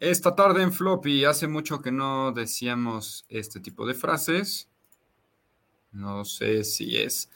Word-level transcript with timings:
Esta 0.00 0.34
tarde 0.34 0.62
en 0.62 0.72
Floppy, 0.72 1.26
hace 1.26 1.46
mucho 1.46 1.82
que 1.82 1.92
no 1.92 2.32
decíamos 2.32 3.26
este 3.28 3.60
tipo 3.60 3.86
de 3.86 3.92
frases. 3.92 4.66
No 5.92 6.24
sé 6.24 6.64
si 6.64 6.96
es 6.96 7.28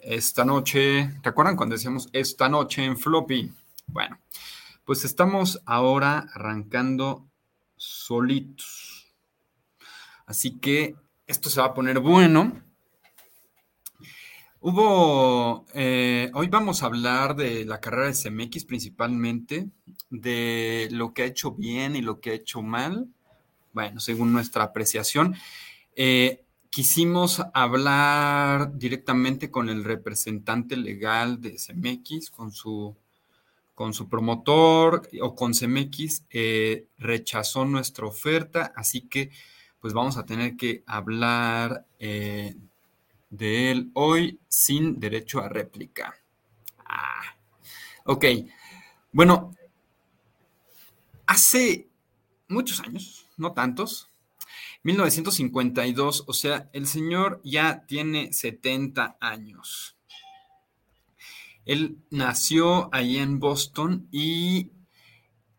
esta 0.00 0.44
noche. 0.44 1.20
¿Te 1.22 1.28
acuerdan 1.28 1.54
cuando 1.54 1.76
decíamos 1.76 2.08
esta 2.12 2.48
noche 2.48 2.84
en 2.84 2.98
Floppy? 2.98 3.52
Bueno, 3.86 4.18
pues 4.84 5.04
estamos 5.04 5.62
ahora 5.64 6.26
arrancando 6.34 7.28
solitos. 7.76 9.14
Así 10.26 10.58
que 10.58 10.96
esto 11.28 11.48
se 11.48 11.60
va 11.60 11.68
a 11.68 11.74
poner 11.74 12.00
bueno. 12.00 12.60
Hubo, 14.64 15.66
eh, 15.74 16.30
hoy 16.34 16.46
vamos 16.46 16.82
a 16.82 16.86
hablar 16.86 17.34
de 17.34 17.64
la 17.64 17.80
carrera 17.80 18.06
de 18.06 18.14
CMX 18.14 18.64
principalmente, 18.64 19.68
de 20.08 20.86
lo 20.92 21.12
que 21.12 21.22
ha 21.22 21.26
hecho 21.26 21.50
bien 21.50 21.96
y 21.96 22.00
lo 22.00 22.20
que 22.20 22.30
ha 22.30 22.34
hecho 22.34 22.62
mal, 22.62 23.08
bueno, 23.72 23.98
según 23.98 24.32
nuestra 24.32 24.62
apreciación. 24.62 25.34
Eh, 25.96 26.44
quisimos 26.70 27.42
hablar 27.52 28.78
directamente 28.78 29.50
con 29.50 29.68
el 29.68 29.82
representante 29.82 30.76
legal 30.76 31.40
de 31.40 31.56
CMX, 31.56 32.30
con 32.30 32.52
su, 32.52 32.94
con 33.74 33.92
su 33.92 34.08
promotor 34.08 35.08
o 35.22 35.34
con 35.34 35.54
CMX, 35.54 36.26
eh, 36.30 36.86
rechazó 36.98 37.64
nuestra 37.64 38.06
oferta, 38.06 38.72
así 38.76 39.08
que 39.08 39.32
pues 39.80 39.92
vamos 39.92 40.16
a 40.18 40.24
tener 40.24 40.56
que 40.56 40.84
hablar 40.86 41.84
de 43.32 43.70
él 43.70 43.90
hoy 43.94 44.38
sin 44.46 45.00
derecho 45.00 45.40
a 45.40 45.48
réplica. 45.48 46.14
Ah, 46.84 47.34
ok. 48.04 48.26
Bueno, 49.10 49.56
hace 51.26 51.88
muchos 52.46 52.80
años, 52.80 53.26
no 53.38 53.52
tantos, 53.52 54.10
1952, 54.82 56.24
o 56.26 56.32
sea, 56.34 56.68
el 56.74 56.86
señor 56.86 57.40
ya 57.42 57.86
tiene 57.86 58.34
70 58.34 59.16
años. 59.18 59.96
Él 61.64 61.96
nació 62.10 62.94
ahí 62.94 63.16
en 63.16 63.38
Boston 63.38 64.08
y 64.10 64.72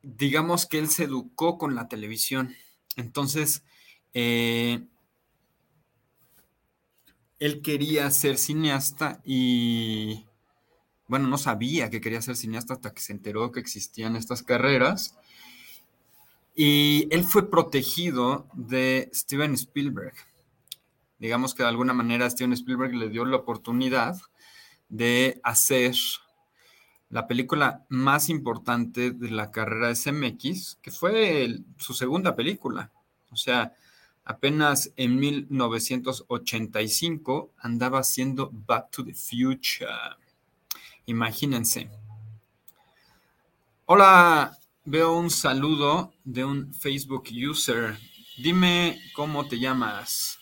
digamos 0.03 0.67
que 0.67 0.77
él 0.77 0.89
se 0.89 1.05
educó 1.05 1.57
con 1.57 1.73
la 1.73 1.87
televisión. 1.87 2.55
Entonces, 2.97 3.63
eh, 4.13 4.85
él 7.43 7.61
quería 7.61 8.09
ser 8.09 8.37
cineasta 8.37 9.19
y, 9.25 10.25
bueno, 11.09 11.27
no 11.27 11.37
sabía 11.37 11.89
que 11.89 11.99
quería 11.99 12.21
ser 12.21 12.37
cineasta 12.37 12.75
hasta 12.75 12.93
que 12.93 13.01
se 13.01 13.11
enteró 13.11 13.51
que 13.51 13.59
existían 13.59 14.15
estas 14.15 14.43
carreras. 14.43 15.17
Y 16.55 17.13
él 17.13 17.25
fue 17.25 17.49
protegido 17.49 18.47
de 18.53 19.09
Steven 19.13 19.55
Spielberg. 19.55 20.13
Digamos 21.19 21.53
que 21.53 21.63
de 21.63 21.69
alguna 21.69 21.93
manera 21.93 22.29
Steven 22.29 22.53
Spielberg 22.53 22.93
le 22.95 23.09
dio 23.09 23.25
la 23.25 23.35
oportunidad 23.35 24.15
de 24.87 25.41
hacer 25.43 25.95
la 27.09 27.27
película 27.27 27.85
más 27.89 28.29
importante 28.29 29.11
de 29.11 29.31
la 29.31 29.51
carrera 29.51 29.89
de 29.89 29.95
CMX, 29.95 30.77
que 30.81 30.91
fue 30.91 31.59
su 31.77 31.93
segunda 31.93 32.37
película. 32.37 32.89
O 33.31 33.35
sea, 33.35 33.73
Apenas 34.25 34.93
en 34.95 35.17
1985 35.17 37.51
andaba 37.57 37.99
haciendo 37.99 38.49
Back 38.53 38.91
to 38.91 39.03
the 39.03 39.13
Future. 39.13 40.15
Imagínense. 41.05 41.89
Hola, 43.85 44.57
veo 44.85 45.17
un 45.17 45.29
saludo 45.29 46.13
de 46.23 46.45
un 46.45 46.73
Facebook 46.73 47.25
user. 47.31 47.97
Dime 48.37 48.97
cómo 49.13 49.45
te 49.45 49.59
llamas 49.59 50.39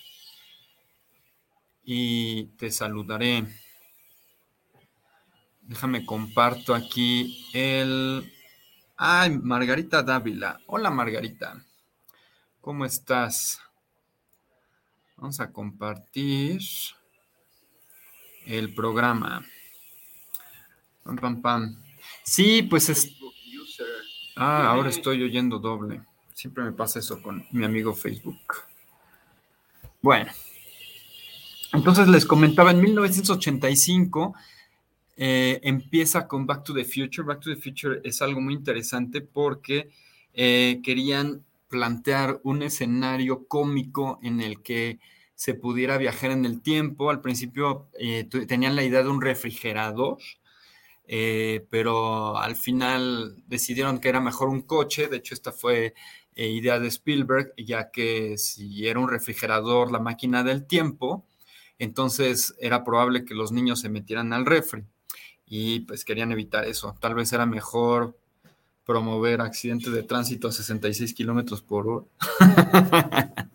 y 1.84 2.46
te 2.58 2.70
saludaré. 2.70 3.48
Déjame 5.62 6.06
comparto 6.06 6.76
aquí 6.76 7.50
el... 7.54 8.32
Ay, 8.96 9.32
Margarita 9.32 10.04
Dávila. 10.04 10.60
Hola, 10.68 10.92
Margarita. 10.92 11.66
¿Cómo 12.62 12.86
estás? 12.86 13.60
Vamos 15.22 15.40
a 15.40 15.52
compartir 15.52 16.60
el 18.48 18.74
programa. 18.74 19.46
Pam, 21.04 21.16
pam, 21.16 21.42
pam. 21.44 21.84
Sí, 22.24 22.64
pues 22.64 22.90
es... 22.90 23.16
Ah, 24.36 24.72
ahora 24.72 24.90
estoy 24.90 25.22
oyendo 25.22 25.60
doble. 25.60 26.02
Siempre 26.34 26.64
me 26.64 26.72
pasa 26.72 26.98
eso 26.98 27.22
con 27.22 27.46
mi 27.52 27.64
amigo 27.64 27.94
Facebook. 27.94 28.42
Bueno, 30.02 30.32
entonces 31.72 32.08
les 32.08 32.26
comentaba, 32.26 32.72
en 32.72 32.82
1985 32.82 34.34
eh, 35.18 35.60
empieza 35.62 36.28
con 36.28 36.48
Back 36.48 36.64
to 36.64 36.74
the 36.74 36.84
Future. 36.84 37.28
Back 37.28 37.42
to 37.42 37.54
the 37.54 37.62
Future 37.62 38.02
es 38.04 38.24
algo 38.24 38.42
muy 38.42 38.56
interesante 38.56 39.22
porque 39.22 39.92
eh, 40.34 40.82
querían 40.84 41.46
plantear 41.72 42.42
un 42.44 42.62
escenario 42.62 43.48
cómico 43.48 44.20
en 44.22 44.42
el 44.42 44.62
que 44.62 45.00
se 45.34 45.56
pudiera 45.56 45.98
viajar 45.98 46.30
en 46.30 46.46
el 46.46 46.62
tiempo. 46.62 47.10
Al 47.10 47.22
principio 47.22 47.90
eh, 47.98 48.30
tenían 48.48 48.76
la 48.76 48.84
idea 48.84 49.02
de 49.02 49.10
un 49.10 49.22
refrigerador, 49.22 50.20
eh, 51.08 51.66
pero 51.72 52.38
al 52.38 52.56
final 52.56 53.44
decidieron 53.48 54.00
que 54.00 54.10
era 54.10 54.20
mejor 54.22 54.50
un 54.50 54.62
coche. 54.62 55.08
De 55.08 55.18
hecho, 55.18 55.34
esta 55.34 55.52
fue 55.52 55.96
eh, 56.36 56.48
idea 56.50 56.80
de 56.80 56.90
Spielberg, 56.90 57.54
ya 57.58 57.90
que 57.90 58.38
si 58.38 58.88
era 58.88 59.00
un 59.00 59.10
refrigerador 59.10 59.92
la 59.92 60.00
máquina 60.00 60.44
del 60.44 60.68
tiempo, 60.68 61.26
entonces 61.80 62.54
era 62.60 62.84
probable 62.84 63.26
que 63.26 63.34
los 63.34 63.52
niños 63.52 63.80
se 63.82 63.90
metieran 63.90 64.34
al 64.34 64.46
refri. 64.46 64.84
Y 65.48 65.82
pues 65.82 66.06
querían 66.06 66.32
evitar 66.32 66.66
eso. 66.66 66.96
Tal 67.02 67.16
vez 67.16 67.34
era 67.34 67.46
mejor 67.46 68.18
promover 68.86 69.42
accidentes 69.42 69.92
de 69.92 70.04
tránsito 70.04 70.48
a 70.48 70.52
66 70.52 71.14
kilómetros 71.14 71.62
por 71.62 71.88
hora. 71.88 72.06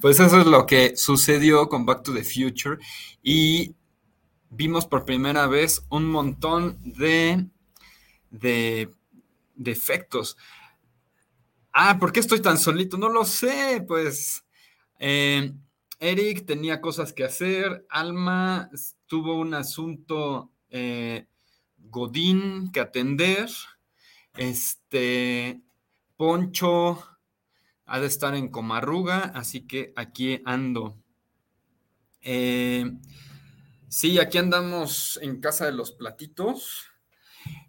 pues 0.00 0.20
eso 0.20 0.40
es 0.40 0.46
lo 0.46 0.66
que 0.66 0.96
sucedió 0.96 1.68
con 1.68 1.86
Back 1.86 2.02
to 2.02 2.12
the 2.12 2.24
Future 2.24 2.78
y 3.22 3.74
vimos 4.50 4.86
por 4.86 5.04
primera 5.04 5.46
vez 5.46 5.84
un 5.88 6.06
montón 6.10 6.78
de, 6.82 7.46
de, 8.30 8.90
efectos. 9.64 10.36
Ah, 11.72 11.98
¿por 11.98 12.12
qué 12.12 12.20
estoy 12.20 12.40
tan 12.40 12.58
solito? 12.58 12.96
No 12.96 13.08
lo 13.08 13.24
sé, 13.24 13.84
pues 13.86 14.44
eh, 14.98 15.52
Eric 16.00 16.46
tenía 16.46 16.80
cosas 16.80 17.12
que 17.12 17.24
hacer, 17.24 17.86
Alma 17.90 18.70
tuvo 19.06 19.38
un 19.38 19.54
asunto 19.54 20.50
eh, 20.70 21.26
Godín 21.78 22.70
que 22.72 22.80
atender. 22.80 23.48
Este, 24.36 25.60
Poncho 26.16 27.02
ha 27.86 28.00
de 28.00 28.06
estar 28.06 28.34
en 28.34 28.48
Comarruga, 28.48 29.32
así 29.34 29.62
que 29.62 29.92
aquí 29.96 30.42
ando. 30.44 30.96
Eh, 32.20 32.84
sí, 33.88 34.18
aquí 34.18 34.38
andamos 34.38 35.18
en 35.22 35.40
casa 35.40 35.66
de 35.66 35.72
los 35.72 35.92
platitos. 35.92 36.86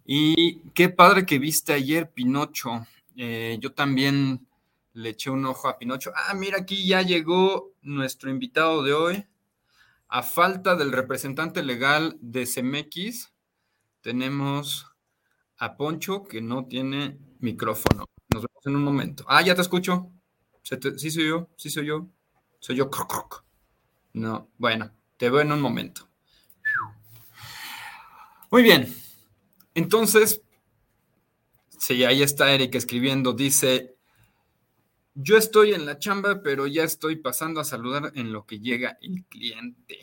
Y 0.04 0.60
qué 0.70 0.88
padre 0.88 1.24
que 1.24 1.38
viste 1.38 1.72
ayer, 1.72 2.10
Pinocho. 2.10 2.86
Eh, 3.16 3.58
yo 3.60 3.72
también 3.72 4.46
le 4.94 5.10
eché 5.10 5.30
un 5.30 5.46
ojo 5.46 5.68
a 5.68 5.78
Pinocho. 5.78 6.12
Ah, 6.14 6.34
mira, 6.34 6.58
aquí 6.58 6.86
ya 6.86 7.02
llegó 7.02 7.72
nuestro 7.82 8.30
invitado 8.30 8.82
de 8.82 8.92
hoy. 8.92 9.26
A 10.08 10.22
falta 10.22 10.74
del 10.74 10.92
representante 10.92 11.62
legal 11.62 12.16
de 12.20 12.46
CMX, 12.46 13.32
tenemos 14.00 14.86
a 15.58 15.76
Poncho 15.76 16.24
que 16.24 16.40
no 16.40 16.66
tiene 16.66 17.18
micrófono. 17.40 18.06
Nos 18.28 18.42
vemos 18.42 18.66
en 18.66 18.76
un 18.76 18.84
momento. 18.84 19.24
Ah, 19.28 19.42
ya 19.42 19.54
te 19.54 19.62
escucho. 19.62 20.10
sí 20.62 21.10
soy 21.10 21.28
yo, 21.28 21.48
sí 21.56 21.70
soy 21.70 21.86
yo. 21.86 22.08
Soy 22.60 22.76
yo. 22.76 22.90
No, 24.14 24.48
bueno, 24.58 24.90
te 25.16 25.30
veo 25.30 25.40
en 25.40 25.52
un 25.52 25.60
momento. 25.60 26.08
Muy 28.50 28.62
bien. 28.62 28.94
Entonces, 29.74 30.42
sí, 31.78 32.04
ahí 32.04 32.22
está 32.22 32.52
Eric 32.52 32.74
escribiendo. 32.74 33.32
Dice, 33.32 33.96
yo 35.14 35.36
estoy 35.36 35.74
en 35.74 35.86
la 35.86 35.98
chamba, 35.98 36.42
pero 36.42 36.66
ya 36.66 36.82
estoy 36.84 37.16
pasando 37.16 37.60
a 37.60 37.64
saludar 37.64 38.12
en 38.14 38.32
lo 38.32 38.46
que 38.46 38.58
llega 38.58 38.98
el 39.00 39.24
cliente. 39.26 39.98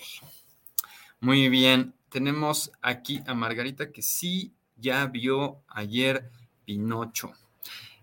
Muy 1.20 1.50
bien. 1.50 1.96
Tenemos 2.10 2.72
aquí 2.82 3.22
a 3.28 3.34
Margarita 3.34 3.92
que 3.92 4.02
sí 4.02 4.55
ya 4.76 5.06
vio 5.08 5.64
ayer 5.68 6.30
Pinocho. 6.66 7.34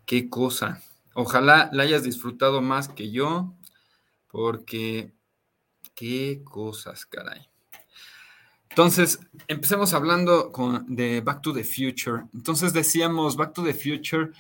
Qué 0.07 0.29
cosa. 0.29 0.83
Ojalá 1.15 1.69
la 1.73 1.83
hayas 1.83 2.03
disfrutado 2.03 2.63
más 2.63 2.89
que 2.89 3.11
yo, 3.11 3.55
porque 4.29 5.13
qué 5.95 6.43
cosas, 6.45 7.05
caray. 7.07 7.49
Entonces, 8.71 9.21
empecemos 9.49 9.93
hablando 9.93 10.51
con, 10.51 10.97
de 10.97 11.21
Back 11.21 11.43
to 11.43 11.53
the 11.53 11.65
Future. 11.65 12.25
Entonces 12.33 12.73
decíamos, 12.73 13.37
Back 13.37 13.53
to 13.53 13.63
the 13.63 13.75
Future, 13.75 14.31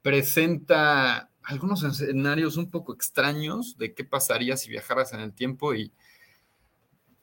presenta 0.00 1.30
algunos 1.42 1.82
escenarios 1.82 2.56
un 2.56 2.70
poco 2.70 2.94
extraños 2.94 3.76
de 3.76 3.92
qué 3.92 4.04
pasaría 4.04 4.56
si 4.56 4.70
viajaras 4.70 5.12
en 5.12 5.20
el 5.20 5.34
tiempo 5.34 5.74
y 5.74 5.92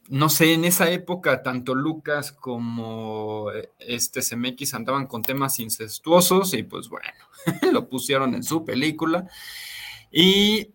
no 0.10 0.30
sé, 0.30 0.54
en 0.54 0.66
esa 0.66 0.90
época 0.90 1.44
tanto 1.44 1.76
Lucas 1.76 2.32
como 2.32 3.52
eh, 3.54 3.70
este 3.78 4.22
CMX 4.22 4.74
andaban 4.74 5.06
con 5.06 5.22
temas 5.22 5.60
incestuosos 5.60 6.54
y 6.56 6.64
pues 6.64 6.90
bueno, 6.90 7.08
lo 7.72 7.88
pusieron 7.88 8.34
en 8.34 8.44
su 8.44 8.66
película 8.66 9.28
y 10.12 10.72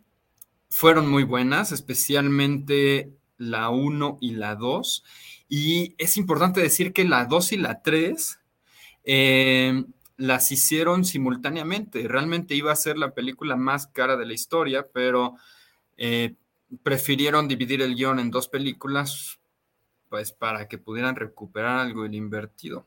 fueron 0.69 1.08
muy 1.08 1.25
buenas, 1.25 1.72
especialmente 1.72 3.10
la 3.36 3.70
1 3.70 4.19
y 4.20 4.32
la 4.34 4.54
2. 4.54 5.04
Y 5.48 5.94
es 5.98 6.16
importante 6.16 6.60
decir 6.60 6.92
que 6.92 7.04
la 7.04 7.25
2 7.26 7.52
y 7.52 7.56
la 7.56 7.82
3 7.82 8.38
eh, 9.04 9.84
las 10.16 10.52
hicieron 10.52 11.04
simultáneamente. 11.04 12.06
Realmente 12.06 12.54
iba 12.54 12.72
a 12.72 12.76
ser 12.76 12.98
la 12.98 13.14
película 13.14 13.56
más 13.56 13.88
cara 13.88 14.16
de 14.16 14.26
la 14.26 14.32
historia, 14.32 14.86
pero 14.92 15.34
eh, 15.96 16.34
prefirieron 16.82 17.49
dividir 17.49 17.82
el 17.82 17.94
guion 17.94 18.19
en 18.19 18.31
dos 18.31 18.49
películas, 18.49 19.38
pues 20.08 20.32
para 20.32 20.69
que 20.69 20.78
pudieran 20.78 21.16
recuperar 21.16 21.78
algo 21.78 22.02
del 22.02 22.14
invertido. 22.14 22.87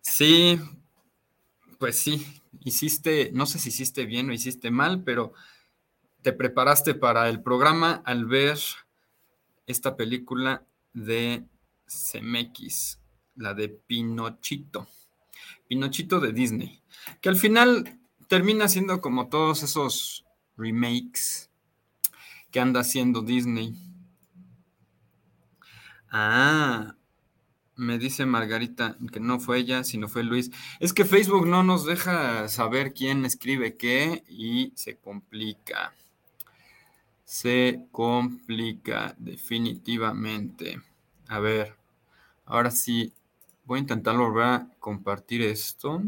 Sí, 0.00 0.58
pues 1.78 1.98
sí, 1.98 2.26
hiciste, 2.60 3.30
no 3.32 3.46
sé 3.46 3.58
si 3.58 3.68
hiciste 3.70 4.06
bien 4.06 4.30
o 4.30 4.32
hiciste 4.32 4.70
mal, 4.70 5.02
pero 5.02 5.32
te 6.22 6.32
preparaste 6.32 6.94
para 6.94 7.28
el 7.28 7.42
programa 7.42 8.02
al 8.04 8.26
ver 8.26 8.58
esta 9.66 9.96
película 9.96 10.64
de 10.92 11.44
CMX, 11.86 13.00
la 13.36 13.54
de 13.54 13.68
Pinochito. 13.68 14.88
Pinochito 15.68 16.20
de 16.20 16.32
Disney, 16.32 16.82
que 17.20 17.28
al 17.28 17.36
final 17.36 18.00
termina 18.28 18.68
siendo 18.68 19.00
como 19.00 19.28
todos 19.28 19.62
esos 19.62 20.24
remakes 20.56 21.49
que 22.50 22.60
anda 22.60 22.80
haciendo 22.80 23.22
Disney. 23.22 23.74
Ah, 26.10 26.96
me 27.76 27.98
dice 27.98 28.26
Margarita 28.26 28.96
que 29.12 29.20
no 29.20 29.38
fue 29.40 29.58
ella, 29.58 29.84
sino 29.84 30.08
fue 30.08 30.24
Luis. 30.24 30.50
Es 30.80 30.92
que 30.92 31.04
Facebook 31.04 31.46
no 31.46 31.62
nos 31.62 31.86
deja 31.86 32.48
saber 32.48 32.92
quién 32.92 33.24
escribe 33.24 33.76
qué 33.76 34.24
y 34.28 34.72
se 34.74 34.96
complica. 34.96 35.94
Se 37.24 37.86
complica 37.92 39.14
definitivamente. 39.18 40.80
A 41.28 41.38
ver, 41.38 41.76
ahora 42.44 42.72
sí, 42.72 43.12
voy 43.64 43.78
a 43.78 43.82
intentar 43.82 44.16
volver 44.16 44.44
a 44.44 44.68
compartir 44.80 45.42
esto. 45.42 46.02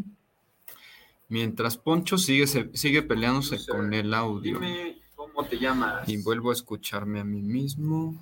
Mientras 1.28 1.78
Poncho 1.78 2.18
sigue, 2.18 2.46
sigue 2.46 3.02
peleándose 3.02 3.64
con 3.64 3.94
el 3.94 4.12
audio. 4.12 4.58
Dime 4.58 5.01
cómo 5.32 5.48
te 5.48 5.58
llamas. 5.58 6.08
Y 6.08 6.22
vuelvo 6.22 6.50
a 6.50 6.52
escucharme 6.52 7.20
a 7.20 7.24
mí 7.24 7.42
mismo. 7.42 8.14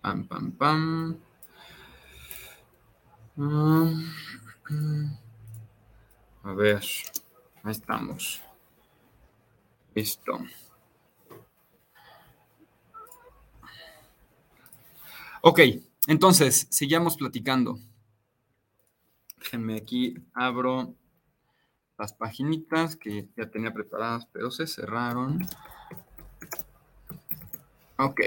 Pam, 0.00 0.26
pam, 0.26 0.52
pam. 0.52 1.20
A 6.42 6.52
ver, 6.54 6.82
ahí 7.62 7.72
estamos. 7.72 8.42
Listo. 9.94 10.40
Ok, 15.42 15.60
entonces, 16.06 16.66
sigamos 16.70 17.16
platicando. 17.16 17.78
Déjenme 19.38 19.76
aquí, 19.76 20.14
abro 20.34 20.94
las 22.00 22.14
paginitas 22.14 22.96
que 22.96 23.28
ya 23.36 23.50
tenía 23.50 23.74
preparadas, 23.74 24.26
pero 24.32 24.50
se 24.50 24.66
cerraron. 24.66 25.46
Ok. 27.98 28.20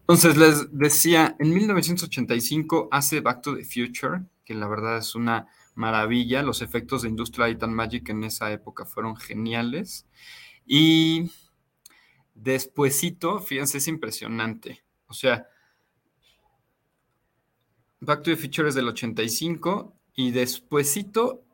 Entonces 0.00 0.36
les 0.36 0.76
decía, 0.76 1.36
en 1.38 1.54
1985 1.54 2.88
hace 2.90 3.20
Back 3.20 3.42
to 3.42 3.54
the 3.54 3.64
Future, 3.64 4.22
que 4.44 4.54
la 4.54 4.66
verdad 4.66 4.98
es 4.98 5.14
una 5.14 5.46
maravilla. 5.76 6.42
Los 6.42 6.62
efectos 6.62 7.02
de 7.02 7.10
Industrial 7.10 7.50
Light 7.50 7.62
and 7.62 7.74
Magic 7.74 8.08
en 8.08 8.24
esa 8.24 8.50
época 8.50 8.84
fueron 8.84 9.14
geniales. 9.16 10.04
Y 10.66 11.30
despuesito, 12.34 13.38
fíjense, 13.38 13.78
es 13.78 13.86
impresionante. 13.86 14.82
O 15.06 15.14
sea, 15.14 15.46
Back 18.00 18.24
to 18.24 18.32
the 18.32 18.36
Future 18.36 18.68
es 18.68 18.74
del 18.74 18.88
85 18.88 19.96
y 20.16 20.32
despuesito, 20.32 21.44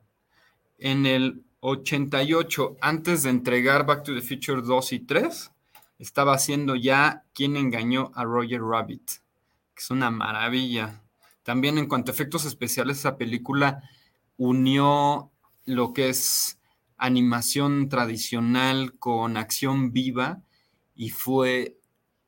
en 0.78 1.06
el 1.06 1.44
88, 1.60 2.76
antes 2.80 3.24
de 3.24 3.30
entregar 3.30 3.84
Back 3.84 4.04
to 4.04 4.14
the 4.14 4.20
Future 4.20 4.62
2 4.62 4.92
y 4.92 5.00
3, 5.00 5.52
estaba 5.98 6.34
haciendo 6.34 6.76
ya 6.76 7.24
Quien 7.34 7.56
engañó 7.56 8.12
a 8.14 8.24
Roger 8.24 8.62
Rabbit, 8.62 9.10
que 9.74 9.80
es 9.80 9.90
una 9.90 10.10
maravilla. 10.10 11.02
También 11.42 11.78
en 11.78 11.86
cuanto 11.86 12.10
a 12.10 12.14
efectos 12.14 12.44
especiales, 12.44 12.98
esa 12.98 13.16
película 13.16 13.82
unió 14.36 15.30
lo 15.64 15.92
que 15.92 16.08
es 16.08 16.58
animación 16.96 17.88
tradicional 17.88 18.98
con 18.98 19.36
acción 19.36 19.92
viva 19.92 20.42
y 20.94 21.10
fue 21.10 21.78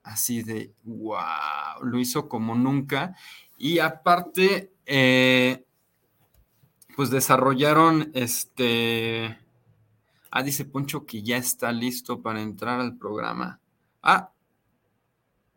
así 0.02 0.42
de 0.42 0.72
wow, 0.84 1.82
lo 1.82 1.98
hizo 1.98 2.28
como 2.28 2.54
nunca. 2.54 3.16
Y 3.58 3.78
aparte, 3.78 4.72
eh, 4.86 5.64
pues 6.96 7.10
desarrollaron 7.10 8.10
este. 8.14 9.38
Ah, 10.30 10.42
dice 10.42 10.64
Poncho 10.64 11.06
que 11.06 11.22
ya 11.22 11.36
está 11.36 11.72
listo 11.72 12.22
para 12.22 12.40
entrar 12.40 12.80
al 12.80 12.96
programa. 12.96 13.60
Ah, 14.02 14.32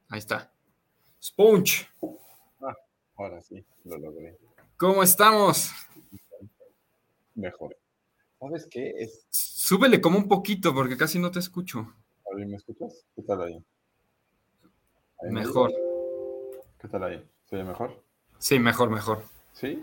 ahí 0.10 0.20
está. 0.20 0.52
Sponge. 1.22 1.88
Ah, 2.62 2.76
ahora 3.18 3.42
sí, 3.42 3.64
lo 3.86 3.98
logré. 3.98 4.38
¿Cómo 4.78 5.04
estamos? 5.04 5.72
mejor. 7.36 7.76
¿Sabes 8.40 8.68
qué? 8.70 8.94
Es... 8.98 9.26
Súbele 9.30 10.02
como 10.02 10.18
un 10.18 10.28
poquito 10.28 10.74
porque 10.74 10.98
casi 10.98 11.20
no 11.20 11.32
te 11.32 11.40
escucho. 11.40 11.94
A 12.32 12.36
ver, 12.36 12.48
¿me 12.48 12.58
escuchas? 12.58 13.06
¿Qué 13.16 13.22
tal 13.24 13.42
ahí? 13.42 13.64
mejor. 15.30 15.72
¿Qué 16.80 16.88
tal 16.90 17.04
ahí? 17.04 17.26
¿Se 17.50 17.56
oye 17.56 17.64
mejor? 17.64 18.04
Sí, 18.40 18.60
mejor, 18.60 18.90
mejor. 18.90 19.24
¿Sí? 19.54 19.82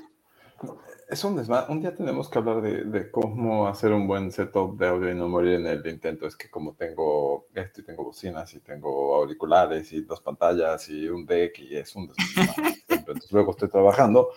Es 1.08 1.24
un 1.24 1.38
Un 1.68 1.80
día 1.80 1.94
tenemos 1.94 2.28
que 2.28 2.38
hablar 2.38 2.60
de, 2.60 2.84
de, 2.84 3.10
cómo 3.10 3.66
hacer 3.66 3.92
un 3.92 4.06
buen 4.06 4.30
setup 4.30 4.78
de 4.78 4.88
audio 4.88 5.10
y 5.10 5.14
no 5.14 5.28
morir 5.28 5.54
en 5.54 5.66
el 5.66 5.86
intento. 5.86 6.26
Es 6.26 6.36
que 6.36 6.48
como 6.50 6.74
tengo 6.74 7.46
esto 7.54 7.80
y 7.80 7.84
tengo 7.84 8.04
bocinas 8.04 8.52
y 8.54 8.60
tengo 8.60 9.16
auriculares 9.16 9.92
y 9.92 10.02
dos 10.02 10.20
pantallas 10.20 10.88
y 10.88 11.08
un 11.08 11.26
deck 11.26 11.58
y 11.58 11.76
es 11.76 11.96
un 11.96 12.12
Entonces 12.88 13.32
luego 13.32 13.52
estoy 13.52 13.68
trabajando 13.68 14.30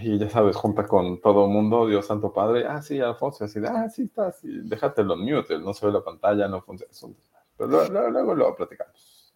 y 0.00 0.18
ya 0.18 0.28
sabes, 0.28 0.56
junta 0.56 0.86
con 0.86 1.20
todo 1.20 1.46
el 1.46 1.50
mundo, 1.50 1.86
Dios 1.86 2.06
Santo 2.06 2.32
Padre, 2.32 2.66
ah, 2.66 2.82
sí, 2.82 3.00
Alfonso, 3.00 3.44
así, 3.44 3.60
ah, 3.66 3.88
sí, 3.88 4.02
está, 4.02 4.32
sí, 4.32 4.48
déjatelo 4.62 5.14
en 5.14 5.20
mute, 5.20 5.58
no 5.58 5.72
se 5.72 5.86
ve 5.86 5.92
la 5.92 6.02
pantalla, 6.02 6.48
no 6.48 6.62
funciona. 6.62 6.92
Pero 7.56 7.70
luego, 7.70 8.10
luego, 8.10 8.34
lo 8.34 8.56
platicamos. 8.56 9.32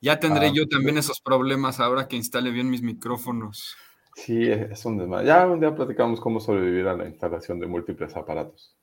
Ya 0.00 0.20
tendré 0.20 0.48
ah, 0.48 0.52
yo 0.54 0.68
también 0.68 0.98
esos 0.98 1.20
problemas 1.20 1.80
ahora 1.80 2.06
que 2.06 2.16
instale 2.16 2.50
bien 2.50 2.70
mis 2.70 2.82
micrófonos. 2.82 3.76
Sí, 4.16 4.50
es 4.50 4.84
un 4.86 4.96
desmadre. 4.96 5.26
Ya 5.26 5.46
un 5.46 5.60
día 5.60 5.74
platicamos 5.74 6.20
cómo 6.20 6.40
sobrevivir 6.40 6.88
a 6.88 6.96
la 6.96 7.06
instalación 7.06 7.60
de 7.60 7.66
múltiples 7.66 8.16
aparatos 8.16 8.74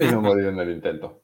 y 0.00 0.06
no 0.06 0.22
morir 0.22 0.46
en 0.46 0.58
el 0.58 0.70
intento. 0.70 1.22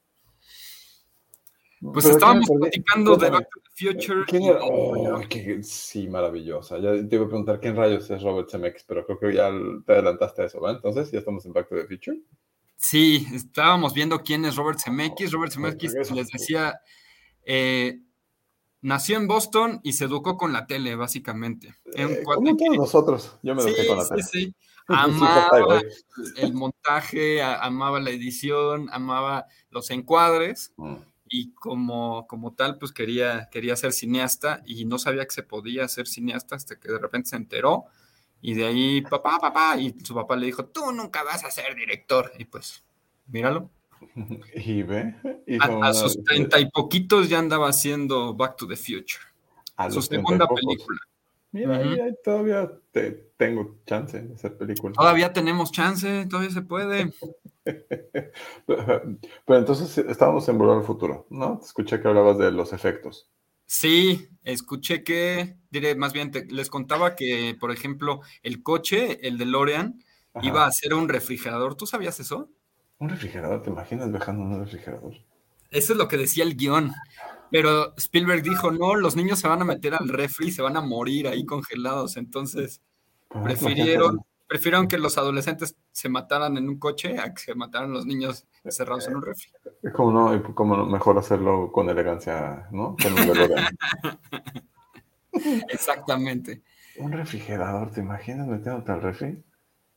Pues 1.80 2.04
estábamos 2.04 2.46
platicando 2.48 3.16
de 3.16 3.30
Back 3.30 3.48
to 3.50 3.60
the 3.60 3.70
Future. 3.74 4.24
¿Quién 4.26 4.44
era? 4.44 4.60
Oh, 4.62 5.20
sí, 5.62 6.08
maravillosa. 6.08 6.78
Ya 6.78 6.92
te 6.92 7.16
iba 7.16 7.24
a 7.24 7.28
preguntar 7.28 7.58
quién 7.58 7.74
rayos 7.74 8.08
es 8.10 8.22
Robert 8.22 8.50
Zemeckis, 8.50 8.84
pero 8.84 9.04
creo 9.06 9.18
que 9.18 9.34
ya 9.34 9.50
te 9.86 9.92
adelantaste 9.92 10.42
a 10.42 10.44
eso, 10.44 10.60
¿verdad? 10.60 10.76
Entonces, 10.76 11.10
¿ya 11.10 11.20
estamos 11.20 11.44
en 11.46 11.54
Back 11.54 11.70
to 11.70 11.76
the 11.76 11.86
Future? 11.86 12.20
Sí, 12.76 13.26
estábamos 13.32 13.94
viendo 13.94 14.22
quién 14.22 14.44
es 14.44 14.56
Robert 14.56 14.78
Zemeckis. 14.78 15.32
Robert 15.32 15.52
Zemeckis, 15.52 15.94
les 15.94 16.28
decía, 16.28 16.78
eh, 17.46 17.98
nació 18.82 19.16
en 19.16 19.26
Boston 19.26 19.80
y 19.82 19.94
se 19.94 20.04
educó 20.04 20.36
con 20.36 20.52
la 20.52 20.66
tele, 20.66 20.94
básicamente. 20.94 21.74
Eh, 21.94 22.22
como 22.24 22.56
todos 22.56 22.76
nosotros, 22.76 23.38
yo 23.42 23.54
me 23.54 23.62
eduqué 23.62 23.86
con 23.86 23.96
la 23.96 24.08
tele. 24.08 24.22
Sí, 24.22 24.44
sí. 24.46 24.54
Amaba 24.88 25.80
el 26.36 26.52
montaje, 26.52 27.40
amaba 27.40 28.00
la 28.00 28.10
edición, 28.10 28.88
amaba 28.92 29.46
los 29.70 29.90
encuadres. 29.90 30.72
Mm 30.76 30.96
y 31.34 31.54
como, 31.54 32.26
como 32.26 32.52
tal, 32.52 32.76
pues 32.76 32.92
quería, 32.92 33.48
quería 33.50 33.74
ser 33.74 33.94
cineasta 33.94 34.62
y 34.66 34.84
no 34.84 34.98
sabía 34.98 35.24
que 35.24 35.30
se 35.30 35.42
podía 35.42 35.88
ser 35.88 36.06
cineasta 36.06 36.56
hasta 36.56 36.78
que 36.78 36.92
de 36.92 36.98
repente 36.98 37.30
se 37.30 37.36
enteró 37.36 37.86
y 38.42 38.52
de 38.52 38.66
ahí, 38.66 39.00
papá, 39.00 39.38
papá, 39.40 39.78
y 39.78 39.96
su 40.04 40.14
papá 40.14 40.36
le 40.36 40.46
dijo, 40.46 40.66
tú 40.66 40.92
nunca 40.92 41.22
vas 41.22 41.44
a 41.44 41.50
ser 41.50 41.74
director. 41.74 42.32
Y 42.38 42.44
pues, 42.44 42.84
míralo. 43.28 43.70
Y 44.54 44.82
ve. 44.82 45.14
a, 45.60 45.92
sus 45.94 46.22
treinta 46.24 46.60
y 46.60 46.70
poquitos 46.70 47.28
ya 47.28 47.38
andaba 47.38 47.68
haciendo 47.68 48.34
Back 48.34 48.56
to 48.56 48.66
the 48.66 48.76
Future. 48.76 49.22
A 49.76 49.90
su 49.90 50.02
segunda 50.02 50.46
película. 50.46 50.98
Mira, 51.52 51.82
todavía 52.24 52.70
te, 52.92 53.32
tengo 53.36 53.76
chance 53.86 54.20
de 54.20 54.34
hacer 54.34 54.56
película. 54.56 54.94
Todavía 54.94 55.34
tenemos 55.34 55.70
chance, 55.70 56.26
todavía 56.26 56.50
se 56.50 56.62
puede. 56.62 57.12
Pero 58.66 59.58
entonces 59.58 59.98
estábamos 59.98 60.48
en 60.48 60.56
Volver 60.56 60.78
al 60.78 60.84
Futuro, 60.84 61.26
¿no? 61.28 61.58
Te 61.58 61.66
escuché 61.66 62.00
que 62.00 62.08
hablabas 62.08 62.38
de 62.38 62.50
los 62.52 62.72
efectos. 62.72 63.30
Sí, 63.66 64.28
escuché 64.44 65.04
que, 65.04 65.56
diré, 65.70 65.94
más 65.94 66.12
bien, 66.12 66.30
les 66.48 66.70
contaba 66.70 67.16
que, 67.16 67.56
por 67.58 67.70
ejemplo, 67.70 68.20
el 68.42 68.62
coche, 68.62 69.26
el 69.26 69.36
de 69.36 69.46
Lorean, 69.46 70.02
iba 70.42 70.66
a 70.66 70.72
ser 70.72 70.94
un 70.94 71.08
refrigerador. 71.08 71.74
¿Tú 71.74 71.86
sabías 71.86 72.18
eso? 72.20 72.50
¿Un 73.02 73.08
refrigerador? 73.08 73.60
¿Te 73.62 73.70
imaginas 73.70 74.12
viajando 74.12 74.44
en 74.44 74.52
un 74.52 74.60
refrigerador? 74.60 75.14
Eso 75.72 75.92
es 75.92 75.98
lo 75.98 76.06
que 76.06 76.16
decía 76.16 76.44
el 76.44 76.56
guion. 76.56 76.92
Pero 77.50 77.96
Spielberg 77.96 78.44
dijo, 78.44 78.70
no, 78.70 78.94
los 78.94 79.16
niños 79.16 79.40
se 79.40 79.48
van 79.48 79.60
a 79.60 79.64
meter 79.64 79.94
al 79.94 80.08
refri 80.08 80.46
y 80.46 80.52
se 80.52 80.62
van 80.62 80.76
a 80.76 80.82
morir 80.82 81.26
ahí 81.26 81.44
congelados. 81.44 82.16
Entonces, 82.16 82.80
prefirieron, 83.42 84.20
prefirieron 84.46 84.86
que 84.86 84.98
los 84.98 85.18
adolescentes 85.18 85.74
se 85.90 86.08
mataran 86.08 86.56
en 86.56 86.68
un 86.68 86.78
coche 86.78 87.18
a 87.18 87.34
que 87.34 87.42
se 87.42 87.56
mataran 87.56 87.92
los 87.92 88.06
niños 88.06 88.46
encerrados 88.62 89.08
en 89.08 89.16
un 89.16 89.22
refri. 89.22 89.50
¿Cómo 89.92 90.12
no? 90.12 90.54
¿Cómo 90.54 90.86
mejor 90.86 91.18
hacerlo 91.18 91.72
con 91.72 91.90
elegancia, 91.90 92.68
¿no? 92.70 92.94
Con 93.02 93.16
Exactamente. 95.70 96.62
Un 96.98 97.10
refrigerador, 97.10 97.90
¿te 97.90 97.98
imaginas 97.98 98.46
metiéndote 98.46 98.92
al 98.92 99.02
refri? 99.02 99.42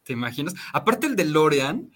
¿Te 0.02 0.14
imaginas? 0.14 0.56
Aparte 0.74 1.06
el 1.06 1.16
de 1.16 1.26
Lorean, 1.26 1.92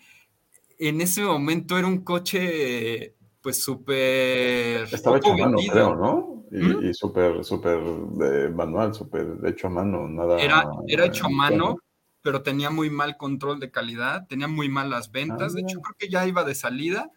en 0.80 1.02
ese 1.02 1.24
momento 1.24 1.78
era 1.78 1.88
un 1.88 2.04
coche 2.04 3.16
pues 3.42 3.62
súper... 3.62 4.84
Estaba 4.92 5.18
hecho 5.18 5.34
a 5.34 5.38
mano, 5.38 5.58
creo, 5.72 5.96
¿no? 5.96 6.46
Y, 6.52 6.58
¿Mm? 6.58 6.94
súper, 6.94 7.44
súper 7.44 7.80
de 7.82 8.50
manual, 8.50 8.94
súper 8.94 9.38
hecho 9.46 9.68
a 9.68 9.70
mano, 9.70 10.08
nada... 10.08 10.40
Era, 10.40 10.66
era 10.88 11.06
hecho 11.06 11.26
a 11.26 11.30
mano, 11.30 11.78
pero 12.22 12.42
tenía 12.42 12.70
muy 12.70 12.90
mal 12.90 13.18
control 13.18 13.60
de 13.60 13.72
calidad, 13.72 14.26
tenía 14.28 14.48
muy 14.48 14.68
malas 14.68 15.12
ventas, 15.12 15.54
de 15.54 15.62
hecho 15.62 15.78
ah. 15.80 15.82
creo 15.84 15.96
que 15.98 16.10
ya 16.10 16.28
iba 16.28 16.44
de 16.44 16.56
salida 16.56 17.12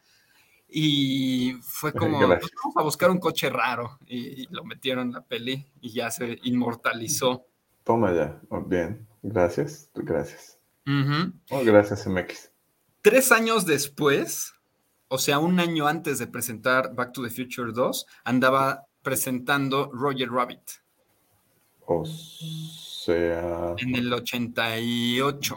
y 0.68 1.54
fue 1.62 1.92
como, 1.92 2.18
pues, 2.18 2.50
vamos 2.62 2.76
a 2.76 2.82
buscar 2.82 3.10
un 3.10 3.18
coche 3.18 3.48
raro 3.50 3.98
y, 4.06 4.46
lo 4.54 4.64
metieron 4.64 5.08
en 5.08 5.14
la 5.14 5.24
peli 5.24 5.66
y 5.80 5.92
ya 5.92 6.10
se 6.10 6.38
inmortalizó. 6.44 7.46
Toma 7.84 8.12
ya, 8.12 8.40
oh, 8.48 8.60
bien, 8.60 9.06
gracias, 9.22 9.90
gracias. 9.94 10.58
oh, 11.50 11.64
gracias 11.64 12.06
MX. 12.06 12.51
Tres 13.02 13.32
años 13.32 13.66
después, 13.66 14.54
o 15.08 15.18
sea, 15.18 15.40
un 15.40 15.58
año 15.58 15.88
antes 15.88 16.18
de 16.18 16.28
presentar 16.28 16.94
Back 16.94 17.12
to 17.12 17.22
the 17.22 17.30
Future 17.30 17.72
2, 17.72 18.06
andaba 18.24 18.86
presentando 19.02 19.90
Roger 19.92 20.30
Rabbit. 20.30 20.62
O 21.86 22.06
sea. 22.06 23.74
En 23.78 23.96
el 23.96 24.12
88. 24.12 25.56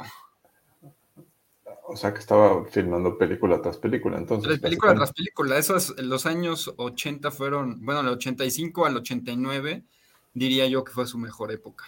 O 1.87 1.95
sea 1.95 2.11
que 2.11 2.19
estaba 2.19 2.65
filmando 2.65 3.15
película 3.15 3.61
tras 3.61 3.77
película, 3.77 4.17
entonces. 4.17 4.59
Película 4.59 4.95
tras 4.95 5.13
película. 5.13 5.57
Esos, 5.57 5.95
los 6.01 6.25
años 6.25 6.73
80 6.77 7.29
fueron, 7.29 7.85
bueno, 7.85 8.01
del 8.01 8.13
85 8.13 8.87
al 8.87 8.97
89, 8.97 9.83
diría 10.33 10.65
yo 10.67 10.83
que 10.83 10.91
fue 10.91 11.05
su 11.05 11.19
mejor 11.19 11.51
época. 11.51 11.85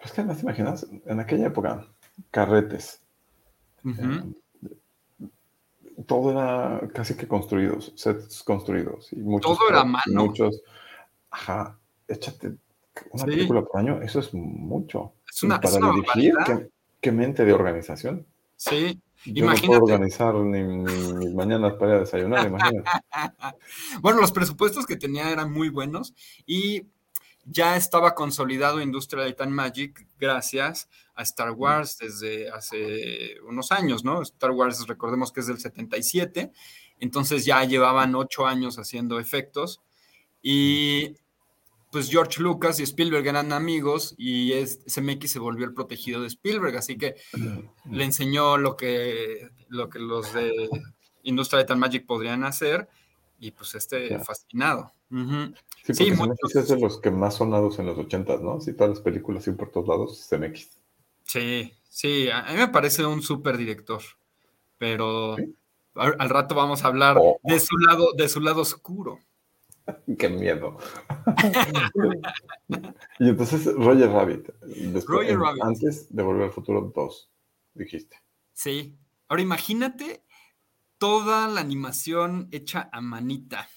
Es 0.00 0.12
que 0.12 0.22
además 0.22 0.38
te 0.38 0.42
imaginas, 0.44 0.86
en 1.04 1.20
aquella 1.20 1.48
época, 1.48 1.86
carretes, 2.30 3.02
todo 6.06 6.30
era 6.30 6.88
casi 6.94 7.16
que 7.16 7.26
construidos, 7.26 7.92
sets 7.96 8.42
construidos. 8.42 9.12
Y 9.12 9.16
muchos, 9.16 9.56
todo 9.56 9.68
era 9.68 9.84
mano. 9.84 10.26
Muchos, 10.26 10.62
ajá, 11.30 11.78
échate 12.06 12.56
una 13.10 13.24
película 13.24 13.62
por 13.62 13.80
año, 13.80 14.00
eso 14.02 14.20
es 14.20 14.32
mucho. 14.34 15.14
Es 15.30 15.42
una, 15.42 15.60
para 15.60 15.78
dirigir, 15.92 16.34
¿qué, 17.00 17.12
mente 17.12 17.44
de 17.44 17.52
organización. 17.52 18.26
Sí, 18.56 19.00
Yo 19.24 19.44
imagínate. 19.44 19.66
no 19.66 19.80
puedo 19.80 19.94
organizar 19.94 20.34
ni, 20.34 20.62
mis 20.62 21.34
mañanas 21.34 21.74
para 21.74 22.00
desayunar, 22.00 22.46
imagínate. 22.46 22.88
bueno, 24.00 24.20
los 24.20 24.32
presupuestos 24.32 24.86
que 24.86 24.96
tenía 24.96 25.30
eran 25.30 25.52
muy 25.52 25.68
buenos 25.68 26.14
y 26.44 26.86
ya 27.44 27.76
estaba 27.76 28.14
consolidado 28.14 28.80
Industrial 28.80 29.24
Light 29.24 29.40
and 29.40 29.52
Magic 29.52 30.06
gracias 30.18 30.88
a 31.18 31.22
Star 31.22 31.50
Wars 31.50 31.98
desde 31.98 32.48
hace 32.48 33.40
unos 33.46 33.72
años, 33.72 34.04
¿no? 34.04 34.22
Star 34.22 34.52
Wars, 34.52 34.86
recordemos 34.86 35.32
que 35.32 35.40
es 35.40 35.48
del 35.48 35.58
77, 35.58 36.52
entonces 37.00 37.44
ya 37.44 37.64
llevaban 37.64 38.14
ocho 38.14 38.46
años 38.46 38.78
haciendo 38.78 39.18
efectos 39.18 39.80
y 40.40 41.16
pues 41.90 42.08
George 42.08 42.40
Lucas 42.40 42.78
y 42.78 42.84
Spielberg 42.84 43.26
eran 43.26 43.52
amigos 43.52 44.14
y 44.16 44.52
SMX 44.64 45.32
se 45.32 45.38
volvió 45.40 45.66
el 45.66 45.74
protegido 45.74 46.20
de 46.20 46.28
Spielberg, 46.28 46.76
así 46.76 46.96
que 46.96 47.16
le 47.90 48.04
enseñó 48.04 48.56
lo 48.56 48.76
que, 48.76 49.48
lo 49.68 49.88
que 49.88 49.98
los 49.98 50.32
de 50.32 50.68
Industrial 51.24 51.62
Light 51.62 51.70
and 51.72 51.80
Magic 51.80 52.06
podrían 52.06 52.44
hacer 52.44 52.88
y 53.40 53.50
pues 53.50 53.74
este 53.74 54.20
fascinado. 54.20 54.92
Sí, 55.82 55.94
sí 55.94 56.10
CMX 56.12 56.54
es 56.54 56.68
de 56.68 56.78
los 56.78 57.00
que 57.00 57.10
más 57.10 57.34
sonados 57.34 57.80
en 57.80 57.86
los 57.86 57.98
80, 57.98 58.36
¿no? 58.36 58.60
Sí, 58.60 58.72
todas 58.72 58.90
las 58.90 59.00
películas 59.00 59.48
y 59.48 59.50
por 59.50 59.72
todos 59.72 59.88
lados, 59.88 60.28
CMX. 60.30 60.77
Sí, 61.28 61.74
sí, 61.90 62.30
a 62.30 62.42
mí 62.44 62.56
me 62.56 62.68
parece 62.68 63.04
un 63.04 63.20
súper 63.20 63.58
director, 63.58 64.00
pero 64.78 65.36
al, 65.94 66.28
rato 66.30 66.54
vamos 66.54 66.82
a 66.82 66.88
hablar 66.88 67.18
oh. 67.20 67.38
de 67.42 67.60
su 67.60 67.76
lado, 67.76 68.14
de 68.16 68.30
su 68.30 68.40
lado 68.40 68.62
oscuro. 68.62 69.18
Qué 70.18 70.30
miedo. 70.30 70.78
y 73.18 73.28
entonces 73.28 73.66
Roger 73.74 74.10
Rabbit, 74.10 74.48
Roger 75.06 75.38
Rabbit. 75.38 75.62
antes 75.62 76.14
de 76.14 76.22
Volver 76.22 76.44
al 76.44 76.52
Futuro 76.52 76.92
2, 76.94 77.30
dijiste. 77.74 78.16
Sí. 78.54 78.96
Ahora 79.28 79.42
imagínate 79.42 80.24
toda 80.96 81.46
la 81.48 81.60
animación 81.60 82.48
hecha 82.50 82.88
a 82.90 83.02
manita. 83.02 83.68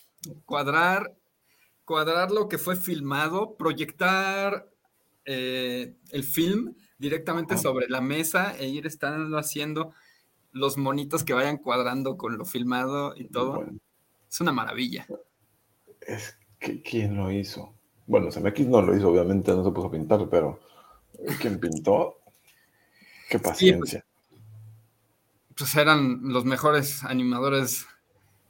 Cuadrar 0.46 1.18
cuadrar 1.92 2.32
lo 2.32 2.48
que 2.48 2.58
fue 2.58 2.78
filmado, 2.78 3.58
proyectar 3.58 4.72
eh, 5.26 5.98
el 6.12 6.24
film 6.24 6.74
directamente 7.02 7.58
sobre 7.58 7.90
la 7.90 8.00
mesa 8.00 8.56
e 8.58 8.68
ir 8.68 8.86
estando 8.86 9.38
haciendo 9.38 9.92
los 10.52 10.78
monitos 10.78 11.24
que 11.24 11.34
vayan 11.34 11.58
cuadrando 11.58 12.16
con 12.16 12.38
lo 12.38 12.46
filmado 12.46 13.14
y 13.18 13.26
todo. 13.26 13.66
Es 14.30 14.40
una 14.40 14.52
maravilla. 14.52 15.08
Es 16.00 16.38
que, 16.60 16.82
¿quién 16.84 17.18
lo 17.18 17.32
hizo? 17.32 17.74
Bueno, 18.06 18.30
CMX 18.30 18.68
no 18.68 18.82
lo 18.84 18.96
hizo, 18.96 19.10
obviamente 19.10 19.52
no 19.52 19.64
se 19.64 19.72
puso 19.72 19.88
a 19.88 19.92
pintar, 19.92 20.30
pero 20.30 20.60
¿quién 21.40 21.60
pintó? 21.60 22.18
Qué 23.30 23.40
pues, 23.40 23.54
paciencia. 23.54 24.06
pues, 25.58 25.76
eran 25.76 26.20
los 26.24 26.46
mejores 26.46 27.04
animadores 27.04 27.88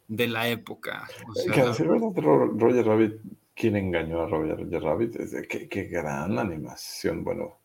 de 0.10 0.28
la 0.28 0.50
época. 0.50 1.08
Roger 1.56 2.86
Rabbit, 2.86 3.14
¿quién 3.56 3.78
engañó 3.78 4.22
a 4.22 4.28
Roger 4.28 4.84
Rabbit? 4.84 5.16
qué, 5.48 5.84
gran 5.86 6.38
animación, 6.38 7.24
bueno. 7.24 7.61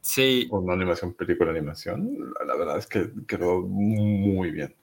Sí. 0.00 0.48
Una 0.50 0.74
animación, 0.74 1.14
película 1.14 1.50
animación. 1.50 2.32
La, 2.46 2.56
verdad 2.56 2.78
es 2.78 2.86
que 2.86 3.10
quedó 3.26 3.60
muy 3.62 4.50
bien. 4.50 4.74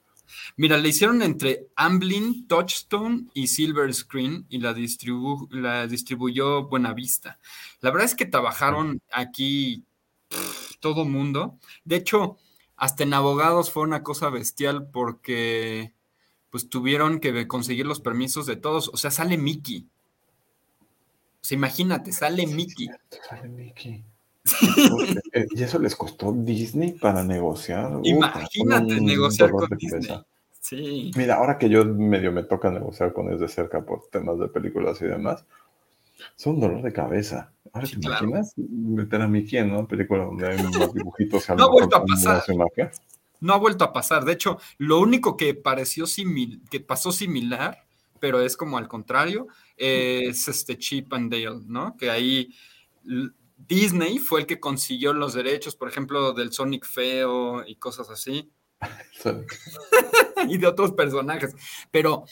Mira, 0.56 0.76
le 0.76 0.88
hicieron 0.88 1.22
entre 1.22 1.68
Amblin, 1.74 2.46
Touchstone 2.46 3.28
y 3.34 3.46
Silver 3.48 3.92
Screen 3.94 4.46
y 4.48 4.58
la, 4.58 4.74
la 5.50 5.86
distribuyó 5.86 6.68
Buenavista. 6.68 7.38
La 7.80 7.90
verdad 7.90 8.06
es 8.06 8.14
que 8.14 8.26
trabajaron 8.26 9.00
aquí 9.10 9.84
todo 10.80 11.04
mundo. 11.04 11.58
De 11.84 11.96
hecho, 11.96 12.36
hasta 12.76 13.02
en 13.02 13.14
abogados 13.14 13.70
fue 13.70 13.82
una 13.82 14.02
cosa 14.02 14.30
bestial 14.30 14.88
porque 14.90 15.94
pues 16.50 16.68
tuvieron 16.68 17.20
que 17.20 17.46
conseguir 17.46 17.86
los 17.86 18.00
permisos 18.00 18.46
de 18.46 18.56
todos. 18.56 18.88
O 18.92 18.96
sea, 18.96 19.10
sale 19.10 19.36
Mickey. 19.36 19.86
O 21.40 21.44
sea, 21.44 21.56
imagínate, 21.56 22.12
sale 22.12 22.46
Mickey. 22.46 22.88
sale 23.28 23.48
Mickey. 23.48 24.04
Y 25.54 25.62
eso 25.62 25.78
les 25.78 25.96
costó 25.96 26.32
Disney 26.32 26.92
para 26.92 27.22
negociar. 27.24 27.92
Imagínate 28.02 29.00
negociar 29.00 29.50
con 29.50 29.68
Disney. 29.76 30.20
Sí. 30.60 31.10
Mira, 31.16 31.36
ahora 31.36 31.56
que 31.58 31.68
yo 31.68 31.84
medio 31.84 32.32
me 32.32 32.42
toca 32.42 32.70
negociar 32.70 33.12
con 33.12 33.28
ellos 33.28 33.40
de 33.40 33.48
cerca 33.48 33.84
por 33.84 34.08
temas 34.10 34.38
de 34.38 34.48
películas 34.48 35.00
y 35.00 35.06
demás, 35.06 35.44
son 36.36 36.56
un 36.56 36.60
dolor 36.60 36.82
de 36.82 36.92
cabeza. 36.92 37.52
Ahora 37.72 37.86
te 37.86 37.96
imaginas 37.96 38.54
meter 38.56 39.22
a 39.22 39.28
Mickey 39.28 39.58
en 39.58 39.70
una 39.70 39.86
película 39.86 40.24
donde 40.24 40.48
hay 40.48 40.62
más 40.62 40.92
dibujitos. 40.92 41.48
no 41.56 41.64
ha 41.64 41.70
vuelto 41.70 41.96
a 41.96 42.04
pasar 42.04 42.42
no 43.40 43.54
ha 43.54 43.58
vuelto 43.58 43.84
a 43.84 43.92
pasar. 43.92 44.24
De 44.24 44.32
hecho, 44.32 44.58
lo 44.78 45.00
único 45.00 45.36
que 45.36 45.54
pareció 45.54 46.06
simil 46.06 46.62
que 46.70 46.80
pasó 46.80 47.12
similar, 47.12 47.84
pero 48.18 48.40
es 48.40 48.56
como 48.56 48.78
al 48.78 48.88
contrario, 48.88 49.48
es 49.76 50.48
este 50.48 50.76
Chip 50.76 51.12
and 51.12 51.30
Dale, 51.30 51.60
¿no? 51.66 51.96
Que 51.96 52.10
ahí 52.10 52.52
Disney 53.58 54.18
fue 54.18 54.40
el 54.40 54.46
que 54.46 54.60
consiguió 54.60 55.12
los 55.12 55.34
derechos, 55.34 55.74
por 55.74 55.88
ejemplo, 55.88 56.32
del 56.32 56.52
Sonic 56.52 56.86
feo 56.86 57.64
y 57.66 57.76
cosas 57.76 58.08
así. 58.08 58.50
y 60.48 60.58
de 60.58 60.66
otros 60.66 60.92
personajes. 60.92 61.54
Pero 61.90 62.24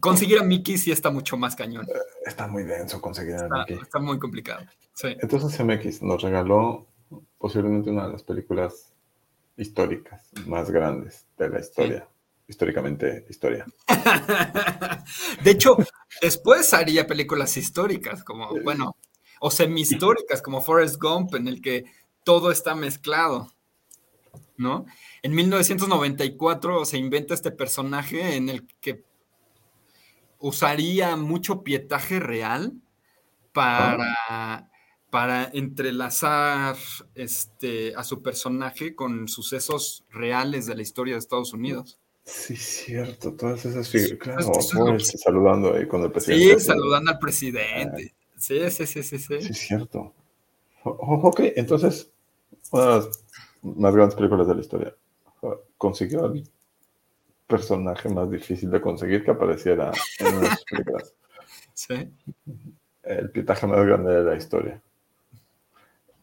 conseguir 0.00 0.38
a 0.38 0.44
Mickey 0.44 0.78
sí 0.78 0.92
está 0.92 1.10
mucho 1.10 1.36
más 1.36 1.56
cañón. 1.56 1.86
Está 2.24 2.46
muy 2.46 2.62
denso 2.62 3.00
conseguir 3.00 3.34
a 3.34 3.44
Está, 3.44 3.58
Mickey. 3.58 3.78
está 3.82 3.98
muy 3.98 4.18
complicado. 4.18 4.64
Sí. 4.94 5.16
Entonces 5.20 5.58
MX 5.64 6.02
nos 6.02 6.22
regaló 6.22 6.86
posiblemente 7.38 7.90
una 7.90 8.06
de 8.06 8.12
las 8.12 8.22
películas 8.22 8.92
históricas 9.56 10.30
más 10.46 10.70
grandes 10.70 11.26
de 11.36 11.48
la 11.48 11.60
historia. 11.60 12.08
Históricamente, 12.48 13.24
historia. 13.30 13.66
De 15.42 15.50
hecho, 15.50 15.76
después 16.20 16.74
haría 16.74 17.06
películas 17.06 17.56
históricas, 17.56 18.24
como, 18.24 18.50
bueno, 18.62 18.96
o 19.44 19.50
semi-históricas, 19.50 20.40
como 20.40 20.60
Forrest 20.60 21.02
Gump, 21.02 21.34
en 21.34 21.48
el 21.48 21.60
que 21.60 21.84
todo 22.22 22.52
está 22.52 22.76
mezclado, 22.76 23.52
¿no? 24.56 24.86
En 25.22 25.34
1994 25.34 26.84
se 26.84 26.96
inventa 26.96 27.34
este 27.34 27.50
personaje 27.50 28.36
en 28.36 28.48
el 28.48 28.68
que 28.80 29.02
usaría 30.38 31.16
mucho 31.16 31.64
pietaje 31.64 32.20
real 32.20 32.74
para, 33.52 34.70
para 35.10 35.50
entrelazar 35.52 36.76
este, 37.16 37.96
a 37.96 38.04
su 38.04 38.22
personaje 38.22 38.94
con 38.94 39.26
sucesos 39.26 40.04
reales 40.08 40.66
de 40.66 40.76
la 40.76 40.82
historia 40.82 41.14
de 41.14 41.18
Estados 41.18 41.52
Unidos. 41.52 41.98
Sí, 42.24 42.54
cierto, 42.54 43.34
todas 43.34 43.64
esas 43.64 43.88
figuras. 43.88 44.18
Claro, 44.20 44.96
es 44.96 45.20
saludando 45.20 45.74
ahí 45.74 45.88
con 45.88 46.02
el 46.02 46.06
Sí, 46.10 46.12
presidente. 46.12 46.60
saludando 46.60 47.10
al 47.10 47.18
presidente. 47.18 48.14
Sí, 48.42 48.68
sí, 48.72 48.86
sí, 48.86 49.04
sí, 49.04 49.18
sí. 49.20 49.40
Sí, 49.40 49.54
cierto. 49.54 50.12
O- 50.82 50.90
o- 50.90 51.28
ok, 51.28 51.40
entonces, 51.54 52.10
una 52.72 52.82
de 52.82 52.96
las 52.96 53.24
más 53.62 53.94
grandes 53.94 54.16
películas 54.16 54.48
de 54.48 54.54
la 54.56 54.60
historia. 54.60 54.96
Consiguió 55.78 56.24
al 56.24 56.42
personaje 57.46 58.08
más 58.08 58.28
difícil 58.28 58.68
de 58.68 58.80
conseguir 58.80 59.22
que 59.24 59.30
apareciera 59.30 59.92
en 60.18 60.34
una 60.34 60.48
de 60.48 60.56
sus 60.56 60.64
películas. 60.64 61.14
Sí. 61.74 61.94
El 63.04 63.30
pietaje 63.30 63.66
más 63.66 63.84
grande 63.86 64.12
de 64.12 64.22
la 64.24 64.36
historia. 64.36 64.82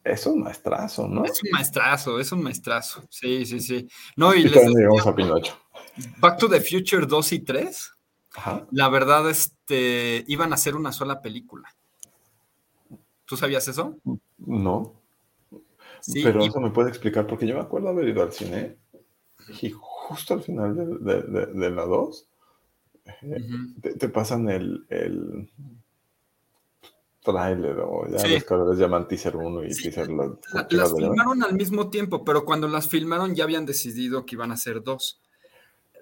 Es 0.04 0.26
un 0.26 0.42
maestrazo, 0.42 1.08
¿no? 1.08 1.24
Es 1.24 1.42
un 1.42 1.50
maestrazo, 1.52 2.20
es 2.20 2.32
un 2.32 2.42
maestrazo. 2.42 3.02
Sí, 3.10 3.44
sí, 3.46 3.60
sí. 3.60 3.88
No, 4.16 4.34
y 4.34 4.40
Y 4.40 4.42
les 4.44 4.52
también 4.52 4.72
decía, 4.74 4.80
llegamos 4.88 5.06
a 5.06 5.14
Pinocho. 5.14 5.58
Back 6.18 6.38
to 6.38 6.48
the 6.48 6.60
Future 6.60 7.04
2 7.06 7.32
y 7.32 7.40
3, 7.40 7.92
Ajá. 8.34 8.66
la 8.70 8.88
verdad, 8.90 9.28
este, 9.28 10.24
iban 10.28 10.52
a 10.52 10.54
hacer 10.54 10.76
una 10.76 10.92
sola 10.92 11.20
película. 11.20 11.68
¿Tú 13.30 13.36
sabías 13.36 13.68
eso? 13.68 13.96
No, 14.38 14.92
Sí, 16.00 16.20
pero 16.24 16.42
y- 16.42 16.48
eso 16.48 16.58
me 16.60 16.70
puede 16.70 16.88
explicar, 16.88 17.28
porque 17.28 17.46
yo 17.46 17.54
me 17.54 17.60
acuerdo 17.60 17.90
haber 17.90 18.08
ido 18.08 18.22
al 18.24 18.32
cine 18.32 18.76
y 19.62 19.70
justo 19.70 20.34
al 20.34 20.42
final 20.42 20.74
de, 20.74 20.84
de- 21.14 21.22
de- 21.22 21.46
de 21.46 21.70
la 21.70 21.84
2 21.84 22.26
Ujú. 23.22 23.80
te, 23.82 23.94
te 23.94 24.08
pasan 24.08 24.48
el, 24.48 24.84
el 24.88 25.48
tráiler 27.22 27.78
o 27.80 28.04
ya 28.10 28.18
Sí. 28.18 28.38
los 28.50 28.70
les 28.70 28.78
llaman 28.80 29.06
teaser 29.06 29.36
1 29.36 29.62
y 29.64 29.72
Sí, 29.74 29.84
teaser 29.84 30.10
la- 30.10 30.36
La- 30.54 30.66
¿qué 30.66 30.76
las 30.76 30.92
filmaron 30.92 31.44
al 31.44 31.54
mismo 31.54 31.88
tiempo, 31.88 32.24
pero 32.24 32.44
cuando 32.44 32.66
las 32.66 32.88
filmaron 32.88 33.36
ya 33.36 33.44
habían 33.44 33.64
decidido 33.64 34.26
que 34.26 34.34
iban 34.34 34.50
a 34.50 34.56
ser 34.56 34.82
dos. 34.82 35.20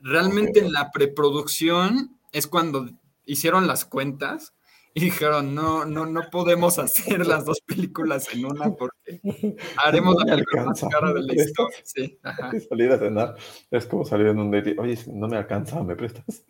Realmente 0.01 0.61
Ok. 0.61 0.67
en 0.67 0.73
la 0.73 0.91
preproducción 0.93 2.17
es 2.33 2.47
cuando 2.47 2.89
hicieron 3.27 3.67
las 3.67 3.85
cuentas 3.85 4.55
y 4.95 5.01
dijeron, 5.01 5.55
no, 5.55 5.85
no, 5.85 6.07
no 6.07 6.23
podemos 6.31 6.79
hacer 6.79 7.27
las 7.27 7.45
dos 7.45 7.61
películas 7.61 8.27
en 8.33 8.45
una 8.47 8.75
porque 8.75 9.21
haremos 9.85 10.15
No 10.17 10.25
la 10.25 10.35
película 10.35 10.65
más 10.65 10.81
cara 10.91 11.13
de 11.13 11.21
¿me 11.21 11.35
la 11.35 11.35
historia. 11.35 11.79
Sí, 11.85 12.19
ajá. 12.23 12.51
Salir 12.69 12.91
a 12.93 12.99
cenar 12.99 13.37
es 13.71 13.87
como 13.87 14.05
salir 14.05 14.29
en 14.29 14.39
un 14.39 14.51
date. 14.51 14.71
y, 14.71 14.79
Oye, 14.79 14.99
no 15.09 15.29
me 15.29 15.37
alcanza, 15.37 15.83
¿me 15.83 15.95
prestas? 15.97 16.45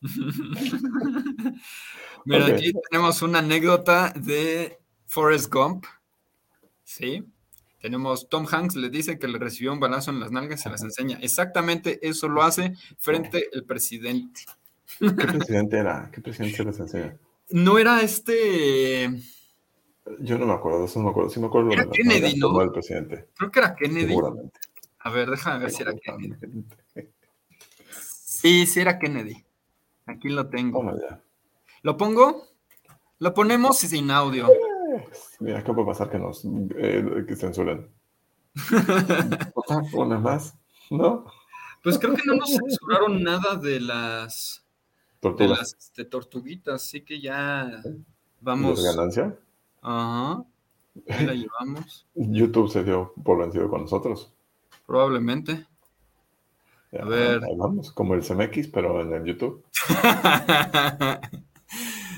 Mira, 2.24 2.46
Ok. 2.46 2.52
aquí 2.52 2.72
tenemos 2.90 3.22
una 3.22 3.38
anécdota 3.40 4.12
de 4.16 4.78
Forrest 5.06 5.52
Gump. 5.52 5.84
Sí. 6.84 7.24
Tenemos 7.80 8.28
Tom 8.28 8.46
Hanks 8.50 8.76
le 8.76 8.90
dice 8.90 9.18
que 9.18 9.26
le 9.26 9.38
recibió 9.38 9.72
un 9.72 9.80
balazo 9.80 10.10
en 10.10 10.20
las 10.20 10.30
nalgas 10.30 10.60
y 10.60 10.62
se 10.64 10.70
las 10.70 10.82
enseña. 10.82 11.18
Exactamente 11.22 11.98
eso 12.06 12.28
lo 12.28 12.42
hace 12.42 12.74
frente 12.98 13.48
el 13.52 13.64
presidente. 13.64 14.42
¿Qué 14.98 15.10
presidente 15.10 15.78
era? 15.78 16.10
¿Qué 16.12 16.20
presidente 16.20 16.56
se 16.58 16.64
les 16.64 16.78
enseña? 16.80 17.16
No 17.52 17.78
era 17.78 18.02
este, 18.02 19.10
Yo 20.20 20.38
no 20.38 20.46
me 20.46 20.52
acuerdo, 20.52 20.84
eso 20.84 20.98
no 20.98 21.06
me 21.06 21.10
acuerdo. 21.10 21.30
Sí 21.30 21.40
me 21.40 21.46
acuerdo 21.46 21.72
Era 21.72 21.86
Kennedy, 21.88 22.38
¿no? 22.38 22.60
el 22.62 22.70
presidente. 22.70 23.28
creo 23.36 23.50
que 23.50 23.58
era 23.58 23.74
Kennedy. 23.74 24.08
Seguramente. 24.08 24.60
A 25.00 25.10
ver, 25.10 25.30
déjame 25.30 25.60
ver 25.60 25.70
si 25.70 25.82
era 25.82 25.94
Kennedy. 25.94 26.64
Sí, 27.92 28.66
sí 28.66 28.80
era 28.80 28.98
Kennedy. 28.98 29.44
Aquí 30.06 30.28
lo 30.28 30.48
tengo. 30.48 30.82
¿Lo 31.82 31.96
pongo? 31.96 32.46
Lo 33.18 33.34
ponemos 33.34 33.78
sin 33.78 34.10
audio. 34.10 34.48
Mira, 35.40 35.62
¿qué 35.62 35.72
puede 35.72 35.86
pasar 35.86 36.10
que 36.10 36.18
nos 36.18 36.44
eh, 36.76 37.24
que 37.26 37.36
censuren? 37.36 37.88
Otra, 39.54 39.82
una 39.92 40.18
más, 40.18 40.54
¿no? 40.90 41.24
Pues 41.82 41.98
creo 41.98 42.14
que 42.14 42.22
no 42.26 42.34
nos 42.34 42.50
censuraron 42.50 43.22
nada 43.22 43.56
de 43.56 43.80
las, 43.80 44.64
de 45.20 45.28
Tortugas. 45.28 45.58
las 45.58 45.76
este, 45.78 46.04
tortuguitas, 46.06 46.82
así 46.82 47.02
que 47.02 47.20
ya 47.20 47.66
¿De 47.84 47.98
vamos. 48.40 48.82
ganancia? 48.82 49.36
Ajá. 49.82 50.42
Ahí 51.08 51.26
la 51.26 51.34
llevamos. 51.34 52.06
YouTube 52.14 52.70
se 52.70 52.82
dio 52.84 53.12
por 53.22 53.38
vencido 53.38 53.68
con 53.68 53.82
nosotros. 53.82 54.32
Probablemente. 54.86 55.66
Ya, 56.90 57.02
A 57.02 57.04
ver. 57.04 57.44
Ahí 57.44 57.54
vamos, 57.56 57.92
como 57.92 58.14
el 58.14 58.22
CMX, 58.22 58.68
pero 58.68 59.00
en 59.02 59.12
el 59.12 59.24
YouTube. 59.24 59.62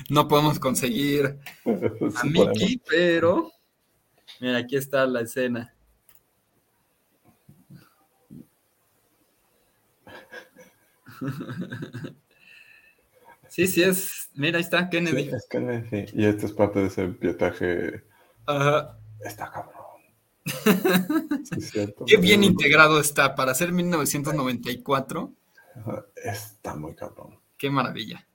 no 0.09 0.27
podemos 0.27 0.59
conseguir 0.59 1.37
Sí 1.63 1.69
a 1.69 2.21
podemos. 2.21 2.57
Mickey, 2.57 2.81
pero 2.89 3.51
mira, 4.39 4.59
aquí 4.59 4.77
está 4.77 5.05
la 5.05 5.21
escena. 5.21 5.73
Sí, 13.53 13.67
sí 13.67 13.83
es. 13.83 14.31
Mira, 14.33 14.57
ahí 14.57 14.63
está 14.63 14.85
Sí, 14.85 14.89
Kennedy. 14.89 15.29
es 15.29 15.47
sí. 15.91 16.05
Y 16.13 16.25
este 16.25 16.47
es 16.47 16.53
parte 16.53 16.79
de 16.79 16.87
ese 16.87 17.07
pietaje. 17.09 18.03
Ajá. 18.47 18.97
Está 19.23 19.51
cabrón. 19.51 19.83
Sí, 21.45 21.59
es 21.59 21.69
cierto. 21.69 22.03
Qué 22.07 22.17
bien 22.17 22.43
integrado 22.43 22.99
está 22.99 23.35
para 23.35 23.53
ser 23.53 23.71
1994. 23.71 25.31
Ajá, 25.75 26.05
Está 26.15 26.73
muy 26.73 26.95
cabrón. 26.95 27.39
Qué 27.55 27.69
maravilla. 27.69 28.27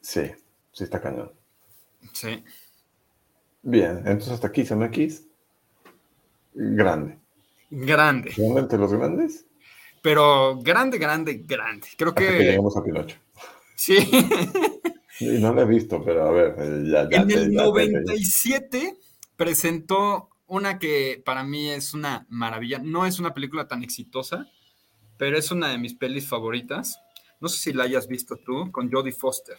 Sí, 0.00 0.32
sí 0.72 0.82
está 0.82 1.00
cañón. 1.00 1.30
Sí. 2.12 2.42
Bien, 3.62 3.98
entonces 3.98 4.32
hasta 4.32 4.48
aquí 4.48 4.64
CMX. 4.64 5.26
Grande. 6.54 7.20
Grande. 7.70 8.32
¿Grande 8.36 8.60
entre 8.62 8.78
los 8.78 8.92
grandes? 8.92 9.46
Pero 10.02 10.58
grande, 10.60 10.98
grande, 10.98 11.44
grande. 11.46 11.86
Creo 11.96 12.08
Hasta 12.08 12.20
que 12.20 12.26
que 12.36 12.44
lleguemos 12.44 12.76
a 12.76 12.82
Pinocho. 12.82 13.16
Sí. 13.80 13.96
Y 15.20 15.38
no 15.38 15.52
lo 15.52 15.62
he 15.62 15.66
visto, 15.66 16.02
pero 16.04 16.26
a 16.28 16.30
ver, 16.30 16.54
eh, 16.58 16.82
ya, 16.90 17.08
ya. 17.10 17.18
En 17.22 17.30
el 17.30 17.50
ya 17.52 17.58
te- 17.58 17.64
97 17.64 18.96
presentó 19.36 20.28
una 20.46 20.78
que 20.78 21.20
para 21.24 21.44
mí 21.44 21.70
es 21.70 21.92
una 21.94 22.26
maravilla. 22.30 22.78
No 22.78 23.04
es 23.06 23.18
una 23.18 23.34
película 23.34 23.68
tan 23.68 23.82
exitosa, 23.82 24.46
pero 25.18 25.36
es 25.36 25.50
una 25.50 25.68
de 25.68 25.78
mis 25.78 25.94
pelis 25.94 26.26
favoritas. 26.28 26.98
No 27.40 27.48
sé 27.48 27.58
si 27.58 27.72
la 27.72 27.84
hayas 27.84 28.08
visto 28.08 28.36
tú, 28.36 28.70
con 28.72 28.90
Jodie 28.90 29.12
Foster. 29.12 29.58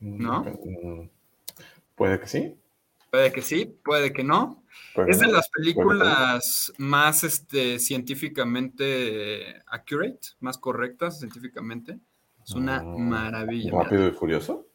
¿No? 0.00 0.42
Mm, 0.44 1.08
Puede 1.94 2.20
que 2.20 2.26
sí. 2.26 2.56
Puede 3.10 3.32
que 3.32 3.42
sí, 3.42 3.66
puede 3.84 4.12
que 4.12 4.24
no. 4.24 4.59
Puede 4.94 5.10
Es 5.10 5.20
de 5.20 5.28
las 5.28 5.48
películas 5.50 6.72
más 6.78 7.24
este, 7.24 7.78
científicamente 7.78 9.62
accurate, 9.66 10.20
más 10.40 10.58
correctas 10.58 11.18
científicamente. 11.20 11.98
Es 12.44 12.52
una 12.54 12.80
Mm, 12.82 13.08
maravilla. 13.08 13.72
Mira, 13.72 13.84
Rápido 13.84 14.08
y 14.08 14.12
furioso. 14.12 14.66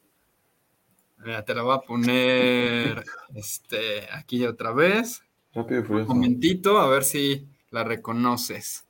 Mira, 1.18 1.44
te 1.44 1.54
la 1.54 1.62
voy 1.62 1.74
a 1.76 1.80
poner 1.80 3.04
este, 3.34 4.08
aquí 4.12 4.44
otra 4.46 4.72
vez. 4.72 5.22
Rápido 5.54 5.80
y 5.80 5.82
Un 5.82 5.86
furioso. 5.86 6.14
momentito, 6.14 6.78
a 6.78 6.88
ver 6.88 7.04
si 7.04 7.48
la 7.70 7.84
reconoces. 7.84 8.84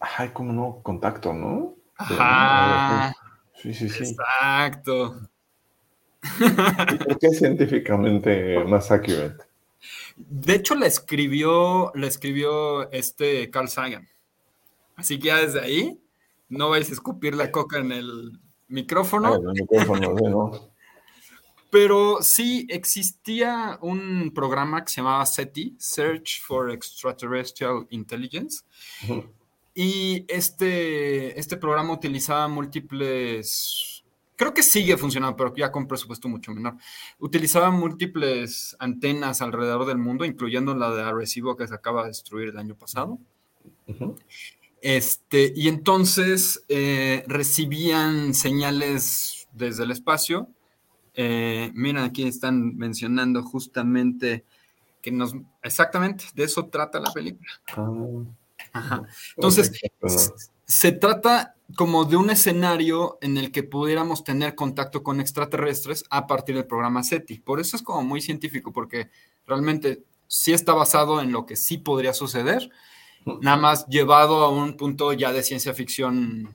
Ay, 0.00 0.30
como 0.30 0.52
no, 0.52 0.80
contacto, 0.82 1.32
¿no? 1.32 1.74
Ajá, 1.96 3.14
Sí, 3.54 3.72
sí, 3.72 3.88
sí. 3.88 4.04
exacto. 4.04 5.28
¿Y 6.92 6.96
por 6.96 7.18
qué 7.18 7.28
científicamente 7.30 8.62
más 8.64 8.90
accurate? 8.90 9.44
De 10.16 10.54
hecho, 10.54 10.74
la 10.74 10.86
escribió, 10.86 11.92
la 11.94 12.06
escribió 12.06 12.90
este 12.92 13.50
Carl 13.50 13.68
Sagan. 13.68 14.08
Así 14.96 15.18
que 15.18 15.28
ya 15.28 15.38
desde 15.38 15.60
ahí, 15.60 16.00
no 16.48 16.70
vais 16.70 16.88
a 16.88 16.92
escupir 16.92 17.34
la 17.34 17.50
coca 17.50 17.78
en 17.78 17.92
el 17.92 18.40
Ah, 18.66 18.68
micrófono. 18.68 19.34
el 19.36 19.42
micrófono, 19.52 20.16
sí, 20.18 20.24
¿no? 20.24 20.50
Pero 21.70 22.18
sí 22.20 22.66
existía 22.70 23.78
un 23.80 24.32
programa 24.34 24.84
que 24.84 24.90
se 24.90 24.96
llamaba 25.00 25.26
SETI, 25.26 25.76
Search 25.78 26.40
for 26.42 26.70
Extraterrestrial 26.70 27.86
Intelligence. 27.90 28.64
Y 29.74 30.24
este, 30.28 31.38
este 31.38 31.56
programa 31.56 31.92
utilizaba 31.92 32.48
múltiples, 32.48 33.95
creo 34.36 34.54
que 34.54 34.62
sigue 34.62 34.96
funcionando, 34.96 35.36
pero 35.36 35.54
ya 35.54 35.72
con 35.72 35.88
presupuesto 35.88 36.28
mucho 36.28 36.52
menor. 36.52 36.76
Utilizaba 37.18 37.70
múltiples 37.70 38.76
antenas 38.78 39.42
alrededor 39.42 39.86
del 39.86 39.98
mundo, 39.98 40.24
incluyendo 40.24 40.74
la 40.74 40.90
de 40.94 41.02
Arecibo 41.02 41.56
que 41.56 41.66
se 41.66 41.74
acaba 41.74 42.02
de 42.02 42.08
destruir 42.08 42.50
el 42.50 42.58
año 42.58 42.76
pasado. 42.76 43.18
Este, 44.80 45.52
y 45.56 45.68
entonces 45.68 46.64
eh, 46.68 47.24
recibían 47.26 48.34
señales 48.34 49.48
desde 49.52 49.84
el 49.84 49.90
espacio. 49.90 50.48
Eh, 51.14 51.72
mira, 51.74 52.04
aquí 52.04 52.24
están 52.24 52.76
mencionando 52.76 53.42
justamente 53.42 54.44
que 55.00 55.10
nos, 55.10 55.34
exactamente, 55.62 56.24
de 56.34 56.44
eso 56.44 56.66
trata 56.66 57.00
la 57.00 57.12
película. 57.12 57.50
Ah. 58.72 59.02
Entonces, 59.36 59.72
se 60.66 60.92
trata 60.92 61.54
como 61.74 62.04
de 62.04 62.16
un 62.16 62.30
escenario 62.30 63.18
en 63.20 63.38
el 63.38 63.50
que 63.50 63.62
pudiéramos 63.62 64.24
tener 64.24 64.54
contacto 64.54 65.02
con 65.02 65.20
extraterrestres 65.20 66.04
a 66.10 66.26
partir 66.26 66.54
del 66.54 66.66
programa 66.66 67.02
SETI. 67.02 67.40
Por 67.40 67.60
eso 67.60 67.76
es 67.76 67.82
como 67.82 68.02
muy 68.02 68.20
científico, 68.20 68.72
porque 68.72 69.10
realmente 69.46 70.02
sí 70.28 70.52
está 70.52 70.74
basado 70.74 71.20
en 71.20 71.32
lo 71.32 71.46
que 71.46 71.56
sí 71.56 71.78
podría 71.78 72.12
suceder, 72.12 72.70
nada 73.40 73.56
más 73.56 73.86
llevado 73.88 74.44
a 74.44 74.50
un 74.50 74.76
punto 74.76 75.12
ya 75.12 75.32
de 75.32 75.42
ciencia 75.42 75.74
ficción. 75.74 76.54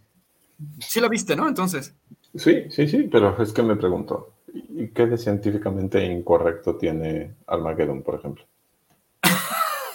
Sí 0.79 1.01
la 1.01 1.09
viste, 1.09 1.35
¿no? 1.35 1.47
Entonces. 1.47 1.93
Sí, 2.35 2.65
sí, 2.69 2.87
sí, 2.87 3.09
pero 3.11 3.41
es 3.41 3.51
que 3.51 3.63
me 3.63 3.75
pregunto, 3.75 4.35
¿y 4.53 4.87
qué 4.89 5.05
de 5.05 5.17
científicamente 5.17 6.03
incorrecto 6.05 6.77
tiene 6.77 7.35
Armageddon, 7.47 8.03
por 8.03 8.15
ejemplo? 8.15 8.45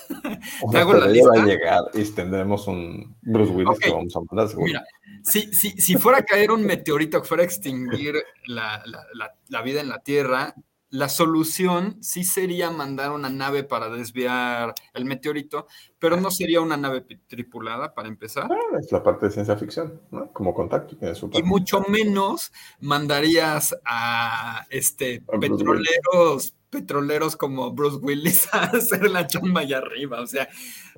Te 0.72 0.78
hago 0.78 0.94
la 0.94 1.06
lista. 1.08 1.30
Va 1.30 1.42
a 1.42 1.46
llegar 1.46 1.82
y 1.94 2.04
tendremos 2.04 2.66
un 2.66 3.16
Bruce 3.22 3.52
Willis 3.52 3.78
que 3.78 3.90
vamos 3.90 4.14
a 4.16 4.20
mandar 4.20 4.48
seguro. 4.48 4.66
Mira, 4.66 4.84
si, 5.22 5.52
si, 5.52 5.70
si, 5.72 5.96
fuera 5.96 6.18
a 6.18 6.22
caer 6.22 6.50
un 6.50 6.64
meteorito 6.64 7.20
que 7.20 7.28
fuera 7.28 7.42
a 7.42 7.46
extinguir 7.46 8.14
la, 8.46 8.82
la, 8.86 9.34
la, 9.48 9.62
vida 9.62 9.80
en 9.80 9.88
la 9.88 9.98
Tierra, 10.00 10.54
la 10.90 11.08
solución 11.08 11.98
sí 12.00 12.22
sería 12.22 12.70
mandar 12.70 13.10
una 13.10 13.28
nave 13.28 13.64
para 13.64 13.88
desviar 13.88 14.72
el 14.94 15.04
meteorito, 15.04 15.66
pero 15.98 16.16
no 16.20 16.30
sería 16.30 16.60
una 16.60 16.76
nave 16.76 17.02
tripulada 17.26 17.92
para 17.92 18.08
empezar. 18.08 18.48
Ah, 18.50 18.78
es 18.78 18.92
la 18.92 19.02
parte 19.02 19.26
de 19.26 19.32
ciencia 19.32 19.56
ficción, 19.56 20.00
¿no? 20.10 20.32
Como 20.32 20.54
contacto. 20.54 20.96
y 21.32 21.42
mucho 21.42 21.80
menos 21.88 22.52
mandarías 22.80 23.76
a 23.84 24.64
este 24.70 25.22
petroleros 25.40 26.54
petroleros 26.76 27.36
como 27.36 27.70
Bruce 27.70 27.96
Willis 28.02 28.48
a 28.52 28.64
hacer 28.64 29.10
la 29.10 29.26
chamba 29.26 29.62
allá 29.62 29.78
arriba. 29.78 30.20
O 30.20 30.26
sea, 30.26 30.46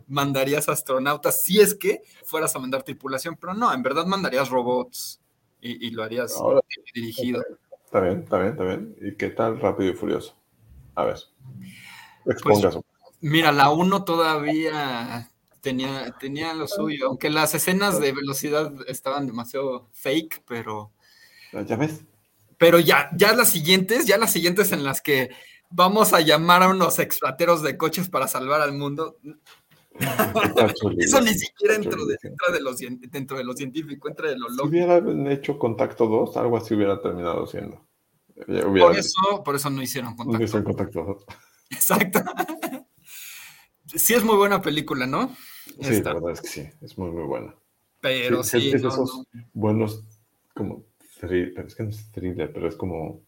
mandarías 0.08 0.68
astronautas 0.68 1.44
si 1.44 1.60
es 1.60 1.74
que 1.74 2.02
fueras 2.24 2.56
a 2.56 2.58
mandar 2.58 2.82
tripulación, 2.82 3.36
pero 3.40 3.54
no, 3.54 3.72
en 3.72 3.82
verdad 3.82 4.06
mandarías 4.06 4.48
robots 4.48 5.20
y, 5.60 5.90
lo 5.90 6.02
harías 6.02 6.36
dirigido. 6.94 7.44
Está 7.84 8.00
bien, 8.00 8.20
está 8.20 8.38
bien, 8.38 8.50
está 8.50 8.64
bien. 8.64 8.96
¿Y 9.00 9.14
qué 9.14 9.30
tal 9.30 9.60
Rápido 9.60 9.92
y 9.92 9.94
Furioso? 9.94 10.36
A 10.96 11.04
ver, 11.04 11.18
exponga 12.26 12.70
pues, 12.70 12.84
Mira, 13.20 13.52
la 13.52 13.70
1 13.70 14.04
todavía 14.04 15.30
tenía, 15.60 16.14
tenía 16.18 16.54
lo 16.54 16.66
suyo, 16.66 17.06
aunque 17.06 17.30
las 17.30 17.54
escenas 17.54 18.00
de 18.00 18.12
velocidad 18.12 18.72
estaban 18.88 19.26
demasiado 19.26 19.88
fake, 19.92 20.42
pero... 20.46 20.92
¿Ya 21.52 21.76
ves? 21.76 22.04
Pero 22.58 22.80
ya, 22.80 23.10
ya 23.16 23.32
las 23.32 23.50
siguientes, 23.50 24.06
ya 24.06 24.18
las 24.18 24.32
siguientes 24.32 24.72
en 24.72 24.84
las 24.84 25.00
que 25.00 25.30
vamos 25.70 26.12
a 26.12 26.20
llamar 26.20 26.62
a 26.62 26.68
unos 26.68 26.98
extrateros 26.98 27.62
de 27.62 27.76
coches 27.76 28.08
para 28.08 28.28
salvar 28.28 28.60
al 28.60 28.72
mundo. 28.72 29.18
Eso 30.98 31.20
ni 31.20 31.34
siquiera 31.34 31.74
dentro 31.74 32.06
de, 32.06 32.16
dentro 32.22 32.52
de, 32.52 32.60
lo, 32.60 32.74
dentro 33.10 33.36
de 33.38 33.44
lo 33.44 33.52
científico, 33.54 34.08
entra 34.08 34.30
de 34.30 34.38
lo 34.38 34.48
loco. 34.48 34.68
Si 34.68 34.68
hubieran 34.68 35.26
hecho 35.26 35.58
contacto 35.58 36.06
2, 36.06 36.36
algo 36.36 36.56
así 36.56 36.74
hubiera 36.74 37.00
terminado 37.00 37.46
siendo. 37.46 37.84
por, 38.34 38.96
eso, 38.96 39.42
por 39.44 39.56
eso 39.56 39.70
no 39.70 39.82
hicieron 39.82 40.14
contacto. 40.14 40.38
No 40.38 40.44
hicieron 40.44 40.64
contacto 40.64 41.04
2. 41.04 41.24
Exacto. 41.70 42.20
Sí 43.94 44.14
es 44.14 44.22
muy 44.22 44.36
buena 44.36 44.60
película, 44.60 45.06
¿no? 45.06 45.34
Sí, 45.80 46.02
la 46.02 46.14
verdad 46.14 46.32
es 46.32 46.40
que 46.42 46.48
sí, 46.48 46.68
es 46.80 46.98
muy, 46.98 47.10
muy 47.10 47.24
buena. 47.24 47.54
Pero 48.00 48.44
sí. 48.44 48.68
es 48.68 48.74
esos 48.74 49.24
buenos, 49.52 50.04
como, 50.54 50.84
thriller, 51.20 51.66
es 51.66 51.74
que 51.74 51.82
no 51.82 51.88
es 51.90 52.10
thriller, 52.12 52.52
pero 52.52 52.68
es 52.68 52.76
como, 52.76 53.22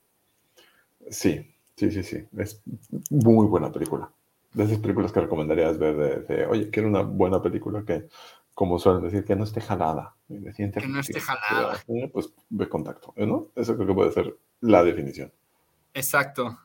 sí, 1.11 1.55
Sí, 1.81 1.91
sí, 1.91 2.03
sí. 2.03 2.29
Es 2.37 2.63
muy 3.09 3.47
buena 3.47 3.73
película. 3.73 4.13
De 4.53 4.65
esas 4.65 4.81
películas 4.81 5.13
que 5.13 5.21
recomendarías 5.21 5.79
ver 5.79 6.27
de, 6.27 6.45
oye, 6.45 6.69
quiero 6.69 6.91
una 6.91 7.01
buena 7.01 7.41
película 7.41 7.83
que, 7.87 8.07
como 8.53 8.79
suelen 8.79 9.03
decir, 9.03 9.25
que 9.25 9.35
no 9.35 9.45
esté 9.45 9.63
jalada. 9.63 10.15
Que 10.29 10.87
no 10.87 11.01
esté 11.01 11.21
jalada. 11.21 11.83
Pues 12.13 12.35
ve 12.51 12.69
contacto, 12.69 13.15
¿no? 13.17 13.47
Eso 13.57 13.77
creo 13.77 13.87
que 13.87 13.95
puede 13.95 14.13
ser 14.13 14.37
la 14.61 14.85
definición. 14.85 15.33
Exacto. 15.95 16.59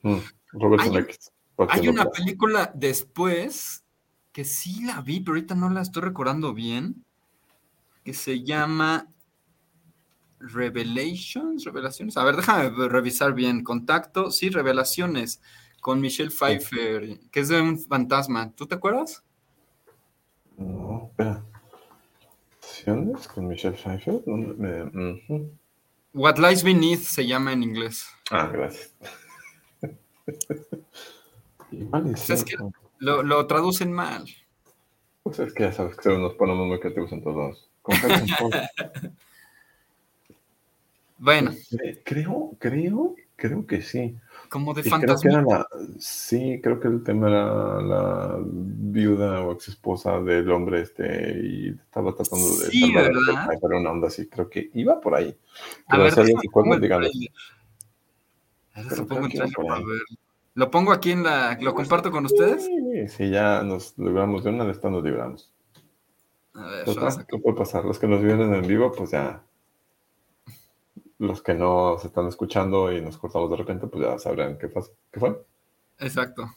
Mm, 0.00 0.20
Roberto 0.52 0.98
X. 1.00 1.32
Hay 1.68 1.88
una 1.88 2.06
película 2.06 2.72
después 2.74 3.84
que 4.32 4.44
sí 4.44 4.86
la 4.86 5.02
vi, 5.02 5.20
pero 5.20 5.32
ahorita 5.32 5.54
no 5.54 5.68
la 5.68 5.82
estoy 5.82 6.02
recordando 6.02 6.54
bien, 6.54 7.04
que 8.04 8.14
se 8.14 8.42
llama 8.42 9.12
Revelations, 10.38 11.64
Revelaciones. 11.64 12.16
A 12.16 12.24
ver, 12.24 12.36
déjame 12.36 12.88
revisar 12.88 13.34
bien. 13.34 13.64
Contacto, 13.64 14.30
sí, 14.30 14.48
Revelaciones 14.50 15.40
con 15.80 16.00
Michelle 16.00 16.30
Pfeiffer, 16.30 17.20
que 17.30 17.40
es 17.40 17.48
de 17.48 17.60
un 17.60 17.78
fantasma. 17.78 18.52
¿Tú 18.54 18.66
te 18.66 18.74
acuerdas? 18.74 19.22
No, 20.56 21.10
espera. 21.10 21.44
¿Revelaciones 22.84 23.28
con 23.28 23.48
Michelle 23.48 23.76
Pfeiffer? 23.76 24.22
What 26.14 26.38
Lies 26.38 26.62
Beneath 26.62 27.00
se 27.00 27.26
llama 27.26 27.52
en 27.52 27.62
inglés. 27.62 28.06
Ah, 28.30 28.48
gracias. 28.52 28.94
Pues 31.68 32.30
es 32.30 32.44
que 32.44 32.56
lo, 32.98 33.22
lo, 33.22 33.46
traducen 33.46 33.92
mal. 33.92 34.24
Pues 35.22 35.38
es 35.40 35.52
que 35.52 35.64
ya 35.64 35.72
sabes 35.72 35.96
que 35.96 36.08
nos 36.16 36.34
ponemos 36.34 36.66
muy 36.66 36.80
creativos 36.80 37.12
en 37.12 37.22
todos. 37.22 37.68
Bueno. 41.18 41.52
Creo, 42.04 42.56
creo, 42.58 43.14
creo 43.36 43.66
que 43.66 43.82
sí. 43.82 44.16
Como 44.48 44.74
de 44.74 44.82
fantasma. 44.82 45.66
sí, 45.98 46.60
creo 46.62 46.78
que 46.78 46.88
el 46.88 47.02
tema 47.02 47.28
era 47.28 47.80
la 47.80 48.38
viuda 48.42 49.42
o 49.42 49.52
ex 49.52 49.68
esposa 49.68 50.20
del 50.20 50.50
hombre 50.50 50.82
este 50.82 51.38
y 51.42 51.68
estaba 51.70 52.14
tratando 52.14 52.46
de 52.46 52.66
sí, 52.70 52.92
¿verdad? 52.92 53.48
una 53.62 53.90
onda 53.90 54.08
así. 54.08 54.28
Creo 54.28 54.48
que 54.48 54.70
iba 54.74 55.00
por 55.00 55.14
ahí. 55.14 55.36
A 55.88 55.98
ver, 55.98 56.12
¿Lo 60.54 60.70
pongo 60.70 60.92
aquí 60.92 61.12
en 61.12 61.22
la... 61.22 61.58
¿Lo 61.60 61.74
comparto 61.74 62.10
con 62.10 62.24
ustedes? 62.24 62.64
Sí, 62.64 63.08
sí 63.08 63.30
ya 63.30 63.62
nos 63.62 63.96
libramos 63.98 64.44
de 64.44 64.50
una 64.50 64.64
de 64.64 64.72
estas 64.72 64.90
nos 64.90 65.04
libramos. 65.04 65.52
A 66.54 66.66
ver, 66.66 66.86
¿Qué 67.28 67.38
puede 67.38 67.56
pasar? 67.56 67.84
Los 67.84 67.98
que 67.98 68.06
nos 68.06 68.22
vienen 68.22 68.54
en 68.54 68.66
vivo, 68.66 68.90
pues 68.90 69.10
ya 69.10 69.45
los 71.18 71.42
que 71.42 71.54
no 71.54 71.96
se 71.98 72.08
están 72.08 72.26
escuchando 72.26 72.92
y 72.92 73.00
nos 73.00 73.18
cortamos 73.18 73.50
de 73.50 73.56
repente, 73.56 73.86
pues 73.86 74.04
ya 74.04 74.18
sabrán 74.18 74.58
qué, 74.58 74.70
qué 75.12 75.20
fue. 75.20 75.44
Exacto. 75.98 76.50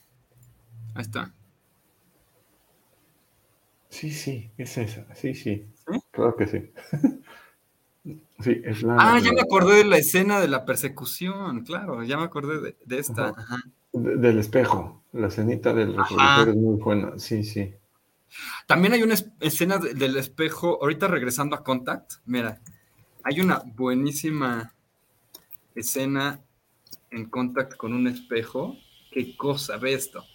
Ahí 0.96 1.02
está. 1.02 1.34
Sí, 3.90 4.12
sí, 4.12 4.52
es 4.58 4.78
esa. 4.78 5.06
Sí, 5.16 5.34
sí. 5.34 5.66
Claro 6.12 6.36
que 6.36 6.48
sí. 6.48 6.72
sí, 8.40 8.62
es 8.64 8.84
la. 8.84 8.98
Ah, 9.00 9.20
ya 9.20 9.34
me 9.34 9.42
acordé 9.42 9.78
de 9.78 9.86
la 9.86 9.98
escena 9.98 10.40
de 10.40 10.48
la 10.48 10.66
persecución, 10.66 11.64
claro, 11.64 12.04
ya 12.04 12.18
me 12.18 12.24
acordé 12.24 12.76
de, 12.86 13.00
esta. 13.00 13.34
del 13.94 14.38
espejo. 14.40 15.04
La 15.12 15.28
escenita 15.28 15.74
del 15.74 15.96
retrovisor 15.98 16.50
es 16.50 16.56
muy 16.56 16.76
buena. 16.78 17.18
Sí, 17.18 17.44
sí. 17.44 17.74
También 18.68 18.94
hay 18.94 19.02
una 19.02 19.16
escena 19.40 19.80
del 19.80 20.18
espejo, 20.18 20.78
ahorita 20.82 21.08
regresando 21.08 21.56
a 21.56 21.64
Contact, 21.64 22.14
mira, 22.26 22.62
hay 23.30 23.42
una 23.42 23.62
buenísima 23.64 24.74
escena 25.76 26.42
en 27.12 27.30
contacto 27.30 27.78
con 27.78 27.94
un 27.94 28.08
espejo. 28.08 28.76
¿Qué 29.12 29.38
cosa? 29.38 29.78
Ve 29.78 29.94
esto. 29.94 30.26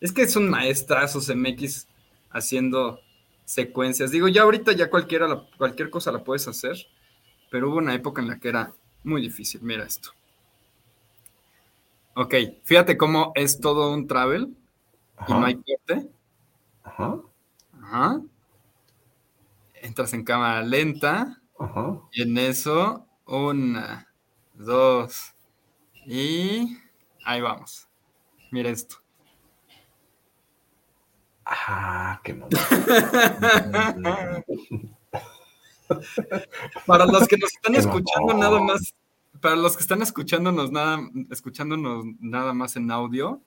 Es 0.00 0.12
que 0.12 0.28
son 0.28 0.48
maestrazos 0.48 1.28
MX 1.28 1.88
haciendo 2.30 3.00
secuencias. 3.44 4.12
Digo, 4.12 4.28
ya 4.28 4.42
ahorita 4.42 4.72
ya 4.72 4.88
cualquiera, 4.90 5.26
cualquier 5.58 5.90
cosa 5.90 6.12
la 6.12 6.22
puedes 6.22 6.46
hacer, 6.46 6.76
pero 7.50 7.68
hubo 7.68 7.78
una 7.78 7.94
época 7.94 8.22
en 8.22 8.28
la 8.28 8.38
que 8.38 8.48
era 8.48 8.72
muy 9.02 9.20
difícil. 9.20 9.60
Mira 9.62 9.84
esto. 9.84 10.10
Ok, 12.14 12.34
fíjate 12.62 12.96
cómo 12.96 13.32
es 13.34 13.58
todo 13.58 13.92
un 13.92 14.06
travel 14.06 14.56
y 15.26 15.32
no 15.32 15.44
hay 15.44 15.56
corte. 15.56 16.08
Ajá. 16.84 17.18
Ajá. 17.82 18.20
Entras 19.74 20.14
en 20.14 20.22
cámara 20.22 20.62
lenta 20.62 21.42
y 22.12 22.22
en 22.22 22.38
eso, 22.38 23.06
una, 23.26 24.08
dos, 24.54 25.34
Y 26.04 26.76
ahí 27.24 27.40
vamos. 27.40 27.88
Mira 28.50 28.70
esto. 28.70 28.96
Ah, 31.44 32.20
qué 32.24 32.34
Para 36.86 37.06
los 37.06 37.28
que 37.28 37.36
nos 37.36 37.52
están 37.52 37.74
escuchando 37.76 38.34
nada 38.34 38.60
más, 38.60 38.94
para 39.40 39.56
los 39.56 39.76
que 39.76 39.82
están 39.82 40.02
escuchándonos 40.02 40.72
nada, 40.72 40.98
escuchándonos 41.30 42.04
nada 42.20 42.52
más 42.52 42.76
en 42.76 42.90
audio. 42.90 43.40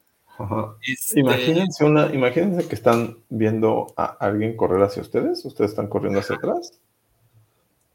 Este 0.81 1.19
imagínense 1.19 1.83
una, 1.83 2.13
imagínense 2.13 2.65
que 2.67 2.75
están 2.75 3.17
viendo 3.27 3.93
a 3.97 4.05
alguien 4.05 4.55
correr 4.55 4.81
hacia 4.81 5.01
ustedes, 5.01 5.43
ustedes 5.43 5.71
están 5.71 5.87
corriendo 5.87 6.19
hacia 6.19 6.37
atrás, 6.37 6.79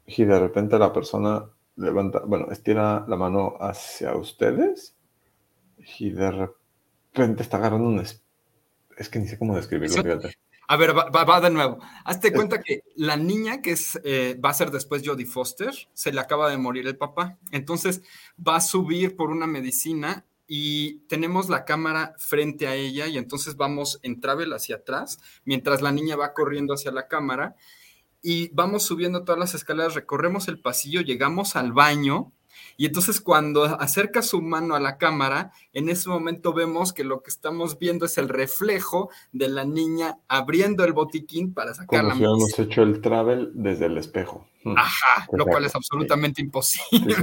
y 0.05 0.23
de 0.23 0.39
repente 0.39 0.77
la 0.77 0.93
persona 0.93 1.45
levanta, 1.75 2.19
bueno, 2.25 2.47
estira 2.51 3.05
la 3.07 3.15
mano 3.15 3.55
hacia 3.59 4.15
ustedes, 4.15 4.95
y 5.99 6.11
de 6.11 6.31
repente 6.31 7.43
está 7.43 7.57
agarrando 7.57 7.87
un 7.87 7.99
es 8.97 9.09
que 9.09 9.19
ni 9.19 9.27
sé 9.27 9.37
cómo 9.37 9.55
describirlo, 9.55 10.01
fíjate. 10.01 10.37
A 10.67 10.77
ver, 10.77 10.95
va, 10.95 11.41
de 11.41 11.49
nuevo. 11.51 11.77
Hazte 12.05 12.33
cuenta 12.33 12.59
que 12.61 12.81
la 12.95 13.17
niña 13.17 13.61
que 13.61 13.71
es, 13.71 13.99
eh, 14.03 14.39
va 14.43 14.49
a 14.49 14.53
ser 14.53 14.71
después 14.71 15.03
Jodie 15.05 15.25
Foster, 15.25 15.73
se 15.93 16.11
le 16.11 16.19
acaba 16.19 16.49
de 16.49 16.57
morir 16.57 16.87
el 16.87 16.97
papá. 16.97 17.37
Entonces 17.51 18.01
va 18.35 18.55
a 18.55 18.61
subir 18.61 19.15
por 19.15 19.29
una 19.29 19.45
medicina 19.45 20.25
y 20.47 21.01
tenemos 21.07 21.49
la 21.49 21.65
cámara 21.65 22.15
frente 22.17 22.67
a 22.67 22.75
ella 22.75 23.05
y 23.07 23.17
entonces 23.17 23.57
vamos 23.57 23.99
en 24.01 24.19
travel 24.21 24.53
hacia 24.53 24.77
atrás 24.77 25.19
mientras 25.43 25.81
la 25.81 25.91
niña 25.91 26.15
va 26.15 26.33
corriendo 26.33 26.75
hacia 26.75 26.91
la 26.91 27.07
cámara 27.07 27.55
y 28.27 28.49
vamos 28.53 28.81
subiendo 28.81 29.23
todas 29.23 29.37
las 29.37 29.53
escaleras, 29.53 29.93
recorremos 29.93 30.47
el 30.47 30.59
pasillo, 30.59 31.01
llegamos 31.01 31.55
al 31.55 31.73
baño 31.73 32.31
y 32.75 32.87
entonces 32.87 33.21
cuando 33.21 33.65
acerca 33.65 34.23
su 34.23 34.41
mano 34.41 34.73
a 34.73 34.79
la 34.79 34.97
cámara, 34.97 35.51
en 35.73 35.89
ese 35.89 36.09
momento 36.09 36.51
vemos 36.51 36.91
que 36.91 37.03
lo 37.03 37.21
que 37.21 37.29
estamos 37.29 37.77
viendo 37.77 38.07
es 38.07 38.17
el 38.17 38.27
reflejo 38.27 39.11
de 39.31 39.47
la 39.47 39.63
niña 39.63 40.17
abriendo 40.27 40.83
el 40.83 40.93
botiquín 40.93 41.53
para 41.53 41.75
sacar 41.75 41.99
Como 41.99 42.01
la 42.01 42.15
si 42.15 42.17
hubiéramos 42.17 42.59
hecho 42.59 42.81
el 42.81 42.99
travel 42.99 43.51
desde 43.53 43.85
el 43.85 43.97
espejo. 43.99 44.47
Hmm. 44.63 44.75
Ajá, 44.75 45.27
lo 45.31 45.45
cual 45.45 45.65
es 45.65 45.75
absolutamente 45.75 46.41
imposible. 46.41 47.15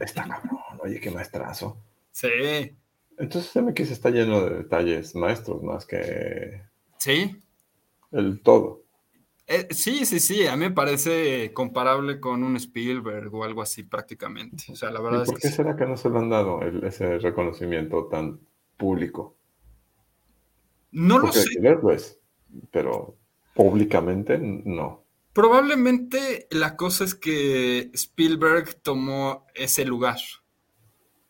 Está 0.00 0.28
cabrón, 0.28 0.80
oye, 0.84 1.00
qué 1.00 1.10
maestrazo. 1.10 1.78
Sí. 2.10 2.28
Entonces 3.16 3.56
MX 3.56 3.90
está 3.90 4.10
lleno 4.10 4.42
de 4.42 4.56
detalles 4.56 5.14
maestros 5.14 5.62
más 5.62 5.86
que... 5.86 6.60
Sí. 6.98 7.42
El 8.10 8.42
todo. 8.42 8.81
Eh, 9.46 9.68
sí, 9.70 10.06
sí, 10.06 10.20
sí, 10.20 10.46
a 10.46 10.56
mí 10.56 10.66
me 10.66 10.70
parece 10.70 11.52
comparable 11.52 12.20
con 12.20 12.44
un 12.44 12.56
Spielberg 12.56 13.34
o 13.34 13.44
algo 13.44 13.62
así 13.62 13.82
prácticamente. 13.82 14.64
O 14.70 14.76
sea, 14.76 14.90
la 14.90 15.00
verdad 15.00 15.24
¿Y 15.26 15.30
¿Por 15.30 15.40
qué 15.40 15.48
será 15.48 15.76
que 15.76 15.86
no 15.86 15.96
se 15.96 16.10
le 16.10 16.18
han 16.18 16.30
dado 16.30 16.62
ese 16.62 17.18
reconocimiento 17.18 18.06
tan 18.06 18.40
público? 18.76 19.36
No 20.92 21.18
lo 21.18 21.32
sé. 21.32 21.48
pues, 21.80 22.20
pero 22.70 23.16
públicamente 23.54 24.38
no. 24.38 25.04
Probablemente 25.32 26.46
la 26.50 26.76
cosa 26.76 27.04
es 27.04 27.14
que 27.14 27.90
Spielberg 27.94 28.74
tomó 28.82 29.46
ese 29.54 29.84
lugar. 29.84 30.18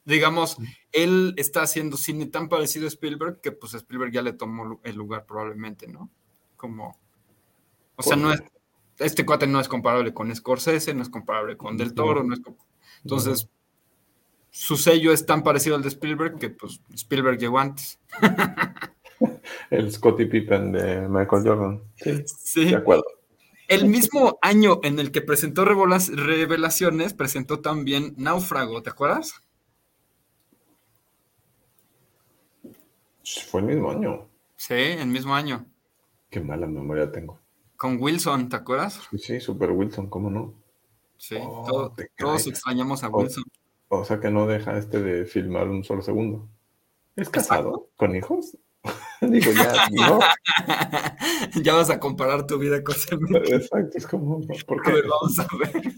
Digamos, 0.05 0.59
mm. 0.59 0.64
él 0.92 1.35
está 1.37 1.62
haciendo 1.62 1.96
cine 1.96 2.27
tan 2.27 2.48
parecido 2.48 2.87
a 2.87 2.88
Spielberg 2.88 3.40
que 3.40 3.53
pues 3.53 3.75
Spielberg 3.75 4.12
ya 4.12 4.22
le 4.22 4.33
tomó 4.33 4.81
el 4.83 4.96
lugar 4.96 5.25
probablemente, 5.25 5.87
¿no? 5.87 6.11
Como 6.57 7.02
o 7.97 8.03
sea, 8.03 8.17
no 8.17 8.33
es, 8.33 8.43
este 8.99 9.25
cuate 9.27 9.47
no 9.47 9.61
es 9.61 9.69
comparable 9.69 10.13
con 10.15 10.35
Scorsese, 10.35 10.95
no 10.95 11.03
es 11.03 11.09
comparable 11.09 11.57
con 11.57 11.77
Del 11.77 11.95
Toro, 11.95 12.23
no 12.23 12.35
es 12.35 12.41
entonces 13.03 13.49
su 14.51 14.77
sello 14.77 15.13
es 15.13 15.25
tan 15.25 15.43
parecido 15.43 15.77
al 15.77 15.83
de 15.83 15.89
Spielberg 15.89 16.39
que 16.39 16.51
pues 16.51 16.81
Spielberg 16.95 17.39
llegó 17.39 17.59
antes. 17.59 17.99
El 19.71 19.91
Scottie 19.91 20.27
Pippen 20.27 20.73
de 20.73 21.09
Michael 21.09 21.43
Jordan. 21.43 21.83
Sí, 21.97 22.25
sí. 22.27 22.65
De 22.67 22.77
acuerdo. 22.77 23.05
El 23.69 23.89
mismo 23.89 24.39
año 24.43 24.81
en 24.83 24.99
el 24.99 25.11
que 25.13 25.23
presentó 25.23 25.65
Revelaciones, 25.65 27.15
presentó 27.15 27.61
también 27.61 28.15
Náufrago, 28.19 28.83
¿te 28.83 28.91
acuerdas? 28.91 29.43
Fue 33.51 33.61
el 33.63 33.69
mismo 33.69 33.91
año. 33.91 34.29
Sí, 34.57 34.75
el 34.75 35.07
mismo 35.07 35.35
año. 35.35 35.65
Qué 36.29 36.41
mala 36.41 36.67
memoria 36.67 37.11
tengo. 37.11 37.42
Con 37.83 38.01
Wilson, 38.01 38.49
¿te 38.49 38.55
acuerdas? 38.55 39.01
Sí, 39.18 39.40
Super 39.40 39.73
Wilson, 39.73 40.07
¿cómo 40.07 40.31
no? 40.31 40.55
Sí, 41.16 41.35
oh, 41.40 41.92
todos 42.16 42.47
extrañamos 42.47 43.03
a 43.03 43.09
Wilson. 43.09 43.42
O, 43.88 44.05
sea 44.05 44.21
que 44.21 44.31
no 44.31 44.47
deja 44.47 44.79
este 44.79 45.03
de 45.03 45.25
filmar 45.25 45.66
un 45.66 45.83
solo 45.83 46.01
segundo. 46.01 46.49
¿Es 47.16 47.29
casado? 47.29 47.88
¿Con 47.97 48.14
hijos? 48.14 48.57
Digo, 49.21 49.51
ya, 49.51 49.88
no. 49.90 50.21
ya 51.61 51.75
vas 51.75 51.90
a 51.90 51.99
comparar 51.99 52.47
tu 52.47 52.57
vida 52.57 52.85
con 52.85 52.95
Exacto, 53.47 53.99
es 53.99 54.07
como, 54.07 54.40
¿por 54.64 54.81
qué? 54.83 54.90
A 54.92 54.95
ver, 54.95 55.05
vamos 55.09 55.37
a 55.40 55.49
ver. 55.59 55.92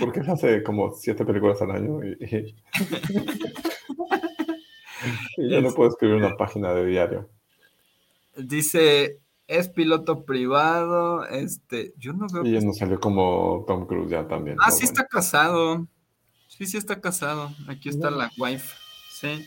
Porque 0.00 0.20
hace 0.20 0.62
como 0.62 0.92
siete 0.92 1.24
películas 1.24 1.62
al 1.62 1.70
año 1.70 2.04
y, 2.04 2.54
y 5.38 5.48
ya 5.48 5.62
no 5.62 5.72
puedo 5.72 5.88
escribir 5.88 6.16
una 6.16 6.36
página 6.36 6.74
de 6.74 6.84
diario. 6.84 7.30
Dice 8.36 9.21
es 9.58 9.68
piloto 9.68 10.24
privado, 10.24 11.26
este, 11.26 11.94
yo 11.98 12.12
no 12.12 12.26
veo. 12.28 12.44
Y 12.44 12.64
no 12.64 12.72
salió 12.72 12.98
como 12.98 13.64
Tom 13.66 13.86
Cruise 13.86 14.10
ya 14.10 14.26
también. 14.26 14.56
Ah, 14.60 14.70
sí 14.70 14.84
está 14.84 15.06
casado. 15.06 15.86
Sí, 16.48 16.66
sí 16.66 16.76
está 16.76 17.00
casado. 17.00 17.50
Aquí 17.68 17.88
está 17.88 18.10
la 18.10 18.30
wife. 18.38 18.74
Sí. 19.10 19.46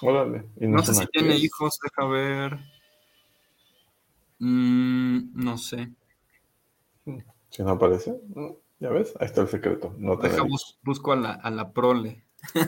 Órale. 0.00 0.44
no, 0.56 0.82
sé 0.82 0.94
si 0.94 1.06
tiene 1.06 1.36
hijos, 1.36 1.78
deja 1.82 2.08
ver. 2.08 2.58
Mm, 4.38 5.32
no 5.34 5.58
sé. 5.58 5.92
Si 7.50 7.62
no 7.62 7.70
aparece, 7.70 8.18
ya 8.80 8.88
ves, 8.90 9.14
ahí 9.20 9.26
está 9.26 9.42
el 9.42 9.48
secreto. 9.48 9.94
No 9.98 10.18
te 10.18 10.28
deja, 10.28 10.44
busco 10.82 11.12
a 11.12 11.16
la, 11.16 11.32
a 11.32 11.50
la 11.50 11.72
prole. 11.72 12.24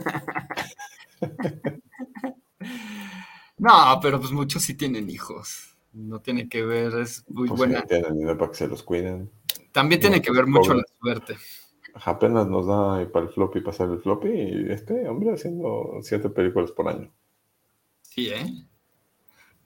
No, 3.58 3.98
pero 4.02 4.18
pues 4.20 4.32
muchos 4.32 4.62
sí 4.62 4.74
tienen 4.74 5.08
hijos. 5.10 5.76
No 5.92 6.20
tiene 6.20 6.48
que 6.48 6.64
ver, 6.64 6.92
es 6.98 7.24
muy 7.28 7.48
pues 7.48 7.58
buena. 7.58 7.82
tienen 7.82 8.18
dinero 8.18 8.36
para 8.36 8.50
que 8.50 8.56
se 8.56 8.68
los 8.68 8.82
cuiden. 8.82 9.30
También 9.70 10.00
tiene 10.00 10.20
que 10.20 10.32
ver 10.32 10.46
mucho 10.46 10.74
la 10.74 10.84
suerte. 11.00 11.36
Apenas 12.04 12.48
nos 12.48 12.66
da 12.66 13.08
para 13.12 13.26
el 13.26 13.32
floppy 13.32 13.60
pasar 13.60 13.88
el 13.90 14.00
floppy 14.00 14.28
y 14.28 14.72
este 14.72 15.08
hombre 15.08 15.32
haciendo 15.32 15.98
siete 16.02 16.28
películas 16.28 16.72
por 16.72 16.88
año. 16.88 17.12
Sí, 18.02 18.28
¿eh? 18.28 18.66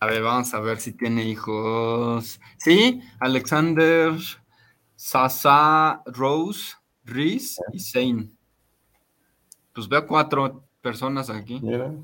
A 0.01 0.07
ver, 0.07 0.23
vamos 0.23 0.53
a 0.55 0.61
ver 0.61 0.79
si 0.79 0.93
tiene 0.93 1.25
hijos. 1.25 2.41
Sí, 2.59 3.01
Alexander, 3.19 4.13
Sasa, 4.95 6.03
Rose, 6.07 6.75
Reese 7.05 7.63
y 7.73 7.81
Zane. 7.81 8.31
Pues 9.75 9.89
veo 9.89 10.07
cuatro 10.07 10.65
personas 10.83 11.31
aquí. 11.31 11.61
Mira, 11.63 11.95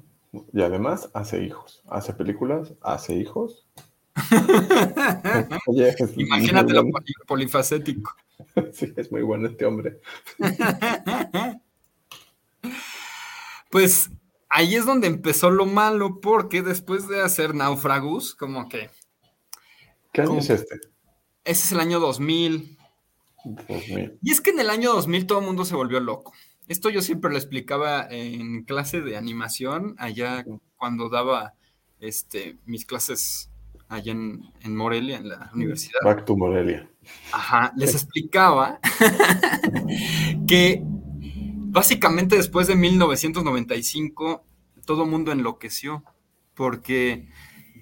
y 0.53 0.63
además 0.63 1.11
hace 1.15 1.43
hijos, 1.43 1.83
hace 1.89 2.15
películas, 2.15 2.75
hace 2.81 3.15
hijos. 3.15 3.67
Imagínate 6.17 6.73
lo 6.73 6.85
polifacético. 7.27 8.15
sí, 8.73 8.93
es 8.97 9.11
muy 9.11 9.23
bueno 9.23 9.49
este 9.49 9.65
hombre. 9.65 10.01
pues 13.71 14.11
ahí 14.49 14.75
es 14.75 14.87
donde 14.87 15.09
empezó 15.09 15.51
lo 15.51 15.67
malo, 15.67 16.21
porque 16.21 16.63
después 16.63 17.09
de 17.09 17.23
hacer 17.23 17.55
Náufragos, 17.55 18.35
como 18.35 18.69
que... 18.69 18.91
¿Qué 20.13 20.23
año 20.23 20.39
es 20.39 20.51
este? 20.51 20.77
Ese 21.45 21.65
es 21.65 21.73
el 21.73 21.81
año 21.81 22.01
2000. 22.01 22.79
2000. 23.45 24.19
Y 24.23 24.31
es 24.31 24.41
que 24.41 24.51
en 24.51 24.61
el 24.61 24.71
año 24.71 24.93
2000 24.93 25.27
todo 25.27 25.41
el 25.41 25.47
mundo 25.47 25.65
se 25.65 25.75
volvió 25.75 26.01
loco. 26.01 26.33
Esto 26.69 26.91
yo 26.91 27.03
siempre 27.03 27.31
lo 27.31 27.37
explicaba 27.37 28.07
en 28.11 28.65
clase 28.65 29.01
de 29.01 29.17
animación, 29.17 29.95
allá 29.99 30.45
cuando 30.77 31.09
daba 31.09 31.55
este, 32.01 32.59
mis 32.65 32.87
clases 32.87 33.51
allá 33.89 34.13
en, 34.13 34.77
Morelia, 34.77 35.19
en 35.19 35.29
la 35.29 35.51
universidad. 35.55 36.01
Back 36.03 36.25
to 36.25 36.37
Morelia. 36.37 36.89
Ajá, 37.33 37.73
les 37.77 37.95
explicaba 37.95 38.81
que 40.49 40.83
básicamente 40.83 42.37
después 42.37 42.67
de 42.67 42.77
1995 42.77 44.45
todo 44.87 45.07
mundo 45.07 45.33
enloqueció, 45.33 46.05
porque 46.55 47.29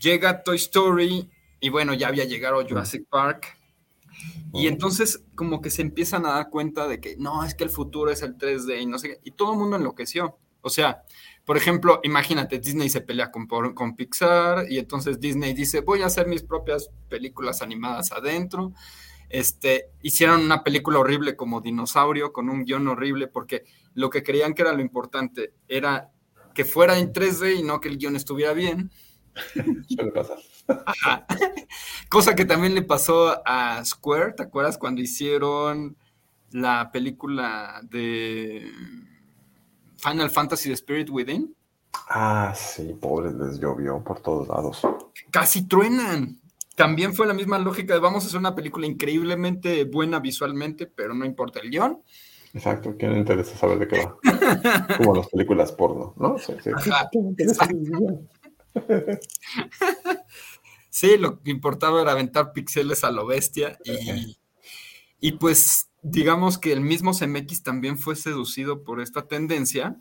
llega 0.00 0.42
Toy 0.42 0.56
Story 0.56 1.30
y 1.60 1.68
bueno, 1.68 1.94
ya 1.94 2.08
había 2.08 2.24
llegado 2.24 2.66
Jurassic 2.66 3.06
Park 3.08 3.58
y 4.52 4.66
entonces 4.66 5.24
como 5.34 5.60
que 5.60 5.70
se 5.70 5.82
empiezan 5.82 6.26
a 6.26 6.32
dar 6.32 6.50
cuenta 6.50 6.86
de 6.86 7.00
que 7.00 7.16
no, 7.16 7.44
es 7.44 7.54
que 7.54 7.64
el 7.64 7.70
futuro 7.70 8.10
es 8.10 8.22
el 8.22 8.36
3D 8.36 8.82
y 8.82 8.86
no 8.86 8.98
sé 8.98 9.08
qué. 9.08 9.20
Y 9.24 9.32
todo 9.32 9.52
el 9.52 9.58
mundo 9.58 9.76
enloqueció. 9.76 10.38
O 10.60 10.70
sea, 10.70 11.02
por 11.44 11.56
ejemplo, 11.56 12.00
imagínate, 12.04 12.58
Disney 12.58 12.88
se 12.88 13.00
pelea 13.00 13.30
con, 13.30 13.46
con 13.46 13.96
Pixar 13.96 14.70
y 14.70 14.78
entonces 14.78 15.18
Disney 15.18 15.54
dice, 15.54 15.80
voy 15.80 16.02
a 16.02 16.06
hacer 16.06 16.26
mis 16.26 16.42
propias 16.42 16.90
películas 17.08 17.62
animadas 17.62 18.12
adentro. 18.12 18.72
Este, 19.28 19.86
hicieron 20.02 20.42
una 20.42 20.62
película 20.62 20.98
horrible 20.98 21.34
como 21.34 21.62
Dinosaurio, 21.62 22.32
con 22.32 22.50
un 22.50 22.64
guion 22.64 22.86
horrible, 22.86 23.28
porque 23.28 23.64
lo 23.94 24.10
que 24.10 24.22
creían 24.22 24.54
que 24.54 24.62
era 24.62 24.72
lo 24.72 24.82
importante 24.82 25.54
era 25.66 26.10
que 26.54 26.64
fuera 26.64 26.98
en 26.98 27.12
3D 27.12 27.56
y 27.58 27.62
no 27.62 27.80
que 27.80 27.88
el 27.88 27.96
guion 27.96 28.14
estuviera 28.14 28.52
bien. 28.52 28.90
Suele 29.88 30.12
pasar. 30.12 30.38
Cosa 32.08 32.34
que 32.34 32.44
también 32.44 32.74
le 32.74 32.82
pasó 32.82 33.40
a 33.46 33.84
Square, 33.84 34.34
¿te 34.34 34.42
acuerdas 34.42 34.78
cuando 34.78 35.00
hicieron 35.00 35.96
la 36.50 36.90
película 36.92 37.80
de 37.84 38.70
Final 39.96 40.30
Fantasy 40.30 40.68
The 40.68 40.74
Spirit 40.74 41.10
Within? 41.10 41.54
Ah, 42.08 42.52
sí, 42.54 42.94
pobre, 43.00 43.32
les 43.32 43.58
llovió 43.58 44.02
por 44.02 44.20
todos 44.20 44.48
lados. 44.48 44.82
Casi 45.30 45.66
truenan. 45.66 46.40
También 46.74 47.14
fue 47.14 47.26
la 47.26 47.34
misma 47.34 47.58
lógica 47.58 47.94
de 47.94 48.00
vamos 48.00 48.24
a 48.24 48.26
hacer 48.26 48.40
una 48.40 48.54
película 48.54 48.86
increíblemente 48.86 49.84
buena 49.84 50.20
visualmente, 50.20 50.86
pero 50.86 51.14
no 51.14 51.24
importa 51.24 51.60
el 51.60 51.70
guion. 51.70 52.02
Exacto, 52.54 52.94
¿quién 52.98 53.12
le 53.12 53.18
interesa 53.18 53.56
saber 53.56 53.78
de 53.78 53.88
qué 53.88 54.04
va? 54.04 54.16
Como 54.98 55.16
las 55.16 55.28
películas 55.28 55.72
porno, 55.72 56.14
¿no? 56.18 56.36
Sí, 56.38 56.54
sí. 56.62 56.70
sí, 60.92 61.16
lo 61.16 61.42
que 61.42 61.50
importaba 61.50 62.02
era 62.02 62.12
aventar 62.12 62.52
píxeles 62.52 63.02
a 63.02 63.10
lo 63.10 63.26
bestia 63.26 63.78
y, 63.82 64.36
y 65.20 65.32
pues 65.32 65.88
digamos 66.02 66.58
que 66.58 66.72
el 66.72 66.82
mismo 66.82 67.12
CMX 67.12 67.62
también 67.62 67.96
fue 67.96 68.14
seducido 68.14 68.84
por 68.84 69.00
esta 69.00 69.26
tendencia 69.26 69.98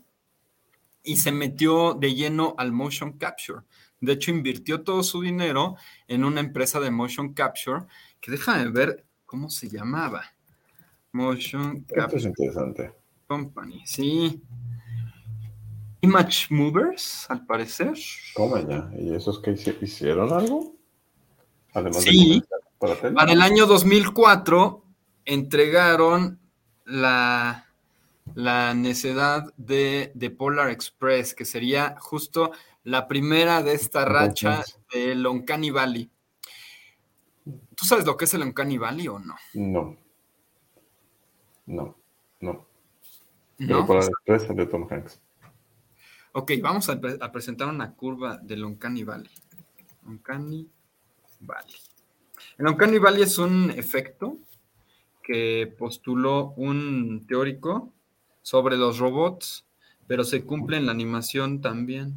y 1.02 1.16
se 1.16 1.32
metió 1.32 1.94
de 1.94 2.14
lleno 2.14 2.54
al 2.58 2.72
motion 2.72 3.16
capture. 3.16 3.60
De 4.00 4.12
hecho, 4.12 4.30
invirtió 4.30 4.82
todo 4.82 5.02
su 5.02 5.22
dinero 5.22 5.76
en 6.08 6.24
una 6.24 6.40
empresa 6.40 6.78
de 6.78 6.90
motion 6.90 7.32
capture 7.32 7.86
que 8.20 8.30
déjame 8.30 8.70
ver 8.70 9.06
cómo 9.24 9.48
se 9.48 9.70
llamaba. 9.70 10.24
Motion 11.12 11.84
Capture 11.84 12.18
es 12.18 12.24
interesante. 12.26 12.92
Company, 13.26 13.82
sí. 13.86 14.42
Image 16.02 16.48
Movers, 16.50 17.26
al 17.30 17.46
parecer. 17.46 17.94
¿Cómo 18.34 18.58
ya? 18.58 18.90
¿Y 18.98 19.14
esos 19.14 19.40
que 19.40 19.52
hicieron 19.80 20.32
algo? 20.32 20.81
Además 21.74 22.02
sí, 22.02 22.42
para, 22.78 22.96
para, 22.96 23.32
el 23.32 23.40
año 23.40 23.66
2004 23.66 24.84
entregaron 25.24 26.38
la, 26.84 27.66
la 28.34 28.74
necedad 28.74 29.52
de, 29.56 30.12
de, 30.14 30.30
Polar 30.30 30.70
Express, 30.70 31.34
que 31.34 31.44
sería 31.44 31.96
justo 31.98 32.52
la 32.84 33.08
primera 33.08 33.62
de 33.62 33.74
esta 33.74 34.04
racha 34.04 34.62
de 34.92 35.14
Loncani 35.14 35.70
Valley. 35.70 36.10
¿Tú 37.74 37.84
sabes 37.84 38.04
lo 38.04 38.16
que 38.16 38.26
es 38.26 38.34
el 38.34 38.40
Loncani 38.40 38.78
Valley 38.78 39.08
o 39.08 39.18
no? 39.18 39.36
No. 39.54 39.96
No, 41.66 41.96
no. 42.40 42.66
Pero 43.56 43.86
para 43.86 44.00
la 44.26 44.38
de 44.38 44.66
Tom 44.66 44.86
Hanks. 44.90 45.20
Ok, 46.32 46.52
vamos 46.62 46.88
a, 46.88 46.98
presentar 47.30 47.68
una 47.68 47.94
curva 47.94 48.38
del 48.38 48.64
Uncanny 48.64 49.04
Valley. 49.04 49.30
Uncanny 50.06 50.56
Valley. 50.56 50.81
El 52.58 52.66
Uncanny 52.66 52.98
Valley 52.98 53.22
es 53.22 53.38
un 53.38 53.70
efecto 53.70 54.38
que 55.22 55.72
postuló 55.78 56.52
un 56.56 57.24
teórico 57.26 57.92
sobre 58.42 58.76
los 58.76 58.98
robots, 58.98 59.64
pero 60.06 60.24
se 60.24 60.44
cumple 60.44 60.76
en 60.76 60.86
la 60.86 60.92
animación 60.92 61.60
también. 61.60 62.14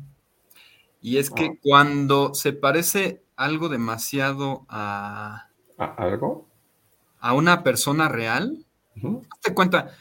Y 1.01 1.17
es 1.17 1.29
que 1.29 1.45
ah. 1.45 1.59
cuando 1.61 2.33
se 2.33 2.51
parece 2.51 3.23
algo 3.35 3.69
demasiado 3.69 4.65
a... 4.69 5.49
¿A 5.77 5.85
algo? 5.97 6.47
A 7.19 7.33
una 7.33 7.63
persona 7.63 8.07
real, 8.07 8.65
te 9.41 9.53
cuenta, 9.53 9.95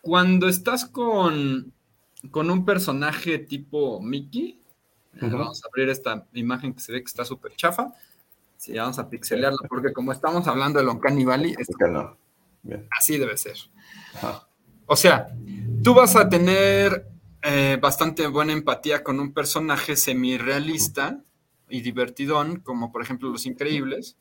cuando 0.00 0.48
estás 0.48 0.84
con, 0.84 1.72
con 2.30 2.50
un 2.50 2.64
personaje 2.64 3.38
tipo 3.38 4.00
Mickey, 4.00 4.60
vamos 5.20 5.64
a 5.64 5.68
abrir 5.68 5.88
esta 5.88 6.26
imagen 6.32 6.74
que 6.74 6.80
se 6.80 6.92
ve 6.92 7.00
que 7.00 7.06
está 7.06 7.24
súper 7.24 7.54
chafa. 7.56 7.92
Sí, 8.60 8.74
vamos 8.74 8.98
a 8.98 9.08
pixelearla, 9.08 9.56
porque 9.70 9.90
como 9.90 10.12
estamos 10.12 10.46
hablando 10.46 10.80
de 10.80 10.86
Uncanny 10.86 11.24
Valley, 11.24 11.54
así 12.90 13.16
debe 13.16 13.38
ser. 13.38 13.56
O 14.84 14.96
sea, 14.96 15.28
tú 15.82 15.94
vas 15.94 16.14
a 16.14 16.28
tener 16.28 17.06
eh, 17.40 17.78
bastante 17.80 18.26
buena 18.26 18.52
empatía 18.52 19.02
con 19.02 19.18
un 19.18 19.32
personaje 19.32 19.96
semi-realista 19.96 21.24
y 21.70 21.80
divertidón, 21.80 22.60
como 22.60 22.92
por 22.92 23.00
ejemplo 23.00 23.30
Los 23.30 23.46
Increíbles, 23.46 24.18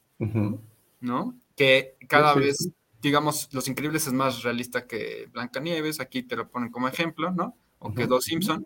¿no? 1.02 1.36
Que 1.58 1.98
cada 2.08 2.34
vez 2.34 2.72
digamos, 3.02 3.50
Los 3.52 3.68
Increíbles 3.68 4.08
es 4.08 4.14
más 4.14 4.44
realista 4.44 4.88
que 4.88 5.28
Blancanieves, 5.34 6.00
aquí 6.00 6.24
te 6.24 6.38
lo 6.38 6.48
ponen 6.48 6.72
como 6.72 6.88
ejemplo, 6.88 7.30
¿no? 7.32 7.58
O 7.80 7.94
que 7.94 8.08
Dos 8.08 8.24
Simpson. 8.24 8.66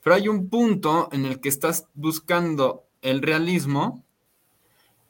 Pero 0.00 0.14
hay 0.14 0.28
un 0.28 0.48
punto 0.48 1.08
en 1.10 1.26
el 1.26 1.40
que 1.40 1.48
estás 1.48 1.88
buscando 1.92 2.86
el 3.00 3.20
realismo 3.20 4.04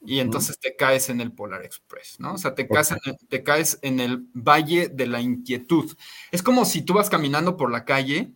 y 0.05 0.21
entonces 0.21 0.59
te 0.59 0.75
caes 0.75 1.09
en 1.11 1.21
el 1.21 1.33
Polar 1.33 1.65
Express, 1.65 2.19
¿no? 2.19 2.35
O 2.35 2.39
sea, 2.39 2.55
te 2.55 2.67
caes, 2.67 2.91
en 2.91 2.99
el, 3.05 3.17
te 3.29 3.43
caes 3.43 3.79
en 3.83 4.01
el 4.01 4.27
valle 4.35 4.89
de 4.89 5.07
la 5.07 5.21
inquietud. 5.21 5.97
Es 6.31 6.43
como 6.43 6.65
si 6.65 6.83
tú 6.83 6.95
vas 6.95 7.09
caminando 7.09 7.57
por 7.57 7.71
la 7.71 7.85
calle 7.85 8.33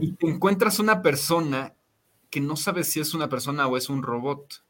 y 0.00 0.12
te 0.12 0.26
encuentras 0.26 0.78
una 0.78 1.02
persona 1.02 1.74
que 2.30 2.40
no 2.40 2.56
sabes 2.56 2.88
si 2.88 3.00
es 3.00 3.14
una 3.14 3.28
persona 3.28 3.66
o 3.66 3.76
es 3.76 3.88
un 3.88 4.02
robot. 4.02 4.62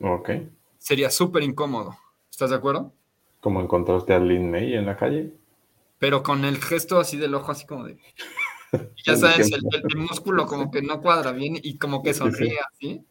Ok. 0.00 0.30
Sería 0.78 1.10
súper 1.10 1.42
incómodo. 1.42 1.96
¿Estás 2.30 2.50
de 2.50 2.56
acuerdo? 2.56 2.92
Como 3.40 3.60
encontraste 3.60 4.14
a 4.14 4.18
Lin 4.18 4.50
May 4.50 4.74
en 4.74 4.86
la 4.86 4.96
calle. 4.96 5.32
Pero 5.98 6.22
con 6.22 6.44
el 6.44 6.58
gesto 6.58 6.98
así 6.98 7.16
del 7.16 7.34
ojo, 7.34 7.52
así 7.52 7.66
como 7.66 7.84
de. 7.84 7.96
Ya 9.04 9.16
sabes, 9.16 9.52
el, 9.52 9.98
músculo 9.98 10.46
como 10.46 10.70
que 10.70 10.80
no 10.80 11.02
cuadra 11.02 11.32
bien 11.32 11.58
y 11.62 11.76
como 11.76 12.02
que 12.02 12.14
sonríe 12.14 12.58
así. 12.58 13.04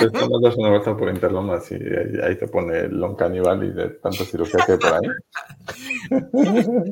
Esto 0.00 0.28
no 0.28 0.38
una 0.38 0.70
vuelta 0.70 0.96
por 0.96 1.08
Interlomas 1.08 1.70
y 1.70 1.74
ahí, 1.74 2.36
te 2.36 2.48
pone 2.48 2.80
el 2.80 2.98
long 2.98 3.16
y 3.62 3.70
de 3.70 3.90
tanta 3.90 4.24
cirugía 4.24 4.66
que 4.66 4.72
hay 4.72 4.78
por 4.78 4.94
ahí. 4.94 5.02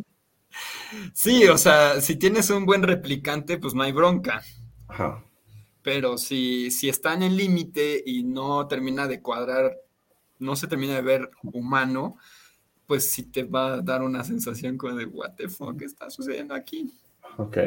Sí, 1.12 1.48
o 1.48 1.58
sea, 1.58 2.00
si 2.00 2.14
tienes 2.14 2.50
un 2.50 2.66
buen 2.66 2.84
replicante, 2.84 3.58
pues 3.58 3.74
no 3.74 3.82
hay 3.82 3.90
bronca. 3.90 4.44
Ajá. 4.86 5.24
Pero 5.82 6.18
si, 6.18 6.70
si 6.70 6.88
está 6.88 7.14
en 7.14 7.24
el 7.24 7.36
límite 7.36 8.00
y 8.06 8.22
no 8.22 8.68
termina 8.68 9.08
de 9.08 9.20
cuadrar 9.20 9.76
no 10.38 10.56
se 10.56 10.66
termina 10.66 10.94
de 10.94 11.02
ver 11.02 11.30
humano, 11.42 12.16
pues 12.86 13.10
sí 13.10 13.24
te 13.24 13.44
va 13.44 13.74
a 13.74 13.80
dar 13.80 14.02
una 14.02 14.24
sensación 14.24 14.76
como 14.76 14.94
de, 14.94 15.06
what 15.06 15.34
the 15.36 15.48
fuck 15.48 15.80
está 15.82 16.10
sucediendo 16.10 16.54
aquí. 16.54 16.92
Ok, 17.38 17.58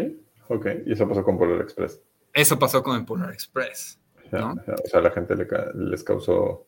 ok. 0.49 0.67
Y 0.85 0.93
eso 0.93 1.07
pasó 1.07 1.23
con 1.23 1.37
Polar 1.37 1.61
Express. 1.61 2.01
Eso 2.33 2.59
pasó 2.59 2.83
con 2.83 2.97
el 2.97 3.05
Polar 3.05 3.31
Express. 3.31 3.99
¿No? 4.31 4.53
O 4.53 4.87
sea, 4.87 4.99
a 4.99 5.03
la 5.03 5.11
gente 5.11 5.35
les 5.75 6.03
causó 6.03 6.67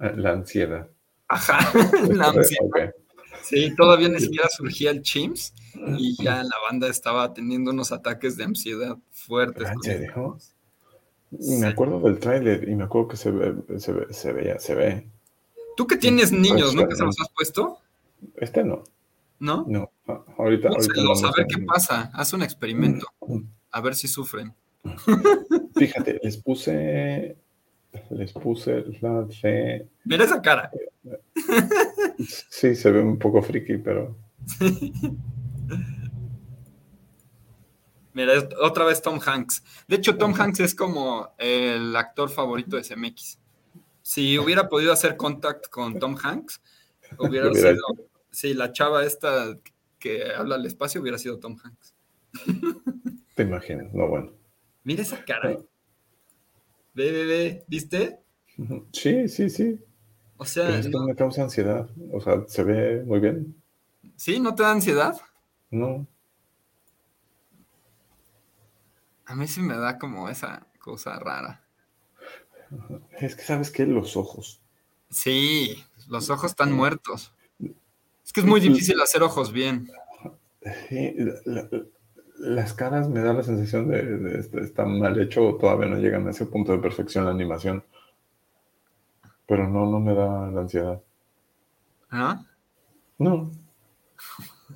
eh, 0.00 0.12
la 0.16 0.32
ansiedad. 0.32 0.88
Ajá, 1.28 1.58
la 2.08 2.28
ansiedad. 2.28 2.94
Sí, 3.42 3.74
todavía 3.76 4.08
ni 4.08 4.20
siquiera 4.20 4.48
surgía 4.48 4.90
el 4.90 5.02
Chimps 5.02 5.54
y 5.96 6.22
ya 6.22 6.42
la 6.42 6.56
banda 6.68 6.88
estaba 6.88 7.32
teniendo 7.32 7.70
unos 7.70 7.90
ataques 7.92 8.36
de 8.36 8.44
ansiedad 8.44 8.96
fuertes. 9.10 9.68
Me 11.30 11.66
acuerdo 11.66 12.00
del 12.00 12.18
tráiler 12.18 12.68
y 12.68 12.74
me 12.74 12.84
acuerdo 12.84 13.08
que 13.08 13.16
se, 13.16 13.30
ve, 13.30 13.54
se, 13.78 13.92
ve, 13.92 14.12
se 14.12 14.32
veía, 14.32 14.58
se 14.58 14.74
ve 14.74 15.06
Tú 15.76 15.86
que 15.86 15.96
tienes 15.96 16.32
niños, 16.32 16.74
¿no? 16.74 16.86
¿Que 16.86 16.94
se 16.94 17.04
los 17.04 17.18
has 17.20 17.30
puesto? 17.30 17.78
Este 18.36 18.64
no. 18.64 18.84
¿No? 19.38 19.64
No, 19.66 19.90
ahorita. 20.36 20.68
ahorita 20.68 21.28
a 21.28 21.32
ver 21.34 21.46
qué 21.46 21.62
pasa. 21.64 22.10
Haz 22.12 22.34
un 22.34 22.42
experimento. 22.42 23.06
A 23.70 23.80
ver 23.80 23.94
si 23.94 24.06
sufren. 24.06 24.54
Fíjate, 25.86 26.20
les 26.22 26.36
puse. 26.36 27.36
Les 28.10 28.32
puse 28.32 28.84
la 29.00 29.22
de. 29.22 29.88
Mira 30.04 30.24
esa 30.24 30.40
cara. 30.40 30.70
Sí, 32.50 32.76
se 32.76 32.90
ve 32.90 33.00
un 33.00 33.18
poco 33.18 33.42
friki, 33.42 33.78
pero. 33.78 34.16
Mira, 38.12 38.34
otra 38.60 38.84
vez 38.84 39.00
Tom 39.00 39.18
Hanks. 39.24 39.64
De 39.88 39.96
hecho, 39.96 40.16
Tom 40.18 40.34
Hanks 40.38 40.60
es 40.60 40.74
como 40.74 41.34
el 41.38 41.96
actor 41.96 42.28
favorito 42.28 42.76
de 42.76 42.82
CMX. 42.82 43.38
Si 44.02 44.38
hubiera 44.38 44.68
podido 44.68 44.92
hacer 44.92 45.16
contact 45.16 45.68
con 45.68 45.98
Tom 45.98 46.16
Hanks, 46.22 46.60
hubiera 47.18 47.52
sido. 47.54 47.78
Sí, 48.30 48.54
la 48.54 48.72
chava 48.72 49.04
esta 49.04 49.58
que 49.98 50.32
habla 50.32 50.56
al 50.56 50.66
espacio 50.66 51.00
hubiera 51.00 51.18
sido 51.18 51.38
Tom 51.38 51.56
Hanks. 51.62 51.94
Te 53.34 53.42
imaginas, 53.42 53.92
no 53.92 54.06
bueno. 54.08 54.32
Mira 54.84 55.02
esa 55.02 55.24
cara. 55.24 55.58
Ve, 56.94 57.12
ve, 57.12 57.24
ve, 57.24 57.64
¿viste? 57.68 58.20
Sí, 58.92 59.28
sí, 59.28 59.48
sí. 59.48 59.80
O 60.36 60.44
sea. 60.44 60.78
esto 60.78 61.02
me 61.04 61.14
causa 61.14 61.42
ansiedad. 61.42 61.88
O 62.12 62.20
sea, 62.20 62.44
se 62.46 62.62
ve 62.62 63.02
muy 63.04 63.20
bien. 63.20 63.54
¿Sí? 64.16 64.38
¿No 64.38 64.54
te 64.54 64.62
da 64.62 64.72
ansiedad? 64.72 65.18
No. 65.70 66.06
A 69.24 69.34
mí 69.34 69.46
sí 69.46 69.60
me 69.62 69.76
da 69.76 69.98
como 69.98 70.28
esa 70.28 70.66
cosa 70.78 71.18
rara. 71.18 71.64
Es 73.18 73.36
que 73.36 73.42
sabes 73.42 73.70
que 73.70 73.86
los 73.86 74.16
ojos. 74.16 74.60
Sí, 75.10 75.84
los 76.08 76.30
ojos 76.30 76.50
están 76.50 76.72
muertos. 76.72 77.32
Es 78.24 78.32
que 78.32 78.40
es 78.40 78.46
muy 78.46 78.60
difícil 78.60 79.00
hacer 79.00 79.22
ojos 79.22 79.52
bien. 79.52 79.90
Sí, 80.88 81.14
las 82.40 82.72
caras 82.72 83.08
me 83.10 83.20
da 83.20 83.34
la 83.34 83.42
sensación 83.42 83.88
de, 83.88 84.02
de, 84.02 84.84
mal 84.86 85.20
hecho 85.20 85.46
o 85.46 85.56
todavía 85.56 85.86
no 85.86 85.98
llegan 85.98 86.26
a 86.26 86.30
ese 86.30 86.46
punto 86.46 86.72
de 86.72 86.78
perfección 86.78 87.26
la 87.26 87.32
animación. 87.32 87.84
Pero 89.46 89.68
no, 89.68 89.84
no 89.86 90.00
me 90.00 90.14
da 90.14 90.50
la 90.50 90.60
ansiedad. 90.62 91.02
¿Ah? 92.10 92.44
No. 93.18 93.50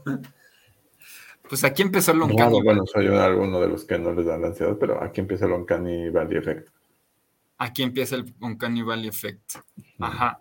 Pues 1.46 1.62
aquí 1.62 1.82
empezó 1.82 2.12
el 2.12 2.22
Uncanny 2.22 2.40
Valley. 2.40 2.62
Bueno, 2.62 2.86
soy 2.86 3.06
uno 3.06 3.60
de 3.60 3.68
los 3.68 3.84
que 3.84 3.98
no 3.98 4.14
les 4.14 4.24
da 4.24 4.38
la 4.38 4.46
ansiedad, 4.48 4.78
pero 4.80 5.04
aquí 5.04 5.20
empieza 5.20 5.44
el 5.44 5.52
Uncanny 5.52 6.08
Valley 6.08 6.38
Effect. 6.38 6.70
Aquí 7.58 7.82
empieza 7.82 8.16
el 8.16 8.34
Uncanny 8.40 8.82
Valley 8.82 9.08
Effect. 9.08 9.56
Ajá. 10.00 10.40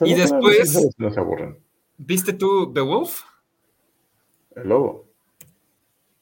Y 0.00 0.14
después... 0.14 0.92
No 0.98 1.08
se 1.08 1.20
aburren. 1.20 1.56
¿Viste 1.96 2.32
tú 2.32 2.72
The 2.74 2.80
Wolf? 2.80 3.22
El 4.56 4.68
lobo. 4.68 5.11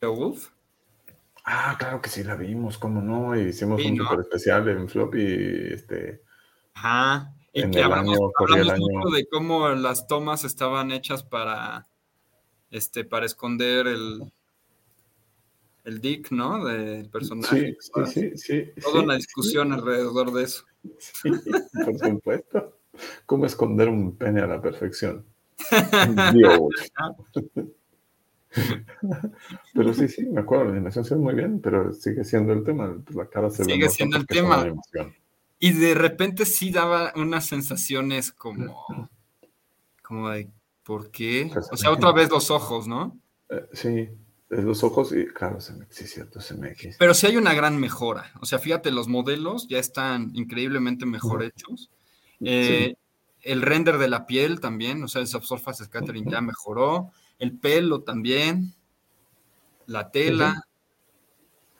¿The 0.01 0.07
Wolf? 0.07 0.48
Ah, 1.44 1.76
claro 1.78 2.01
que 2.01 2.11
sí 2.11 2.22
la 2.22 2.36
vimos, 2.36 2.78
cómo 2.78 3.01
no, 3.01 3.36
y 3.36 3.48
hicimos 3.48 3.84
un 3.84 3.96
super 3.96 4.20
especial 4.20 4.68
en 4.68 4.88
Flop 4.88 5.14
y 5.14 5.72
este. 5.72 6.22
Ajá. 6.74 7.34
Y 7.53 7.68
que 7.70 7.82
hablamos, 7.82 8.16
mucho 8.18 9.11
de 9.14 9.26
cómo 9.26 9.68
las 9.70 10.07
tomas 10.07 10.44
estaban 10.44 10.92
hechas 10.92 11.24
para 11.24 11.88
este, 12.70 13.05
para 13.05 13.26
esconder 13.26 13.88
el, 13.88 14.32
el 15.84 16.01
dick, 16.01 16.30
¿no? 16.30 16.64
Del 16.64 17.11
personaje. 17.11 17.76
Sí, 17.80 18.07
sí, 18.07 18.36
sí, 18.36 18.70
Toda 18.80 19.03
una 19.03 19.16
discusión 19.16 19.72
alrededor 19.72 20.32
de 20.32 20.44
eso. 20.44 20.64
Sí, 20.98 21.30
por 21.84 21.98
supuesto. 21.98 22.78
¿Cómo 23.26 23.46
esconder 23.46 23.88
un 23.88 24.16
pene 24.16 24.40
a 24.40 24.46
la 24.46 24.62
perfección? 24.62 25.26
Dios. 26.34 26.61
pero 29.74 29.94
sí, 29.94 30.09
sí, 30.09 30.26
me 30.26 30.40
acuerdo, 30.40 30.64
la 30.64 30.72
animación 30.72 31.05
se 31.05 31.14
ve 31.14 31.20
muy 31.20 31.34
bien, 31.34 31.61
pero 31.61 31.92
sigue 31.92 32.24
siendo 32.24 32.53
el 32.53 32.64
tema, 32.64 32.96
pues, 33.05 33.16
la 33.16 33.26
cara 33.26 33.51
se 33.51 33.64
Sigue 33.64 33.88
siendo 33.88 34.16
el 34.16 34.26
tema. 34.26 34.66
Y 35.59 35.72
de 35.72 35.94
repente 35.94 36.46
sí 36.46 36.70
daba 36.70 37.12
unas 37.16 37.46
sensaciones 37.46 38.32
como, 38.32 38.86
como 40.03 40.30
de, 40.30 40.48
¿por 40.82 41.11
qué? 41.11 41.51
Pues, 41.53 41.68
o 41.70 41.76
sea, 41.76 41.90
otra 41.90 42.12
vez 42.12 42.30
los 42.30 42.51
ojos, 42.51 42.88
¿no? 42.88 43.16
Eh, 43.51 43.66
sí, 43.72 44.09
los 44.48 44.82
ojos 44.82 45.12
y 45.12 45.26
claro, 45.26 45.61
sí, 45.61 46.07
cierto, 46.07 46.40
CMX. 46.40 46.96
Pero 46.98 47.14
sí 47.14 47.26
hay 47.26 47.36
una 47.36 47.55
gran 47.55 47.78
mejora. 47.78 48.32
O 48.40 48.46
sea, 48.46 48.59
fíjate, 48.59 48.90
los 48.90 49.07
modelos 49.07 49.68
ya 49.68 49.78
están 49.78 50.30
increíblemente 50.34 51.07
mejor 51.07 51.44
hechos. 51.44 51.90
Eh, 52.40 52.96
el 53.42 53.62
render 53.62 53.98
de 53.98 54.09
la 54.09 54.26
piel 54.26 54.61
también, 54.61 55.03
o 55.05 55.09
sea, 55.09 55.20
el 55.20 55.28
subsurface 55.28 55.84
scattering 55.84 56.28
ya 56.28 56.40
mejoró 56.40 57.12
el 57.41 57.59
pelo 57.59 58.03
también, 58.03 58.72
la 59.86 60.11
tela. 60.11 60.64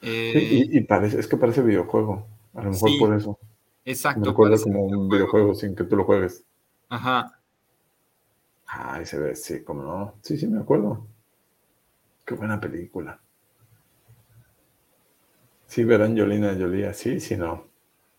Eh, 0.03 0.67
y, 0.73 0.81
parece, 0.81 1.21
es 1.21 1.29
que 1.29 1.37
parece 1.37 1.63
videojuego, 1.63 2.27
a 2.55 2.63
lo 2.63 2.71
mejor 2.71 2.91
por 2.99 3.15
eso. 3.15 3.39
Exacto. 3.85 4.21
Me 4.21 4.27
recuerda 4.27 4.57
como 4.63 4.85
un 4.85 5.09
videojuego 5.09 5.55
sin 5.55 5.77
que 5.77 5.85
tú 5.85 5.97
lo 5.97 6.05
juegues. 6.05 6.45
Ajá. 6.89 7.39
Ay, 8.67 9.05
se 9.05 9.19
ve, 9.19 9.37
sí, 9.37 9.63
como 9.63 9.83
no. 9.83 10.15
Sí, 10.23 10.39
sí, 10.39 10.47
me 10.47 10.61
acuerdo. 10.61 11.07
Qué 12.25 12.35
buena 12.35 12.61
película. 12.61 13.21
Sí, 15.67 15.85
verán 15.85 16.17
Yolina 16.17 16.53
Yolía, 16.55 16.95
sí, 16.95 17.21
sí, 17.21 17.37
no. 17.37 17.65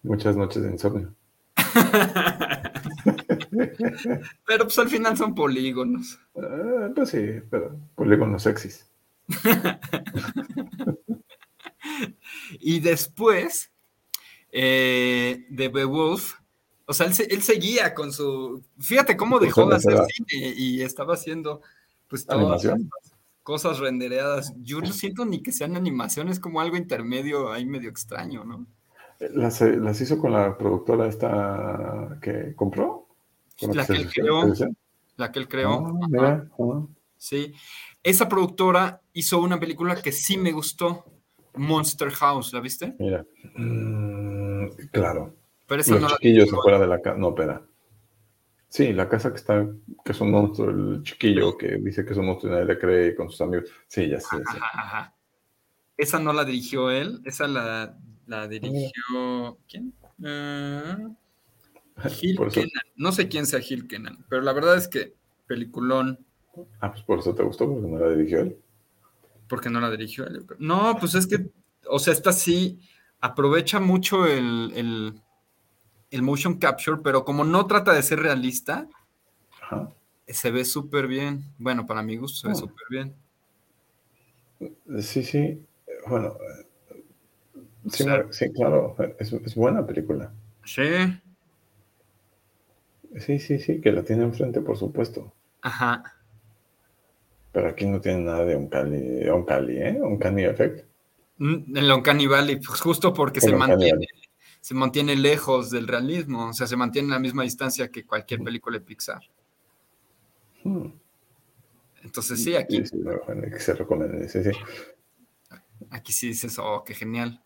Muchas 0.04 0.36
noches 0.36 0.64
de 0.64 0.72
insomnio. 0.72 1.14
pero 4.46 4.66
pues 4.66 4.80
al 4.80 4.90
final 4.90 5.18
son 5.18 5.36
polígonos. 5.36 6.20
Ah, 6.36 6.90
pues 6.96 7.10
sí, 7.10 7.42
pero 7.50 7.78
polígonos 7.96 8.44
sexys. 8.44 8.88
y 12.60 12.80
después 12.80 13.72
eh, 14.52 15.46
de 15.50 15.70
Beowulf, 15.70 16.36
o 16.86 16.94
sea, 16.94 17.08
él, 17.08 17.42
seguía 17.42 17.94
con 17.94 18.12
su. 18.12 18.64
Fíjate 18.80 19.16
cómo 19.16 19.40
dejó 19.40 19.66
de 19.68 19.78
hacer 19.78 19.98
cine 20.08 20.54
y 20.58 20.82
estaba 20.82 21.14
haciendo 21.14 21.62
pues 22.10 22.26
todas 22.26 22.68
cosas 23.44 23.80
rendereadas. 23.80 24.54
Yo 24.62 24.82
no 24.82 24.92
siento 24.92 25.26
ni 25.26 25.42
que 25.42 25.52
sean 25.52 25.76
animaciones, 25.76 26.40
como 26.40 26.60
algo 26.60 26.78
intermedio 26.78 27.52
ahí 27.52 27.66
medio 27.66 27.90
extraño, 27.90 28.44
¿no? 28.44 28.66
Las, 29.20 29.62
las 29.62 30.02
hizo 30.02 30.18
con 30.18 30.34
la 30.34 30.58
productora 30.58 31.08
esta 31.08 32.18
que 32.22 32.56
compró. 32.56 33.01
La 33.62 33.86
que, 33.86 33.94
él 33.94 34.10
creó, 34.12 34.54
la 35.18 35.32
que 35.32 35.40
él 35.40 35.48
creó. 35.48 36.00
Ah, 36.20 36.44
sí. 37.18 37.54
Esa 38.04 38.28
productora 38.28 39.02
hizo 39.14 39.40
una 39.40 39.60
película 39.60 39.96
que 39.96 40.12
sí 40.12 40.38
me 40.38 40.52
gustó, 40.52 41.06
Monster 41.56 42.10
House, 42.12 42.54
¿la 42.54 42.60
viste? 42.60 42.96
Mira. 42.98 43.26
Mm, 43.56 44.68
claro. 44.92 45.36
Pero 45.68 45.84
Los 45.88 46.02
no 46.02 46.08
chiquillos 46.10 46.52
afuera 46.52 46.80
de 46.80 46.88
la 46.88 47.02
casa. 47.02 47.18
No, 47.18 47.30
espera. 47.30 47.62
Sí, 48.68 48.94
la 48.94 49.10
casa 49.10 49.32
que 49.32 49.38
está, 49.38 49.68
que 50.04 50.12
es 50.12 50.22
un 50.22 50.32
monstruo, 50.32 50.70
el 50.70 51.04
chiquillo 51.04 51.58
que 51.58 51.76
dice 51.78 52.06
que 52.06 52.14
es 52.14 52.18
un 52.18 52.26
monstruo 52.26 52.52
y 52.52 52.56
nadie 52.56 52.74
le 52.74 52.80
cree 52.80 53.16
con 53.16 53.30
sus 53.30 53.42
amigos. 53.42 53.70
Sí, 53.88 54.08
ya 54.08 54.20
sé. 54.20 54.38
Esa 55.98 56.20
no 56.20 56.34
la 56.34 56.46
dirigió 56.46 56.90
él, 56.90 57.22
esa 57.26 57.48
la 57.48 57.98
la 58.32 58.48
dirigió. 58.48 59.58
¿Quién? 59.68 59.94
Uh, 60.20 61.14
Gil 62.10 62.38
Kenan. 62.52 62.84
No 62.96 63.12
sé 63.12 63.28
quién 63.28 63.46
sea 63.46 63.60
Gil 63.60 63.88
Kenan, 63.88 64.26
pero 64.30 64.42
la 64.42 64.54
verdad 64.54 64.78
es 64.78 64.88
que 64.88 65.14
peliculón. 65.48 66.20
Ah, 66.80 66.92
pues 66.92 67.04
por 67.04 67.20
eso 67.20 67.34
te 67.36 67.44
gustó, 67.44 67.68
porque 67.68 67.88
no 67.88 68.00
la 68.00 68.10
dirigió 68.10 68.42
él. 68.42 68.58
Porque 69.48 69.70
no 69.70 69.80
la 69.80 69.92
dirigió 69.92 70.26
él. 70.26 70.46
No, 70.60 70.98
pues 71.00 71.16
es 71.16 71.28
que, 71.28 71.50
o 71.88 72.00
sea, 72.00 72.14
esta 72.14 72.34
sí 72.34 72.80
aprovecha 73.20 73.80
mucho 73.80 74.26
el, 74.26 75.22
el, 76.12 76.22
motion 76.22 76.58
capture, 76.58 77.02
pero 77.04 77.24
como 77.24 77.44
no 77.44 77.68
trata 77.68 77.94
de 77.94 78.04
ser 78.04 78.20
realista, 78.20 78.88
se 80.28 80.52
ve 80.52 80.66
súper 80.66 81.08
bien. 81.08 81.44
Bueno, 81.58 81.86
para 81.86 82.02
mi 82.02 82.18
gusto 82.18 82.40
se 82.40 82.48
ve 82.48 82.54
ah. 82.54 82.56
súper 82.56 82.86
bien. 82.90 83.16
Sí, 85.02 85.24
sí. 85.24 85.66
Bueno, 86.08 86.36
Sí, 87.90 88.06
sí 88.30 88.52
claro, 88.54 88.96
es, 89.18 89.56
buena 89.56 89.86
película. 89.86 90.32
Sí. 90.64 90.84
Sí, 93.18 93.40
sí, 93.40 93.60
sí, 93.60 93.82
que 93.82 93.92
la 93.92 94.04
tiene 94.04 94.24
enfrente, 94.24 94.62
por 94.62 94.78
supuesto. 94.78 95.34
Ajá. 95.62 96.04
Pero 97.52 97.68
aquí 97.68 97.86
no 97.86 98.00
tiene 98.00 98.24
nada 98.24 98.46
de 98.46 98.56
un 98.56 98.68
Cali, 98.68 99.28
un 99.30 99.46
Cali, 99.46 99.78
¿eh? 99.78 100.00
Un 100.02 100.18
Cali 100.18 100.44
Effect. 100.46 100.92
Mm, 101.42 101.76
el 101.76 101.92
Uncanny 101.92 102.28
Valley, 102.28 102.58
pues 102.58 102.80
justo 102.80 103.12
porque 103.16 103.42
se 103.42 103.52
mantiene, 103.52 104.06
se 104.60 104.76
mantiene 104.76 105.16
lejos 105.16 105.72
del 105.72 105.88
realismo, 105.88 106.50
o 106.50 106.54
sea, 106.54 106.68
se 106.68 106.78
mantiene 106.78 107.10
a 107.10 107.16
la 107.16 107.20
misma 107.20 107.42
distancia 107.42 107.90
que 107.90 108.06
cualquier 108.06 108.44
película 108.44 108.78
de 108.78 108.86
Pixar. 108.86 109.24
Hmm. 110.64 110.92
Entonces 112.04 112.44
sí, 112.44 112.56
aquí. 112.56 112.86
Sí, 112.86 112.96
sí, 112.96 113.60
se 113.60 113.74
recomienda, 113.74 114.28
sí, 114.30 114.44
sí. 114.44 114.52
Aquí 115.90 116.14
sí 116.14 116.28
dices, 116.28 116.60
oh, 116.60 116.84
qué 116.86 116.94
genial. 116.94 117.44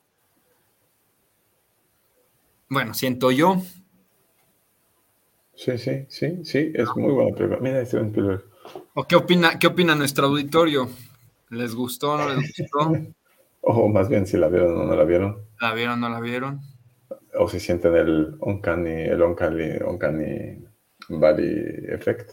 Bueno, 2.68 2.94
siento 2.94 3.32
yo. 3.32 3.62
Sí, 5.56 5.78
sí, 5.78 6.06
sí, 6.10 6.44
sí, 6.44 6.72
es 6.74 6.88
muy 6.96 7.14
buena 7.14 7.36
película. 7.36 7.60
Mira, 7.62 7.86
Steven 7.86 8.08
Spielberg. 8.08 8.44
¿O 8.94 9.04
qué 9.06 9.16
opina, 9.16 9.58
qué 9.60 9.68
opina 9.68 9.96
nuestro 9.96 10.28
auditorio? 10.28 10.90
¿Les 11.50 11.74
gustó 11.74 12.14
o 12.14 12.18
no 12.18 12.30
les 12.30 12.54
gustó? 12.58 12.92
o 13.62 13.88
más 13.88 14.10
bien 14.10 14.28
si 14.28 14.38
la 14.38 14.48
vieron 14.48 14.78
o 14.78 14.84
no 14.84 14.96
la 14.96 15.04
vieron. 15.04 15.46
¿La 15.62 15.74
vieron 15.74 16.04
o 16.04 16.08
no 16.08 16.10
la 16.10 16.20
vieron? 16.20 16.62
O 17.38 17.48
si 17.48 17.60
sienten 17.60 17.96
el 17.96 18.38
Uncanny, 18.40 19.04
el 19.04 19.22
Uncanny, 19.22 19.78
Uncanny 19.86 20.64
Valley 21.10 21.86
Effect. 21.90 22.32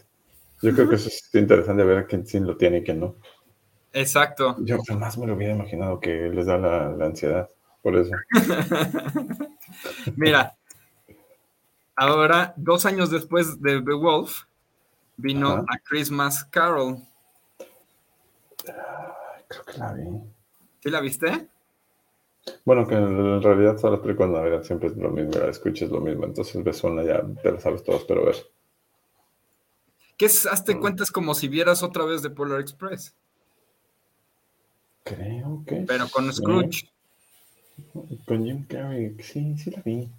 Yo 0.61 0.73
creo 0.73 0.89
que 0.89 0.95
eso 0.95 1.09
es 1.09 1.29
interesante 1.33 1.83
ver 1.83 2.07
quién 2.07 2.25
sí 2.25 2.39
lo 2.39 2.55
tiene 2.55 2.77
y 2.77 2.83
quién 2.83 2.99
no. 2.99 3.15
Exacto. 3.91 4.55
Yo 4.59 4.81
jamás 4.87 5.17
me 5.17 5.27
lo 5.27 5.35
hubiera 5.35 5.53
imaginado 5.53 5.99
que 5.99 6.29
les 6.29 6.45
da 6.45 6.57
la, 6.57 6.89
la 6.89 7.05
ansiedad, 7.05 7.49
por 7.81 7.95
eso. 7.95 8.11
Mira, 10.15 10.55
ahora, 11.95 12.53
dos 12.57 12.85
años 12.85 13.09
después 13.09 13.61
de 13.61 13.81
The 13.81 13.93
Wolf, 13.93 14.43
vino 15.17 15.49
a 15.49 15.77
Christmas 15.83 16.43
Carol. 16.45 16.97
Creo 18.63 19.65
que 19.65 19.77
la 19.77 19.93
vi. 19.93 20.03
¿Sí 20.81 20.89
la 20.89 21.01
viste? 21.01 21.47
Bueno, 22.65 22.85
que 22.85 22.95
en 22.95 23.41
realidad 23.41 23.77
todas 23.77 23.93
las 23.93 24.01
películas 24.01 24.31
de 24.31 24.37
Navidad 24.37 24.63
siempre 24.63 24.89
es 24.89 24.97
lo 24.97 25.09
mismo, 25.09 25.31
la 25.39 25.49
escuchas 25.49 25.89
lo 25.89 26.01
mismo, 26.01 26.25
entonces 26.25 26.61
ves 26.63 26.83
una 26.83 27.03
ya 27.03 27.23
te 27.41 27.51
la 27.51 27.59
sabes 27.59 27.83
todas, 27.83 28.03
pero 28.03 28.25
ver. 28.25 28.35
¿Qué 30.17 30.25
es? 30.25 30.45
Hazte 30.45 30.75
mm. 30.75 30.79
cuentas 30.79 31.11
como 31.11 31.33
si 31.35 31.47
vieras 31.47 31.83
otra 31.83 32.03
vez 32.05 32.21
de 32.21 32.29
Polar 32.29 32.59
Express. 32.59 33.15
Creo 35.03 35.63
que 35.65 35.85
Pero 35.87 36.07
con 36.09 36.31
Scrooge. 36.31 36.89
Con 38.25 38.45
Jim 38.45 38.65
Carrey, 38.65 39.15
sí, 39.21 39.57
sí 39.57 39.71
la 39.71 39.81
vi. 39.81 40.09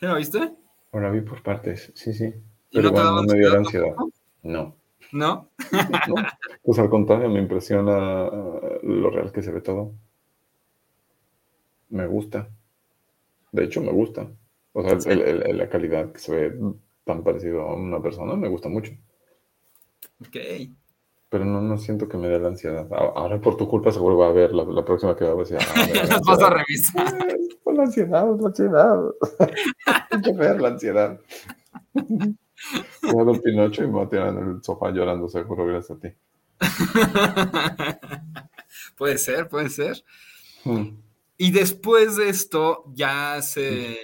¿Sí 0.00 0.06
la 0.06 0.14
viste? 0.14 0.52
O 0.90 1.00
la 1.00 1.10
vi 1.10 1.20
por 1.20 1.42
partes, 1.42 1.92
sí, 1.94 2.12
sí. 2.12 2.32
Pero 2.72 2.88
igual 2.88 3.16
no 3.16 3.22
me 3.22 3.34
dio 3.34 3.50
la 3.50 3.58
ansiedad. 3.58 3.94
No. 4.42 4.76
¿No? 5.12 5.50
Pues 6.62 6.78
al 6.78 6.90
contrario, 6.90 7.28
me 7.28 7.40
impresiona 7.40 8.28
lo 8.82 9.10
real 9.10 9.32
que 9.32 9.42
se 9.42 9.52
ve 9.52 9.60
todo. 9.60 9.92
Me 11.90 12.06
gusta. 12.06 12.48
De 13.52 13.64
hecho, 13.64 13.80
me 13.80 13.92
gusta. 13.92 14.28
O 14.72 14.82
sea, 14.82 15.14
la 15.14 15.68
calidad 15.68 16.12
que 16.12 16.18
se 16.18 16.34
ve 16.34 16.58
tan 17.04 17.22
parecido 17.22 17.62
a 17.62 17.74
una 17.74 18.02
persona 18.02 18.34
me 18.34 18.48
gusta 18.48 18.68
mucho. 18.68 18.92
Ok. 20.20 20.36
Pero 21.28 21.44
no, 21.44 21.60
no 21.60 21.78
siento 21.78 22.08
que 22.08 22.16
me 22.16 22.28
dé 22.28 22.38
la 22.38 22.48
ansiedad. 22.48 22.86
Ahora 22.92 23.40
por 23.40 23.56
tu 23.56 23.68
culpa 23.68 23.92
seguro 23.92 24.18
va 24.18 24.28
a 24.28 24.32
ver 24.32 24.52
la, 24.52 24.84
próxima 24.84 25.16
que 25.16 25.24
va 25.24 25.32
a 25.32 25.34
ver. 25.34 25.50
Las 26.08 26.20
vas 26.26 26.42
a 26.42 26.50
revisar. 26.50 27.14
La 27.76 27.82
ansiedad, 27.82 28.26
la 28.40 28.48
ansiedad. 28.48 29.02
Hay 30.10 30.22
que 30.22 30.32
ver 30.32 30.60
la 30.60 30.68
ansiedad. 30.68 31.20
Ver 31.92 33.42
Pinocho 33.42 33.84
y 33.84 33.86
me 33.86 33.92
voy 33.92 34.06
a 34.06 34.08
tirar 34.08 34.28
en 34.28 34.38
el 34.38 34.64
sofá 34.64 34.90
llorando 34.90 35.28
seguro 35.28 35.66
gracias 35.66 35.98
a 35.98 36.00
ti. 36.00 36.08
puede 38.96 39.18
ser, 39.18 39.48
puede 39.48 39.68
ser. 39.68 40.02
Hmm. 40.64 40.96
Y 41.36 41.50
después 41.50 42.16
de 42.16 42.30
esto 42.30 42.84
ya 42.94 43.42
se 43.42 43.98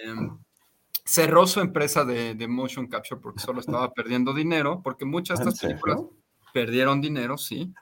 cerró 1.04 1.46
su 1.46 1.60
empresa 1.60 2.04
de, 2.04 2.46
motion 2.46 2.86
capture 2.86 3.20
porque 3.20 3.40
solo 3.40 3.60
estaba 3.60 3.90
perdiendo 3.92 4.34
dinero, 4.34 4.82
porque 4.84 5.06
muchas 5.06 5.38
de 5.38 5.48
estas 5.48 5.60
películas 5.60 6.00
perdieron 6.52 7.00
dinero, 7.00 7.38
sí. 7.38 7.72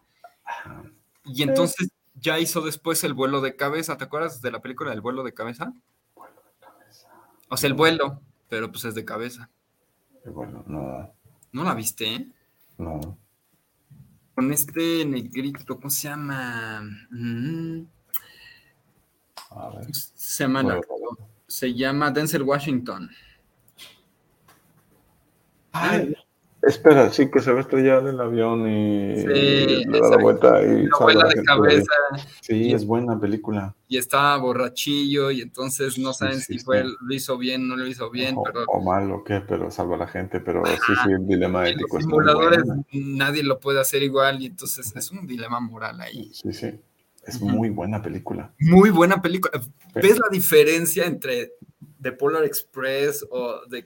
Y 1.25 1.43
entonces 1.43 1.89
ya 2.21 2.39
hizo 2.39 2.61
después 2.61 3.03
el 3.05 3.15
vuelo 3.15 3.41
de 3.41 3.57
cabeza. 3.57 3.97
¿Te 3.97 4.05
acuerdas 4.05 4.41
de 4.41 4.51
la 4.51 4.61
película 4.61 4.91
del 4.91 5.01
vuelo 5.01 5.23
de 5.23 5.35
cabeza? 5.35 5.73
Vuelo 6.15 6.35
de 6.37 6.67
cabeza. 6.67 7.09
O 7.49 7.57
sea, 7.57 7.69
el 7.69 7.75
vuelo, 7.75 8.21
pero 8.49 8.71
pues 8.71 8.85
es 8.85 8.95
de 8.95 9.05
cabeza. 9.05 9.51
El 10.25 10.33
vuelo, 10.33 10.65
no. 10.67 11.13
¿No 11.53 11.65
la 11.65 11.75
viste? 11.75 12.29
No. 12.79 13.19
Con 14.35 14.53
este 14.53 15.05
negrito, 15.05 15.77
¿cómo 15.77 15.91
se 15.91 16.09
llama? 16.09 16.83
Mm. 17.11 17.83
Se 19.93 20.45
llama, 20.45 20.81
se 21.47 21.75
llama 21.75 22.11
Denzel 22.11 22.43
Washington. 22.43 23.11
Ay, 25.73 26.15
espera, 26.63 27.11
sí, 27.11 27.31
que 27.31 27.41
se 27.41 27.53
va 27.53 27.59
a 27.59 27.61
estrellar 27.63 28.07
el 28.07 28.21
avión 28.21 28.69
y, 28.69 29.25
le 29.25 30.01
da 30.01 30.11
la 30.11 30.17
vuelta 30.19 30.63
y 30.63 30.87
la 31.15 31.29
de 31.29 31.43
cabeza. 31.45 31.93
Sí, 32.41 32.73
es 32.73 32.87
buena 32.87 33.19
película. 33.19 33.75
Y 33.89 33.99
está 33.99 34.37
borrachillo 34.37 35.31
y 35.31 35.41
entonces 35.41 35.99
no 35.99 36.13
saben 36.13 36.41
si 36.41 36.59
fue, 36.59 36.85
lo 36.85 37.15
hizo 37.15 37.39
bien, 37.39 37.67
no 37.69 37.77
lo 37.77 37.87
hizo 37.87 38.11
bien. 38.11 38.37
O, 38.37 38.43
pero... 38.43 38.65
o 38.67 38.81
mal 38.83 39.11
o 39.11 39.25
qué, 39.25 39.41
pero 39.41 39.71
salva 39.71 39.97
a 39.97 40.01
la 40.01 40.09
gente, 40.09 40.41
pero 40.41 40.65
sí, 40.67 40.93
sí, 41.05 41.13
el 41.13 41.27
dilema 41.27 41.69
ético. 41.69 41.97
Los 41.97 42.05
simuladores 42.05 42.65
nadie 42.93 43.43
lo 43.43 43.59
puede 43.59 43.81
hacer 43.81 44.03
igual 44.03 44.41
y 44.43 44.47
entonces 44.47 44.95
es 44.95 45.11
un 45.11 45.27
dilema 45.27 45.61
moral 45.61 46.01
ahí. 46.01 46.31
Sí, 46.33 46.53
sí. 46.53 46.81
Es 47.27 47.41
muy 47.41 47.69
buena 47.71 48.01
película. 48.01 48.53
Muy 48.59 48.91
buena 48.91 49.21
película. 49.21 49.61
¿Ves 49.95 50.19
la 50.19 50.29
diferencia 50.31 51.05
entre 51.05 51.53
The 52.01 52.13
Polar 52.13 52.45
Express 52.45 53.27
o, 53.31 53.61
The, 53.69 53.85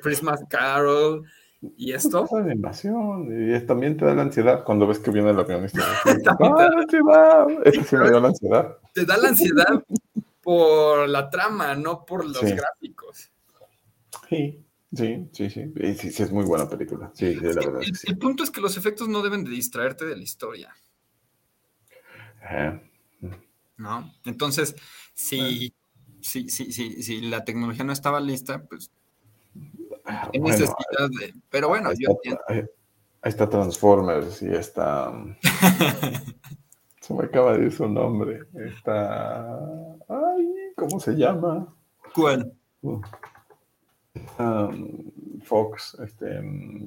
Christmas 0.00 0.42
Carol 0.48 1.24
y 1.60 1.92
esto? 1.92 2.24
Es 2.24 2.52
invasión 2.52 3.28
y 3.30 3.66
también 3.66 3.96
te 3.96 4.04
da 4.04 4.14
la 4.14 4.22
ansiedad 4.22 4.64
cuando 4.64 4.86
ves 4.86 4.98
que 4.98 5.10
viene 5.10 5.30
el 5.30 5.40
avión. 5.40 5.64
Este 5.64 5.78
me 7.96 8.08
dio 8.08 8.20
la 8.20 8.28
ansiedad. 8.28 8.76
Te 8.92 9.04
da 9.04 9.16
la 9.16 9.28
ansiedad 9.28 9.84
por 10.42 11.08
la 11.08 11.30
trama, 11.30 11.74
no 11.74 12.04
por 12.04 12.24
los 12.24 12.42
gráficos. 12.42 13.30
Sí. 14.28 14.62
Sí, 14.96 15.28
sí, 15.32 15.50
sí. 15.50 15.72
Sí, 15.98 16.10
sí, 16.10 16.22
es 16.22 16.30
muy 16.30 16.44
buena 16.44 16.68
película. 16.68 17.10
Sí, 17.14 17.34
la 17.34 17.54
verdad. 17.54 17.82
el, 17.82 18.18
punto 18.18 18.44
es 18.44 18.50
que 18.50 18.60
los 18.60 18.76
efectos 18.76 19.08
no 19.08 19.22
deben 19.22 19.44
de 19.44 19.50
distraerte 19.50 20.06
de 20.06 20.16
la 20.16 20.22
historia. 20.22 20.74
¿No? 23.76 24.14
Entonces, 24.24 24.76
si, 25.12 25.74
si, 26.20 26.48
si, 26.48 26.72
si, 26.72 27.20
la 27.22 27.44
tecnología 27.44 27.84
no 27.84 27.92
estaba 27.92 28.20
lista, 28.20 28.64
pues 28.64 28.90
ah, 30.06 30.30
necesidad 30.32 31.08
de. 31.18 31.34
Pero 31.50 31.68
bueno, 31.68 31.90
ahí 31.90 31.96
yo 31.98 32.16
está, 32.22 32.44
Ahí, 32.48 32.64
está 33.22 33.48
Transformers 33.48 34.42
y 34.42 34.48
está. 34.54 35.12
se 37.00 37.14
me 37.14 37.24
acaba 37.24 37.56
de 37.56 37.66
ir 37.66 37.72
su 37.72 37.88
nombre. 37.88 38.40
Está. 38.54 39.58
Ay, 40.08 40.54
¿cómo 40.76 41.00
se 41.00 41.12
llama? 41.12 41.74
¿Cuál? 42.14 42.52
Uh, 42.82 43.00
um, 44.38 45.10
Fox, 45.42 45.96
este, 46.02 46.40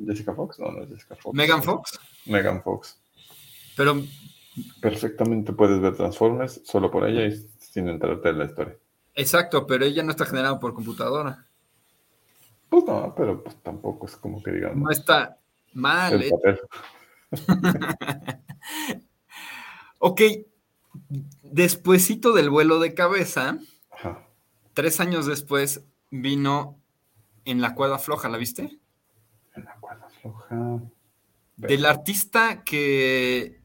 Jessica 0.06 0.34
Fox, 0.34 0.60
no, 0.60 0.72
no 0.72 0.84
es 0.84 0.90
Jessica 0.90 1.16
Fox. 1.16 1.36
Megan 1.36 1.64
Fox. 1.64 2.00
Megan 2.26 2.62
Fox. 2.62 3.00
Pero 3.76 4.02
perfectamente 4.82 5.54
puedes 5.54 5.80
ver 5.80 5.96
Transformers 5.96 6.62
solo 6.66 6.92
por 6.92 7.08
ella 7.08 7.26
y 7.26 7.48
sin 7.58 7.88
enterarte 7.88 8.30
en 8.30 8.40
la 8.40 8.46
historia. 8.46 8.78
Exacto, 9.16 9.66
pero 9.68 9.86
ella 9.86 10.04
no 10.04 10.12
está 10.12 10.26
generada 10.26 10.60
por 10.60 10.74
computadora. 10.74 11.46
Pues 12.70 12.86
no, 12.86 13.14
pero 13.16 13.44
pues 13.44 13.56
tampoco 13.64 14.06
es 14.06 14.16
como 14.16 14.42
que 14.44 14.52
digamos. 14.52 14.78
No 14.78 14.92
está 14.92 15.38
mal. 15.74 16.22
¿eh? 16.22 16.32
ok, 20.00 20.22
despuésito 21.44 22.34
del 22.34 22.50
vuelo 22.50 22.80
de 22.80 22.94
cabeza, 22.94 23.58
tres 24.74 25.00
años 25.00 25.26
después 25.26 25.84
vino 26.12 26.78
en 27.46 27.62
la 27.62 27.76
cuerda 27.76 28.00
floja, 28.00 28.30
¿la 28.30 28.38
viste? 28.38 28.80
En 29.56 29.66
la 29.66 29.76
cuerda 29.80 30.08
floja. 30.22 30.82
Del 31.58 31.86
artista 31.86 32.64
que 32.64 33.60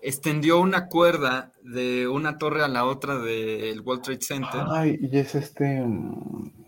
extendió 0.00 0.60
una 0.60 0.88
cuerda 0.88 1.52
de 1.62 2.08
una 2.08 2.38
torre 2.38 2.64
a 2.64 2.68
la 2.68 2.84
otra 2.84 3.18
del 3.18 3.80
World 3.80 4.02
Trade 4.02 4.22
Center. 4.22 4.62
Ay, 4.68 4.98
y 5.00 5.18
es 5.18 5.34
este. 5.34 5.80
Mm, 5.80 6.61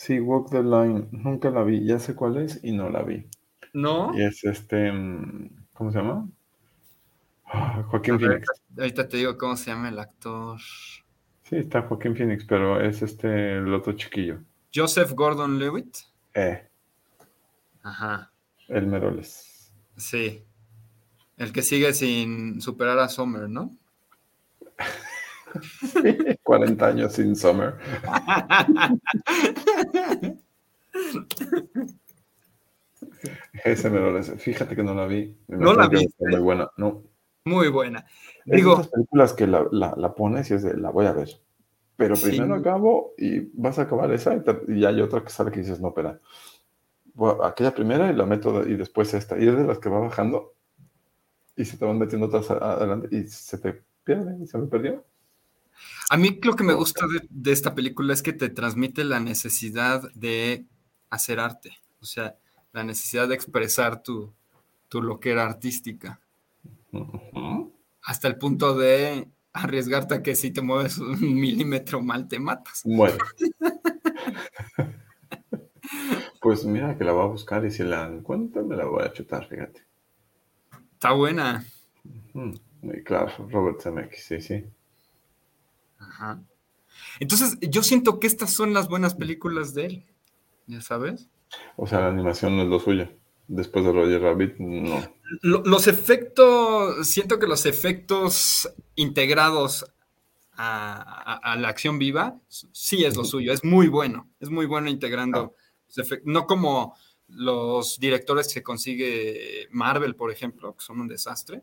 sí, 0.00 0.18
Walk 0.18 0.50
the 0.50 0.62
Line. 0.62 1.08
Nunca 1.10 1.50
la 1.50 1.62
vi. 1.62 1.84
Ya 1.84 1.98
sé 1.98 2.14
cuál 2.14 2.38
es 2.38 2.58
y 2.62 2.72
no 2.72 2.88
la 2.88 3.02
vi. 3.02 3.26
¿No? 3.74 4.12
Y 4.16 4.22
es 4.24 4.42
este. 4.44 4.90
Mm, 4.90 5.50
¿Cómo 5.74 5.92
se 5.92 5.98
llama? 5.98 6.26
Ah, 7.44 7.84
Joaquín 7.88 8.18
Phoenix. 8.18 8.48
Ahorita 8.78 9.08
te 9.08 9.18
digo 9.18 9.36
cómo 9.36 9.56
se 9.56 9.70
llama 9.70 9.90
el 9.90 9.98
actor. 9.98 10.58
Sí, 11.42 11.56
está 11.56 11.82
Joaquín 11.82 12.16
Phoenix, 12.16 12.44
pero 12.44 12.80
es 12.80 13.02
este 13.02 13.58
el 13.58 13.74
otro 13.74 13.92
chiquillo. 13.92 14.38
Joseph 14.74 15.12
Gordon 15.12 15.58
Lewitt. 15.58 15.98
Eh. 16.34 16.66
Ajá. 17.82 18.30
El 18.68 18.86
Meroles. 18.86 19.72
Sí. 19.96 20.44
El 21.36 21.52
que 21.52 21.62
sigue 21.62 21.92
sin 21.92 22.60
superar 22.60 22.98
a 22.98 23.08
Summer, 23.08 23.48
¿no? 23.48 23.70
40 26.42 26.86
años 26.86 27.12
sin 27.12 27.36
Summer. 27.36 27.74
Ese 33.64 33.90
me 33.90 34.00
lo 34.00 34.22
Fíjate 34.22 34.76
que 34.76 34.82
no 34.82 34.94
la 34.94 35.06
vi. 35.06 35.36
no 35.48 35.74
la 35.74 35.88
vi. 35.88 36.08
Muy 36.18 36.40
buena, 36.40 36.70
no. 36.76 37.02
Muy 37.44 37.68
buena. 37.68 38.06
Digo, 38.44 38.74
esas 38.74 38.88
películas 38.88 39.32
que 39.32 39.46
la, 39.46 40.14
pones 40.16 40.50
y 40.50 40.54
es 40.54 40.62
de 40.62 40.76
la 40.76 40.90
voy 40.90 41.06
a 41.06 41.12
ver. 41.12 41.28
Pero 41.96 42.14
primero 42.16 42.54
acabo 42.54 43.12
y 43.18 43.40
vas 43.60 43.78
a 43.78 43.82
acabar 43.82 44.10
esa 44.12 44.42
y, 44.68 44.84
hay 44.84 45.00
otra 45.00 45.22
que 45.22 45.30
sale 45.30 45.50
que 45.50 45.60
dices, 45.60 45.80
no, 45.80 45.88
espera. 45.88 46.18
aquella 47.44 47.74
primera 47.74 48.10
y 48.10 48.14
la 48.14 48.24
meto 48.24 48.66
y 48.66 48.76
después 48.76 49.12
esta. 49.14 49.38
Y 49.38 49.46
es 49.46 49.56
de 49.56 49.64
las 49.64 49.78
que 49.78 49.88
va 49.88 50.00
bajando 50.00 50.54
y 51.56 51.64
se 51.64 51.76
te 51.76 51.84
van 51.84 51.98
metiendo 51.98 52.26
otras 52.26 52.50
adelante 52.50 53.08
y 53.14 53.26
se 53.26 53.58
te 53.58 53.82
pierde 54.04 54.36
y 54.42 54.46
se 54.46 54.58
me 54.58 54.66
perdió. 54.66 55.04
A 56.08 56.16
mí 56.16 56.38
lo 56.42 56.56
que 56.56 56.64
me 56.64 56.74
gusta 56.74 57.06
de, 57.30 57.52
esta 57.52 57.74
película 57.74 58.12
es 58.12 58.22
que 58.22 58.32
te 58.32 58.48
transmite 58.48 59.04
la 59.04 59.20
necesidad 59.20 60.02
de 60.14 60.66
hacer 61.08 61.40
arte, 61.40 61.78
o 62.00 62.04
sea, 62.04 62.36
la 62.72 62.84
necesidad 62.84 63.28
de 63.28 63.34
expresar 63.34 64.02
tu, 64.02 64.32
tu 64.88 65.02
loquera 65.02 65.44
artística. 65.44 66.20
Hasta 68.02 68.28
el 68.28 68.36
punto 68.36 68.76
de 68.76 69.28
arriesgarte 69.52 70.14
a 70.14 70.22
que 70.22 70.34
si 70.34 70.50
te 70.50 70.62
mueves 70.62 70.98
un 70.98 71.34
milímetro 71.34 72.02
mal 72.02 72.28
te 72.28 72.38
matas. 72.38 72.82
Bueno. 72.84 73.18
pues 76.40 76.64
mira 76.64 76.96
que 76.96 77.04
la 77.04 77.12
voy 77.12 77.24
a 77.24 77.28
buscar 77.28 77.64
y 77.64 77.70
si 77.70 77.82
la 77.82 78.06
encuentro 78.06 78.64
me 78.64 78.76
la 78.76 78.84
voy 78.84 79.04
a 79.04 79.12
chutar, 79.12 79.46
fíjate. 79.48 79.84
Está 80.94 81.12
buena. 81.12 81.64
claro, 83.04 83.48
Robert 83.48 83.80
Zemeckis, 83.80 84.24
sí, 84.24 84.40
sí. 84.40 84.64
Ajá. 86.00 86.42
Entonces, 87.20 87.56
yo 87.60 87.82
siento 87.82 88.18
que 88.18 88.26
estas 88.26 88.52
son 88.52 88.74
las 88.74 88.88
buenas 88.88 89.14
películas 89.14 89.74
de 89.74 89.86
él, 89.86 90.06
¿ya 90.66 90.80
sabes? 90.80 91.28
O 91.76 91.86
sea, 91.86 92.00
la 92.00 92.08
animación 92.08 92.56
no 92.56 92.62
es 92.62 92.68
lo 92.68 92.80
suyo. 92.80 93.08
Después 93.48 93.84
de 93.84 93.92
Roger 93.92 94.22
Rabbit, 94.22 94.58
no. 94.58 95.02
los 95.42 95.88
efectos, 95.88 97.08
siento 97.08 97.40
que 97.40 97.48
los 97.48 97.66
efectos 97.66 98.72
integrados 98.94 99.84
a, 100.52 101.56
la 101.58 101.68
acción 101.68 101.98
viva, 101.98 102.38
sí 102.48 103.04
es 103.04 103.16
lo 103.16 103.24
suyo, 103.24 103.52
es 103.52 103.64
muy 103.64 103.88
bueno, 103.88 104.28
es 104.38 104.50
muy 104.50 104.66
bueno 104.66 104.88
integrando, 104.88 105.56
ah. 105.98 106.16
no 106.24 106.46
como 106.46 106.94
los 107.26 107.98
directores 107.98 108.52
que 108.52 108.62
consigue 108.62 109.66
Marvel, 109.70 110.14
por 110.14 110.30
ejemplo, 110.30 110.76
que 110.76 110.84
son 110.84 111.00
un 111.00 111.08
desastre. 111.08 111.62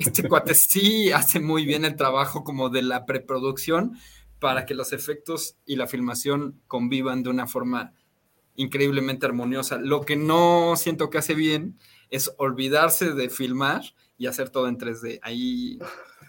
Este 0.00 0.28
cuate 0.28 0.54
sí 0.54 1.12
hace 1.12 1.40
muy 1.40 1.64
bien 1.64 1.84
el 1.84 1.96
trabajo 1.96 2.42
como 2.42 2.68
de 2.70 2.82
la 2.82 3.06
preproducción 3.06 3.96
para 4.38 4.66
que 4.66 4.74
los 4.74 4.92
efectos 4.92 5.56
y 5.66 5.76
la 5.76 5.86
filmación 5.86 6.60
convivan 6.66 7.22
de 7.22 7.30
una 7.30 7.46
forma 7.46 7.92
increíblemente 8.56 9.26
armoniosa. 9.26 9.78
Lo 9.78 10.00
que 10.02 10.16
no 10.16 10.74
siento 10.76 11.10
que 11.10 11.18
hace 11.18 11.34
bien 11.34 11.78
es 12.08 12.34
olvidarse 12.38 13.12
de 13.12 13.28
filmar 13.28 13.82
y 14.18 14.26
hacer 14.26 14.50
todo 14.50 14.68
en 14.68 14.78
3D. 14.78 15.20
Ahí 15.22 15.78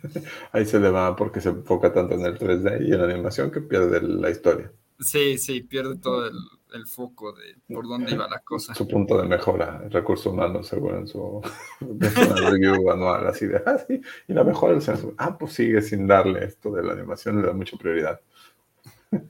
Ahí 0.52 0.66
se 0.66 0.80
le 0.80 0.90
va 0.90 1.16
porque 1.16 1.42
se 1.42 1.50
enfoca 1.50 1.94
tanto 1.94 2.16
en 2.16 2.26
el 2.26 2.38
3D 2.38 2.88
y 2.88 2.92
en 2.92 2.98
la 2.98 3.06
animación 3.06 3.52
que 3.52 3.62
pierde 3.62 4.02
la 4.02 4.30
historia. 4.30 4.72
Sí, 5.00 5.38
sí, 5.38 5.62
pierde 5.62 5.98
todo 5.98 6.28
el, 6.28 6.34
el 6.72 6.88
foco 6.88 7.34
de 7.34 7.58
por 7.74 7.88
dónde 7.88 8.14
iba 8.14 8.28
la 8.28 8.40
cosa. 8.40 8.74
Su 8.74 8.88
punto 8.88 9.18
de 9.18 9.28
mejora, 9.28 9.82
el 9.84 9.92
recurso 9.92 10.32
humano, 10.32 10.64
según 10.64 10.96
en 11.00 11.08
su, 11.08 11.42
review 11.80 12.90
anual, 12.92 13.28
así 13.28 13.48
de, 13.48 13.62
ah, 13.66 13.78
sí, 13.88 14.02
y 14.28 14.34
la 14.34 14.44
mejora 14.44 14.74
el 14.74 14.82
sensor. 14.82 15.14
Ah, 15.18 15.38
pues 15.38 15.54
sigue 15.54 15.82
sin 15.82 16.08
darle 16.08 16.46
esto 16.46 16.72
de 16.72 16.84
la 16.84 16.94
animación, 16.94 17.42
le 17.42 17.48
da 17.48 17.54
mucha 17.54 17.78
prioridad. 17.78 18.20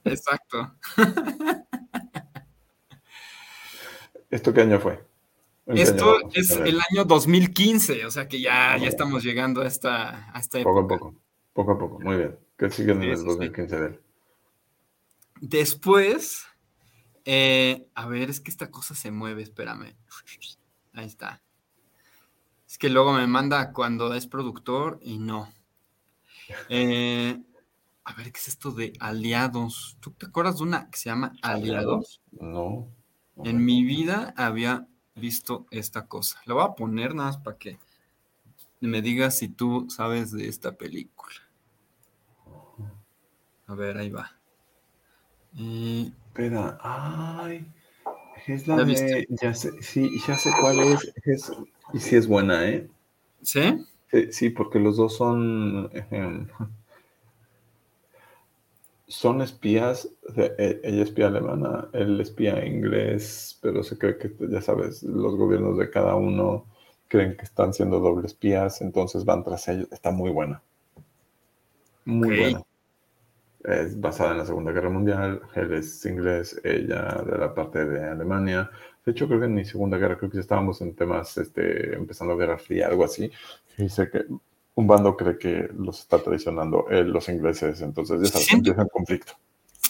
Exacto. 0.04 0.76
¿Esto 4.30 4.54
qué 4.54 4.62
año 4.62 4.80
fue? 4.80 5.04
Esto 5.68 6.20
es 6.34 6.52
el 6.52 6.80
año 6.92 7.06
2015, 7.06 8.06
o 8.06 8.12
sea 8.12 8.28
que 8.28 8.42
ya, 8.42 8.78
ya 8.78 8.88
estamos 8.88 9.24
llegando 9.24 9.62
a 9.62 9.68
esta, 9.68 10.34
a 10.34 10.40
esta 10.40 10.60
época. 10.60 10.82
Poco 10.82 10.96
a 10.96 10.98
poco, 10.98 11.16
poco 11.54 11.72
a 11.72 11.78
poco, 11.78 12.00
muy 12.00 12.18
bien. 12.18 12.38
¿Qué 12.58 12.70
sigue 12.70 12.92
en 12.92 13.04
el 13.04 13.24
2015 13.24 13.80
de 13.80 13.88
él? 13.88 14.00
Después, 15.40 16.46
eh, 17.26 17.88
a 17.96 18.08
ver, 18.08 18.30
es 18.30 18.40
que 18.40 18.52
esta 18.52 18.72
cosa 18.72 18.96
se 18.96 19.12
mueve, 19.12 19.44
espérame. 19.44 19.96
Ahí 20.94 21.06
está. 21.06 21.42
Es 22.68 22.78
que 22.78 22.90
luego 22.90 23.14
me 23.14 23.28
manda 23.28 23.74
cuando 23.74 24.14
es 24.14 24.28
productor 24.28 25.00
y 25.02 25.18
no. 25.18 25.52
Eh, 26.70 27.42
a 28.04 28.14
ver, 28.14 28.32
¿qué 28.32 28.40
es 28.40 28.48
esto 28.48 28.72
de 28.72 28.94
aliados? 29.00 29.98
¿Tú 30.00 30.12
te 30.12 30.26
acuerdas 30.26 30.58
de 30.58 30.64
una 30.64 30.90
que 30.90 30.98
se 30.98 31.10
llama 31.10 31.34
Aliados? 31.42 32.22
No. 32.32 32.88
En 33.44 33.64
mi 33.64 33.84
vida 33.84 34.34
había 34.38 34.88
visto 35.16 35.66
esta 35.72 36.08
cosa. 36.08 36.42
La 36.46 36.54
voy 36.54 36.64
a 36.64 36.76
poner 36.76 37.16
nada 37.16 37.30
más 37.30 37.38
para 37.38 37.58
que 37.58 37.80
me 38.80 39.02
digas 39.02 39.38
si 39.38 39.48
tú 39.48 39.88
sabes 39.90 40.32
de 40.32 40.48
esta 40.48 40.74
película. 40.74 41.36
A 43.68 43.76
ver, 43.76 43.98
ahí 43.98 44.10
va. 44.10 44.38
Espera, 46.32 46.78
ay, 46.82 47.66
es 48.48 48.66
la 48.66 48.86
de, 48.86 49.28
ya 49.30 49.54
sé, 49.54 49.70
sí, 49.82 50.10
ya 50.26 50.38
sé 50.38 50.50
cuál 50.62 50.80
es, 50.80 51.14
es, 51.26 51.52
y 51.92 52.00
sí 52.00 52.16
es 52.16 52.26
buena, 52.26 52.70
¿eh? 52.70 52.88
¿Sí? 53.42 53.86
Sí, 54.32 54.50
porque 54.50 54.80
los 54.80 54.96
dos 54.96 55.18
son, 55.18 55.92
son 59.08 59.42
espías, 59.42 60.08
e, 60.38 60.80
ella 60.86 61.04
espía 61.04 61.28
alemana, 61.28 61.90
él 61.92 62.22
espía 62.22 62.66
inglés, 62.66 63.60
pero 63.62 63.84
se 63.84 63.98
cree 63.98 64.18
que, 64.18 64.34
ya 64.40 64.62
sabes, 64.62 65.04
los 65.04 65.36
gobiernos 65.36 65.78
de 65.78 65.90
cada 65.90 66.16
uno 66.16 66.66
creen 67.10 67.36
que 67.36 67.44
están 67.44 67.74
siendo 67.74 68.00
doble 68.00 68.26
espías, 68.26 68.82
entonces 68.82 69.26
van 69.26 69.44
tras 69.44 69.68
ellos, 69.68 69.90
está 69.92 70.12
muy 70.12 70.30
buena. 70.30 70.62
Muy 72.06 72.40
buena 72.40 72.64
es 73.64 74.00
basada 74.00 74.32
en 74.32 74.38
la 74.40 74.46
Segunda 74.46 74.72
Guerra 74.72 74.90
Mundial, 74.90 75.42
él 75.56 75.74
es 75.74 76.06
inglés, 76.06 76.60
ella 76.64 77.24
de 77.26 77.38
la 77.38 77.54
parte 77.54 77.86
de 77.86 78.04
Alemania. 78.04 78.70
De 79.06 79.12
hecho, 79.12 79.28
creo 79.28 79.40
que 79.40 79.46
en 79.46 79.54
mi 79.54 79.66
Segunda 79.66 79.98
Guerra, 79.98 80.18
creo 80.18 80.30
que 80.30 80.38
ya 80.38 80.42
estábamos 80.42 80.82
en 80.82 80.96
temas, 80.96 81.38
este, 81.38 81.96
empezando 81.96 82.38
Guerra 82.38 82.58
Fría, 82.58 82.88
algo 82.88 83.04
así. 83.04 83.32
Y 83.78 83.90
sé 83.90 84.10
que 84.10 84.26
un 84.76 84.88
bando 84.88 85.18
cree 85.18 85.38
que 85.38 85.70
los 85.78 86.00
está 86.00 86.20
traicionando 86.20 86.88
eh, 86.90 87.04
los 87.04 87.28
ingleses, 87.30 87.82
entonces 87.82 88.22
ya 88.22 88.28
sabes, 88.28 88.54
empieza 88.54 88.82
el 88.82 88.90
conflicto. 88.90 89.34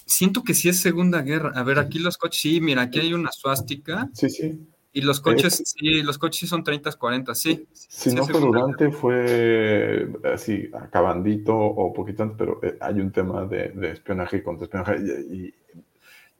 Siento 0.06 0.44
que 0.44 0.54
sí 0.54 0.70
es 0.70 0.82
Segunda 0.82 1.22
Guerra. 1.22 1.52
A 1.56 1.64
ver, 1.64 1.80
aquí 1.80 2.00
los 2.00 2.18
coches, 2.18 2.42
sí, 2.42 2.62
mira, 2.62 2.84
aquí 2.84 3.00
hay 3.00 3.14
una 3.14 3.32
suástica. 3.32 4.10
Sí, 4.14 4.30
sí. 4.30 4.60
Y 4.94 5.02
los 5.02 5.22
coches, 5.22 5.64
sí, 5.66 6.04
los 6.04 6.18
coches 6.18 6.42
sí 6.42 6.48
son 6.48 6.64
30, 6.64 6.92
40, 6.92 7.34
sí. 7.34 7.66
Si 7.72 8.14
no 8.14 8.26
fue 8.26 8.42
durante, 8.42 8.92
fue 8.92 10.12
así, 10.34 10.70
acabandito 10.74 11.56
o 11.56 11.94
poquito 11.94 12.24
antes, 12.24 12.38
pero 12.38 12.60
eh, 12.62 12.78
hay 12.82 13.00
un 13.00 13.12
tema 13.12 13.46
de, 13.46 13.74
espionaje 13.92 14.38
y 14.38 14.44
contraespionaje 14.44 14.98
y, 15.00 15.54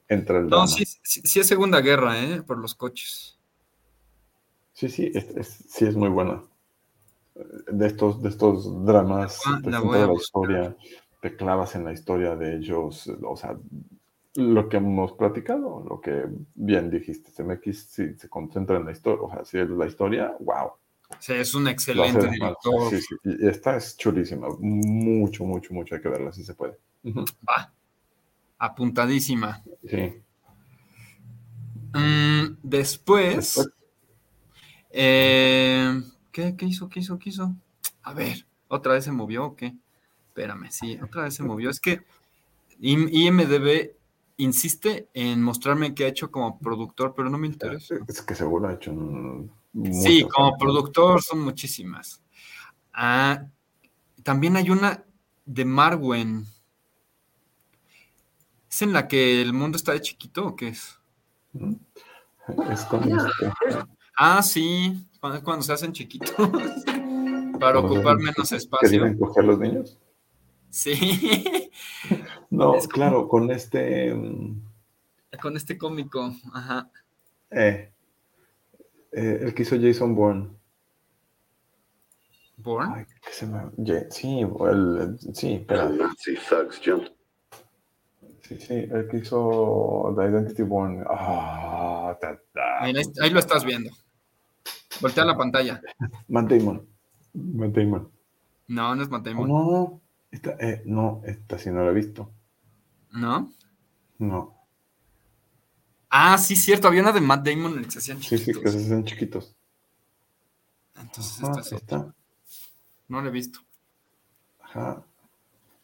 el 0.10 0.50
No, 0.50 0.68
sí, 0.68 0.84
sí, 1.04 1.40
es 1.40 1.48
Segunda 1.48 1.80
Guerra, 1.80 2.22
¿eh? 2.22 2.42
Por 2.42 2.58
los 2.58 2.76
coches. 2.76 3.40
Sí, 4.74 4.90
sí, 4.90 5.10
sí 5.42 5.86
es 5.86 5.96
muy 5.96 6.10
buena. 6.10 6.44
De 7.72 7.88
estos, 7.88 8.22
de 8.22 8.28
estos 8.28 8.86
dramas, 8.86 9.40
te 9.64 9.70
la, 9.70 9.80
la 9.80 10.14
historia, 10.14 10.76
te 11.22 11.38
clavas 11.38 11.76
en 11.76 11.86
la 11.86 11.94
historia 11.94 12.36
de 12.36 12.58
ellos, 12.58 13.10
o 13.24 13.38
sea, 13.38 13.56
lo 14.36 14.70
que 14.70 14.78
hemos 14.78 15.14
platicado, 15.14 15.86
lo 15.88 16.00
que 16.00 16.26
bien 16.56 16.90
dijiste, 16.90 17.32
CMX 17.32 17.78
si 17.80 18.14
se 18.18 18.30
concentra 18.30 18.78
en 18.78 18.86
la 18.86 18.92
historia, 18.92 19.22
o 19.24 19.32
sea, 19.32 19.46
si 19.46 19.60
es 19.60 19.70
la 19.70 19.86
historia, 19.86 20.36
wow. 20.40 20.72
Sí, 21.20 21.34
es 21.34 21.54
un 21.54 21.68
excelente 21.68 22.30
director. 22.30 22.90
Sí, 22.90 23.02
sí, 23.02 23.16
y 23.24 23.48
esta 23.48 23.76
es 23.76 23.98
chulísima, 23.98 24.48
mucho, 24.60 25.44
mucho, 25.44 25.74
mucho 25.74 25.96
hay 25.96 26.02
que 26.02 26.08
verla, 26.08 26.32
si 26.32 26.44
se 26.44 26.54
puede. 26.54 26.78
Va, 27.06 27.74
apuntadísima. 28.58 29.62
Sí. 29.86 30.14
Mm, 31.94 32.58
después, 32.64 33.70
eh, 34.92 36.02
¿qué, 36.32 36.56
¿qué 36.56 36.66
hizo? 36.66 36.88
¿Qué 36.88 37.02
hizo? 37.02 37.20
¿Qué 37.20 37.30
hizo? 37.30 37.54
A 38.04 38.14
ver, 38.14 38.46
¿otra 38.70 38.94
vez 38.94 39.04
se 39.04 39.12
movió 39.12 39.46
o 39.46 39.56
qué? 39.58 39.76
Espérame, 40.28 40.72
sí, 40.72 40.98
otra 41.04 41.24
vez 41.24 41.36
se 41.36 41.44
movió. 41.44 41.70
Es 41.70 41.82
que 41.82 42.04
IMDB 42.80 43.92
insiste 44.44 45.10
en 45.14 45.42
mostrarme 45.42 45.94
qué 45.94 46.06
ha 46.06 46.10
hecho 46.10 46.32
como 46.32 46.60
productor, 46.60 47.14
pero 47.16 47.30
no 47.30 47.38
me 47.38 47.48
interesa. 47.48 47.96
Es 48.08 48.22
que 48.22 48.36
seguro 48.36 48.68
ha 48.68 48.74
hecho 48.74 48.92
un... 48.92 49.52
Sí, 49.92 50.24
como 50.24 50.58
productor 50.58 51.22
son 51.22 51.42
muchísimas. 51.42 52.22
Ah, 52.94 53.46
también 54.24 54.58
hay 54.58 54.70
una 54.70 55.04
de 55.46 55.66
Marwen. 55.66 56.46
¿Es 58.70 58.82
en 58.82 58.94
la 58.94 59.08
que 59.08 59.42
el 59.42 59.54
mundo 59.54 59.78
está 59.78 59.94
de 59.94 60.02
chiquito 60.02 60.48
o 60.48 60.56
qué 60.56 60.70
es? 60.70 60.98
Es 62.72 62.82
este. 62.82 62.98
Ah, 64.18 64.42
sí, 64.42 65.08
cuando, 65.20 65.62
se 65.62 65.74
hacen 65.74 65.94
chiquitos. 65.94 66.36
para 67.60 67.80
ocupar 67.80 68.18
menos 68.18 68.52
espacio. 68.52 68.90
¿Quieren 68.90 69.18
coger 69.18 69.46
los 69.46 69.60
niños? 69.60 69.98
Sí. 70.70 71.44
No, 72.62 72.80
claro, 72.88 73.28
con 73.28 73.52
este. 73.52 74.14
Mm, 74.14 74.62
con 75.42 75.56
este 75.56 75.78
cómico, 75.78 76.34
ajá. 76.54 76.90
Eh, 77.50 77.92
eh, 79.12 79.40
el 79.42 79.54
que 79.54 79.64
hizo 79.64 79.76
Jason 79.80 80.16
Bourne. 80.16 80.50
¿Bourne? 82.58 82.94
Ay, 82.96 83.06
¿qué 83.26 83.34
se 83.34 83.48
me... 83.48 83.62
Sí, 84.10 84.42
el, 84.42 85.18
sí, 85.34 85.66
pero. 85.68 85.92
Sí, 88.42 88.60
sí, 88.60 88.74
el 88.74 89.08
que 89.08 89.18
hizo 89.18 90.14
The 90.18 90.30
Identity 90.30 90.64
Born. 90.64 91.06
Ah, 91.10 92.18
ahí, 92.82 92.94
ahí, 93.22 93.30
lo 93.30 93.40
estás 93.40 93.64
viendo. 93.64 93.90
Voltea 95.00 95.26
la 95.26 95.38
pantalla. 95.38 95.82
Matt 96.28 96.52
Damon. 96.52 96.86
Matt 97.34 97.72
Damon. 97.72 98.12
No, 98.68 98.96
no 98.96 99.02
es 99.02 99.10
Matt 99.10 99.26
Damon. 99.26 99.48
no. 99.48 100.02
Esta, 100.32 100.52
eh, 100.60 100.82
no, 100.86 101.22
esta 101.26 101.58
sí 101.58 101.70
no 101.70 101.84
la 101.84 101.92
he 101.92 101.94
visto. 101.94 102.32
¿No? 103.12 103.52
No. 104.18 104.56
Ah, 106.10 106.38
sí, 106.38 106.56
cierto. 106.56 106.88
Había 106.88 107.02
una 107.02 107.12
de 107.12 107.22
Matt 107.22 107.48
Damon 107.48 107.78
en 107.78 107.86
que 107.86 107.92
se 107.92 108.00
hacían 108.00 108.20
chiquitos. 108.20 108.46
Sí, 108.46 108.54
sí, 108.54 108.62
que 108.62 108.70
se 108.70 108.78
hacían 108.78 109.06
chiquitos. 109.06 109.56
Entonces, 111.00 111.42
esta 111.42 111.60
es 111.62 111.74
otra. 111.74 112.16
No 113.08 113.22
la 113.22 113.30
he 113.30 113.32
visto. 113.32 113.60
Ajá. 114.62 115.04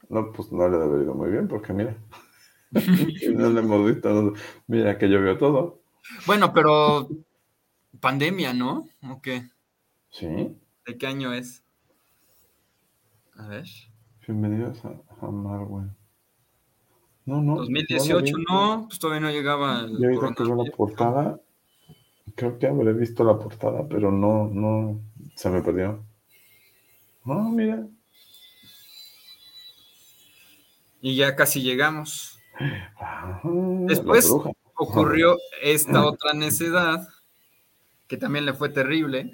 No, 0.09 0.31
pues 0.31 0.51
no 0.51 0.67
le 0.69 0.77
ha 0.77 1.03
ido 1.03 1.13
muy 1.13 1.31
bien, 1.31 1.47
porque 1.47 1.73
mira. 1.73 1.97
no 2.71 3.49
le 3.49 3.59
hemos 3.59 3.85
visto. 3.85 4.33
Mira 4.67 4.97
que 4.97 5.07
veo 5.07 5.37
todo. 5.37 5.81
Bueno, 6.25 6.53
pero 6.53 7.09
pandemia, 7.99 8.53
¿no? 8.53 8.87
¿O 9.09 9.21
qué? 9.21 9.49
Sí. 10.09 10.57
¿De 10.85 10.97
qué 10.97 11.07
año 11.07 11.33
es? 11.33 11.63
A 13.35 13.47
ver. 13.47 13.65
Bienvenidos 14.25 14.83
a, 14.85 14.93
a 15.21 15.31
Marwen. 15.31 15.95
No, 17.27 17.41
no. 17.41 17.57
2018, 17.57 18.35
no, 18.49 18.85
pues 18.87 18.99
todavía 18.99 19.19
no 19.19 19.29
llegaba. 19.29 19.81
El 19.81 19.97
Yo 19.99 20.07
ahorita 20.07 20.33
que 20.33 20.43
veo 20.43 20.63
la 20.63 20.71
portada, 20.71 21.41
creo 22.35 22.57
que 22.57 22.67
habré 22.67 22.93
visto 22.93 23.25
la 23.25 23.37
portada, 23.37 23.85
pero 23.85 24.11
no, 24.11 24.47
no, 24.47 25.01
se 25.35 25.49
me 25.49 25.61
perdió. 25.61 26.05
No, 27.25 27.51
mira. 27.51 27.85
Y 31.01 31.17
ya 31.17 31.35
casi 31.35 31.61
llegamos. 31.61 32.39
Después, 33.87 34.33
ocurrió 34.75 35.37
esta 35.61 36.05
otra 36.05 36.31
necedad, 36.31 37.09
que 38.07 38.15
también 38.15 38.45
le 38.45 38.53
fue 38.53 38.69
terrible. 38.69 39.29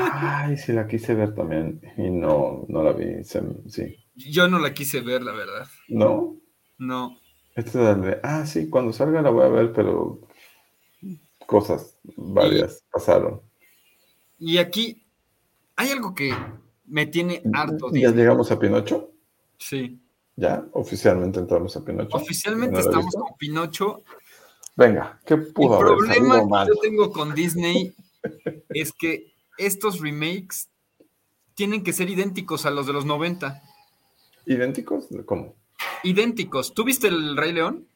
Ay, 0.00 0.56
sí 0.56 0.72
la 0.72 0.88
quise 0.88 1.14
ver 1.14 1.34
también 1.34 1.82
y 1.98 2.08
no, 2.08 2.64
no 2.68 2.82
la 2.82 2.92
vi, 2.92 3.22
sí. 3.22 4.05
Yo 4.16 4.48
no 4.48 4.58
la 4.58 4.72
quise 4.72 5.00
ver, 5.00 5.22
la 5.22 5.32
verdad. 5.32 5.68
¿No? 5.88 6.36
No. 6.78 7.18
Este 7.54 7.78
de, 7.78 8.20
ah, 8.22 8.44
sí, 8.46 8.68
cuando 8.68 8.92
salga 8.92 9.22
la 9.22 9.30
voy 9.30 9.44
a 9.44 9.48
ver, 9.48 9.72
pero 9.72 10.20
cosas 11.46 11.96
varias 12.16 12.82
pasaron. 12.90 13.40
Y 14.38 14.58
aquí 14.58 15.06
hay 15.76 15.90
algo 15.90 16.14
que 16.14 16.34
me 16.86 17.06
tiene 17.06 17.42
harto. 17.52 17.90
¿Ya 17.92 18.10
llegamos 18.10 18.50
a 18.50 18.58
Pinocho? 18.58 19.12
Sí. 19.58 20.00
¿Ya? 20.36 20.66
Oficialmente 20.72 21.38
entramos 21.38 21.76
a 21.76 21.84
Pinocho. 21.84 22.16
Oficialmente 22.16 22.80
estamos 22.80 23.14
con 23.14 23.36
Pinocho. 23.38 24.02
Venga, 24.76 25.18
¿qué 25.24 25.38
pudo 25.38 25.80
El 25.80 25.96
problema 25.96 26.64
que 26.64 26.68
yo 26.68 26.80
tengo 26.80 27.10
con 27.10 27.34
Disney 27.34 27.94
es 28.68 28.92
que 28.92 29.32
estos 29.56 30.00
remakes 30.00 30.68
tienen 31.54 31.82
que 31.82 31.94
ser 31.94 32.10
idénticos 32.10 32.66
a 32.66 32.70
los 32.70 32.86
de 32.86 32.92
los 32.92 33.06
90. 33.06 33.62
¿Idénticos? 34.46 35.08
¿Cómo? 35.26 35.56
Idénticos. 36.04 36.72
¿Tú 36.72 36.84
viste 36.84 37.08
el 37.08 37.36
Rey 37.36 37.52
León? 37.52 37.86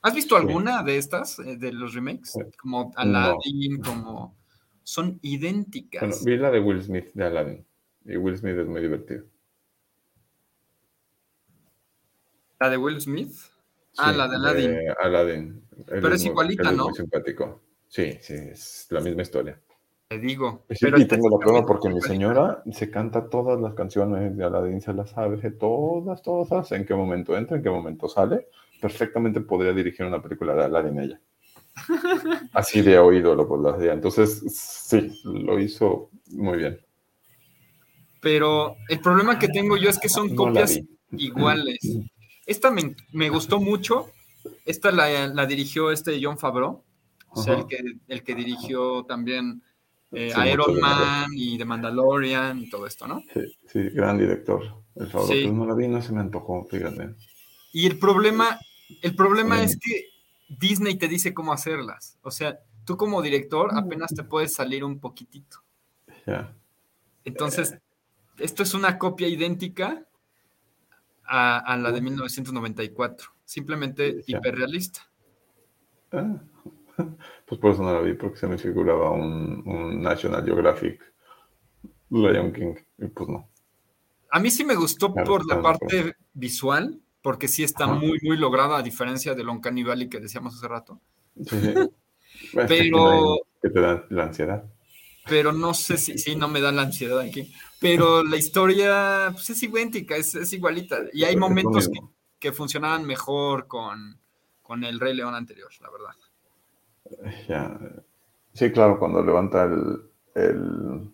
¿Has 0.00 0.14
visto 0.14 0.36
alguna 0.36 0.82
de 0.82 0.96
estas, 0.96 1.38
eh, 1.40 1.56
de 1.56 1.72
los 1.72 1.94
remakes? 1.94 2.32
Como 2.60 2.92
Aladdin, 2.96 3.80
como... 3.82 4.36
Son 4.84 5.20
idénticas. 5.22 6.00
Bueno, 6.00 6.16
vi 6.24 6.36
la 6.36 6.50
de 6.50 6.58
Will 6.58 6.82
Smith 6.82 7.10
de 7.14 7.24
Aladdin. 7.24 7.66
Y 8.04 8.16
Will 8.16 8.36
Smith 8.36 8.56
es 8.56 8.66
muy 8.66 8.80
divertido. 8.80 9.24
¿La 12.58 12.68
de 12.68 12.76
Will 12.76 13.00
Smith? 13.00 13.32
ah, 13.98 14.12
la 14.12 14.26
de 14.26 14.36
Aladdin. 14.36 14.76
Aladdin. 15.00 15.68
Pero 15.86 16.14
es 16.14 16.24
igualita, 16.24 16.72
¿no? 16.72 16.86
Muy 16.86 16.94
simpático. 16.94 17.62
Sí, 17.86 18.18
sí, 18.20 18.34
es 18.34 18.86
la 18.90 19.00
misma 19.00 19.22
historia. 19.22 19.60
Te 20.12 20.18
digo. 20.18 20.66
Sí, 20.68 20.88
y 20.94 21.06
tengo 21.06 21.30
la 21.30 21.38
prueba 21.38 21.64
porque 21.64 21.88
mi 21.88 22.02
señora 22.02 22.62
se 22.70 22.90
canta 22.90 23.30
todas 23.30 23.58
las 23.58 23.72
canciones 23.72 24.36
de 24.36 24.44
Aladdin, 24.44 24.82
se 24.82 24.92
las 24.92 25.08
sabe, 25.08 25.38
todas, 25.52 26.20
todas, 26.20 26.70
en 26.72 26.84
qué 26.84 26.94
momento 26.94 27.34
entra, 27.34 27.56
en 27.56 27.62
qué 27.62 27.70
momento 27.70 28.10
sale. 28.10 28.48
Perfectamente 28.78 29.40
podría 29.40 29.72
dirigir 29.72 30.04
una 30.04 30.20
película 30.20 30.54
de 30.54 30.64
Aladdin 30.64 31.00
ella. 31.00 31.20
Así 32.52 32.82
de 32.82 32.98
oído 32.98 33.34
lo 33.34 33.48
podría. 33.48 33.94
Entonces, 33.94 34.42
sí, 34.54 35.18
lo 35.24 35.58
hizo 35.58 36.10
muy 36.32 36.58
bien. 36.58 36.78
Pero 38.20 38.76
el 38.90 39.00
problema 39.00 39.38
que 39.38 39.48
tengo 39.48 39.78
yo 39.78 39.88
es 39.88 39.98
que 39.98 40.10
son 40.10 40.36
copias 40.36 40.78
iguales. 41.12 41.78
Esta 42.44 42.70
me, 42.70 42.94
me, 43.12 43.30
gustó 43.30 43.62
mucho. 43.62 44.10
Esta 44.66 44.92
la, 44.92 45.26
la 45.28 45.46
dirigió 45.46 45.90
este 45.90 46.20
John 46.22 46.36
Favreau 46.36 46.84
o 47.34 47.42
sea, 47.42 47.54
el 47.54 47.66
que, 47.66 47.78
el 48.08 48.22
que 48.22 48.34
dirigió 48.34 49.04
también 49.04 49.62
eh, 50.12 50.32
Iron 50.52 50.78
Man 50.78 51.30
y 51.34 51.56
The 51.58 51.64
Mandalorian 51.64 52.60
y 52.60 52.68
todo 52.68 52.86
esto, 52.86 53.06
¿no? 53.06 53.22
Sí, 53.32 53.40
sí 53.66 53.88
gran 53.90 54.18
director. 54.18 54.62
El 54.94 55.08
favor, 55.08 55.28
sí. 55.28 55.50
no 55.50 55.66
la 55.66 55.74
vi, 55.74 55.88
no 55.88 56.02
se 56.02 56.12
me 56.12 56.20
antojó, 56.20 56.66
fíjate. 56.70 57.14
Y 57.72 57.86
el 57.86 57.98
problema, 57.98 58.58
el 59.00 59.14
problema 59.14 59.62
es 59.62 59.78
que 59.78 60.08
Disney 60.48 60.96
te 60.96 61.08
dice 61.08 61.32
cómo 61.32 61.52
hacerlas. 61.52 62.18
O 62.22 62.30
sea, 62.30 62.58
tú 62.84 62.96
como 62.96 63.22
director 63.22 63.72
mm. 63.72 63.78
apenas 63.78 64.14
te 64.14 64.22
puedes 64.22 64.52
salir 64.52 64.84
un 64.84 64.98
poquitito. 64.98 65.58
Ya. 66.26 66.54
Entonces, 67.24 67.78
esto 68.38 68.62
es 68.62 68.74
una 68.74 68.98
copia 68.98 69.28
idéntica 69.28 70.04
a, 71.24 71.58
a 71.58 71.76
la 71.78 71.90
de 71.90 72.02
1994. 72.02 73.30
Simplemente 73.46 74.22
hiperrealista. 74.26 75.08
Ah. 76.12 76.42
Pues 77.46 77.60
por 77.60 77.72
eso 77.72 77.82
no 77.82 77.92
la 77.92 78.00
vi, 78.00 78.14
porque 78.14 78.38
se 78.38 78.46
me 78.46 78.58
figuraba 78.58 79.10
un, 79.10 80.00
National 80.02 80.44
Geographic 80.44 81.00
Lion 82.10 82.52
King, 82.52 82.74
y 82.98 83.08
pues 83.08 83.28
no. 83.28 83.48
A 84.30 84.40
mí 84.40 84.50
sí 84.50 84.64
me 84.64 84.74
gustó 84.74 85.12
por 85.12 85.46
la 85.46 85.60
parte 85.60 86.16
visual, 86.32 87.00
porque 87.20 87.48
sí 87.48 87.62
está 87.62 87.86
muy, 87.86 88.18
muy 88.22 88.36
lograda, 88.36 88.78
a 88.78 88.82
diferencia 88.82 89.34
de 89.34 89.44
Long 89.44 89.62
Valley 89.62 90.08
que 90.08 90.20
decíamos 90.20 90.54
hace 90.56 90.68
rato. 90.68 91.00
Sí, 91.46 91.74
pero... 92.68 93.38
Que 93.60 93.70
te 93.70 93.80
da 93.80 94.04
la 94.08 94.24
ansiedad. 94.24 94.64
Pero 95.28 95.52
no 95.52 95.72
sé 95.72 95.98
si, 95.98 96.18
sí, 96.18 96.34
no 96.34 96.48
me 96.48 96.60
da 96.60 96.72
la 96.72 96.82
ansiedad 96.82 97.20
aquí. 97.20 97.52
Pero 97.78 98.24
la 98.24 98.36
historia 98.36 99.30
pues, 99.32 99.50
es 99.50 99.62
idéntica, 99.62 100.16
es, 100.16 100.34
es 100.34 100.52
igualita. 100.52 100.98
Y 101.12 101.24
hay 101.24 101.36
momentos 101.36 101.88
que, 101.88 102.00
que, 102.38 102.52
funcionaban 102.52 103.06
mejor 103.06 103.68
con, 103.68 104.18
con 104.62 104.82
el 104.82 104.98
Rey 104.98 105.14
León 105.14 105.34
anterior, 105.34 105.70
la 105.80 105.90
verdad. 105.90 106.14
Ya. 107.48 107.78
Sí, 108.54 108.70
claro, 108.70 108.98
cuando 108.98 109.22
levanta 109.22 109.64
el, 109.64 111.10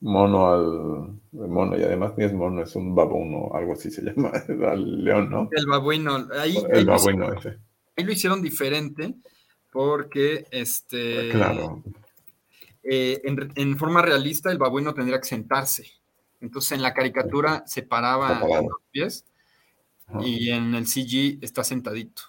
mono 0.00 0.52
al 0.52 1.20
mono, 1.32 1.76
y 1.76 1.82
además 1.82 2.12
ni 2.16 2.24
es 2.24 2.32
mono, 2.32 2.62
es 2.62 2.76
un 2.76 2.94
babuino, 2.94 3.50
algo 3.54 3.72
así 3.72 3.90
se 3.90 4.02
llama, 4.04 4.30
al 4.70 5.04
león, 5.04 5.30
¿no? 5.30 5.48
El 5.50 5.66
babuino, 5.66 6.28
ahí, 6.38 6.56
el 6.70 6.86
babuino 6.86 7.32
ese. 7.32 7.58
Ahí 7.96 8.04
lo 8.04 8.12
hicieron 8.12 8.42
diferente 8.42 9.14
porque 9.72 10.46
este 10.50 11.30
claro. 11.30 11.82
Eh, 12.88 13.20
en, 13.24 13.76
forma 13.76 14.00
realista 14.00 14.52
el 14.52 14.58
babuino 14.58 14.94
tendría 14.94 15.20
que 15.20 15.26
sentarse. 15.26 15.90
Entonces 16.40 16.72
en 16.72 16.82
la 16.82 16.94
caricatura 16.94 17.64
se 17.66 17.82
paraba 17.82 18.40
los 18.40 18.80
pies 18.92 19.24
y 20.20 20.50
en 20.50 20.74
el 20.74 20.86
CG 20.86 21.42
está 21.42 21.64
sentadito. 21.64 22.22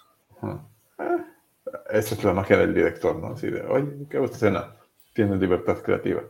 Esa 1.90 2.16
es 2.16 2.24
la 2.24 2.34
magia 2.34 2.58
del 2.58 2.74
director, 2.74 3.16
¿no? 3.16 3.34
Así 3.34 3.48
de, 3.48 3.62
oye, 3.62 4.08
¿qué 4.10 4.24
esta 4.24 4.36
escena? 4.36 4.76
Tienes 5.14 5.40
libertad 5.40 5.78
creativa. 5.82 6.22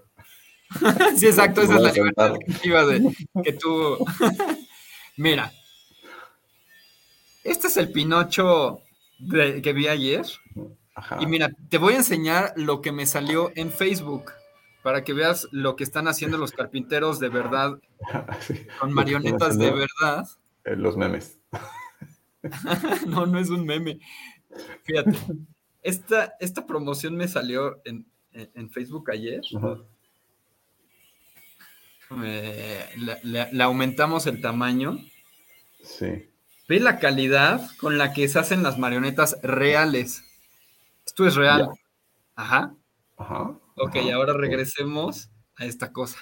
sí, 1.17 1.27
exacto, 1.27 1.61
esa 1.61 1.75
es 1.75 1.81
la 1.81 1.91
libertad 1.91 2.35
creativa 2.45 2.85
de 2.85 3.15
que 3.43 3.53
tú. 3.53 4.05
Mira, 5.17 5.51
este 7.43 7.67
es 7.67 7.77
el 7.77 7.91
Pinocho 7.91 8.81
que 9.63 9.73
vi 9.73 9.87
ayer. 9.87 10.25
Y 11.19 11.27
mira, 11.27 11.51
te 11.69 11.77
voy 11.77 11.93
a 11.93 11.97
enseñar 11.97 12.53
lo 12.55 12.81
que 12.81 12.91
me 12.91 13.05
salió 13.05 13.51
en 13.55 13.71
Facebook 13.71 14.31
para 14.83 15.03
que 15.03 15.13
veas 15.13 15.47
lo 15.51 15.75
que 15.75 15.83
están 15.83 16.07
haciendo 16.07 16.37
los 16.37 16.51
carpinteros 16.51 17.19
de 17.19 17.29
verdad 17.29 17.79
con 18.79 18.93
marionetas 18.93 19.57
de 19.57 19.71
verdad. 19.71 20.27
Eh, 20.65 20.75
los 20.75 20.97
memes. 20.97 21.39
no, 23.07 23.25
no 23.25 23.39
es 23.39 23.49
un 23.49 23.65
meme. 23.65 23.99
Fíjate, 24.83 25.11
esta, 25.81 26.35
esta 26.39 26.65
promoción 26.65 27.15
me 27.15 27.27
salió 27.27 27.81
en, 27.85 28.05
Facebook 28.69 29.09
ayer. 29.11 29.41
le, 33.23 33.63
aumentamos 33.63 34.27
el 34.27 34.41
tamaño. 34.41 34.97
Sí. 35.83 36.29
Ve 36.67 36.79
la 36.79 36.99
calidad 36.99 37.69
con 37.77 37.97
la 37.97 38.13
que 38.13 38.27
se 38.27 38.39
hacen 38.39 38.63
las 38.63 38.77
marionetas 38.77 39.37
reales. 39.41 40.23
Esto 41.05 41.25
es 41.25 41.35
real. 41.35 41.69
Ajá. 42.35 42.75
Ajá. 43.17 43.57
Ok, 43.75 43.95
ahora 44.13 44.33
regresemos 44.33 45.29
a 45.55 45.65
esta 45.65 45.91
cosa. 45.91 46.17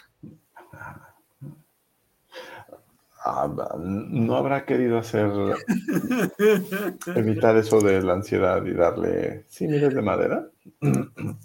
Ah, 3.28 3.50
no 3.80 4.36
habrá 4.36 4.66
querido 4.66 5.00
hacer 5.00 5.32
evitar 7.16 7.58
eso 7.58 7.82
de 7.82 8.00
la 8.04 8.14
ansiedad 8.14 8.64
y 8.64 8.74
darle 8.74 9.46
sí 9.50 9.68
miles 9.68 9.96
de 9.96 10.02
madera. 10.02 10.50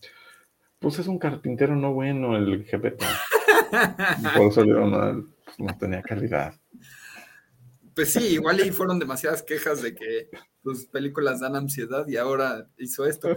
Pues 0.78 0.98
es 0.98 1.06
un 1.08 1.18
carpintero 1.18 1.76
no 1.76 1.92
bueno 1.92 2.38
el 2.38 2.64
GPT. 2.64 3.02
Por 4.34 4.46
eso 4.46 4.64
mal, 4.64 5.26
pues 5.44 5.58
no 5.58 5.76
tenía 5.76 6.00
calidad. 6.00 6.54
Pues 7.94 8.14
sí, 8.14 8.28
igual 8.28 8.58
ahí 8.60 8.70
fueron 8.70 8.98
demasiadas 8.98 9.42
quejas 9.42 9.82
de 9.82 9.94
que 9.94 10.30
tus 10.62 10.86
películas 10.86 11.40
dan 11.40 11.54
ansiedad 11.54 12.08
y 12.08 12.16
ahora 12.16 12.66
hizo 12.78 13.04
esto. 13.04 13.28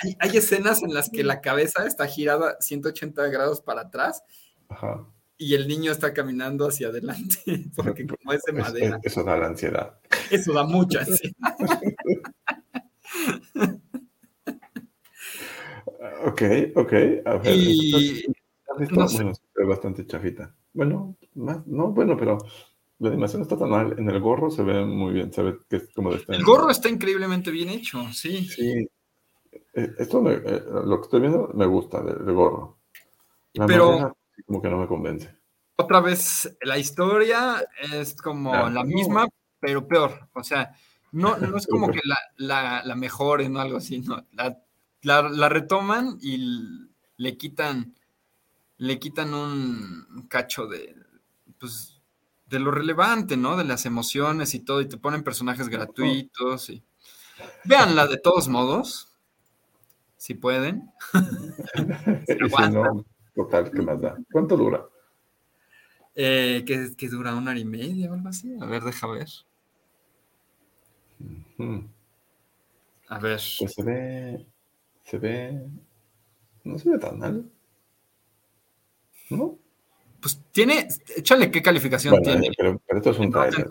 Hay, 0.00 0.16
hay 0.20 0.36
escenas 0.36 0.84
en 0.84 0.94
las 0.94 1.10
que 1.10 1.24
la 1.24 1.40
cabeza 1.40 1.88
está 1.88 2.06
girada 2.06 2.56
180 2.60 3.26
grados 3.30 3.60
para 3.60 3.80
atrás. 3.80 4.22
Ajá 4.68 5.04
y 5.42 5.54
el 5.54 5.66
niño 5.66 5.90
está 5.90 6.14
caminando 6.14 6.68
hacia 6.68 6.88
adelante, 6.88 7.36
porque 7.76 8.06
como 8.06 8.32
es 8.32 8.42
de 8.42 8.52
madera. 8.52 9.00
Eso 9.02 9.24
da 9.24 9.36
la 9.36 9.46
ansiedad. 9.46 9.98
Eso 10.30 10.52
da 10.52 10.62
mucha 10.64 11.00
ansiedad. 11.00 11.56
ok, 16.26 16.42
ok. 16.76 16.92
A 17.24 17.36
ver, 17.38 17.54
y... 17.56 18.24
Bueno, 18.90 19.04
es 19.32 19.66
bastante 19.66 20.06
chafita. 20.06 20.54
Bueno, 20.72 21.16
más, 21.34 21.66
no, 21.66 21.88
bueno, 21.88 22.16
pero 22.16 22.38
la 23.00 23.08
animación 23.08 23.42
está 23.42 23.58
tan 23.58 23.68
mal. 23.68 23.94
En 23.98 24.08
el 24.08 24.20
gorro 24.20 24.50
se 24.50 24.62
ve 24.62 24.84
muy 24.86 25.12
bien, 25.12 25.32
se 25.32 25.42
ve 25.42 25.58
que 25.68 25.76
es 25.76 25.88
como 25.94 26.10
de 26.10 26.18
este 26.18 26.36
El 26.36 26.44
gorro 26.44 26.70
está 26.70 26.88
increíblemente 26.88 27.50
bien 27.50 27.68
hecho, 27.68 28.02
sí. 28.12 28.46
Sí. 28.46 28.88
Eh, 29.74 29.90
esto, 29.98 30.30
eh, 30.30 30.62
lo 30.84 31.00
que 31.00 31.04
estoy 31.04 31.20
viendo, 31.20 31.50
me 31.52 31.66
gusta 31.66 32.00
del, 32.02 32.32
gorro. 32.32 32.78
La 33.54 33.66
pero 33.66 34.16
como 34.46 34.62
que 34.62 34.68
no 34.68 34.78
me 34.78 34.86
convence. 34.86 35.34
Otra 35.76 36.00
vez, 36.00 36.56
la 36.62 36.78
historia 36.78 37.64
es 37.92 38.14
como 38.14 38.52
la 38.68 38.84
misma, 38.84 39.26
pero 39.58 39.86
peor. 39.86 40.28
O 40.34 40.42
sea, 40.42 40.74
no, 41.12 41.36
no 41.38 41.56
es 41.56 41.66
como 41.66 41.90
que 41.90 42.00
la, 42.04 42.18
la, 42.36 42.82
la 42.84 42.94
mejoren 42.94 43.56
o 43.56 43.60
algo 43.60 43.78
así, 43.78 44.00
no. 44.00 44.24
La, 45.02 45.48
retoman 45.48 46.18
y 46.20 46.88
le 47.16 47.36
quitan, 47.36 47.94
le 48.78 48.98
quitan 48.98 49.34
un 49.34 50.26
cacho 50.28 50.66
de, 50.66 50.94
pues, 51.58 52.00
de 52.46 52.60
lo 52.60 52.70
relevante, 52.70 53.36
¿no? 53.36 53.56
De 53.56 53.64
las 53.64 53.86
emociones 53.86 54.54
y 54.54 54.60
todo, 54.60 54.80
y 54.80 54.88
te 54.88 54.98
ponen 54.98 55.24
personajes 55.24 55.68
gratuitos 55.68 56.70
y... 56.70 56.82
Véanla 57.64 58.06
de 58.06 58.18
todos 58.18 58.48
modos, 58.48 59.12
si 60.16 60.34
pueden. 60.34 60.92
si 62.26 62.70
no, 62.70 63.04
total, 63.34 63.70
¿qué 63.70 63.82
más 63.82 64.00
da? 64.00 64.16
¿Cuánto 64.30 64.56
dura? 64.56 64.86
Eh, 66.14 66.64
que, 66.66 67.08
dura 67.08 67.34
una 67.34 67.52
hora 67.52 67.60
y 67.60 67.64
media 67.64 68.10
o 68.10 68.14
algo 68.14 68.28
así. 68.28 68.54
A 68.60 68.66
ver, 68.66 68.82
deja 68.82 69.06
ver. 69.06 69.28
A 73.08 73.18
ver. 73.18 73.40
Pues 73.58 73.72
se 73.72 73.82
ve. 73.82 74.46
Se 75.04 75.18
ve. 75.18 75.62
No 76.64 76.78
se 76.78 76.90
ve 76.90 76.98
tan 76.98 77.18
mal. 77.18 77.50
¿No? 79.30 79.58
Pues 80.20 80.40
tiene. 80.52 80.88
Échale 81.16 81.50
qué 81.50 81.62
calificación 81.62 82.22
tiene. 82.22 82.50
Pero, 82.56 82.80
esto 82.88 83.10
es 83.10 83.18
un 83.18 83.32
trailer. 83.32 83.66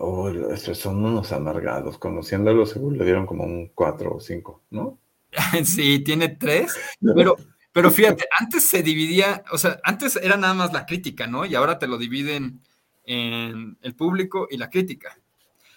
Oh, 0.00 0.28
estos 0.28 0.78
son 0.78 1.04
unos 1.04 1.32
amargados. 1.32 1.98
Conociéndolo, 1.98 2.66
seguro 2.66 2.96
le 2.96 3.04
dieron 3.04 3.26
como 3.26 3.44
un 3.44 3.68
4 3.74 4.14
o 4.14 4.20
5, 4.20 4.62
¿no? 4.70 4.98
sí, 5.64 6.00
tiene 6.04 6.28
3. 6.28 6.74
Pero 7.16 7.36
pero 7.72 7.90
fíjate, 7.90 8.24
antes 8.38 8.68
se 8.68 8.82
dividía, 8.82 9.44
o 9.52 9.58
sea, 9.58 9.78
antes 9.84 10.16
era 10.16 10.36
nada 10.36 10.54
más 10.54 10.72
la 10.72 10.86
crítica, 10.86 11.26
¿no? 11.26 11.44
Y 11.44 11.54
ahora 11.54 11.78
te 11.78 11.86
lo 11.86 11.98
dividen 11.98 12.60
en 13.04 13.78
el 13.82 13.94
público 13.94 14.48
y 14.50 14.56
la 14.56 14.70
crítica. 14.70 15.18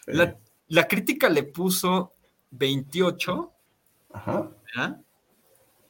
La, 0.05 0.87
crítica 0.87 1.29
le 1.29 1.43
puso 1.43 2.13
28. 2.51 3.51
Ajá. 4.13 4.51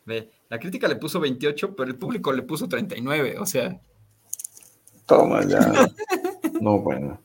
Ve, 0.06 0.30
la 0.49 0.60
crítica 0.60 0.88
le 0.88 0.95
puso 0.95 1.20
28, 1.20 1.76
pero 1.76 1.89
el 1.89 1.97
público 1.97 2.32
le 2.34 2.43
puso 2.43 2.68
39, 2.68 3.38
o 3.39 3.45
sea. 3.45 3.80
Toma 5.06 5.45
ya. 5.45 5.60
no, 6.62 6.80
bueno. 6.80 7.22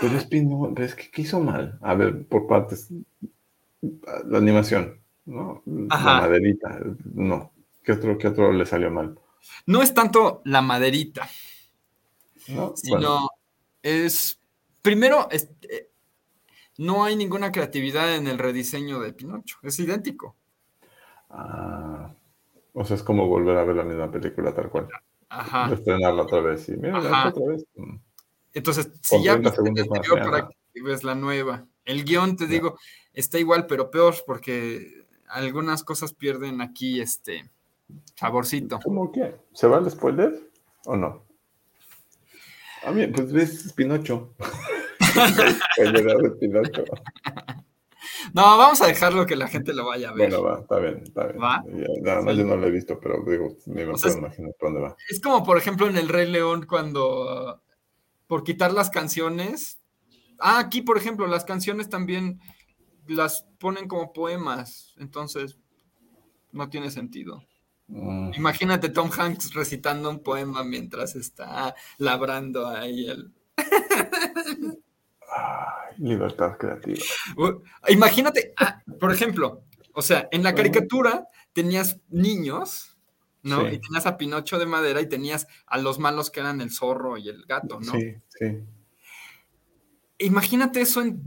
Pero 0.00 0.16
es, 0.16 0.24
es 0.24 0.94
que 0.94 1.10
¿qué 1.10 1.22
hizo 1.22 1.40
mal? 1.40 1.78
A 1.82 1.94
ver, 1.94 2.26
por 2.26 2.46
partes. 2.46 2.88
La 3.80 4.38
animación, 4.38 5.00
¿no? 5.24 5.62
Ajá. 5.88 6.14
La 6.14 6.20
maderita, 6.20 6.80
no. 7.14 7.52
¿Qué 7.90 7.96
otro, 7.96 8.18
qué 8.18 8.28
otro 8.28 8.52
le 8.52 8.64
salió 8.66 8.88
mal? 8.88 9.18
No 9.66 9.82
es 9.82 9.92
tanto 9.92 10.42
la 10.44 10.62
maderita, 10.62 11.28
no, 12.46 12.72
sino 12.76 13.30
es, 13.82 14.40
primero, 14.80 15.26
eh, 15.32 15.90
no 16.78 17.02
hay 17.02 17.16
ninguna 17.16 17.50
creatividad 17.50 18.14
en 18.14 18.28
el 18.28 18.38
rediseño 18.38 19.00
de 19.00 19.12
Pinocho, 19.12 19.58
es 19.64 19.80
idéntico. 19.80 20.36
Ah, 21.30 22.14
o 22.74 22.84
sea, 22.84 22.94
es 22.94 23.02
como 23.02 23.26
volver 23.26 23.56
a 23.56 23.64
ver 23.64 23.74
la 23.74 23.82
misma 23.82 24.08
película 24.08 24.54
tal 24.54 24.70
cual. 24.70 24.86
Ajá. 25.28 25.72
Estrenarla 25.74 26.22
otra 26.22 26.42
vez 26.42 26.68
y 26.68 26.76
mira, 26.76 26.96
otra 26.98 27.46
vez. 27.48 27.66
Mm. 27.74 27.96
Entonces, 28.52 28.88
si 29.02 29.20
ya 29.20 29.34
viste 29.34 29.62
la 29.64 30.22
para 30.22 30.48
que 30.72 30.80
ves 30.80 31.02
la 31.02 31.16
nueva. 31.16 31.66
El 31.84 32.04
guion, 32.04 32.36
te 32.36 32.46
digo, 32.46 32.78
está 33.12 33.40
igual, 33.40 33.66
pero 33.66 33.90
peor, 33.90 34.14
porque 34.24 35.06
algunas 35.26 35.82
cosas 35.82 36.12
pierden 36.12 36.60
aquí 36.60 37.00
este 37.00 37.50
Saborcito. 38.14 38.78
¿Cómo 38.82 39.10
que? 39.12 39.36
¿Se 39.52 39.66
va 39.66 39.78
el 39.78 39.90
spoiler 39.90 40.50
o 40.86 40.96
no? 40.96 41.26
A 42.84 42.92
mí, 42.92 43.06
pues 43.08 43.32
ves 43.32 43.72
Pinocho. 43.76 44.34
No, 48.34 48.42
vamos 48.58 48.80
a 48.80 48.86
dejarlo 48.86 49.26
que 49.26 49.36
la 49.36 49.48
gente 49.48 49.72
lo 49.72 49.86
vaya 49.86 50.10
a 50.10 50.12
ver. 50.12 50.30
Bueno, 50.30 50.42
va, 50.44 50.60
está 50.60 50.78
bien, 50.78 51.02
está 51.02 51.26
bien. 51.26 51.42
¿Va? 51.42 51.62
yo 52.32 52.44
no 52.44 52.56
lo 52.56 52.66
he 52.66 52.70
visto, 52.70 52.98
pero 53.00 53.22
digo, 53.26 53.56
me 53.66 53.86
puedo 53.86 54.18
imaginar 54.18 54.54
por 54.58 54.68
dónde 54.68 54.80
va. 54.80 54.96
Es 55.08 55.20
como, 55.20 55.44
por 55.44 55.58
ejemplo, 55.58 55.86
en 55.88 55.96
El 55.96 56.08
Rey 56.08 56.30
León, 56.30 56.66
cuando 56.66 57.62
por 58.26 58.44
quitar 58.44 58.72
las 58.72 58.90
canciones. 58.90 59.80
Ah, 60.38 60.58
aquí, 60.60 60.82
por 60.82 60.96
ejemplo, 60.96 61.26
las 61.26 61.44
canciones 61.44 61.88
también 61.88 62.40
las 63.06 63.46
ponen 63.58 63.88
como 63.88 64.12
poemas, 64.12 64.94
entonces 64.98 65.58
no 66.52 66.70
tiene 66.70 66.90
sentido. 66.90 67.42
Mm. 67.90 68.32
Imagínate 68.36 68.88
Tom 68.88 69.10
Hanks 69.10 69.52
recitando 69.52 70.08
un 70.10 70.22
poema 70.22 70.62
mientras 70.62 71.16
está 71.16 71.74
labrando 71.98 72.68
ahí 72.68 73.08
el. 73.08 73.32
libertad 75.98 76.56
creativa. 76.56 77.00
Imagínate, 77.88 78.54
ah, 78.56 78.80
por 78.98 79.12
ejemplo, 79.12 79.64
o 79.92 80.02
sea, 80.02 80.28
en 80.30 80.42
la 80.42 80.54
caricatura 80.54 81.26
tenías 81.52 82.00
niños, 82.08 82.96
¿no? 83.42 83.68
Y 83.68 83.78
tenías 83.78 84.06
a 84.06 84.16
Pinocho 84.16 84.58
de 84.58 84.66
madera 84.66 85.00
y 85.00 85.08
tenías 85.08 85.48
a 85.66 85.78
los 85.78 85.98
malos 85.98 86.30
que 86.30 86.40
eran 86.40 86.60
el 86.60 86.70
zorro 86.70 87.18
y 87.18 87.28
el 87.28 87.44
gato, 87.44 87.80
¿no? 87.80 87.92
Sí, 87.92 88.14
sí. 88.28 88.60
Imagínate 90.18 90.80
eso 90.80 91.02
en 91.02 91.22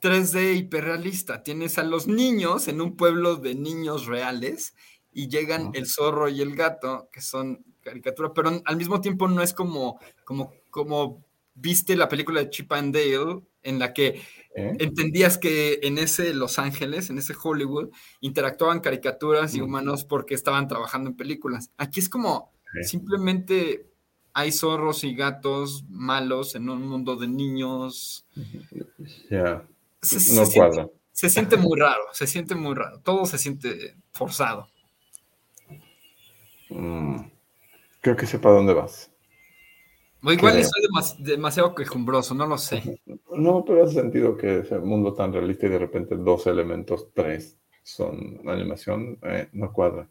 3D 0.00 0.56
hiperrealista. 0.56 1.42
Tienes 1.42 1.78
a 1.78 1.82
los 1.82 2.06
niños 2.06 2.68
en 2.68 2.80
un 2.80 2.96
pueblo 2.96 3.36
de 3.36 3.54
niños 3.54 4.06
reales 4.06 4.74
y 5.18 5.26
llegan 5.26 5.72
el 5.74 5.88
zorro 5.88 6.28
y 6.28 6.40
el 6.40 6.54
gato, 6.54 7.08
que 7.10 7.20
son 7.20 7.64
caricatura, 7.80 8.32
pero 8.32 8.62
al 8.64 8.76
mismo 8.76 9.00
tiempo 9.00 9.26
no 9.26 9.42
es 9.42 9.52
como, 9.52 9.98
como, 10.24 10.52
como 10.70 11.24
viste 11.54 11.96
la 11.96 12.08
película 12.08 12.38
de 12.38 12.50
Chip 12.50 12.72
and 12.72 12.94
Dale, 12.94 13.42
en 13.64 13.80
la 13.80 13.92
que 13.92 14.22
¿Eh? 14.54 14.76
entendías 14.78 15.36
que 15.36 15.80
en 15.82 15.98
ese 15.98 16.32
Los 16.34 16.60
Ángeles, 16.60 17.10
en 17.10 17.18
ese 17.18 17.34
Hollywood, 17.42 17.90
interactuaban 18.20 18.78
caricaturas 18.78 19.56
y 19.56 19.60
humanos 19.60 20.04
porque 20.04 20.36
estaban 20.36 20.68
trabajando 20.68 21.10
en 21.10 21.16
películas. 21.16 21.72
Aquí 21.78 21.98
es 21.98 22.08
como 22.08 22.52
simplemente 22.82 23.90
hay 24.34 24.52
zorros 24.52 25.02
y 25.02 25.16
gatos 25.16 25.84
malos 25.88 26.54
en 26.54 26.68
un 26.68 26.86
mundo 26.86 27.16
de 27.16 27.26
niños. 27.26 28.24
No 29.30 30.46
cuadra. 30.54 30.88
se 31.10 31.28
siente 31.28 31.56
muy 31.56 31.76
raro, 31.76 32.04
se 32.12 32.28
siente 32.28 32.54
muy 32.54 32.76
raro. 32.76 33.00
Todo 33.00 33.26
se 33.26 33.36
siente 33.36 33.96
forzado. 34.12 34.68
Mm, 36.70 37.16
creo 38.00 38.16
que 38.16 38.26
sepa 38.26 38.50
dónde 38.50 38.74
vas. 38.74 39.10
O 40.22 40.32
igual 40.32 40.62
soy 40.64 41.16
demasiado 41.18 41.74
quejumbroso, 41.74 42.34
no 42.34 42.46
lo 42.46 42.58
sé. 42.58 42.82
No, 43.30 43.64
pero 43.64 43.84
hace 43.84 43.94
sentido 43.94 44.36
que 44.36 44.60
ese 44.60 44.78
mundo 44.78 45.14
tan 45.14 45.32
realista 45.32 45.66
y 45.66 45.68
de 45.68 45.78
repente 45.78 46.16
dos 46.16 46.48
elementos, 46.48 47.08
tres, 47.14 47.56
son 47.84 48.40
animación, 48.48 49.16
eh, 49.22 49.48
no 49.52 49.72
cuadra. 49.72 50.08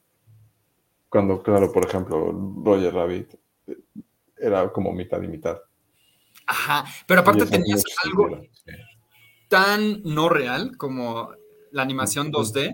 Cuando, 1.09 1.43
claro, 1.43 1.71
por 1.73 1.85
ejemplo, 1.85 2.31
Roger 2.63 2.93
Rabbit 2.93 3.33
eh, 3.67 3.77
era 4.37 4.71
como 4.71 4.93
mitad 4.93 5.21
y 5.21 5.27
mitad. 5.27 5.57
Ajá, 6.45 6.85
pero 7.05 7.21
aparte 7.21 7.47
tenías 7.47 7.83
algo 8.03 8.39
tan 9.49 10.03
no 10.03 10.29
real 10.29 10.77
como 10.77 11.31
la 11.71 11.81
animación 11.81 12.31
2D 12.31 12.73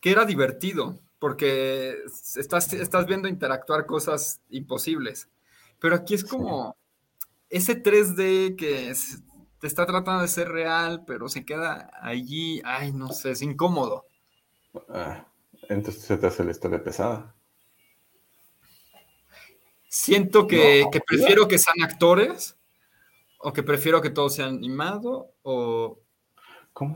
que 0.00 0.10
era 0.10 0.24
divertido 0.24 0.98
porque 1.18 1.96
estás, 2.36 2.72
estás 2.72 3.06
viendo 3.06 3.28
interactuar 3.28 3.86
cosas 3.86 4.40
imposibles. 4.50 5.28
Pero 5.80 5.94
aquí 5.94 6.14
es 6.14 6.24
como 6.24 6.76
ese 7.48 7.82
3D 7.82 8.56
que 8.56 8.92
te 9.58 9.66
está 9.66 9.86
tratando 9.86 10.22
de 10.22 10.28
ser 10.28 10.48
real, 10.48 11.04
pero 11.06 11.28
se 11.28 11.44
queda 11.44 11.90
allí, 12.00 12.60
ay, 12.64 12.92
no 12.92 13.08
sé, 13.08 13.32
es 13.32 13.42
incómodo. 13.42 14.04
Ah, 14.88 15.26
entonces 15.68 16.02
se 16.02 16.16
te 16.16 16.26
hace 16.26 16.44
la 16.44 16.52
historia 16.52 16.82
pesada. 16.82 17.34
Siento 19.88 20.46
que, 20.46 20.84
que 20.92 21.00
prefiero 21.00 21.48
que 21.48 21.58
sean 21.58 21.82
actores, 21.82 22.56
o 23.40 23.52
que 23.52 23.62
prefiero 23.62 24.00
que 24.00 24.10
todo 24.10 24.28
sea 24.28 24.46
animado, 24.46 25.32
o... 25.42 26.00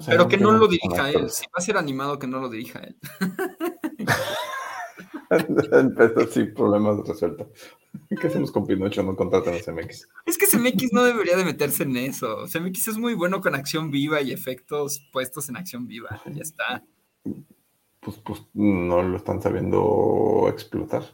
Pero 0.06 0.28
que 0.28 0.36
no 0.36 0.52
lo 0.52 0.68
dirija 0.68 1.10
él. 1.10 1.28
Si 1.28 1.44
va 1.46 1.54
a 1.56 1.60
ser 1.60 1.76
animado, 1.76 2.16
que 2.16 2.28
no 2.28 2.38
lo 2.38 2.48
dirija 2.48 2.78
él. 2.80 2.96
Empezó 5.30 6.26
sin 6.26 6.52
problemas 6.54 7.06
resueltos. 7.06 7.48
¿Qué 8.20 8.26
hacemos 8.26 8.50
con 8.52 8.66
Pinocho? 8.66 9.02
No 9.02 9.16
contratan 9.16 9.54
a 9.54 9.60
CMX. 9.60 10.08
Es 10.26 10.38
que 10.38 10.46
CMX 10.46 10.92
no 10.92 11.04
debería 11.04 11.36
de 11.36 11.44
meterse 11.44 11.82
en 11.84 11.96
eso. 11.96 12.46
CMX 12.46 12.88
es 12.88 12.98
muy 12.98 13.14
bueno 13.14 13.40
con 13.40 13.54
acción 13.54 13.90
viva 13.90 14.20
y 14.20 14.32
efectos 14.32 15.06
puestos 15.12 15.48
en 15.48 15.56
acción 15.56 15.86
viva. 15.86 16.22
Ya 16.26 16.42
está. 16.42 16.84
Pues, 18.00 18.18
pues 18.18 18.42
no 18.54 19.02
lo 19.02 19.16
están 19.16 19.40
sabiendo 19.40 20.46
explotar. 20.48 21.04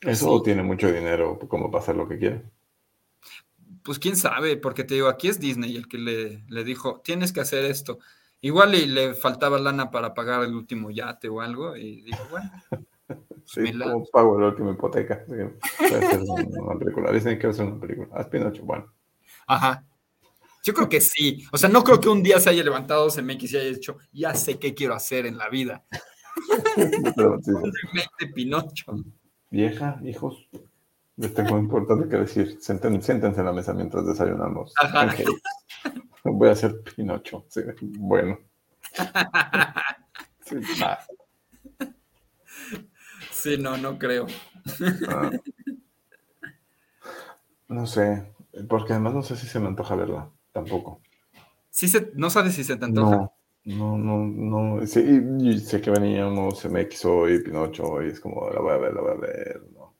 Eso 0.00 0.42
tiene 0.42 0.62
mucho 0.62 0.92
dinero 0.92 1.38
como 1.48 1.70
para 1.70 1.82
hacer 1.82 1.96
lo 1.96 2.08
que 2.08 2.18
quiere. 2.18 2.42
Pues 3.82 3.98
quién 3.98 4.16
sabe, 4.16 4.56
porque 4.56 4.84
te 4.84 4.94
digo, 4.94 5.08
aquí 5.08 5.28
es 5.28 5.40
Disney 5.40 5.76
el 5.76 5.88
que 5.88 5.98
le, 5.98 6.44
le 6.48 6.64
dijo, 6.64 7.00
tienes 7.02 7.32
que 7.32 7.40
hacer 7.40 7.64
esto. 7.64 7.98
Igual 8.40 8.74
y 8.76 8.86
le 8.86 9.14
faltaba 9.14 9.58
lana 9.58 9.90
para 9.90 10.14
pagar 10.14 10.44
el 10.44 10.54
último 10.54 10.90
yate 10.90 11.28
o 11.28 11.40
algo, 11.40 11.76
y 11.76 12.02
dijo, 12.02 12.22
bueno. 12.30 12.50
Sí, 13.44 13.72
como 13.72 14.04
pago 14.12 14.38
la 14.38 14.48
última 14.48 14.72
hipoteca. 14.72 15.24
Puede 15.26 15.56
ser 16.06 16.20
una 16.20 16.78
película. 16.78 17.10
Dicen 17.10 17.38
que 17.38 17.46
va 17.46 17.52
a 17.54 17.56
ser 17.56 17.64
una 17.64 17.80
película. 17.80 18.08
Haz 18.12 18.26
Pinocho, 18.28 18.62
bueno. 18.62 18.92
Ajá. 19.46 19.82
Yo 20.62 20.74
creo 20.74 20.86
que 20.86 21.00
sí. 21.00 21.46
O 21.50 21.56
sea, 21.56 21.70
no 21.70 21.82
creo 21.82 21.98
que 21.98 22.10
un 22.10 22.22
día 22.22 22.38
se 22.40 22.50
haya 22.50 22.62
levantado 22.62 23.08
CMX 23.08 23.52
y 23.52 23.56
haya 23.56 23.70
dicho, 23.70 23.96
ya 24.12 24.34
sé 24.34 24.58
qué 24.58 24.74
quiero 24.74 24.94
hacer 24.94 25.24
en 25.24 25.38
la 25.38 25.48
vida. 25.48 25.82
Pero, 27.16 27.38
sí, 27.42 27.50
Un 27.52 27.72
remake 27.72 28.10
de 28.20 28.26
Pinocho. 28.26 28.96
Vieja, 29.48 29.98
hijos, 30.04 30.46
les 31.16 31.32
tengo 31.32 31.58
importante 31.58 32.06
que 32.06 32.16
decir. 32.16 32.58
Siéntense 32.60 33.12
en 33.12 33.46
la 33.46 33.52
mesa 33.52 33.72
mientras 33.72 34.04
desayunamos. 34.06 34.74
Ajá. 34.78 35.14
Voy 36.32 36.48
a 36.48 36.52
hacer 36.52 36.82
Pinocho. 36.96 37.44
Sí, 37.48 37.60
bueno. 37.80 38.38
Sí, 40.44 40.56
Sí, 43.30 43.58
no, 43.58 43.76
no 43.76 43.98
creo. 43.98 44.26
ah. 45.08 45.30
No 47.68 47.86
sé, 47.86 48.32
porque 48.68 48.94
además 48.94 49.14
no 49.14 49.22
sé 49.22 49.36
si 49.36 49.46
se 49.46 49.60
me 49.60 49.66
antoja 49.66 49.94
verla, 49.94 50.30
tampoco. 50.52 51.00
Sí 51.70 51.86
se, 51.88 52.10
no 52.14 52.30
sabes 52.30 52.54
si 52.54 52.64
se 52.64 52.76
te 52.76 52.84
antoja. 52.86 53.30
No, 53.64 53.96
no, 53.96 53.98
no, 53.98 54.76
no. 54.78 54.86
Sí, 54.86 55.00
y- 55.00 55.50
y 55.50 55.58
sé 55.60 55.80
que 55.80 55.90
veníamos 55.90 56.64
MX 56.64 57.04
hoy, 57.04 57.42
Pinocho 57.42 57.84
hoy, 57.84 58.08
es 58.08 58.20
como, 58.20 58.48
la 58.50 58.60
voy 58.60 58.72
a 58.72 58.76
ver, 58.78 58.94
la 58.94 59.00
voy 59.02 59.10
a 59.12 59.14
ver, 59.14 59.62
no. 59.74 59.94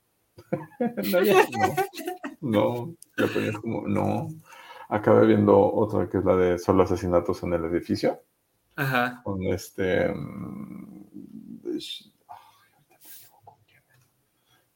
no, 1.12 1.22
ya, 1.22 1.34
no, 1.52 1.74
no, 2.40 2.94
la 3.16 3.26
ponías 3.26 3.58
como, 3.58 3.86
no. 3.86 4.28
Acabé 4.88 5.26
viendo 5.26 5.58
otra 5.58 6.08
que 6.08 6.18
es 6.18 6.24
la 6.24 6.34
de 6.36 6.58
solo 6.58 6.82
asesinatos 6.82 7.42
en 7.42 7.52
el 7.52 7.64
edificio, 7.66 8.22
Ajá. 8.76 9.20
con 9.22 9.42
este... 9.44 10.08
mm. 10.08 10.98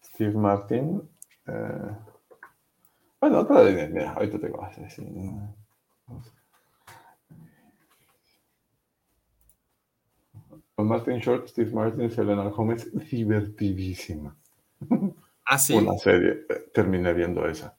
Steve 0.05 0.37
Martin. 0.37 1.03
eh, 1.47 1.97
bueno, 3.21 3.41
otra 3.41 3.63
de... 3.63 3.89
Mira, 3.89 4.13
ahorita 4.13 4.39
te 4.39 4.49
no. 4.49 5.57
Con 10.75 10.89
Martin 10.89 11.19
Short, 11.19 11.49
Steve 11.49 11.71
Martin, 11.73 12.11
Selena 12.11 12.45
Gomez, 12.49 12.91
divertidísima. 13.11 14.37
Ah, 15.45 15.59
sí. 15.59 15.75
Una 15.75 15.97
serie. 15.99 16.47
eh, 16.49 16.71
Terminé 16.73 17.13
viendo 17.13 17.47
esa. 17.47 17.77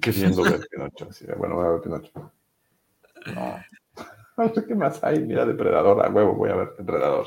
Queriendo 0.00 0.44
ver 0.44 0.66
Pinocho. 0.70 1.06
así 1.10 1.26
de, 1.26 1.34
bueno, 1.34 1.56
voy 1.56 1.66
a 1.66 1.70
ver 1.70 1.80
Pinocho. 1.82 2.32
No. 3.26 3.62
No 4.36 4.48
sé 4.54 4.64
qué 4.66 4.74
más 4.74 5.02
hay. 5.04 5.20
Mira, 5.20 5.44
Depredador. 5.44 6.04
A 6.04 6.08
huevo, 6.10 6.34
voy 6.34 6.50
a 6.50 6.56
ver 6.56 6.74
Depredador. 6.78 7.26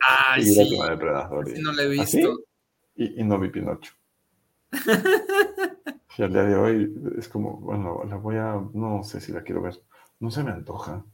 Ay, 0.00 0.42
Y 0.42 0.46
sí. 0.46 0.60
última 0.62 0.90
Depredador. 0.90 1.48
y- 1.48 1.54
Sí, 1.56 1.62
no 1.62 1.72
la 1.72 1.82
he 1.82 1.86
¿Ah, 1.86 1.90
visto. 1.90 2.06
sí? 2.06 2.22
y, 2.96 3.20
y 3.20 3.24
no 3.24 3.38
vi 3.38 3.50
Pinocho. 3.50 3.92
Y 6.18 6.22
al 6.22 6.32
día 6.32 6.44
de 6.44 6.54
hoy 6.56 6.94
es 7.18 7.28
como, 7.28 7.56
bueno, 7.56 8.02
la 8.04 8.16
voy 8.16 8.36
a, 8.36 8.60
no 8.74 9.02
sé 9.02 9.20
si 9.20 9.32
la 9.32 9.42
quiero 9.42 9.62
ver, 9.62 9.80
no 10.20 10.30
se 10.30 10.42
me 10.44 10.50
antoja. 10.50 11.04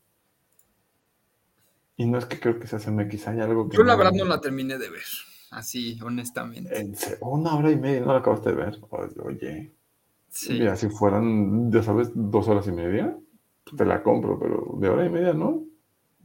Y 1.96 2.06
no 2.06 2.18
es 2.18 2.26
que 2.26 2.38
creo 2.38 2.58
que 2.60 2.66
se 2.66 2.78
CMX, 2.78 3.28
hay 3.28 3.40
algo 3.40 3.68
que... 3.68 3.76
Yo 3.78 3.82
la 3.84 3.96
verdad 3.96 4.12
no 4.12 4.24
la 4.24 4.40
terminé 4.40 4.78
de 4.78 4.90
ver. 4.90 5.02
Así, 5.50 5.98
honestamente. 6.02 6.78
En 6.78 6.94
se- 6.96 7.18
una 7.20 7.54
hora 7.56 7.70
y 7.70 7.76
media, 7.76 8.00
¿no 8.00 8.12
la 8.12 8.18
acabaste 8.18 8.50
de 8.50 8.56
ver? 8.56 8.78
Oye, 9.24 9.72
Sí. 10.36 10.52
mira, 10.52 10.76
si 10.76 10.90
fueran, 10.90 11.72
ya 11.72 11.82
sabes, 11.82 12.10
dos 12.14 12.46
horas 12.46 12.66
y 12.66 12.72
media, 12.72 13.16
te 13.74 13.86
la 13.86 14.02
compro, 14.02 14.38
pero 14.38 14.76
de 14.78 14.88
hora 14.90 15.06
y 15.06 15.08
media 15.08 15.32
no, 15.32 15.64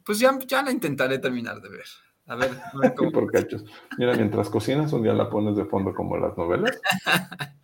Pues 0.05 0.19
ya, 0.19 0.37
ya 0.45 0.61
la 0.63 0.71
intentaré 0.71 1.17
terminar 1.19 1.61
de 1.61 1.69
ver. 1.69 1.85
A 2.25 2.35
ver, 2.35 2.51
a 2.51 2.77
ver 2.77 2.93
cómo. 2.93 3.11
por 3.13 3.31
cachos. 3.31 3.63
Mira, 3.97 4.13
mientras 4.15 4.49
cocinas, 4.49 4.91
un 4.91 5.03
día 5.03 5.13
la 5.13 5.29
pones 5.29 5.55
de 5.55 5.63
fondo 5.63 5.93
como 5.93 6.17
las 6.17 6.37
novelas, 6.37 6.77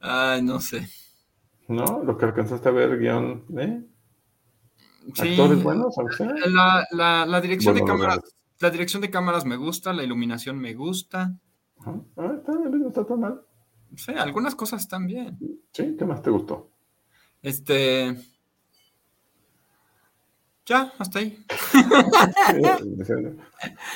Ay, 0.00 0.42
no 0.42 0.60
sé. 0.60 0.86
¿no? 1.68 2.02
Lo 2.04 2.18
que 2.18 2.26
alcanzaste 2.26 2.68
a 2.68 2.72
ver, 2.72 2.98
guion, 2.98 3.46
¿eh? 3.58 3.82
Sí. 5.14 5.30
Actores 5.30 5.62
buenos. 5.62 5.94
La, 6.46 6.86
la, 6.90 7.24
la 7.24 7.40
dirección 7.40 7.74
de 7.74 7.80
Bueno, 7.80 7.96
cámaras. 7.96 8.36
La 8.58 8.70
dirección 8.70 9.00
de 9.00 9.10
cámaras 9.10 9.46
me 9.46 9.56
gusta, 9.56 9.94
la 9.94 10.02
iluminación 10.02 10.58
me 10.58 10.74
gusta. 10.74 11.34
Ajá. 11.78 11.98
Ah, 12.18 12.34
está, 12.36 12.52
no 12.52 12.88
está 12.88 13.06
tan 13.06 13.20
mal. 13.20 13.40
Sí, 13.96 14.12
algunas 14.12 14.54
cosas 14.54 14.82
están 14.82 15.06
bien. 15.06 15.38
Sí, 15.72 15.96
¿qué 15.98 16.04
más 16.04 16.22
te 16.22 16.30
gustó? 16.30 16.70
Este. 17.42 18.16
Ya, 20.66 20.92
hasta 20.98 21.18
ahí. 21.18 21.44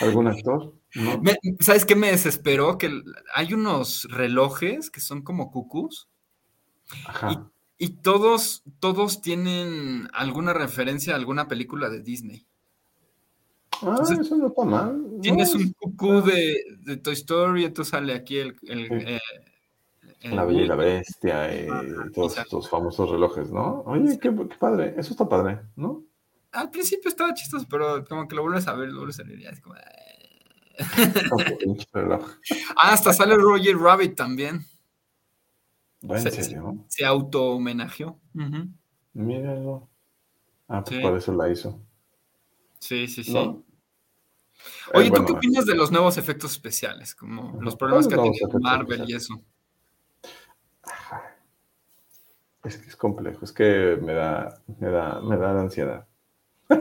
¿Algún 0.00 0.28
actor? 0.28 0.74
¿No? 0.94 1.18
Me- 1.20 1.36
¿Sabes 1.60 1.84
qué 1.84 1.94
me 1.96 2.10
desesperó? 2.10 2.78
Que 2.78 3.02
hay 3.34 3.54
unos 3.54 4.04
relojes 4.10 4.90
que 4.90 5.00
son 5.00 5.22
como 5.22 5.50
cucús 5.50 6.08
Ajá. 7.06 7.50
y 7.78 7.96
todos, 8.00 8.62
todos 8.80 9.20
tienen 9.20 10.08
alguna 10.12 10.52
referencia 10.52 11.14
a 11.14 11.16
alguna 11.16 11.48
película 11.48 11.88
de 11.90 12.00
Disney. 12.02 12.46
Ah, 13.82 13.88
Entonces, 13.90 14.20
eso 14.20 14.36
no 14.36 14.48
está 14.48 14.64
mal. 14.64 15.02
No, 15.16 15.20
Tienes 15.20 15.48
es- 15.50 15.54
un 15.56 15.72
cucú 15.72 16.22
de, 16.22 16.56
de 16.80 16.96
Toy 16.96 17.14
Story, 17.14 17.64
entonces 17.64 17.90
sale 17.90 18.14
aquí 18.14 18.38
el. 18.38 18.56
el- 18.62 18.88
Sí. 18.88 18.94
eh, 18.94 19.20
el- 19.36 19.53
La 20.30 20.44
Bella 20.44 20.62
y 20.62 20.66
la 20.66 20.76
Bestia 20.76 21.54
y 21.54 21.66
todos 22.12 22.38
estos 22.38 22.68
famosos 22.68 23.10
relojes, 23.10 23.50
¿no? 23.50 23.82
Oye, 23.86 24.18
qué, 24.18 24.34
qué 24.34 24.56
padre. 24.58 24.94
Eso 24.96 25.12
está 25.12 25.28
padre, 25.28 25.60
¿no? 25.76 26.04
Al 26.52 26.70
principio 26.70 27.08
estaba 27.08 27.34
chistoso, 27.34 27.66
pero 27.68 28.04
como 28.06 28.26
que 28.28 28.34
lo 28.36 28.42
vuelves 28.42 28.66
a 28.68 28.74
ver, 28.74 28.88
lo 28.90 28.98
vuelves 29.00 29.20
a 29.20 29.24
ver 29.24 29.38
y 29.40 29.46
es 29.46 29.60
como. 29.60 29.76
eh. 29.76 29.80
Reloj. 31.92 32.26
Ah, 32.76 32.92
hasta 32.92 33.12
sale 33.12 33.36
Roger 33.36 33.76
Rabbit 33.76 34.16
también. 34.16 34.64
Va 36.08 36.18
en 36.18 36.30
serio. 36.32 36.84
Se 36.88 37.04
auto 37.04 37.44
homenajeó. 37.52 38.18
Ujú. 38.34 38.68
Míralo. 39.14 39.88
Ah, 40.68 40.82
pues 40.82 40.96
Sí. 40.96 41.02
por 41.02 41.16
eso 41.16 41.32
la 41.34 41.50
hizo. 41.50 41.80
Sí, 42.78 43.06
sí, 43.08 43.24
sí. 43.24 43.32
¿No? 43.32 43.62
Oye, 44.94 45.06
Eh, 45.06 45.10
¿tú 45.10 45.10
bueno, 45.10 45.26
qué 45.26 45.32
opinas 45.32 45.66
de 45.66 45.74
los 45.74 45.90
nuevos 45.92 46.16
efectos 46.18 46.52
especiales? 46.52 47.14
Como 47.14 47.60
los 47.60 47.76
problemas 47.76 48.06
que 48.08 48.14
ha 48.14 48.16
¿Cuáles 48.18 48.38
tenido 48.38 48.60
Marvel 48.60 49.04
y 49.08 49.14
eso. 49.14 49.42
Es 52.64 52.78
que 52.78 52.88
es 52.88 52.96
complejo, 52.96 53.44
es 53.44 53.52
que 53.52 53.98
me 54.00 54.14
da, 54.14 54.58
me 54.80 54.88
da, 54.88 55.20
me 55.20 55.36
da 55.36 55.60
ansiedad. 55.60 56.06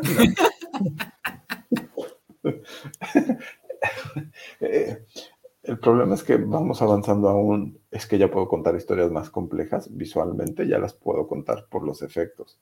El 5.64 5.80
problema 5.80 6.16
es 6.16 6.24
que 6.24 6.38
vamos 6.38 6.82
avanzando 6.82 7.28
aún, 7.30 7.80
es 7.92 8.08
que 8.08 8.18
ya 8.18 8.32
puedo 8.32 8.48
contar 8.48 8.76
historias 8.76 9.12
más 9.12 9.30
complejas 9.30 9.90
visualmente, 9.96 10.68
ya 10.68 10.80
las 10.80 10.94
puedo 10.94 11.28
contar 11.28 11.68
por 11.70 11.84
los 11.84 12.02
efectos. 12.02 12.60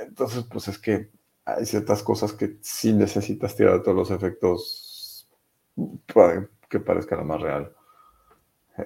Entonces, 0.00 0.44
pues 0.44 0.68
es 0.68 0.78
que 0.78 1.10
hay 1.44 1.64
ciertas 1.64 2.02
cosas 2.02 2.32
que 2.32 2.58
sí 2.60 2.92
necesitas 2.92 3.56
tirar 3.56 3.82
todos 3.82 3.96
los 3.96 4.10
efectos 4.10 5.28
para 6.12 6.48
que 6.68 6.80
parezca 6.80 7.16
lo 7.16 7.24
más 7.24 7.40
real. 7.40 7.72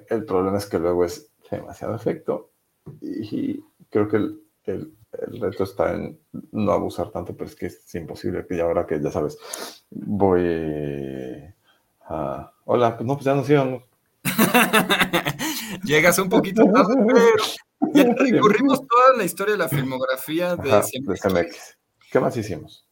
El 0.09 0.25
problema 0.25 0.59
es 0.59 0.67
que 0.67 0.79
luego 0.79 1.05
es 1.05 1.31
demasiado 1.51 1.95
efecto 1.95 2.52
y 3.01 3.61
creo 3.91 4.09
que 4.09 4.17
el, 4.17 4.41
el- 4.65 4.93
el 5.21 5.41
reto 5.41 5.65
está 5.65 5.93
en 5.95 6.19
no 6.53 6.73
abusar 6.73 7.11
tanto, 7.11 7.37
pero 7.37 7.45
es 7.51 7.55
que 7.55 7.67
es 7.67 7.95
imposible 7.95 8.47
ya 8.49 8.63
ahora 8.65 8.87
que 8.87 8.99
ya 8.99 9.11
sabes, 9.11 9.37
voy 9.91 11.55
a... 12.09 12.51
Hola, 12.65 12.97
pues 12.97 13.07
no, 13.07 13.15
pues 13.15 13.27
ya 13.27 13.35
nos 13.35 13.49
íbamos. 13.51 13.83
Llegas 15.85 16.19
un 16.19 16.29
poquito 16.29 16.65
tarde, 16.65 16.95
pero 17.07 17.21
ya 17.93 18.05
recorrimos 18.15 18.87
toda 18.87 19.17
la 19.17 19.25
historia 19.25 19.53
de 19.53 19.59
la 19.59 19.69
filmografía 19.69 20.57
de 20.57 20.71
Ajá, 20.73 20.83
de 20.93 21.17
CMX. 21.17 21.79
¿Qué 22.11 22.21
más 22.21 22.37
hicimos? 22.37 22.87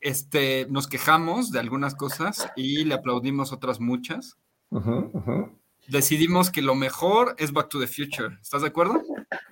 Este, 0.00 0.66
nos 0.70 0.86
quejamos 0.86 1.50
de 1.50 1.60
algunas 1.60 1.94
cosas 1.94 2.48
y 2.56 2.84
le 2.84 2.94
aplaudimos 2.94 3.52
otras 3.52 3.80
muchas. 3.80 4.36
Ujú, 4.70 5.10
ujú. 5.12 5.50
Decidimos 5.88 6.50
que 6.50 6.62
lo 6.62 6.74
mejor 6.74 7.34
es 7.38 7.52
Back 7.52 7.68
to 7.68 7.78
the 7.80 7.86
Future. 7.86 8.38
¿Estás 8.40 8.62
de 8.62 8.68
acuerdo? 8.68 9.02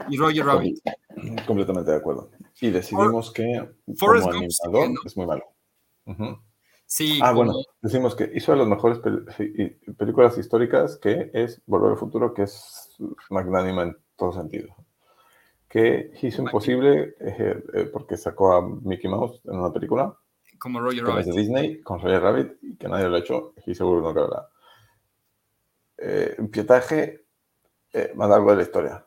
Y 0.09 0.17
Roger 0.17 0.47
Rabbit. 0.47 0.79
Completamente 1.47 1.91
de 1.91 1.97
acuerdo. 1.97 2.31
Y 2.61 2.71
decidimos 2.71 3.31
que 3.33 3.69
Forrest 3.97 4.27
como 4.27 4.41
Gump 4.41 4.51
animador 4.65 4.91
no. 4.91 5.01
es 5.05 5.17
muy 5.17 5.27
malo. 5.27 5.45
Ujú. 6.07 6.39
Sí, 6.87 7.19
Ah, 7.23 7.33
como- 7.33 7.53
bueno, 7.53 7.55
decimos 7.81 8.15
que 8.15 8.31
hizo 8.35 8.53
de 8.53 8.59
las 8.59 8.67
mejores 8.67 8.99
pel- 8.99 9.97
películas 9.97 10.37
históricas, 10.39 10.99
que 10.99 11.31
es 11.33 11.63
Volver 11.67 11.93
al 11.93 11.97
Futuro, 11.99 12.35
que 12.35 12.43
es 12.43 12.97
magnánima 13.31 13.83
en 13.85 13.97
todo 14.17 14.33
sentido. 14.33 14.75
Que 15.69 16.13
hizo 16.23 16.43
imposible 16.43 17.15
eh, 17.21 17.63
eh, 17.75 17.91
porque 17.93 18.17
sacó 18.19 18.53
a 18.55 18.61
Mickey 18.69 19.09
Mouse 19.11 19.41
en 19.45 19.59
una 19.59 19.73
película 19.73 20.15
como 20.59 20.81
Roger 20.81 20.99
es 21.01 21.05
de 21.07 21.13
Rabbit. 21.13 21.35
Disney, 21.35 21.81
con 21.81 21.99
Roger 22.01 22.21
Rabbit, 22.23 22.53
y 22.63 22.77
que 22.77 22.89
nadie 22.89 23.09
lo 23.09 23.17
ha 23.17 23.19
hecho, 23.21 23.55
y 23.67 23.75
seguro 23.75 24.01
no 24.03 24.15
cabrá. 24.15 24.49
Eh, 26.05 26.37
pietaje, 26.51 27.27
eh, 27.93 28.13
manda 28.17 28.35
algo 28.35 28.51
de 28.51 28.57
la 28.57 28.63
historia. 28.63 29.07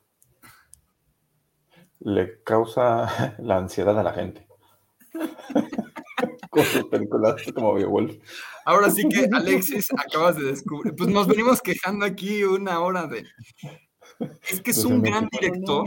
Le 1.99 2.41
causa 2.43 3.35
la 3.39 3.57
ansiedad 3.57 3.99
a 3.99 4.03
la 4.03 4.13
gente. 4.13 4.47
con 6.49 6.63
sus 6.63 6.85
películas 6.85 7.35
como 7.53 7.73
Beowulf. 7.73 8.15
Ahora 8.63 8.89
sí 8.89 9.07
que, 9.09 9.27
Alexis, 9.31 9.91
acabas 9.91 10.37
de 10.37 10.45
descubrir. 10.45 10.95
Pues 10.95 11.09
nos 11.09 11.27
venimos 11.27 11.61
quejando 11.61 12.05
aquí 12.05 12.43
una 12.45 12.79
hora 12.79 13.07
de. 13.07 13.25
Es 14.49 14.61
que 14.61 14.71
es 14.71 14.85
un 14.85 15.01
gran 15.01 15.27
director, 15.29 15.85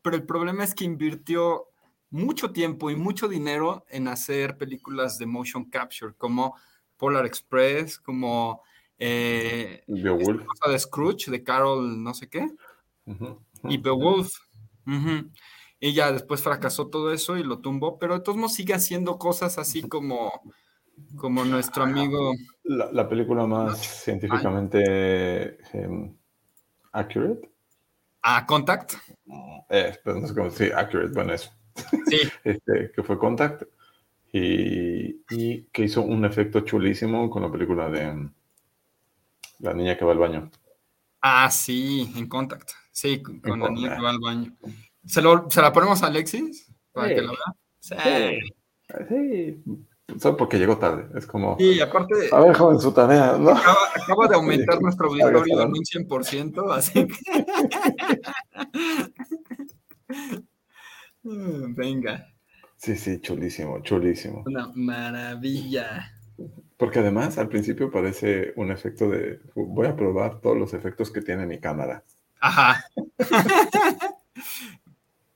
pero 0.00 0.16
el 0.16 0.24
problema 0.24 0.64
es 0.64 0.74
que 0.74 0.84
invirtió 0.84 1.66
mucho 2.08 2.52
tiempo 2.52 2.90
y 2.90 2.96
mucho 2.96 3.28
dinero 3.28 3.84
en 3.90 4.08
hacer 4.08 4.56
películas 4.56 5.18
de 5.18 5.26
motion 5.26 5.68
capture, 5.68 6.14
como 6.16 6.56
Polar 6.96 7.26
Express, 7.26 7.98
como 7.98 8.62
eh, 8.98 9.84
Beowulf. 9.86 10.44
de 10.68 10.78
Scrooge, 10.78 11.30
de 11.30 11.42
Carol, 11.42 12.02
no 12.02 12.14
sé 12.14 12.28
qué, 12.28 12.48
y 13.64 13.78
Beowulf. 13.78 14.32
Y 15.78 15.92
ya 15.92 16.10
después 16.10 16.42
fracasó 16.42 16.88
todo 16.88 17.12
eso 17.12 17.36
y 17.36 17.42
lo 17.42 17.60
tumbó, 17.60 17.98
pero 17.98 18.14
de 18.14 18.20
todos 18.20 18.38
modos 18.38 18.54
sigue 18.54 18.74
haciendo 18.74 19.18
cosas 19.18 19.58
así 19.58 19.82
como, 19.82 20.32
como 21.16 21.44
nuestro 21.44 21.84
amigo. 21.84 22.32
La, 22.64 23.08
película 23.08 23.46
más 23.46 23.78
científicamente 23.78 25.58
em, 25.72 26.16
accurate. 26.92 27.50
Ah, 28.22 28.46
Contact. 28.46 28.94
Eh, 29.68 29.94
pero 30.02 30.18
no 30.18 30.26
sé 30.26 30.34
cómo, 30.34 30.50
sí, 30.50 30.70
accurate, 30.74 31.12
bueno, 31.12 31.34
eso. 31.34 31.50
Sí. 32.06 32.20
este, 32.44 32.90
que 32.94 33.02
fue 33.02 33.18
Contact. 33.18 33.64
Y, 34.32 35.22
y, 35.30 35.64
que 35.72 35.84
hizo 35.84 36.02
un 36.02 36.24
efecto 36.24 36.60
chulísimo 36.60 37.30
con 37.30 37.42
la 37.42 37.50
película 37.52 37.88
de 37.88 38.02
em, 38.02 38.32
La 39.58 39.72
niña 39.72 39.96
que 39.96 40.04
va 40.04 40.12
al 40.12 40.18
baño. 40.18 40.50
Ah, 41.20 41.50
sí, 41.50 42.12
en 42.16 42.28
Contact. 42.28 42.70
Sí, 42.92 43.22
con, 43.22 43.60
la 43.60 43.70
niña 43.70 43.96
que 43.96 44.02
va 44.02 44.10
al 44.10 44.20
baño. 44.20 44.56
¿Se, 45.04 45.20
lo, 45.22 45.50
¿Se, 45.50 45.60
la 45.60 45.72
ponemos 45.72 46.02
a 46.02 46.06
Alexis? 46.06 46.72
Para 46.92 47.08
que 47.08 47.22
lo 47.22 47.32
vea. 47.32 47.56
Sí. 47.80 47.94
sí. 49.08 49.62
Solo 50.18 50.36
porque 50.36 50.58
llegó 50.58 50.78
tarde. 50.78 51.08
Es 51.18 51.26
como. 51.26 51.56
Sí, 51.58 51.80
aparte. 51.80 52.14
A 52.32 52.40
ver, 52.40 52.56
joven, 52.56 52.78
su 52.78 52.92
tarea, 52.92 53.36
¿no? 53.36 53.50
Acaba, 53.50 54.28
de 54.28 54.36
aumentar 54.36 54.80
nuestro 54.80 55.08
auditorio 55.08 55.62
en 55.62 55.68
un 55.68 55.84
100%, 55.84 56.72
así 56.72 57.06
que. 57.06 57.46
Venga. 61.22 62.24
Sí, 62.76 62.94
sí, 62.96 63.20
chulísimo, 63.20 63.82
chulísimo. 63.82 64.44
Una 64.46 64.70
maravilla. 64.74 66.12
Porque 66.76 66.98
además 66.98 67.38
al 67.38 67.48
principio 67.48 67.90
parece 67.90 68.52
un 68.56 68.70
efecto 68.70 69.08
de. 69.08 69.40
Voy 69.54 69.86
a 69.86 69.96
probar 69.96 70.40
todos 70.40 70.58
los 70.58 70.74
efectos 70.74 71.10
que 71.10 71.22
tiene 71.22 71.46
mi 71.46 71.58
cámara. 71.58 72.04
Ajá. 72.40 72.84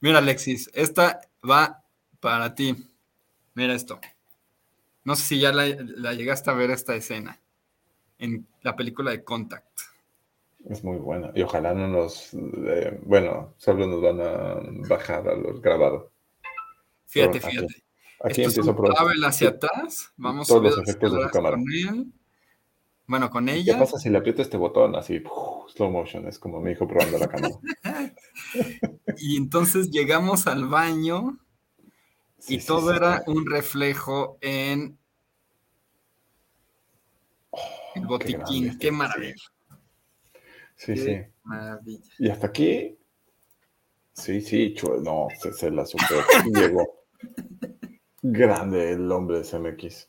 Mira, 0.00 0.18
Alexis, 0.18 0.70
esta 0.74 1.20
va 1.48 1.82
para 2.20 2.54
ti. 2.54 2.76
Mira 3.54 3.74
esto. 3.74 4.00
No 5.04 5.16
sé 5.16 5.24
si 5.24 5.40
ya 5.40 5.52
la, 5.52 6.12
llegaste 6.12 6.50
a 6.50 6.54
ver 6.54 6.70
esta 6.70 6.94
escena 6.94 7.40
en 8.18 8.46
la 8.62 8.76
película 8.76 9.10
de 9.10 9.24
Contact. 9.24 9.66
Es 10.68 10.84
muy 10.84 10.98
buena. 10.98 11.32
Y 11.34 11.42
ojalá 11.42 11.72
no 11.72 11.88
nos. 11.88 12.34
Eh, 12.34 12.98
bueno, 13.02 13.54
solo 13.56 13.86
nos 13.86 14.02
van 14.02 14.20
a 14.20 14.88
bajar 14.88 15.26
a 15.26 15.34
los 15.34 15.62
grabados. 15.62 16.10
Fíjate, 17.06 17.40
fíjate. 17.40 17.64
Aquí, 17.64 17.82
empiezo 18.24 18.70
a 18.70 18.76
probar. 18.76 19.14
hacia 19.24 19.50
atrás. 19.50 20.12
Vamos 20.16 20.48
todos 20.48 20.62
los 20.62 20.78
efectos 20.78 21.12
de 21.12 21.22
su 21.22 21.30
cámara. 21.30 21.56
Bueno, 23.06 23.28
con 23.28 23.48
ella. 23.48 23.74
¿Qué 23.74 23.80
pasa 23.80 23.98
si 23.98 24.08
le 24.08 24.18
aprieto 24.18 24.40
este 24.40 24.56
botón 24.56 24.94
así? 24.94 25.20
slow 25.74 25.90
motion, 25.90 26.26
es 26.28 26.38
como 26.38 26.60
mi 26.60 26.72
hijo 26.72 26.86
probando 26.86 27.18
la 27.18 27.28
cámara. 27.28 27.54
y 29.18 29.36
entonces 29.36 29.90
llegamos 29.90 30.46
al 30.46 30.66
baño 30.66 31.38
y 32.48 32.58
todo 32.58 32.94
era 32.94 33.22
un 33.26 33.46
reflejo 33.46 34.38
en 34.40 34.98
oh, 37.50 37.58
el 37.94 38.06
botiquín. 38.06 38.78
Qué, 38.78 38.90
maravilla. 38.90 39.34
Sí, 40.76 40.96
sí. 40.96 41.18
Maravilla. 41.42 42.14
Y 42.18 42.28
hasta 42.28 42.46
aquí, 42.46 42.96
sí, 44.12 44.40
sí, 44.40 44.74
no, 45.02 45.28
se, 45.56 45.70
la 45.70 45.84
super 45.84 46.24
llegó. 46.54 47.00
Grande 48.22 48.92
el 48.92 49.10
hombre 49.10 49.38
de 49.38 49.44
CMX. 49.44 50.06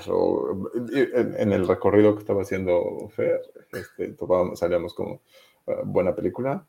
Eso, 0.00 0.70
en, 0.92 1.52
el 1.52 1.68
recorrido 1.68 2.14
que 2.14 2.20
estaba 2.20 2.42
haciendo 2.42 3.08
Fer, 3.10 3.40
este, 3.72 4.16
salíamos 4.54 4.94
como 4.94 5.22
ah, 5.68 5.82
buena 5.84 6.14
película, 6.14 6.66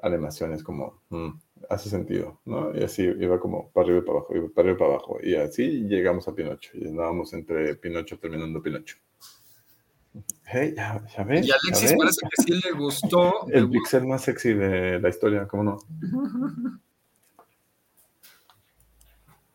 animaciones 0.00 0.64
como 0.64 1.02
mm, 1.10 1.30
hace 1.68 1.88
sentido, 1.88 2.40
¿no? 2.44 2.76
Y 2.76 2.82
así 2.82 3.02
iba 3.02 3.38
como 3.38 3.70
para 3.70 3.86
arriba 3.86 4.00
y 4.00 4.02
para 4.02 4.18
abajo, 4.18 4.28
para 4.54 4.68
arriba 4.68 4.74
y 4.74 4.78
para 4.78 4.90
abajo. 4.90 5.18
Y 5.22 5.34
así 5.36 5.84
llegamos 5.86 6.26
a 6.26 6.34
Pinocho 6.34 6.72
y 6.74 6.88
andábamos 6.88 7.32
entre 7.32 7.76
Pinocho 7.76 8.18
terminando 8.18 8.60
Pinocho. 8.60 8.96
Hey, 10.44 10.74
ya, 10.76 11.02
ya 11.16 11.24
ves. 11.24 11.46
Y 11.46 11.50
Alexis 11.50 11.94
parece 11.96 12.26
que 12.28 12.42
sí 12.42 12.60
le 12.64 12.72
gustó. 12.72 13.46
El 13.48 13.70
pixel 13.70 14.06
más 14.06 14.22
sexy 14.22 14.52
de 14.52 14.98
la 14.98 15.08
historia, 15.08 15.46
¿cómo 15.46 15.62
no? 15.62 15.78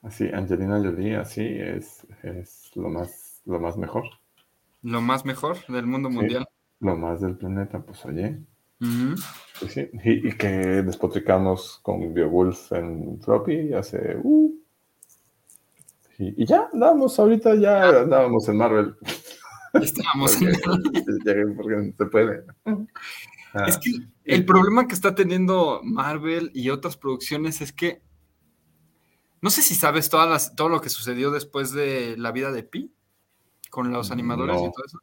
Así, 0.07 0.25
Angelina 0.33 0.79
Jolie, 0.79 1.17
así 1.17 1.41
es, 1.41 2.07
es 2.23 2.71
lo 2.75 2.87
más, 2.87 3.41
lo 3.45 3.59
más 3.59 3.75
mejor. 3.75 4.05
Lo 4.81 5.01
más 5.01 5.25
mejor 5.25 5.57
del 5.67 5.85
mundo 5.85 6.09
mundial. 6.09 6.47
Lo 6.79 6.95
más 6.95 7.19
del 7.19 7.35
planeta, 7.35 7.81
pues 7.81 8.05
oye. 8.05 8.39
pues, 8.79 9.73
sí. 9.73 9.89
y, 10.05 10.31
que 10.37 10.47
despotricamos 10.47 11.81
con 11.83 12.13
Beowulf 12.13 12.71
en 12.71 13.19
Floppy 13.19 13.73
hace. 13.73 14.15
Uh, 14.23 14.55
y, 16.19 16.45
ya, 16.45 16.69
andábamos, 16.71 17.19
ahorita 17.19 17.55
ya 17.55 17.89
andábamos 18.03 18.47
en 18.47 18.57
Marvel. 18.57 18.95
Estábamos 19.73 20.41
en 20.41 20.51
Marvel. 20.65 21.53
Porque 21.57 21.93
se 21.97 22.05
puede. 22.05 22.43
Es 23.67 23.77
que 23.77 23.91
el 24.23 24.45
problema 24.45 24.87
que 24.87 24.95
está 24.95 25.13
teniendo 25.15 25.81
Marvel 25.83 26.49
y 26.53 26.69
otras 26.69 26.95
producciones 26.95 27.59
es 27.59 27.73
que 27.73 28.06
no 29.41 29.49
sé 29.49 29.61
si 29.61 29.75
sabes 29.75 30.09
todas 30.09 30.29
las, 30.29 30.55
todo 30.55 30.69
lo 30.69 30.81
que 30.81 30.89
sucedió 30.89 31.31
después 31.31 31.71
de 31.71 32.15
la 32.17 32.31
vida 32.31 32.51
de 32.51 32.63
Pi 32.63 32.93
con 33.69 33.91
los 33.91 34.11
animadores 34.11 34.57
y 34.57 34.71
todo 34.71 34.85
eso. 34.85 34.99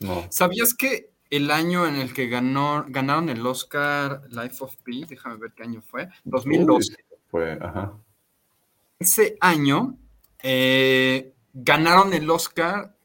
No. 0.00 0.26
¿Sabías 0.30 0.74
que 0.74 1.10
el 1.30 1.50
año 1.50 1.86
en 1.86 1.96
el 1.96 2.12
que 2.12 2.28
ganó, 2.28 2.84
ganaron 2.88 3.28
el 3.28 3.44
Oscar 3.46 4.22
Life 4.30 4.56
of 4.60 4.76
Pi, 4.82 5.04
déjame 5.04 5.36
ver 5.36 5.52
qué 5.54 5.64
año 5.64 5.82
fue, 5.82 6.08
2012. 6.24 6.94
fue, 7.28 7.58
ajá. 7.60 7.98
Ese 8.98 9.36
año 9.40 9.98
eh, 10.42 11.34
ganaron 11.52 12.14
el 12.14 12.30
Oscar 12.30 12.96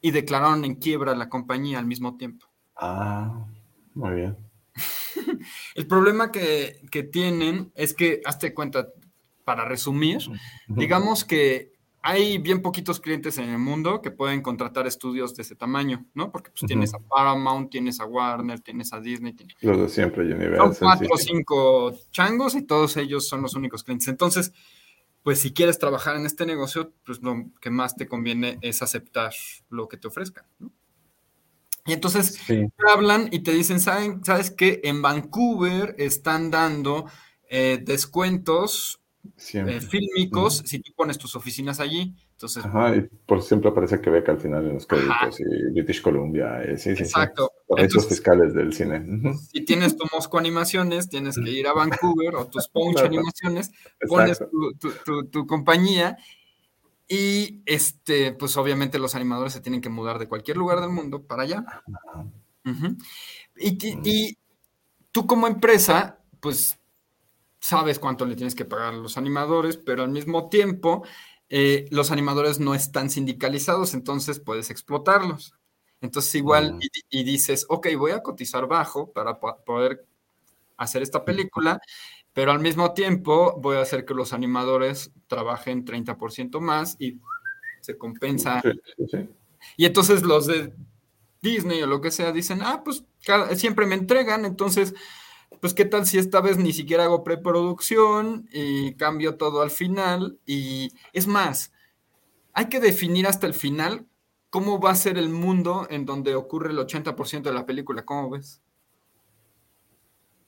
y 0.00 0.10
declararon 0.10 0.64
en 0.64 0.74
quiebra 0.74 1.14
la 1.14 1.28
compañía 1.28 1.78
al 1.78 1.86
mismo 1.86 2.16
tiempo. 2.16 2.46
Ah, 2.76 3.46
muy 3.94 4.14
bien. 4.14 4.36
el 5.74 5.86
problema 5.86 6.30
que, 6.30 6.82
que, 6.90 7.02
tienen 7.02 7.72
es 7.74 7.94
que, 7.94 8.20
hazte 8.24 8.54
cuenta, 8.54 8.88
para 9.48 9.64
resumir, 9.64 10.18
digamos 10.66 11.24
que 11.24 11.72
hay 12.02 12.36
bien 12.36 12.60
poquitos 12.60 13.00
clientes 13.00 13.38
en 13.38 13.48
el 13.48 13.58
mundo 13.58 14.02
que 14.02 14.10
pueden 14.10 14.42
contratar 14.42 14.86
estudios 14.86 15.34
de 15.34 15.40
ese 15.40 15.54
tamaño, 15.56 16.04
¿no? 16.12 16.30
Porque 16.30 16.50
pues 16.50 16.64
tienes 16.66 16.92
a 16.92 16.98
Paramount, 16.98 17.70
tienes 17.70 17.98
a 17.98 18.04
Warner, 18.04 18.60
tienes 18.60 18.92
a 18.92 19.00
Disney. 19.00 19.34
Los 19.62 19.78
de 19.78 19.88
siempre, 19.88 20.22
Universal. 20.22 20.74
Son 20.74 20.86
cuatro 20.86 21.08
o 21.10 21.16
cinco 21.16 21.98
changos 22.10 22.56
y 22.56 22.62
todos 22.66 22.98
ellos 22.98 23.26
son 23.26 23.40
los 23.40 23.54
únicos 23.54 23.84
clientes. 23.84 24.08
Entonces, 24.08 24.52
pues 25.22 25.40
si 25.40 25.54
quieres 25.54 25.78
trabajar 25.78 26.16
en 26.16 26.26
este 26.26 26.44
negocio, 26.44 26.92
pues 27.06 27.22
lo 27.22 27.46
que 27.58 27.70
más 27.70 27.96
te 27.96 28.06
conviene 28.06 28.58
es 28.60 28.82
aceptar 28.82 29.32
lo 29.70 29.88
que 29.88 29.96
te 29.96 30.08
ofrezcan, 30.08 30.44
¿no? 30.58 30.70
Y 31.86 31.94
entonces 31.94 32.38
te 32.46 32.70
hablan 32.86 33.30
y 33.32 33.38
te 33.38 33.52
dicen, 33.52 33.80
¿saben, 33.80 34.22
¿sabes 34.22 34.50
qué? 34.50 34.82
En 34.84 35.00
Vancouver 35.00 35.94
están 35.96 36.50
dando 36.50 37.06
eh, 37.48 37.80
descuentos 37.82 39.00
eh, 39.54 39.80
fílmicos 39.80 40.62
si 40.64 40.80
tú 40.80 40.92
pones 40.96 41.18
tus 41.18 41.34
oficinas 41.36 41.80
allí. 41.80 42.14
Entonces, 42.32 42.64
Ajá, 42.64 42.94
y 42.96 43.02
por 43.26 43.42
siempre 43.42 43.70
aparece 43.70 44.00
Quebec 44.00 44.28
al 44.28 44.38
final 44.38 44.66
en 44.66 44.74
los 44.74 44.86
créditos 44.86 45.40
y 45.40 45.72
British 45.72 46.02
Columbia. 46.02 46.62
Eh, 46.62 46.76
sí, 46.76 46.94
sí, 46.96 47.02
Exacto. 47.02 47.50
Sí. 47.76 48.00
fiscales 48.08 48.54
del 48.54 48.72
cine. 48.72 49.04
Si 49.52 49.64
tienes 49.64 49.96
tu 49.96 50.06
Mosco 50.12 50.38
Animaciones, 50.38 51.08
tienes 51.08 51.36
que 51.36 51.50
ir 51.50 51.66
a 51.66 51.72
Vancouver 51.72 52.36
o 52.36 52.46
tus 52.46 52.68
Punch 52.68 53.00
Animaciones, 53.00 53.72
pones 54.06 54.38
tu, 55.32 55.46
compañía 55.46 56.16
y 57.08 57.62
este, 57.66 58.32
pues 58.32 58.56
obviamente 58.56 58.98
los 58.98 59.14
animadores 59.14 59.52
se 59.52 59.60
tienen 59.60 59.80
que 59.80 59.88
mudar 59.88 60.18
de 60.18 60.28
cualquier 60.28 60.56
lugar 60.56 60.80
del 60.80 60.90
mundo 60.90 61.22
para 61.22 61.42
allá. 61.42 61.64
y, 63.56 63.78
y, 64.04 64.38
tú 65.10 65.26
como 65.26 65.46
empresa, 65.46 66.20
pues 66.40 66.78
sabes 67.60 67.98
cuánto 67.98 68.24
le 68.24 68.36
tienes 68.36 68.54
que 68.54 68.64
pagar 68.64 68.94
a 68.94 68.96
los 68.96 69.16
animadores, 69.16 69.76
pero 69.76 70.02
al 70.02 70.10
mismo 70.10 70.48
tiempo 70.48 71.04
eh, 71.48 71.86
los 71.90 72.10
animadores 72.10 72.60
no 72.60 72.74
están 72.74 73.10
sindicalizados, 73.10 73.94
entonces 73.94 74.40
puedes 74.40 74.70
explotarlos. 74.70 75.54
Entonces 76.00 76.34
igual 76.36 76.74
mm. 76.74 76.80
y, 77.10 77.24
dices, 77.24 77.66
ok, 77.68 77.88
voy 77.96 78.12
a 78.12 78.22
cotizar 78.22 78.66
bajo 78.66 79.10
para 79.12 79.38
poder 79.40 80.06
hacer 80.76 81.02
esta 81.02 81.24
película, 81.24 81.80
pero 82.32 82.52
al 82.52 82.60
mismo 82.60 82.92
tiempo 82.92 83.58
voy 83.60 83.76
a 83.76 83.80
hacer 83.80 84.04
que 84.04 84.14
los 84.14 84.32
animadores 84.32 85.10
trabajen 85.26 85.84
30% 85.84 86.60
más 86.60 86.96
y 87.00 87.18
se 87.80 87.98
compensa. 87.98 88.62
Y 89.76 89.86
entonces 89.86 90.22
los 90.22 90.46
de 90.46 90.72
Disney 91.40 91.82
o 91.82 91.86
lo 91.86 92.00
que 92.00 92.10
sea 92.12 92.30
dicen, 92.30 92.60
ah, 92.62 92.82
pues 92.84 93.04
siempre 93.56 93.86
me 93.86 93.96
entregan, 93.96 94.44
entonces 94.44 94.94
pues 95.60 95.74
qué 95.74 95.84
tal 95.84 96.06
si 96.06 96.18
esta 96.18 96.40
vez 96.40 96.58
ni 96.58 96.72
siquiera 96.72 97.04
hago 97.04 97.24
preproducción 97.24 98.48
y 98.52 98.94
cambio 98.94 99.36
todo 99.36 99.62
al 99.62 99.70
final. 99.70 100.38
Y 100.46 100.90
es 101.12 101.26
más, 101.26 101.72
hay 102.52 102.68
que 102.68 102.80
definir 102.80 103.26
hasta 103.26 103.46
el 103.46 103.54
final 103.54 104.06
cómo 104.50 104.80
va 104.80 104.90
a 104.90 104.96
ser 104.96 105.18
el 105.18 105.28
mundo 105.28 105.86
en 105.90 106.06
donde 106.06 106.34
ocurre 106.34 106.70
el 106.70 106.78
80% 106.78 107.42
de 107.42 107.52
la 107.52 107.66
película. 107.66 108.04
¿Cómo 108.04 108.30
ves? 108.30 108.62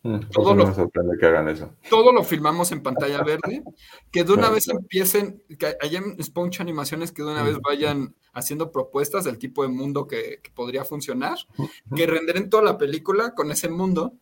Mm, 0.03 0.21
todo 0.33 0.55
lo, 0.55 0.67
me 0.67 1.19
que 1.19 1.27
hagan 1.27 1.49
eso. 1.49 1.75
Todo 1.91 2.11
lo 2.11 2.25
filmamos 2.25 2.73
en 2.73 2.83
pantalla 2.83 3.23
verde, 3.25 3.63
que 4.11 4.25
de 4.25 4.33
una 4.33 4.49
vez 4.49 4.69
empiecen, 4.69 5.43
que 5.59 5.77
haya 5.81 6.03
Sponge 6.23 6.63
Animaciones 6.63 7.13
que 7.13 7.23
de 7.23 7.31
una 7.31 7.43
vez 7.43 7.59
vayan 7.61 8.15
haciendo 8.33 8.73
propuestas 8.73 9.25
del 9.25 9.39
tipo 9.39 9.63
de 9.63 9.69
mundo 9.69 10.07
que, 10.07 10.41
podría 10.55 10.85
funcionar, 10.85 11.37
que 11.95 12.07
renderen 12.07 12.49
toda 12.49 12.63
la 12.63 12.79
película 12.79 13.35
con 13.35 13.51
ese 13.51 13.69
mundo, 13.69 14.15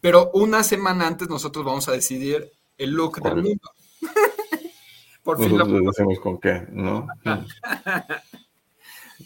pero 0.00 0.30
una 0.34 0.62
semana 0.62 1.06
antes 1.06 1.28
nosotros 1.28 1.64
vamos 1.64 1.88
a 1.88 1.92
decidir 1.92 2.50
el 2.78 2.90
look 2.90 3.20
del 3.20 3.36
mundo. 3.36 3.70
Por 5.22 5.38
fin 5.38 5.56
nosotros 5.56 5.82
lo 5.82 5.90
decimos 5.90 6.20
con 6.20 6.38
qué, 6.38 6.66
¿no? 6.70 7.06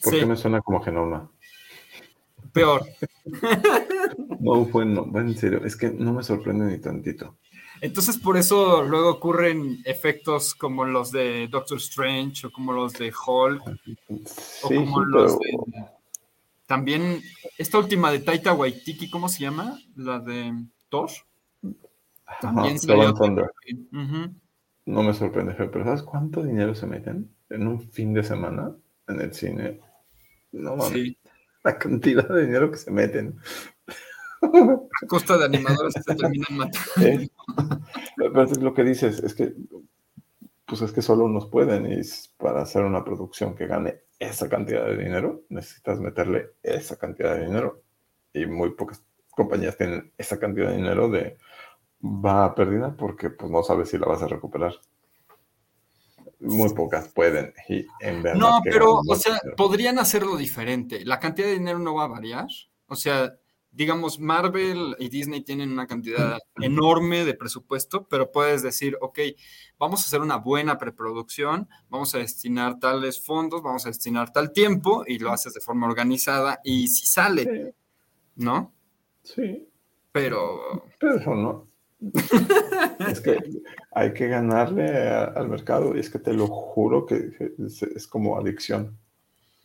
¿Por 0.03 0.13
qué 0.13 0.25
me 0.25 0.37
suena 0.37 0.61
como 0.61 0.81
Genoma? 0.81 1.31
Peor. 2.53 2.85
No, 4.41 4.65
bueno, 4.65 5.07
en 5.17 5.37
serio, 5.37 5.63
es 5.67 5.77
que 5.77 5.91
no 5.91 6.15
me 6.15 6.23
sorprende 6.23 6.65
ni 6.65 6.79
tantito. 6.79 7.37
Entonces, 7.83 8.17
por 8.17 8.39
eso 8.39 8.83
luego 8.83 9.11
ocurren 9.11 9.83
efectos 9.85 10.55
como 10.55 10.87
los 10.87 11.13
de 11.13 11.47
Doctor 11.49 11.77
Strange 11.77 12.47
o 12.47 12.51
como 12.51 12.73
los 12.73 12.95
de 12.95 13.13
Hulk. 13.13 13.63
o 14.63 14.69
como 14.69 15.05
los 15.05 15.39
de. 15.39 15.59
También, 16.71 17.21
esta 17.59 17.79
última 17.79 18.13
de 18.13 18.21
Taita 18.21 18.53
Waititi, 18.53 19.11
¿cómo 19.11 19.29
se 19.29 19.41
llama? 19.41 19.77
La 19.97 20.21
de 20.21 20.55
Thor. 20.89 21.11
También 22.41 22.79
salió. 22.79 23.13
No 24.87 25.03
me 25.03 25.13
sorprende, 25.13 25.55
pero 25.55 25.85
¿sabes 25.85 26.05
cuánto 26.05 26.45
dinero 26.45 26.77
se 26.77 26.87
meten 26.87 27.29
en 27.49 27.67
un 27.67 27.81
fin 27.81 28.15
de 28.15 28.23
semana 28.23 28.73
en 29.09 29.21
el 29.21 29.35
cine? 29.35 29.81
No 30.53 30.77
mames. 30.77 31.17
La 31.65 31.77
cantidad 31.77 32.29
de 32.29 32.47
dinero 32.47 32.71
que 32.71 32.79
se 32.79 32.93
meten. 32.93 33.37
A 34.41 35.07
costa 35.09 35.39
de 35.39 35.47
animadores 35.47 35.93
que 35.95 36.03
se 36.03 36.15
terminan 36.15 36.57
matando. 36.57 37.81
Pero 38.17 38.43
es 38.45 38.61
lo 38.61 38.73
que 38.75 38.85
dices, 38.85 39.19
es 39.19 39.35
que 39.35 39.55
pues 40.67 40.83
es 40.83 40.93
que 40.93 41.03
solo 41.03 41.27
nos 41.27 41.47
pueden 41.47 41.91
y 41.91 42.01
para 42.37 42.63
hacer 42.63 42.85
una 42.85 43.03
producción 43.03 43.57
que 43.57 43.67
gane 43.67 44.03
esa 44.31 44.49
cantidad 44.49 44.87
de 44.87 44.97
dinero, 44.97 45.43
necesitas 45.49 46.01
meterle 46.01 46.51
esa 46.63 46.97
cantidad 46.97 47.37
de 47.37 47.47
dinero. 47.47 47.83
Y 48.33 48.47
muy 48.47 48.71
pocas 48.71 49.03
compañías 49.31 49.77
tienen 49.77 50.13
esa 50.17 50.39
cantidad 50.39 50.71
de 50.71 50.77
dinero 50.77 51.09
de 51.09 51.37
va 52.03 52.47
a 52.47 52.55
pérdida 52.55 52.97
porque 52.97 53.31
pues 53.31 53.51
no 53.51 53.63
sabes 53.63 53.91
si 53.91 53.99
la 53.99 54.07
vas 54.07 54.23
a 54.23 54.29
recuperar. 54.29 54.75
Muy 56.41 56.73
pocas 56.73 57.09
pueden. 57.09 57.53
Y 57.69 57.87
en 58.01 58.23
verdad 58.23 58.39
no, 58.39 58.61
pero, 58.65 59.01
o 59.07 59.15
sea, 59.17 59.39
podrían 59.57 59.99
hacerlo 59.99 60.37
diferente. 60.37 61.05
La 61.05 61.19
cantidad 61.19 61.49
de 61.49 61.55
dinero 61.55 61.79
no 61.79 61.95
va 61.95 62.05
a 62.05 62.09
variar. 62.09 62.47
O 62.87 62.97
sea, 62.97 63.35
digamos, 63.73 64.19
Marvel 64.19 64.97
y 64.99 65.09
Disney 65.09 65.43
tienen 65.43 65.71
una 65.71 65.87
cantidad 65.87 66.39
enorme 66.61 67.25
de 67.25 67.35
presupuesto, 67.35 68.07
pero 68.09 68.33
puedes 68.33 68.63
decir, 68.63 68.97
ok, 69.01 69.19
vamos 69.79 70.01
a 70.01 70.07
hacer 70.07 70.21
una 70.21 70.37
buena 70.37 70.77
preproducción, 70.79 71.69
vamos 71.89 72.15
a 72.15 72.19
destinar 72.19 72.79
tales 72.81 73.25
fondos, 73.25 73.63
vamos 73.63 73.87
a 73.87 73.91
destinar 73.91 74.33
tal 74.33 74.53
tiempo 74.53 75.05
y 75.07 75.19
lo 75.19 75.31
haces 75.31 75.55
de 75.55 75.61
forma 75.61 75.87
organizada 75.87 76.61
y 76.65 76.89
si 76.89 77.07
sale, 77.07 77.75
¿no? 78.37 78.73
Sí. 79.23 79.67
Pero... 80.13 80.85
Pero 80.99 81.17
eso 81.17 81.35
no. 81.35 81.71
es 83.09 83.21
que 83.21 83.39
hay 83.93 84.13
que 84.15 84.27
ganarle 84.27 84.89
al 84.89 85.49
mercado 85.49 85.95
y 85.95 86.01
es 86.01 86.11
que 86.11 86.19
te 86.19 86.33
lo 86.33 86.47
juro 86.47 87.07
que 87.07 87.31
es 87.59 88.07
como 88.07 88.39
adicción. 88.39 88.99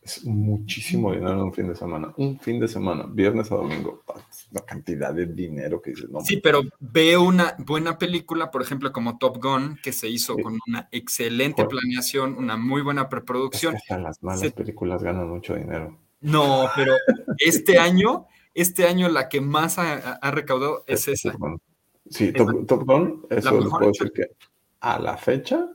Es 0.06 0.23
muchísimo 0.23 1.11
dinero 1.11 1.32
en 1.32 1.40
un 1.40 1.52
fin 1.52 1.68
de 1.68 1.76
semana. 1.76 2.14
Un 2.18 2.40
fin 2.40 2.60
de 2.60 2.68
semana, 2.68 3.07
viernes 3.10 3.52
a 3.52 3.56
domingo. 3.56 4.03
La 4.52 4.61
cantidad 4.61 5.11
de 5.11 5.26
dinero 5.26 5.82
que 5.82 5.90
dices, 5.90 6.11
no. 6.11 6.22
Sí, 6.22 6.38
pero 6.38 6.61
veo 6.80 7.23
una 7.23 7.56
buena 7.57 7.98
película, 7.98 8.52
por 8.52 8.61
ejemplo, 8.61 8.91
como 8.91 9.18
Top 9.18 9.41
Gun, 9.41 9.80
que 9.82 9.91
se 9.91 10.07
hizo 10.07 10.38
con 10.38 10.60
una 10.68 10.88
excelente 10.91 11.65
planeación, 11.65 12.36
una 12.38 12.56
muy 12.56 12.84
buena 12.84 13.10
preproducción. 13.10 13.76
hasta 13.76 13.98
las 13.98 14.22
malas 14.22 14.53
películas 14.53 15.02
ganan 15.02 15.27
mucho 15.27 15.56
dinero. 15.56 15.98
No, 16.22 16.69
pero 16.76 16.94
este 17.40 17.80
año, 17.80 18.27
este 18.53 18.86
año 18.86 19.10
la 19.10 19.27
que 19.27 19.41
más 19.41 19.80
ha, 19.80 20.30
recaudado 20.30 20.84
es, 20.86 21.07
esa. 21.07 21.36
Sí, 22.07 22.32
Top, 22.32 22.86
Gun, 22.86 23.26
eso 23.32 23.60
les 23.60 23.69
puedo 23.69 23.88
decir 23.88 24.11
que 24.11 24.27
a 24.82 24.99
la 24.99 25.18
fecha 25.18 25.68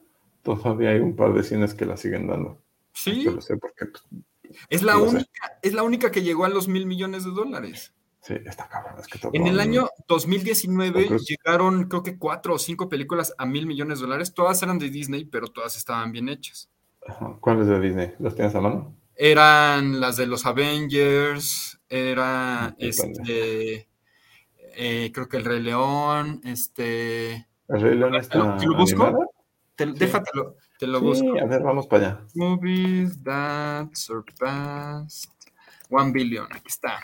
todavía 0.42 0.90
hay 0.90 1.00
un 1.00 1.16
par 1.16 1.34
de 1.34 1.42
cines 1.42 1.74
que 1.74 1.84
la 1.84 1.96
siguen 1.96 2.28
dando. 2.28 2.58
Sí. 3.00 3.26
Pues, 3.28 3.48
es 4.68 4.82
la, 4.82 4.98
única, 4.98 5.58
es 5.62 5.72
la 5.72 5.82
única 5.82 6.10
que 6.10 6.22
llegó 6.22 6.44
a 6.44 6.48
los 6.48 6.68
mil 6.68 6.86
millones 6.86 7.24
de 7.24 7.30
dólares. 7.30 7.94
Sí, 8.20 8.34
está 8.44 8.68
cabrón. 8.68 8.94
Es 8.98 9.06
que 9.06 9.18
en 9.32 9.46
el 9.46 9.60
año 9.60 9.88
2019 10.06 11.08
llegaron, 11.26 11.88
creo 11.88 12.02
que 12.02 12.18
cuatro 12.18 12.54
o 12.54 12.58
cinco 12.58 12.88
películas 12.88 13.34
a 13.38 13.46
mil 13.46 13.66
millones 13.66 14.00
de 14.00 14.06
dólares. 14.06 14.34
Todas 14.34 14.62
eran 14.62 14.78
de 14.78 14.90
Disney, 14.90 15.24
pero 15.24 15.48
todas 15.48 15.76
estaban 15.76 16.12
bien 16.12 16.28
hechas. 16.28 16.68
¿Cuáles 17.40 17.66
de 17.66 17.80
Disney? 17.80 18.12
¿Las 18.18 18.34
tienes 18.34 18.54
a 18.54 18.60
mano? 18.60 18.94
Eran 19.14 20.00
las 20.00 20.16
de 20.16 20.26
los 20.26 20.44
Avengers, 20.46 21.80
era 21.88 22.74
este, 22.78 23.88
eh, 24.76 25.10
creo 25.12 25.28
que 25.28 25.36
el 25.38 25.44
Rey 25.44 25.60
León, 25.60 26.40
este. 26.44 27.48
¿El 27.68 27.80
Rey 27.80 27.96
León 27.96 28.14
está 28.14 28.56
¿Te 28.56 28.66
lo 28.66 28.76
busco? 28.76 29.32
Déjatelo. 29.76 30.56
Te 30.80 30.86
lo 30.86 30.98
busco. 30.98 31.38
a 31.38 31.44
ver, 31.44 31.62
vamos 31.62 31.86
para 31.86 32.06
allá. 32.06 32.20
Movies 32.34 33.22
that 33.22 33.94
surpassed 33.94 35.30
one 35.90 36.10
billion. 36.10 36.46
Aquí 36.50 36.68
está. 36.68 37.00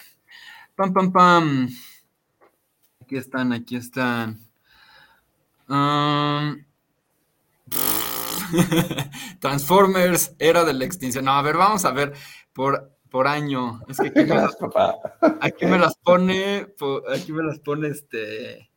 Pam, 0.74 0.94
pam, 0.94 1.12
pam. 1.12 1.68
Aquí 3.02 3.16
están, 3.18 3.52
aquí 3.52 3.76
están. 3.76 4.40
Um, 5.68 6.64
Transformers 9.40 10.34
era 10.38 10.64
de 10.64 10.72
la 10.72 10.86
extinción. 10.86 11.26
No, 11.26 11.32
a 11.32 11.42
ver, 11.42 11.58
vamos 11.58 11.84
a 11.84 11.90
ver 11.90 12.14
por, 12.54 12.96
por 13.10 13.26
año. 13.26 13.82
Es 13.88 13.98
que 13.98 14.08
aquí, 14.08 14.20
me, 14.20 14.26
las, 14.36 14.56
aquí 15.42 15.66
me 15.66 15.78
las 15.78 15.98
pone, 15.98 16.66
aquí 17.14 17.30
me 17.30 17.42
las 17.42 17.58
pone 17.58 17.88
este 17.88 18.70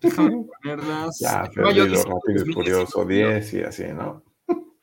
Déjame 0.00 0.44
ponerlas. 0.62 1.18
Ya, 1.18 1.50
Rápido 1.54 1.86
y 1.86 2.52
Furioso 2.52 3.04
10 3.04 3.54
y 3.54 3.62
así, 3.62 3.84
¿no? 3.88 4.22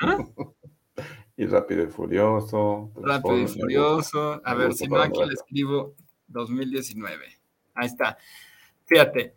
¿Ah? 0.02 0.18
y 1.38 1.46
Rápido 1.46 1.84
y 1.84 1.88
Furioso. 1.88 2.92
Rápido 2.96 3.40
y 3.40 3.48
Furioso. 3.48 4.42
A 4.44 4.54
ver, 4.54 4.74
si 4.74 4.88
no, 4.88 5.00
aquí 5.00 5.20
le 5.26 5.34
escribo 5.34 5.96
2019. 6.28 7.26
Ahí 7.76 7.88
está. 7.88 8.18
Fíjate, 8.86 9.36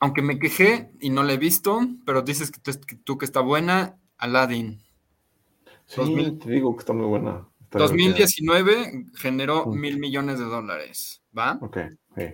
aunque 0.00 0.22
me 0.22 0.38
quejé 0.38 0.90
y 1.00 1.10
no 1.10 1.22
la 1.22 1.34
he 1.34 1.38
visto, 1.38 1.80
pero 2.04 2.22
dices 2.22 2.50
que 2.50 2.96
tú, 2.96 3.18
que, 3.18 3.24
está 3.24 3.40
buena, 3.40 3.98
Aladdin. 4.18 4.82
Sí, 5.86 6.38
te 6.42 6.50
digo 6.50 6.74
que 6.74 6.80
está 6.80 6.92
muy 6.92 7.06
buena. 7.06 7.46
2019 7.70 9.06
generó 9.14 9.66
mil 9.66 9.98
millones 9.98 10.38
de 10.38 10.46
dólares, 10.46 11.22
¿va? 11.36 11.58
Ok, 11.60 11.78
sí. 12.16 12.24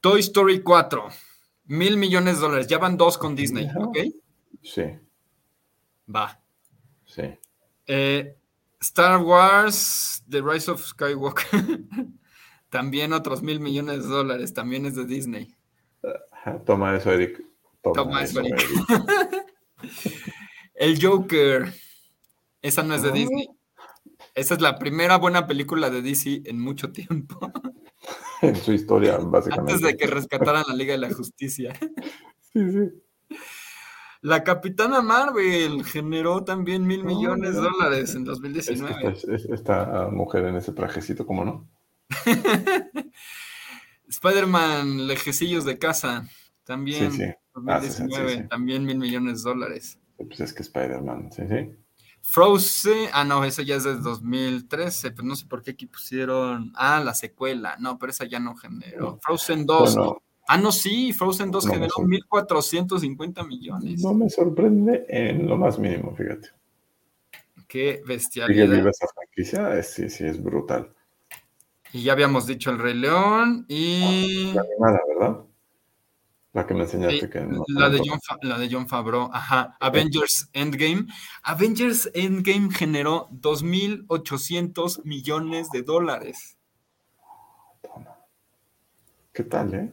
Toy 0.00 0.20
Story 0.20 0.62
4 0.62 1.08
Mil 1.66 1.96
millones 1.96 2.36
de 2.36 2.40
dólares. 2.40 2.66
Ya 2.66 2.78
van 2.78 2.96
dos 2.96 3.18
con 3.18 3.34
Disney, 3.34 3.68
¿ok? 3.76 3.98
Sí. 4.62 4.82
Va. 6.14 6.40
Sí. 7.04 7.22
Eh, 7.86 8.36
Star 8.80 9.20
Wars, 9.20 10.22
The 10.28 10.42
Rise 10.42 10.70
of 10.70 10.84
Skywalker. 10.84 11.44
también 12.70 13.12
otros 13.12 13.42
mil 13.42 13.60
millones 13.60 14.04
de 14.04 14.08
dólares. 14.08 14.54
También 14.54 14.86
es 14.86 14.94
de 14.94 15.06
Disney. 15.06 15.54
Toma 16.64 16.96
eso, 16.96 17.10
Eric. 17.10 17.44
Toma, 17.82 18.22
eso, 18.22 18.40
Eric. 18.40 18.56
El 20.74 21.02
Joker. 21.02 21.72
Esa 22.62 22.82
no 22.82 22.94
es 22.94 23.02
de 23.02 23.12
Disney. 23.12 23.48
Esa 24.34 24.54
es 24.54 24.60
la 24.60 24.78
primera 24.78 25.16
buena 25.16 25.46
película 25.46 25.90
de 25.90 26.02
DC 26.02 26.42
en 26.44 26.60
mucho 26.60 26.92
tiempo. 26.92 27.38
en 28.42 28.56
su 28.56 28.72
historia, 28.72 29.18
básicamente. 29.18 29.72
Antes 29.72 29.86
de 29.86 29.96
que 29.96 30.06
rescataran 30.06 30.64
la 30.68 30.74
Liga 30.74 30.92
de 30.92 30.98
la 30.98 31.12
Justicia. 31.12 31.72
Sí, 32.52 32.62
sí. 32.70 33.38
La 34.22 34.42
Capitana 34.42 35.02
Marvel 35.02 35.84
generó 35.84 36.42
también 36.42 36.86
mil 36.86 37.04
millones 37.04 37.54
de 37.54 37.60
dólares 37.60 38.14
en 38.14 38.24
2019. 38.24 39.14
esta, 39.52 40.08
mujer 40.10 40.46
en 40.46 40.56
ese 40.56 40.72
trajecito, 40.72 41.26
¿cómo 41.26 41.44
no? 41.44 41.68
Spider-Man, 44.08 45.06
lejecillos 45.06 45.66
de 45.66 45.78
casa, 45.78 46.26
también. 46.64 47.12
Sí, 47.12 47.24
sí. 47.26 47.32
2019, 47.54 48.38
ah, 48.38 48.48
también 48.48 48.84
mil 48.86 48.98
millones 48.98 49.44
de 49.44 49.50
dólares. 49.50 49.98
Pues 50.16 50.40
es 50.40 50.54
que 50.54 50.62
Spider-Man, 50.62 51.30
sí, 51.32 51.42
sí. 51.46 51.76
Frozen, 52.28 53.08
ah, 53.12 53.24
no, 53.24 53.44
esa 53.44 53.62
ya 53.62 53.76
es 53.76 53.84
de 53.84 53.94
2013, 53.96 55.12
pero 55.12 55.22
no 55.22 55.36
sé 55.36 55.46
por 55.46 55.62
qué 55.62 55.70
aquí 55.70 55.86
pusieron. 55.86 56.72
Ah, 56.74 57.00
la 57.02 57.14
secuela, 57.14 57.76
no, 57.78 57.98
pero 57.98 58.10
esa 58.10 58.24
ya 58.24 58.40
no 58.40 58.56
generó. 58.56 59.18
Frozen 59.22 59.64
2. 59.64 59.96
Ah, 60.48 60.58
no, 60.58 60.72
sí, 60.72 61.12
Frozen 61.12 61.52
2 61.52 61.68
generó 61.68 61.94
1.450 61.94 63.46
millones. 63.46 64.02
No 64.02 64.12
me 64.12 64.28
sorprende 64.28 65.06
en 65.08 65.46
lo 65.46 65.56
más 65.56 65.78
mínimo, 65.78 66.14
fíjate. 66.16 66.48
Qué 67.68 68.02
bestialidad. 68.04 68.76
viva 68.76 68.90
esa 68.90 69.06
franquicia, 69.06 69.82
sí, 69.84 70.10
sí, 70.10 70.24
es 70.24 70.42
brutal. 70.42 70.92
Y 71.92 72.02
ya 72.02 72.12
habíamos 72.12 72.46
dicho 72.46 72.70
El 72.70 72.78
Rey 72.78 72.94
León 72.94 73.64
y... 73.68 74.52
La 74.52 74.62
animada, 74.62 75.00
¿verdad? 75.08 75.40
La 76.56 76.66
que 76.66 76.72
me 76.72 76.84
enseñaste 76.84 77.28
que 77.28 77.42
no. 77.42 77.66
La 77.68 77.90
de, 77.90 77.98
John 77.98 78.18
la 78.40 78.56
de 78.56 78.70
John 78.72 78.88
Favreau, 78.88 79.28
ajá. 79.30 79.76
Avengers 79.78 80.48
Endgame. 80.54 81.04
Avengers 81.42 82.10
Endgame 82.14 82.70
generó 82.70 83.28
2.800 83.28 85.04
millones 85.04 85.68
de 85.68 85.82
dólares. 85.82 86.56
¿Qué 89.34 89.42
tal, 89.42 89.74
eh? 89.74 89.92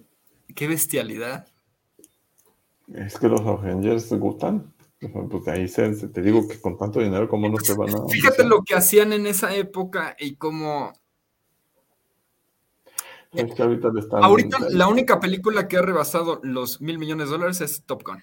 Qué 0.56 0.69
bestialidad. 0.69 1.49
Es 2.94 3.19
que 3.19 3.27
los 3.27 3.41
Avengers 3.41 4.14
gustan. 4.14 4.73
Pues 5.30 5.45
ahí 5.49 5.68
se, 5.68 5.91
te 6.07 6.22
digo 6.22 6.48
que 6.48 6.61
con 6.61 6.77
tanto 6.77 7.02
dinero, 7.02 7.27
¿cómo 7.27 7.49
no 7.49 7.57
te 7.57 7.73
van 7.73 7.90
a.? 7.90 8.07
Fíjate 8.07 8.45
lo 8.45 8.64
que 8.64 8.76
hacían 8.76 9.11
en 9.11 9.27
esa 9.27 9.53
época 9.53 10.15
y 10.18 10.38
cómo. 10.38 10.94
Es 13.34 13.55
que 13.55 13.64
ahorita, 13.64 13.89
están 13.97 14.23
ahorita 14.23 14.57
la 14.69 14.88
única 14.88 15.19
película 15.19 15.68
que 15.68 15.77
ha 15.77 15.81
rebasado 15.81 16.39
los 16.43 16.81
mil 16.81 16.99
millones 16.99 17.27
de 17.27 17.31
dólares 17.34 17.61
es 17.61 17.84
Top 17.85 18.03
Gun. 18.03 18.22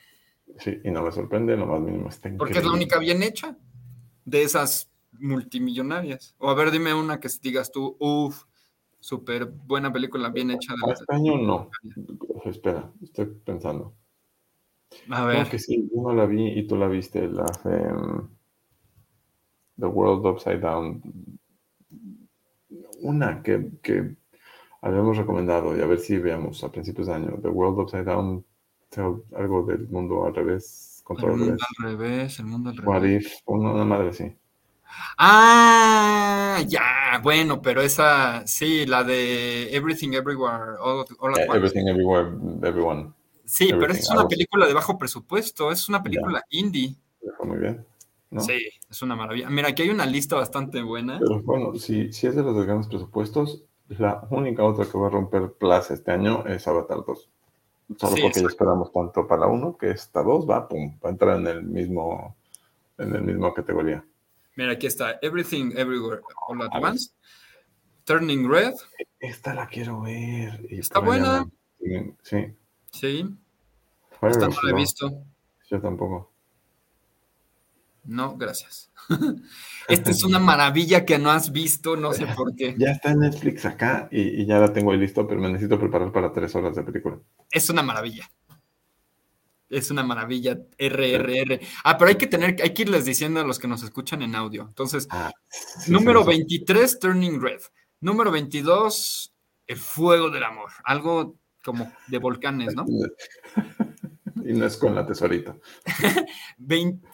Sí, 0.59 0.79
y 0.85 0.91
no 0.91 1.03
me 1.03 1.13
sorprende, 1.13 1.57
lo 1.57 1.67
más 1.67 1.81
mínimo 1.81 2.09
está 2.09 2.31
Porque 2.37 2.59
es 2.59 2.65
la 2.65 2.73
única 2.73 2.99
bien 2.99 3.23
hecha 3.23 3.57
de 4.25 4.43
esas 4.43 4.91
multimillonarias. 5.13 6.35
O 6.39 6.51
a 6.51 6.55
ver, 6.55 6.71
dime 6.71 6.95
una 6.95 7.19
que 7.21 7.29
digas 7.43 7.71
tú, 7.71 7.97
uff, 7.99 8.45
súper 8.99 9.47
buena 9.47 9.93
película, 9.93 10.29
bien 10.29 10.51
hecha. 10.51 10.75
De 10.87 10.93
este 10.93 11.05
año 11.15 11.39
no. 11.39 11.71
Espera, 12.45 12.91
estoy 13.03 13.27
pensando. 13.45 13.95
A 15.09 15.25
ver. 15.25 15.49
que 15.49 15.59
sí, 15.59 15.89
yo 15.95 16.13
la 16.13 16.27
vi 16.27 16.49
y 16.59 16.67
tú 16.67 16.77
la 16.77 16.89
viste, 16.89 17.29
la 17.29 17.45
de 17.65 17.93
The 19.79 19.87
World 19.87 20.27
Upside 20.27 20.59
Down. 20.59 21.03
Una 23.03 23.43
que, 23.43 23.71
que 23.83 24.17
habíamos 24.83 25.17
recomendado 25.17 25.77
y 25.77 25.81
a 25.81 25.87
ver 25.87 25.99
si 25.99 26.19
veamos 26.19 26.63
a 26.65 26.71
principios 26.71 27.07
de 27.07 27.15
año. 27.15 27.39
The 27.43 27.49
World 27.49 27.81
Upside 27.81 28.05
Down, 28.05 28.45
algo 29.37 29.63
del 29.65 29.89
mundo 29.89 30.25
al 30.25 30.35
revés. 30.35 31.03
Contra 31.05 31.31
el 31.31 31.37
mundo 31.37 31.57
al 31.79 31.85
revés, 31.85 32.39
el 32.39 32.47
mundo 32.47 32.71
al 32.71 32.77
revés. 32.77 32.89
What 32.89 33.05
if, 33.05 33.33
una 33.47 33.85
madre 33.85 34.13
sí. 34.13 34.37
Ah, 35.19 36.63
ya, 36.67 37.21
bueno, 37.23 37.63
pero 37.63 37.81
esa, 37.81 38.47
sí, 38.47 38.87
la 38.87 39.05
de 39.05 39.75
Everything 39.75 40.15
Everywhere, 40.15 40.77
All, 40.81 41.05
at 41.35 41.55
Everything 41.55 41.87
Everywhere, 41.87 42.31
Everyone. 42.63 43.13
Sí, 43.45 43.71
pero 43.79 43.93
es 43.93 44.09
una 44.11 44.27
película 44.29 44.67
de 44.67 44.75
bajo 44.75 44.99
presupuesto, 44.99 45.71
es 45.71 45.89
una 45.89 46.03
película 46.03 46.45
indie. 46.51 46.95
Muy 47.45 47.59
bien. 47.59 47.87
Sí, 48.39 48.61
es 48.89 49.03
una 49.03 49.17
maravilla. 49.17 49.51
Mira, 49.51 49.69
aquí 49.69 49.83
hay 49.83 49.91
una 49.91 50.07
lista 50.07 50.37
bastante 50.37 50.83
buena. 50.83 51.19
Pero 51.19 51.43
bueno, 51.43 51.75
si, 51.75 52.13
si 52.13 52.29
es 52.29 52.37
de 52.37 52.43
los 52.43 52.57
de 52.57 52.65
grandes 52.65 52.87
presupuestos, 52.87 53.65
la 53.99 54.27
única 54.31 54.65
otra 54.65 54.87
que 54.87 54.99
va 54.99 55.09
a 55.09 55.11
romper 55.11 55.53
plaza 55.53 55.95
este 55.95 56.13
año 56.13 56.47
es 56.47 56.67
Avatar 56.69 56.99
2. 57.05 57.31
Solo 57.99 58.17
porque 58.23 58.41
ya 58.41 58.47
esperamos 58.47 58.93
tanto 58.93 59.27
para 59.27 59.47
uno 59.47 59.77
que 59.77 59.91
esta 59.91 60.23
2 60.23 60.49
va, 60.49 60.69
pum, 60.69 60.97
va 61.05 61.09
a 61.09 61.13
entrar 61.13 61.39
en 61.39 61.47
el 61.49 61.65
mismo, 61.65 62.37
en 62.99 63.15
el 63.17 63.23
mismo 63.23 63.53
categoría. 63.53 64.05
Mira, 64.55 64.73
aquí 64.73 64.87
está 64.87 65.19
Everything 65.23 65.73
Everywhere 65.77 66.21
All 66.47 66.63
at 66.63 66.71
Once. 66.83 67.11
Turning 68.05 68.49
Red. 68.49 68.75
Esta 69.19 69.55
la 69.55 69.67
quiero 69.67 70.03
ver. 70.03 70.67
Está 70.71 71.01
buena. 71.01 71.47
Sí. 72.23 72.55
Sí. 72.93 73.37
Esta 74.23 74.49
no 74.49 74.57
la 74.63 74.71
he 74.71 74.75
visto. 74.75 75.11
Yo 75.69 75.81
tampoco. 75.81 76.30
No, 78.05 78.37
gracias. 78.37 78.91
Esta 79.89 80.11
es 80.11 80.25
una 80.25 80.39
maravilla 80.39 81.05
que 81.05 81.19
no 81.19 81.31
has 81.31 81.53
visto, 81.53 81.97
no 81.97 82.13
sé 82.13 82.27
por 82.27 82.55
qué. 82.55 82.75
Ya 82.79 82.93
está 82.93 83.11
en 83.11 83.21
Netflix 83.21 83.65
acá 83.65 84.09
y, 84.11 84.47
ya 84.47 84.59
la 84.59 84.73
tengo 84.73 84.93
ahí 84.93 84.99
listo, 84.99 85.27
pero 85.27 85.41
me 85.41 85.49
necesito 85.49 85.79
preparar 85.79 86.13
para 86.13 86.33
tres 86.33 86.55
horas 86.55 86.77
de 86.77 86.83
película. 86.83 87.19
Es 87.51 87.69
una 87.71 87.83
maravilla. 87.83 88.31
Es 89.69 89.91
una 89.91 90.03
maravilla. 90.03 90.59
RRR. 90.79 91.61
Ah, 91.85 91.97
pero 91.99 92.09
hay 92.09 92.17
que 92.17 92.27
tener, 92.27 92.57
hay 92.63 92.75
que 92.75 92.83
irles 92.83 93.05
diciendo 93.05 93.41
a 93.41 93.45
los 93.45 93.59
que 93.59 93.69
nos 93.69 93.83
escuchan 93.83 94.23
en 94.23 94.35
audio. 94.35 94.67
Entonces, 94.69 95.07
ah, 95.11 95.33
número 95.87 96.25
23, 96.25 96.99
Turning 96.99 97.41
Red. 97.41 97.61
Número 98.01 98.31
22, 98.31 99.33
El 99.67 99.77
Fuego 99.77 100.31
del 100.31 100.45
Amor. 100.45 100.71
Algo 100.85 101.37
como 101.63 101.93
de 102.09 102.19
volcanes, 102.19 102.75
¿no? 102.75 102.87
Y 104.51 104.53
no 104.53 104.67
es 104.67 104.77
con 104.77 104.97
la 104.97 105.07
tesorita. 105.07 105.57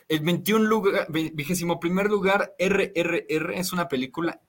el 0.09 0.21
21 0.21 0.65
lugar, 0.65 1.07
vigésimo 1.11 1.79
primer 1.79 2.07
lugar, 2.07 2.55
RRR, 2.59 3.55
es 3.55 3.73
una 3.75 3.89
película 3.89 4.41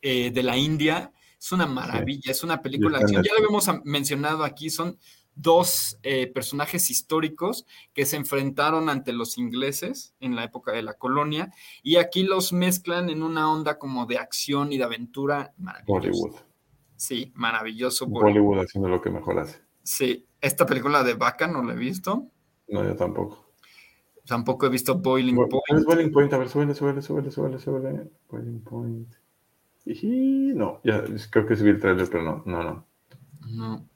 eh, 0.00 0.30
de 0.30 0.42
la 0.44 0.56
India. 0.56 1.12
Es 1.36 1.50
una 1.50 1.66
maravilla, 1.66 2.30
es 2.30 2.44
una 2.44 2.62
película 2.62 3.00
Ya 3.00 3.20
lo 3.20 3.38
habíamos 3.38 3.68
mencionado 3.84 4.44
aquí, 4.44 4.70
son 4.70 4.98
dos 5.34 5.98
eh, 6.02 6.28
personajes 6.28 6.88
históricos 6.88 7.66
que 7.92 8.06
se 8.06 8.16
enfrentaron 8.16 8.88
ante 8.88 9.12
los 9.12 9.38
ingleses 9.38 10.14
en 10.20 10.36
la 10.36 10.44
época 10.44 10.72
de 10.72 10.82
la 10.82 10.94
colonia 10.94 11.52
y 11.82 11.96
aquí 11.96 12.22
los 12.22 12.52
mezclan 12.54 13.10
en 13.10 13.22
una 13.22 13.52
onda 13.52 13.78
como 13.78 14.06
de 14.06 14.18
acción 14.18 14.72
y 14.72 14.78
de 14.78 14.84
aventura 14.84 15.52
Bollywood. 15.86 16.36
Sí, 16.96 17.32
maravilloso. 17.34 18.06
Bollywood 18.06 18.60
haciendo 18.60 18.88
lo 18.88 19.02
que 19.02 19.10
mejor 19.10 19.40
hace. 19.40 19.60
Sí, 19.82 20.26
esta 20.40 20.64
película 20.64 21.04
de 21.04 21.14
Vaca 21.14 21.46
no 21.46 21.62
la 21.62 21.74
he 21.74 21.76
visto. 21.76 22.30
No, 22.68 22.84
yo 22.84 22.96
tampoco. 22.96 23.46
Tampoco 24.26 24.66
he 24.66 24.68
visto 24.68 24.98
Boiling 24.98 25.36
Point. 25.36 25.78
es 25.78 25.84
Boiling 25.84 26.10
Point? 26.10 26.32
A 26.32 26.38
ver, 26.38 26.48
suele, 26.48 26.74
suele, 26.74 27.00
suele, 27.00 27.30
suele, 27.30 27.58
suele. 27.58 28.10
Boiling 28.28 28.60
Point. 28.60 29.08
Y 29.84 30.52
no, 30.54 30.80
ya 30.82 31.04
creo 31.30 31.46
que 31.46 31.54
vi 31.54 31.70
el 31.70 31.80
trailer, 31.80 32.08
pero 32.10 32.24
no, 32.24 32.42
no, 32.44 32.62
no. 32.62 32.86
No. 33.48 33.88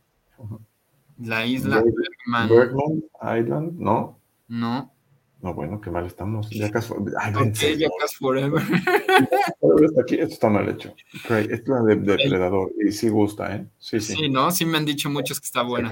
La 1.19 1.45
isla 1.45 1.83
Bergman. 1.83 2.49
Bergman 2.49 3.05
Island, 3.39 3.79
¿no? 3.79 4.21
No. 4.47 4.95
No, 5.43 5.55
bueno, 5.55 5.81
qué 5.81 5.91
mal 5.91 6.07
estamos. 6.07 6.51
Jackass, 6.51 6.93
Ay, 7.19 7.35
okay, 7.35 7.77
Jackass 7.79 8.15
Forever. 8.19 8.63
aquí, 10.03 10.17
esto 10.17 10.35
está 10.35 10.49
mal 10.51 10.69
hecho. 10.69 10.95
Esto 11.13 11.37
es 11.37 11.67
la 11.67 11.83
de 11.83 11.97
Depredador 11.97 12.73
y 12.79 12.93
sí 12.93 13.09
gusta, 13.09 13.57
¿eh? 13.57 13.67
Sí, 13.79 14.01
sí. 14.01 14.15
Sí, 14.15 14.29
¿no? 14.29 14.51
Sí 14.51 14.67
me 14.67 14.77
han 14.77 14.85
dicho 14.85 15.09
muchos 15.09 15.41
que 15.41 15.47
está 15.47 15.63
buena. 15.63 15.91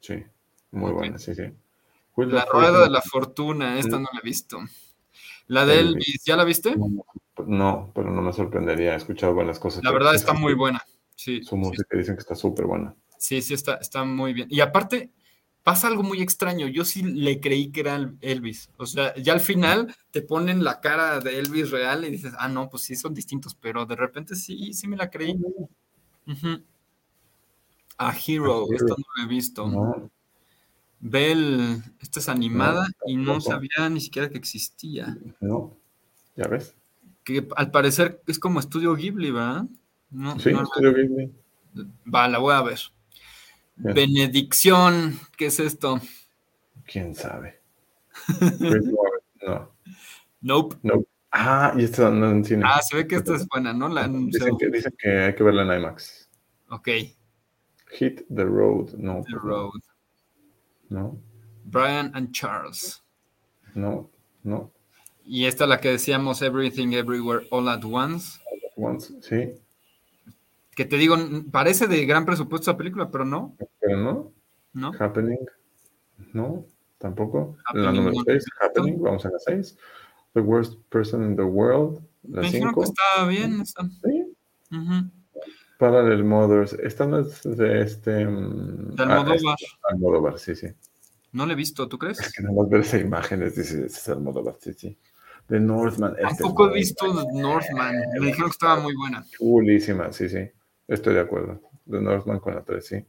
Sí, 0.00 0.22
muy 0.70 0.92
buena, 0.92 1.18
sí, 1.18 1.34
sí. 1.34 1.42
La 2.16 2.44
Rueda 2.44 2.84
de 2.84 2.90
la 2.90 3.02
Fortuna, 3.02 3.78
esta 3.78 3.98
no 3.98 4.08
la 4.12 4.20
he 4.20 4.24
visto. 4.24 4.58
La 5.46 5.66
de 5.66 5.80
Elvis, 5.80 6.24
¿ya 6.24 6.36
la 6.36 6.44
viste? 6.44 6.74
No, 7.46 7.90
pero 7.94 8.10
no 8.10 8.22
me 8.22 8.32
sorprendería. 8.32 8.94
He 8.94 8.96
escuchado 8.96 9.34
buenas 9.34 9.58
cosas. 9.58 9.82
La 9.84 9.90
verdad 9.90 10.14
está 10.14 10.32
muy 10.32 10.54
buena. 10.54 10.82
Sí. 11.16 11.42
Su 11.42 11.56
música 11.56 11.96
dicen 11.96 12.14
que 12.16 12.20
está 12.20 12.34
súper 12.34 12.66
buena. 12.66 12.94
Sí, 13.18 13.42
sí, 13.42 13.54
está, 13.54 13.74
está 13.74 14.04
muy 14.04 14.32
bien. 14.32 14.48
Y 14.50 14.60
aparte, 14.60 15.10
pasa 15.62 15.88
algo 15.88 16.02
muy 16.02 16.22
extraño. 16.22 16.68
Yo 16.68 16.84
sí 16.84 17.02
le 17.02 17.40
creí 17.40 17.72
que 17.72 17.80
era 17.80 18.12
Elvis. 18.20 18.70
O 18.76 18.86
sea, 18.86 19.14
ya 19.16 19.32
al 19.32 19.40
final 19.40 19.94
te 20.10 20.22
ponen 20.22 20.62
la 20.62 20.80
cara 20.80 21.20
de 21.20 21.38
Elvis 21.38 21.70
real 21.70 22.04
y 22.04 22.10
dices, 22.10 22.34
ah, 22.38 22.48
no, 22.48 22.70
pues 22.70 22.84
sí 22.84 22.96
son 22.96 23.14
distintos, 23.14 23.54
pero 23.54 23.86
de 23.86 23.96
repente 23.96 24.36
sí, 24.36 24.72
sí 24.72 24.86
me 24.86 24.96
la 24.96 25.10
creí. 25.10 25.36
A 27.98 28.14
Hero, 28.14 28.66
esto 28.72 28.96
no 28.96 29.04
lo 29.16 29.22
he 29.24 29.26
visto. 29.26 30.10
Bell, 31.06 31.82
esta 32.00 32.18
es 32.18 32.30
animada 32.30 32.86
y 33.06 33.16
no 33.16 33.38
sabía 33.38 33.90
ni 33.90 34.00
siquiera 34.00 34.30
que 34.30 34.38
existía. 34.38 35.14
No, 35.38 35.76
ya 36.34 36.48
ves. 36.48 36.74
Que 37.24 37.46
al 37.56 37.70
parecer 37.70 38.22
es 38.26 38.38
como 38.38 38.58
Estudio 38.58 38.94
Ghibli, 38.94 39.30
¿verdad? 39.30 39.66
sí, 40.38 40.50
Estudio 40.50 40.94
Ghibli. 40.94 41.30
Va, 42.12 42.26
la 42.26 42.38
voy 42.38 42.54
a 42.54 42.62
ver. 42.62 42.78
Benedicción, 43.76 45.20
¿qué 45.36 45.46
es 45.46 45.60
esto? 45.60 46.00
¿Quién 46.86 47.14
sabe? 47.14 47.60
no. 49.46 49.74
Nope. 50.40 50.76
nope. 50.82 51.06
Ah, 51.30 51.74
y 51.76 51.84
esto 51.84 52.10
no 52.10 52.30
en 52.30 52.46
cine. 52.46 52.64
Ah, 52.64 52.80
se 52.80 52.96
ve 52.96 53.06
que 53.06 53.16
esta 53.16 53.34
es 53.34 53.46
buena, 53.46 53.74
¿no? 53.74 53.90
La 53.90 54.08
dicen, 54.08 54.56
que, 54.56 54.68
dicen 54.68 54.94
que 54.96 55.10
hay 55.10 55.34
que 55.34 55.42
verla 55.42 55.64
en 55.64 55.80
IMAX. 55.80 56.30
Ok. 56.70 56.88
Hit 57.90 58.22
the 58.34 58.44
Road, 58.44 58.94
no. 58.94 59.22
The 59.28 59.36
Road. 59.36 59.80
No. 60.94 61.18
Brian 61.64 62.12
and 62.14 62.32
Charles. 62.32 63.02
No, 63.74 64.10
no. 64.42 64.70
Y 65.24 65.46
esta 65.46 65.64
es 65.64 65.70
la 65.70 65.80
que 65.80 65.90
decíamos 65.90 66.42
Everything 66.42 66.92
Everywhere 66.92 67.46
All 67.50 67.68
at 67.68 67.84
Once. 67.84 68.38
All 68.50 68.60
at 68.64 68.72
Once, 68.76 69.14
sí 69.20 69.54
que 70.74 70.84
te 70.84 70.96
digo, 70.96 71.16
parece 71.50 71.86
de 71.86 72.04
gran 72.04 72.24
presupuesto 72.24 72.72
la 72.72 72.76
película, 72.76 73.10
pero 73.10 73.24
no. 73.24 73.56
Pero 73.80 73.96
no. 73.98 74.32
No. 74.72 74.92
Happening. 74.98 75.38
No, 76.32 76.66
tampoco. 76.98 77.56
la 77.72 77.92
número 77.92 78.16
6, 78.24 78.44
Happening, 78.60 79.00
vamos 79.00 79.24
a 79.24 79.30
la 79.30 79.38
6. 79.38 79.76
The 80.32 80.40
Worst 80.40 80.78
Person 80.88 81.22
in 81.22 81.36
the 81.36 81.42
World. 81.42 82.02
La 82.24 82.42
Me 82.42 82.50
dijeron 82.50 82.74
que 82.74 82.82
estaba 82.82 83.28
bien. 83.28 83.60
Está. 83.60 83.84
Sí. 83.84 84.34
Parallel 85.78 86.24
Mothers. 86.24 86.72
Esta 86.74 87.06
no 87.06 87.18
es 87.20 87.42
de 87.42 87.82
este. 87.82 88.24
Mm, 88.26 88.94
De 88.94 89.02
ah, 89.02 89.20
Almodóvar. 89.20 89.56
es 89.60 89.76
Almodóvar, 89.90 90.38
sí, 90.38 90.54
sí. 90.54 90.68
No 91.32 91.46
lo 91.46 91.52
he 91.52 91.56
visto, 91.56 91.88
¿tú 91.88 91.98
crees? 91.98 92.20
Es 92.20 92.32
que 92.32 92.42
nada 92.42 92.54
más 92.54 92.68
ver 92.68 92.80
esa 92.82 92.98
imagen 92.98 93.42
es, 93.42 93.56
dice, 93.56 93.86
es 93.86 94.08
Almodóvar, 94.08 94.56
sí, 94.60 94.72
sí. 94.74 94.96
De 95.48 95.60
Northman. 95.60 96.12
este 96.12 96.22
es 96.22 96.38
Tampoco 96.38 96.64
he 96.66 96.68
muy 96.68 96.78
visto 96.78 97.06
Northman. 97.32 97.96
Me 98.20 98.26
dijeron 98.26 98.48
que 98.50 98.52
estaba 98.52 98.80
muy 98.80 98.94
buena. 98.94 99.24
Chulísima, 99.36 100.12
sí, 100.12 100.28
sí. 100.28 100.48
Estoy 100.88 101.14
de 101.14 101.20
acuerdo. 101.20 101.60
De 101.84 102.00
Northman 102.00 102.38
con 102.40 102.54
la 102.54 102.62
3, 102.62 102.86
sí. 102.86 103.04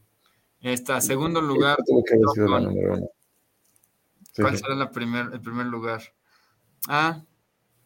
Esta, 0.60 1.00
segundo 1.00 1.40
lugar. 1.40 1.78
Que 1.86 2.18
sido 2.34 2.48
la 2.48 2.60
número 2.60 2.94
uno. 2.94 3.10
Sí, 4.32 4.42
¿Cuál 4.42 4.56
sí. 4.56 4.62
será 4.62 4.74
la 4.74 4.90
primer, 4.90 5.30
el 5.32 5.40
primer 5.40 5.66
lugar? 5.66 6.02
Ah, 6.88 7.22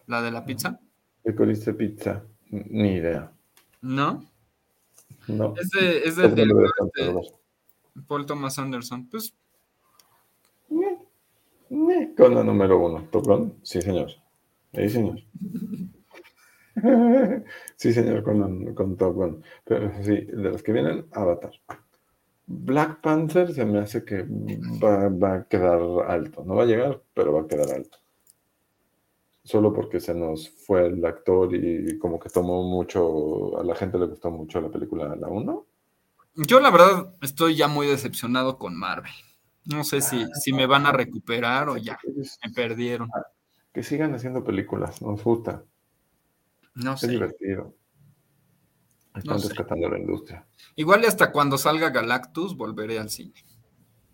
la 0.06 0.22
de 0.22 0.30
la 0.30 0.44
pizza. 0.44 0.80
Licorice 1.24 1.74
Pizza. 1.74 2.22
Ni 2.48 2.94
idea. 2.94 3.30
¿No? 3.82 4.24
No. 5.28 5.54
Es 5.56 5.70
de, 5.70 5.98
es 5.98 6.18
Es 6.18 6.34
del 6.34 6.48
de. 6.48 7.32
Paul 8.06 8.26
Thomas 8.26 8.58
Anderson. 8.58 9.08
Pues 9.08 9.34
Meh, 10.68 10.98
meh, 11.70 12.14
Con 12.16 12.34
la 12.34 12.44
número 12.44 12.78
uno. 12.78 13.06
¿Top 13.10 13.26
Gun? 13.26 13.54
Sí, 13.62 13.82
señor. 13.82 14.10
Sí, 14.72 14.88
señor. 14.88 15.20
Sí, 17.76 17.92
señor, 17.92 18.22
con, 18.22 18.74
con 18.74 18.96
Top 18.96 19.14
Gun. 19.14 19.42
Pero 19.64 19.92
sí, 20.02 20.16
de 20.16 20.50
los 20.50 20.62
que 20.62 20.72
vienen, 20.72 21.06
Avatar. 21.12 21.52
Black 22.46 23.00
Panther 23.00 23.52
se 23.52 23.64
me 23.64 23.80
hace 23.80 24.04
que 24.04 24.24
va, 24.82 25.08
va 25.08 25.34
a 25.34 25.44
quedar 25.44 25.80
alto. 26.08 26.44
No 26.44 26.54
va 26.54 26.62
a 26.62 26.66
llegar, 26.66 27.02
pero 27.12 27.32
va 27.32 27.42
a 27.42 27.46
quedar 27.46 27.70
alto. 27.72 27.98
Solo 29.42 29.72
porque 29.72 30.00
se 30.00 30.14
nos 30.14 30.50
fue 30.50 30.86
el 30.86 31.04
actor 31.04 31.54
y 31.54 31.98
como 31.98 32.20
que 32.20 32.28
tomó 32.28 32.62
mucho, 32.62 33.58
a 33.58 33.64
la 33.64 33.74
gente 33.74 33.98
le 33.98 34.06
gustó 34.06 34.30
mucho 34.30 34.60
la 34.60 34.68
película 34.70 35.16
La 35.16 35.28
1. 35.28 35.66
yo 36.36 36.60
la 36.60 36.70
verdad 36.70 37.14
estoy 37.22 37.56
ya 37.56 37.66
muy 37.66 37.86
decepcionado 37.86 38.58
con 38.58 38.76
Marvel. 38.76 39.10
No 39.64 39.82
sé 39.84 40.00
si, 40.02 40.26
si 40.34 40.52
me 40.52 40.66
van 40.66 40.86
a 40.86 40.92
recuperar 40.92 41.68
o 41.68 41.76
ya, 41.76 41.98
me 42.44 42.52
perdieron. 42.52 43.08
Que 43.72 43.82
sigan 43.82 44.14
haciendo 44.14 44.42
películas, 44.44 45.00
nos 45.02 45.22
gusta. 45.22 45.64
No 46.74 46.94
Es 46.94 47.00
sé. 47.00 47.08
divertido. 47.08 47.74
Están 49.16 49.40
sé. 49.40 49.48
rescatando 49.48 49.88
la 49.88 49.98
industria. 49.98 50.46
Igual 50.76 51.02
y 51.02 51.06
hasta 51.06 51.32
cuando 51.32 51.56
salga 51.58 51.90
Galactus 51.90 52.56
volveré 52.56 52.98
al 52.98 53.10
cine. 53.10 53.34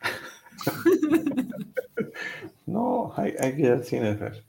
No, 2.66 3.12
hay, 3.16 3.32
hay 3.39 3.55
que 3.55 3.62
ir 3.62 3.70
al 3.70 3.85
cine, 3.85 4.16
Fer. 4.16 4.44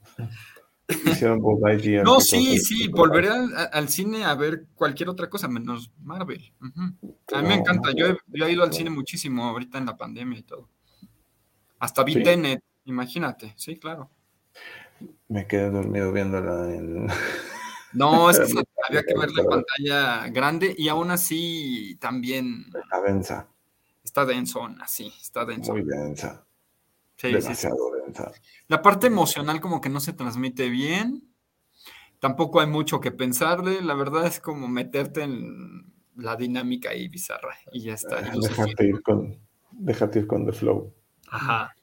Hicieron 0.87 1.39
Buzz 1.39 1.59
Lightyear. 1.61 2.03
No, 2.03 2.19
sí, 2.19 2.57
sí, 2.59 2.87
volveré 2.87 3.29
al, 3.29 3.89
cine 3.89 4.23
a 4.23 4.35
ver 4.35 4.67
cualquier 4.75 5.09
otra 5.09 5.29
cosa 5.29 5.47
menos 5.47 5.91
Marvel. 6.01 6.53
A 7.33 7.41
mí 7.41 7.47
me 7.47 7.55
encanta, 7.55 7.91
yo 7.95 8.07
he, 8.07 8.17
yo 8.27 8.45
he 8.45 8.51
ido 8.51 8.63
al 8.63 8.73
cine 8.73 8.89
muchísimo 8.89 9.45
ahorita 9.45 9.77
en 9.77 9.85
la 9.85 9.97
pandemia 9.97 10.39
y 10.39 10.43
todo. 10.43 10.69
Hasta 11.79 12.03
vi 12.03 12.13
¿Sí? 12.13 12.23
Tenet, 12.23 12.63
imagínate, 12.85 13.53
sí, 13.57 13.77
claro. 13.77 14.09
Me 15.27 15.45
quedé 15.45 15.69
dormido 15.69 16.11
viéndola 16.11 16.73
en... 16.73 17.07
No, 17.93 18.29
es 18.29 18.39
que 18.39 18.45
había 18.89 19.03
que 19.03 19.17
ver 19.17 19.31
la 19.31 19.43
pantalla 19.43 20.27
grande 20.29 20.73
y 20.77 20.87
aún 20.87 21.11
así 21.11 21.97
también 21.99 22.65
La 22.91 23.01
densa, 23.01 23.47
está 24.03 24.25
densona, 24.25 24.87
sí, 24.87 25.13
está 25.21 25.45
denso. 25.45 25.73
muy 25.73 25.83
densa, 25.83 26.45
Sí, 27.17 27.27
sí, 27.27 27.33
sí. 27.33 27.41
demasiado 27.41 27.91
densa. 28.05 28.31
La 28.67 28.81
parte 28.81 29.07
emocional 29.07 29.59
como 29.59 29.81
que 29.81 29.89
no 29.89 29.99
se 29.99 30.13
transmite 30.13 30.69
bien. 30.69 31.33
Tampoco 32.19 32.59
hay 32.59 32.67
mucho 32.67 32.99
que 32.99 33.11
pensarle. 33.11 33.81
La 33.81 33.95
verdad 33.95 34.25
es 34.27 34.39
como 34.39 34.67
meterte 34.67 35.23
en 35.23 35.93
la 36.15 36.35
dinámica 36.35 36.89
ahí 36.89 37.07
bizarra 37.07 37.55
y 37.71 37.81
ya 37.81 37.93
está. 37.93 38.21
los 38.33 38.49
Déjate 38.49 38.85
ir 38.85 39.01
con, 39.01 39.39
déjate 39.71 40.19
ir 40.19 40.27
con 40.27 40.45
The 40.45 40.51
Flow. 40.51 40.93
Ajá. 41.29 41.75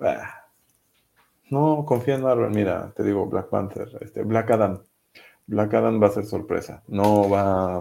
Ah. 0.00 0.42
No, 1.50 1.84
confía 1.86 2.14
en 2.14 2.22
Marvel. 2.22 2.50
Mira, 2.50 2.92
te 2.96 3.02
digo, 3.02 3.26
Black 3.26 3.48
Panther, 3.48 3.88
este, 4.00 4.22
Black 4.22 4.50
Adam. 4.50 4.82
Black 5.46 5.74
Adam 5.74 6.02
va 6.02 6.06
a 6.06 6.12
ser 6.12 6.24
sorpresa. 6.24 6.82
No 6.86 7.28
va 7.28 7.76
a 7.76 7.80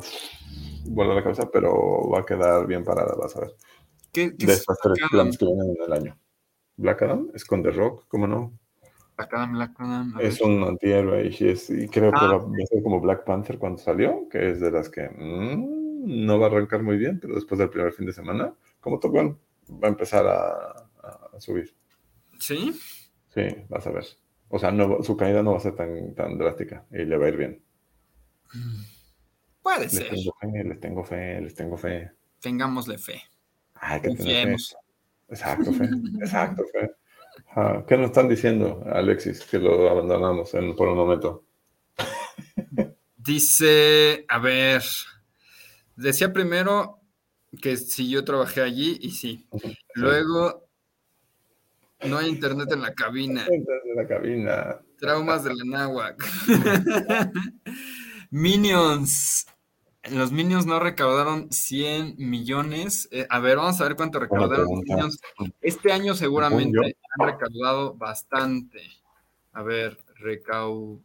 volar 0.85 1.15
la 1.15 1.23
cabeza, 1.23 1.49
pero 1.51 2.09
va 2.09 2.19
a 2.19 2.25
quedar 2.25 2.67
bien 2.67 2.83
parada, 2.83 3.15
vas 3.15 3.35
a 3.38 3.41
ver. 3.41 3.55
¿Qué, 4.11 4.35
qué 4.35 4.45
De 4.45 4.53
es 4.53 4.59
estas 4.59 4.77
tres 4.79 4.97
planes 5.09 5.38
que 5.38 5.45
vienen 5.45 5.69
en 5.69 5.83
el 5.83 5.93
año. 5.93 6.20
Black 6.82 7.02
Adam 7.03 7.30
es 7.34 7.45
con 7.45 7.62
The 7.64 7.72
Rock, 7.72 8.06
¿cómo 8.08 8.28
no? 8.28 8.52
Black 9.18 9.34
Adam, 9.34 9.53
Black 9.53 9.72
Adam, 9.78 10.14
ver. 10.16 10.26
Es 10.26 10.41
un 10.41 10.64
antihéroe 10.64 11.30
y, 11.40 11.48
es- 11.49 11.70
y 11.70 11.88
creo 11.88 12.12
que 12.12 12.18
Ah. 12.20 12.38
va 12.38 12.64
a 12.64 12.66
ser 12.66 12.82
como 12.82 12.99
Black 12.99 13.24
Panther 13.24 13.58
cuando 13.60 13.78
salió, 13.78 14.28
que 14.30 14.49
es 14.52 14.60
de 14.60 14.72
las 14.72 14.90
que 14.90 15.08
mm, 15.10 16.26
no 16.26 16.40
va 16.40 16.48
a 16.48 16.49
arrancar 16.49 16.82
muy 16.82 16.98
bien, 16.98 17.20
pero 17.20 17.36
después 17.36 17.60
del 17.60 17.70
primer 17.70 17.94
fin 17.94 18.06
de 18.08 18.14
semana, 18.14 18.53
como 18.80 18.99
Top 18.99 19.12
Gun, 19.12 19.38
va 19.72 19.88
a 19.88 19.91
empezar 19.91 20.26
a, 20.26 20.90
a 21.36 21.40
subir. 21.40 21.74
Sí, 22.40 22.74
Sí, 23.34 23.44
vas 23.70 23.86
a 23.88 23.91
ver. 23.91 24.06
O 24.49 24.60
sea, 24.60 24.72
no, 24.72 25.02
su 25.03 25.16
caída 25.16 25.41
no 25.41 25.52
va 25.52 25.58
a 25.58 25.62
ser 25.62 25.76
tan, 25.76 26.14
tan 26.16 26.38
drástica 26.38 26.86
y 26.91 27.06
le 27.06 27.18
va 27.18 27.28
a 27.28 27.30
ir 27.30 27.38
bien. 27.38 27.62
puede 29.62 29.84
Les 29.84 29.91
ser. 29.94 30.10
tengo 30.10 30.34
fe, 30.41 30.64
les 30.66 30.80
tengo 30.80 31.03
fe, 31.03 31.41
les 31.41 31.56
tengo 31.56 31.78
fe. 31.78 32.12
Tengámosle 32.41 32.98
fe. 32.98 33.22
Hay 33.76 34.02
que. 34.02 34.08
Confiemos. 34.10 34.76
Exacto, 35.32 35.74
fe. 35.74 35.90
Exacto, 36.22 36.64
fe. 36.72 36.91
Ah, 37.56 37.84
¿Qué 37.88 37.98
nos 37.98 38.08
están 38.08 38.30
diciendo, 38.30 38.84
Alexis, 38.86 39.41
que 39.45 39.58
lo 39.58 39.90
abandonamos 39.90 40.53
en- 40.53 40.76
por 40.76 40.88
un 40.90 40.95
momento? 40.98 41.45
Dice, 43.18 44.26
a 44.28 44.40
ver, 44.40 44.84
decía 45.95 46.32
primero 46.34 46.99
que 47.62 47.78
si 47.78 48.10
yo 48.10 48.24
trabajé 48.24 48.62
allí 48.62 48.98
y 49.02 49.12
sí. 49.12 49.48
Luego, 49.95 50.68
no 52.08 52.18
hay 52.18 52.30
internet 52.30 52.72
en 52.72 52.82
la 52.82 52.94
cabina. 52.94 53.45
Desde 53.49 53.95
la 53.95 54.08
cabina. 54.08 54.80
Traumas 54.98 55.44
de 55.44 55.53
la 55.56 55.64
náhuac. 55.66 56.24
Minions. 58.32 59.45
Los 60.10 60.32
Minions 60.32 60.65
no 60.65 60.80
recaudaron 60.80 61.52
100 61.52 62.15
millones. 62.18 63.07
Eh, 63.11 63.28
a 63.30 63.40
ver, 63.40 63.57
vamos 63.57 63.80
a 63.80 63.84
ver 63.84 63.95
cuánto 63.95 64.19
recaudaron 64.19 64.65
los. 64.65 64.84
Minions. 64.84 65.19
Este 65.61 65.91
año 65.91 66.15
seguramente 66.15 66.98
han 67.19 67.28
recaudado 67.28 67.94
bastante. 67.94 68.82
A 69.53 69.61
ver, 69.61 70.03
recau... 70.15 70.99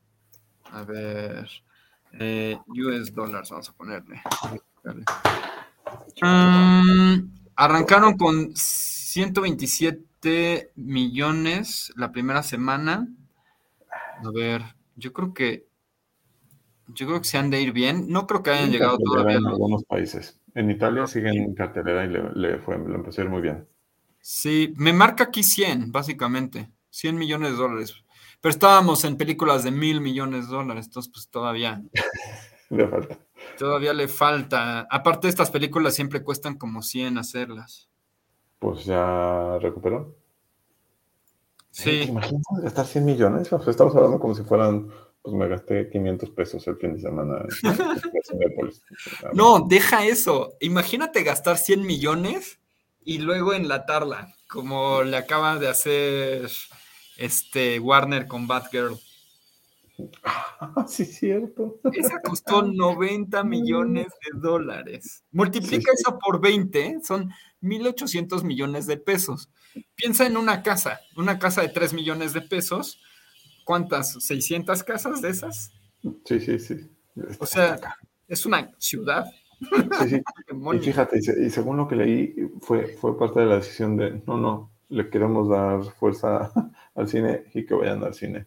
A 0.73 0.83
ver... 0.83 1.49
eh, 2.19 2.59
US 2.69 3.15
dollars, 3.15 3.51
vamos 3.51 3.69
a 3.69 3.73
ponerle. 3.73 4.23
Mm, 6.23 7.31
arrancaron 7.55 8.17
con 8.17 8.53
127 8.55 10.73
millones 10.77 11.93
la 11.97 12.13
primera 12.13 12.43
semana. 12.43 13.07
A 14.25 14.31
ver, 14.33 14.63
yo 14.97 15.13
creo 15.13 15.35
que 15.35 15.67
yo 16.89 17.07
creo 17.07 17.21
que 17.21 17.27
se 17.29 17.39
han 17.39 17.51
de 17.51 17.61
ir 17.61 17.73
bien. 17.73 18.07
No 18.09 18.27
creo 18.27 18.43
que 18.43 18.51
hayan 18.51 18.67
En 18.67 18.73
llegado 18.73 18.99
todavía. 18.99 19.37
en 19.39 19.47
algunos 19.47 19.85
países. 19.85 20.41
En 20.55 20.71
Italia 20.71 21.07
siguen 21.07 21.37
en 21.37 21.55
cartelera 21.55 22.05
y 22.05 22.09
le, 22.09 22.31
le 22.35 22.59
fue, 22.59 22.79
le 22.79 22.95
empezó 22.95 23.21
a 23.21 23.25
ir 23.25 23.31
muy 23.31 23.43
bien. 23.43 23.67
Sí, 24.21 24.73
me 24.77 24.93
marca 24.93 25.25
aquí 25.25 25.43
100, 25.43 25.93
básicamente. 25.93 26.71
100 26.91 27.17
millones 27.17 27.53
de 27.53 27.57
dólares. 27.57 27.95
Pero 28.41 28.51
estábamos 28.51 29.05
en 29.05 29.17
películas 29.17 29.65
de 29.65 29.71
mil 29.71 30.01
millones 30.01 30.49
de 30.49 30.55
dólares, 30.57 30.87
entonces 30.87 31.11
pues 31.13 31.29
todavía, 31.29 31.83
Le 32.71 32.89
falta. 32.89 33.19
todavía 33.59 33.93
le 33.93 34.09
falta. 34.09 34.87
Aparte, 34.91 35.29
estas 35.29 35.51
películas 35.51 35.95
siempre 35.95 36.23
cuestan 36.23 36.57
como 36.57 36.83
100 36.83 37.19
hacerlas. 37.19 37.89
Pues 38.59 38.85
ya 38.85 39.59
recuperó. 39.61 40.15
¿Te 41.83 41.83
Sí, 41.83 42.03
imaginas 42.09 42.43
gastar 42.63 42.87
100 42.87 43.05
millones? 43.05 43.53
Estamos 43.53 43.95
hablando 43.95 44.19
como 44.19 44.35
si 44.35 44.43
fueran, 44.43 44.89
pues 45.27 45.37
me 45.37 45.49
gasté 45.49 45.91
500 45.91 46.31
pesos 46.31 46.65
el 46.69 46.77
fin 46.77 46.95
de 46.95 47.01
semana 47.01 47.39
en 47.43 47.51
Cinépolis. 48.23 48.81
no, 49.35 49.67
deja 49.69 50.07
eso. 50.07 50.55
Imagínate 50.61 51.25
gastar 51.25 51.59
100 51.59 51.83
millones 51.85 52.61
y 53.05 53.19
luego 53.19 53.53
enlatarla, 53.53 54.33
como 54.49 55.03
le 55.03 55.17
acaba 55.17 55.59
de 55.59 55.69
hacer 55.69 56.49
este 57.17 57.81
Warner 57.81 58.29
con 58.29 58.47
Batgirl. 58.47 58.97
Ah, 60.23 60.85
sí, 60.89 61.05
cierto. 61.05 61.81
Esa 61.93 62.21
costó 62.23 62.63
90 62.73 63.43
millones 63.43 64.07
de 64.07 64.39
dólares. 64.39 65.25
Multiplica 65.33 65.91
Sí, 65.93 65.97
sí. 65.97 66.03
eso 66.07 66.19
por 66.25 66.41
20, 66.41 66.99
son 67.03 67.31
1.800 67.63 68.45
millones 68.45 68.87
de 68.87 68.97
pesos. 68.97 69.51
Piensa 69.97 70.25
en 70.25 70.37
una 70.37 70.63
casa, 70.63 71.01
una 71.17 71.41
casa 71.41 71.63
de 71.63 71.69
3 71.71 71.95
millones 71.95 72.33
de 72.33 72.43
pesos. 72.43 73.01
¿Cuántas? 73.67 74.15
¿600 74.21 74.85
casas 74.85 75.21
de 75.21 75.31
esas? 75.31 75.73
Sí, 76.25 76.39
sí, 76.39 76.57
sí. 76.61 76.89
O 77.41 77.47
sea, 77.47 77.77
es 78.29 78.47
una 78.47 78.71
ciudad. 78.79 79.27
Sí, 80.01 80.09
sí. 80.11 80.23
Y 80.73 80.79
fíjate, 80.79 81.19
y, 81.19 81.23
se- 81.23 81.45
y 81.47 81.51
según 81.51 81.77
lo 81.79 81.89
que 81.89 81.97
leí, 81.97 82.35
fue, 82.61 82.87
fue 82.97 83.19
parte 83.19 83.41
de 83.41 83.47
la 83.47 83.57
decisión 83.57 83.97
de, 83.97 84.23
no, 84.25 84.37
no, 84.37 84.71
le 84.89 85.11
queremos 85.11 85.49
dar 85.49 85.83
fuerza 85.95 86.53
al 86.95 87.09
cine 87.09 87.45
y 87.55 87.67
que 87.67 87.75
vayan 87.75 88.05
al 88.05 88.15
cine. 88.15 88.47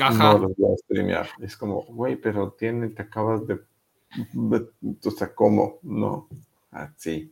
Ajá. 0.00 0.32
No 0.32 0.38
los 0.38 0.56
voy 0.56 0.72
a 0.72 0.76
streamear. 0.78 1.28
Es 1.40 1.56
como, 1.58 1.82
güey, 1.82 2.16
pero 2.16 2.52
tiene, 2.52 2.88
te 2.88 3.02
acabas 3.02 3.46
de 3.46 3.60
O 5.04 5.10
sea, 5.10 5.34
¿cómo? 5.34 5.78
No. 5.82 6.28
Así. 6.70 7.30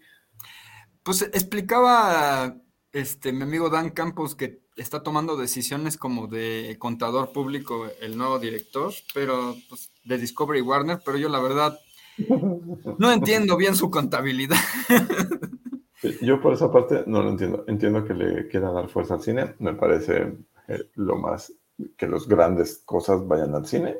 Pues 1.02 1.22
explicaba 1.22 2.54
este 2.92 3.32
mi 3.32 3.42
amigo 3.44 3.70
Dan 3.70 3.90
Campos 3.90 4.34
que 4.34 4.65
está 4.76 5.02
tomando 5.02 5.36
decisiones 5.36 5.96
como 5.96 6.26
de 6.26 6.76
contador 6.78 7.32
público 7.32 7.86
el 8.00 8.16
nuevo 8.16 8.38
director, 8.38 8.92
pero 9.14 9.56
pues, 9.68 9.90
de 10.04 10.18
Discovery 10.18 10.60
Warner, 10.60 11.00
pero 11.04 11.18
yo 11.18 11.28
la 11.28 11.40
verdad 11.40 11.78
no 12.98 13.12
entiendo 13.12 13.56
bien 13.56 13.76
su 13.76 13.90
contabilidad. 13.90 14.56
yo 16.22 16.40
por 16.40 16.52
esa 16.52 16.70
parte 16.70 17.04
no 17.06 17.22
lo 17.22 17.30
entiendo. 17.30 17.64
Entiendo 17.66 18.04
que 18.04 18.14
le 18.14 18.48
quiera 18.48 18.70
dar 18.70 18.88
fuerza 18.88 19.14
al 19.14 19.22
cine. 19.22 19.54
Me 19.58 19.74
parece 19.74 20.36
eh, 20.68 20.90
lo 20.94 21.16
más 21.16 21.52
que 21.96 22.06
los 22.06 22.26
grandes 22.28 22.82
cosas 22.84 23.26
vayan 23.26 23.54
al 23.54 23.66
cine. 23.66 23.98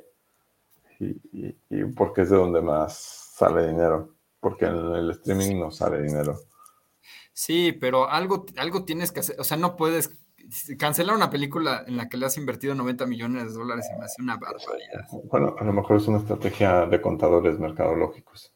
Y, 0.98 1.54
y, 1.68 1.84
porque 1.94 2.22
es 2.22 2.30
de 2.30 2.36
donde 2.36 2.62
más 2.62 2.96
sale 3.34 3.66
dinero. 3.68 4.14
Porque 4.40 4.66
en 4.66 4.76
el 4.76 5.10
streaming 5.10 5.58
no 5.58 5.70
sale 5.70 6.02
dinero. 6.02 6.38
Sí, 7.32 7.72
pero 7.72 8.08
algo, 8.08 8.46
algo 8.56 8.84
tienes 8.84 9.12
que 9.12 9.20
hacer. 9.20 9.38
O 9.38 9.44
sea, 9.44 9.58
no 9.58 9.76
puedes 9.76 10.10
cancelar 10.78 11.16
una 11.16 11.31
película 11.31 11.85
en 11.86 11.97
la 11.97 12.09
que 12.09 12.16
le 12.16 12.27
has 12.27 12.36
invertido 12.36 12.74
90 12.74 13.06
millones 13.06 13.48
de 13.48 13.59
dólares 13.59 13.86
y 13.93 13.98
me 13.98 14.05
hace 14.05 14.23
una 14.23 14.36
barbaridad. 14.36 15.06
Bueno, 15.31 15.55
a 15.59 15.64
lo 15.64 15.73
mejor 15.73 15.97
es 15.97 16.06
una 16.06 16.18
estrategia 16.18 16.86
de 16.86 17.01
contadores 17.01 17.59
mercadológicos. 17.59 18.55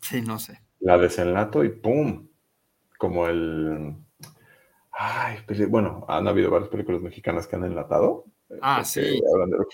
Sí, 0.00 0.20
no 0.20 0.38
sé. 0.38 0.60
La 0.80 0.98
desenlato 0.98 1.64
y 1.64 1.70
¡pum! 1.70 2.28
Como 2.98 3.26
el... 3.26 3.96
Ay, 4.90 5.38
bueno, 5.68 6.04
han 6.08 6.28
habido 6.28 6.50
varias 6.50 6.70
películas 6.70 7.02
mexicanas 7.02 7.46
que 7.46 7.56
han 7.56 7.64
enlatado. 7.64 8.26
Ah, 8.60 8.80
este, 8.82 9.12
sí. 9.12 9.20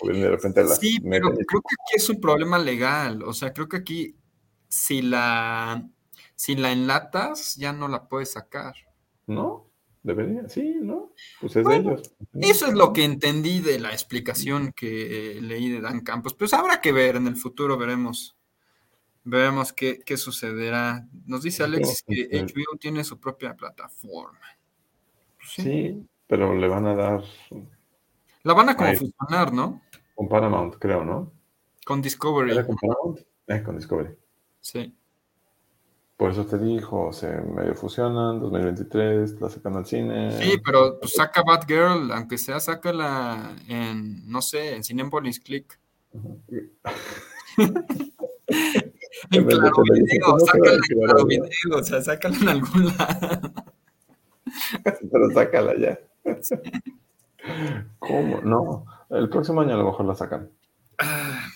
de, 0.03 0.29
repente 0.29 0.65
sí, 0.67 0.99
pero 1.01 1.29
creo 1.29 1.61
que 1.61 1.75
aquí 1.79 1.95
es 1.95 2.09
un 2.09 2.19
problema 2.19 2.57
legal. 2.57 3.21
O 3.23 3.33
sea, 3.33 3.53
creo 3.53 3.67
que 3.67 3.77
aquí 3.77 4.15
si 4.67 5.01
la, 5.01 5.87
si 6.35 6.55
la 6.55 6.71
enlatas 6.71 7.55
ya 7.55 7.73
no 7.73 7.87
la 7.87 8.07
puedes 8.07 8.31
sacar. 8.31 8.73
¿No? 9.27 9.70
Debería, 10.03 10.49
sí, 10.49 10.77
¿no? 10.81 11.11
Pues 11.39 11.55
es 11.55 11.65
de 11.65 11.75
ellos. 11.75 12.13
Eso 12.33 12.67
es 12.67 12.73
lo 12.73 12.91
que 12.91 13.03
entendí 13.03 13.59
de 13.59 13.79
la 13.79 13.91
explicación 13.91 14.73
que 14.73 15.37
leí 15.41 15.69
de 15.69 15.79
Dan 15.79 16.01
Campos. 16.01 16.33
Pues 16.33 16.53
habrá 16.53 16.81
que 16.81 16.91
ver, 16.91 17.17
en 17.17 17.27
el 17.27 17.35
futuro 17.35 17.77
veremos. 17.77 18.35
Veremos 19.23 19.73
qué, 19.73 20.01
sucederá. 20.17 21.07
Nos 21.27 21.43
dice 21.43 21.63
Alexis 21.63 22.03
que 22.07 22.29
HBO 22.31 22.77
tiene 22.79 23.03
su 23.03 23.19
propia 23.19 23.55
plataforma. 23.55 24.39
Pues 25.37 25.49
sí. 25.49 26.07
pero 26.25 26.55
le 26.55 26.67
van 26.67 26.87
a 26.87 26.95
dar. 26.95 27.23
La 28.41 28.53
van 28.53 28.69
a 28.69 28.75
como 28.75 28.93
funcionar, 28.95 29.53
¿no? 29.53 29.83
Con 30.15 30.27
Paramount, 30.27 30.75
creo, 30.79 31.05
¿no? 31.05 31.31
Con 31.85 32.01
Discovery. 32.01 32.51
¿Era 32.51 32.65
con 32.65 32.75
Paramount? 32.75 33.19
Eh, 33.45 33.61
con 33.61 33.75
Discovery. 33.75 34.15
Sí. 34.59 34.95
Por 36.21 36.29
eso 36.29 36.45
te 36.45 36.59
dijo, 36.59 37.11
se 37.11 37.41
medio 37.41 37.73
fusionan, 37.73 38.39
2023, 38.39 39.41
la 39.41 39.49
sacan 39.49 39.75
al 39.75 39.87
cine. 39.87 40.39
Sí, 40.39 40.61
pero 40.63 40.99
pues, 40.99 41.13
saca 41.13 41.41
Batgirl, 41.41 42.11
aunque 42.11 42.37
sea, 42.37 42.59
sácala 42.59 43.55
en, 43.67 44.29
no 44.29 44.43
sé, 44.43 44.75
en 44.75 44.83
Cinepolis 44.83 45.39
Click. 45.39 45.79
en 46.13 46.69
claro 49.45 49.83
video, 49.91 50.39
sácala 50.45 50.75
en 50.75 50.99
claro 50.99 51.25
video, 51.25 51.75
o 51.75 51.83
sea, 51.83 51.99
sácala 52.03 52.37
en 52.37 52.49
algún 52.49 52.85
lado. 52.85 53.53
pero 55.11 55.31
sácala 55.33 55.73
ya. 55.75 55.99
¿Cómo? 57.97 58.41
No, 58.41 58.85
el 59.09 59.27
próximo 59.27 59.61
año 59.61 59.73
a 59.73 59.77
lo 59.77 59.85
mejor 59.85 60.05
la 60.05 60.13
sacan. 60.13 60.51
Ah, 60.99 61.47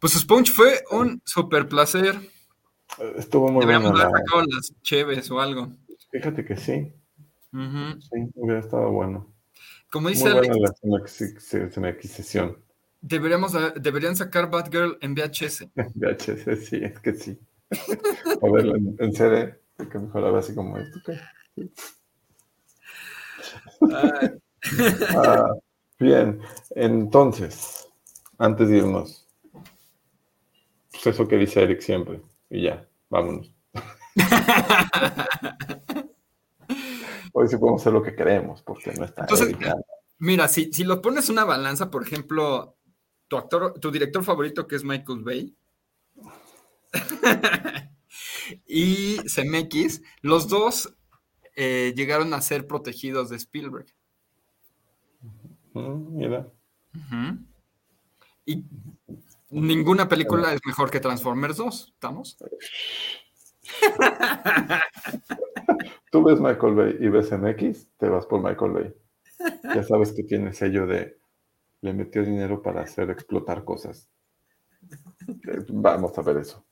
pues 0.00 0.14
Sponge 0.14 0.50
fue 0.50 0.82
un 0.92 1.20
super 1.26 1.68
placer. 1.68 2.18
Estuvo 3.16 3.50
muy 3.50 3.60
Deberíamos 3.60 4.00
haber 4.00 4.20
sacado 4.20 4.44
las 4.48 4.72
cheves 4.82 5.30
o 5.30 5.40
algo. 5.40 5.72
Fíjate 6.10 6.44
que 6.44 6.56
sí. 6.56 6.92
Sí, 7.52 8.30
hubiera 8.34 8.60
estado 8.60 8.90
bueno. 8.90 9.32
Como 9.90 10.08
dice 10.08 10.24
muy 10.34 10.48
buena 10.48 10.54
la 10.54 10.74
Deberíamos, 13.00 13.56
deberían 13.76 14.16
sacar 14.16 14.50
Batgirl 14.50 14.98
en 15.00 15.14
VHS. 15.14 15.66
VHS, 15.94 16.68
sí, 16.68 16.80
es 16.82 16.98
que 17.00 17.14
sí. 17.14 17.38
A 18.42 18.50
verlo 18.50 18.76
en, 18.76 18.96
en 18.98 19.12
CD, 19.12 19.60
que 19.90 19.98
mejor 19.98 20.22
la 20.22 20.38
así 20.38 20.54
como 20.54 20.76
esto. 20.78 21.00
Ah, 25.16 25.54
bien, 25.98 26.40
entonces, 26.70 27.88
antes 28.38 28.68
de 28.68 28.78
irnos, 28.78 29.26
pues 30.90 31.06
eso 31.06 31.28
que 31.28 31.36
dice 31.36 31.62
Eric 31.62 31.80
siempre, 31.80 32.20
y 32.50 32.62
ya, 32.62 32.88
vámonos. 33.08 33.54
Hoy 37.32 37.48
sí 37.48 37.56
podemos 37.56 37.82
hacer 37.82 37.92
lo 37.92 38.02
que 38.02 38.14
queremos, 38.14 38.62
porque 38.62 38.92
no 38.92 39.04
está. 39.04 39.22
Entonces, 39.22 39.56
mira, 40.18 40.46
si, 40.48 40.72
si 40.72 40.84
lo 40.84 41.02
pones 41.02 41.28
una 41.28 41.44
balanza, 41.44 41.90
por 41.90 42.02
ejemplo, 42.02 42.76
tu 43.28 43.36
actor, 43.36 43.78
tu 43.78 43.90
director 43.90 44.24
favorito 44.24 44.66
que 44.66 44.76
es 44.76 44.84
Michael 44.84 45.22
Bay. 45.22 45.54
y 48.66 49.18
CMX, 49.18 50.02
los 50.22 50.48
dos 50.48 50.96
eh, 51.54 51.92
llegaron 51.96 52.32
a 52.34 52.40
ser 52.40 52.66
protegidos 52.66 53.30
de 53.30 53.36
Spielberg. 53.36 53.86
Mm, 55.74 56.16
mira. 56.16 56.48
Y 58.46 58.64
Ninguna 59.50 60.08
película 60.08 60.52
es 60.52 60.60
mejor 60.66 60.90
que 60.90 61.00
Transformers 61.00 61.56
2, 61.56 61.92
¿estamos? 61.94 62.36
Tú 66.10 66.24
ves 66.24 66.40
Michael 66.40 66.74
Bay 66.74 66.96
y 67.00 67.08
ves 67.08 67.32
MX, 67.32 67.88
te 67.96 68.08
vas 68.08 68.26
por 68.26 68.42
Michael 68.42 68.72
Bay. 68.72 68.94
Ya 69.74 69.82
sabes 69.82 70.12
que 70.12 70.24
tiene 70.24 70.52
sello 70.52 70.86
de 70.86 71.18
le 71.80 71.92
metió 71.92 72.24
dinero 72.24 72.62
para 72.62 72.82
hacer 72.82 73.10
explotar 73.10 73.64
cosas. 73.64 74.08
Vamos 75.68 76.16
a 76.18 76.22
ver 76.22 76.38
eso. 76.38 76.64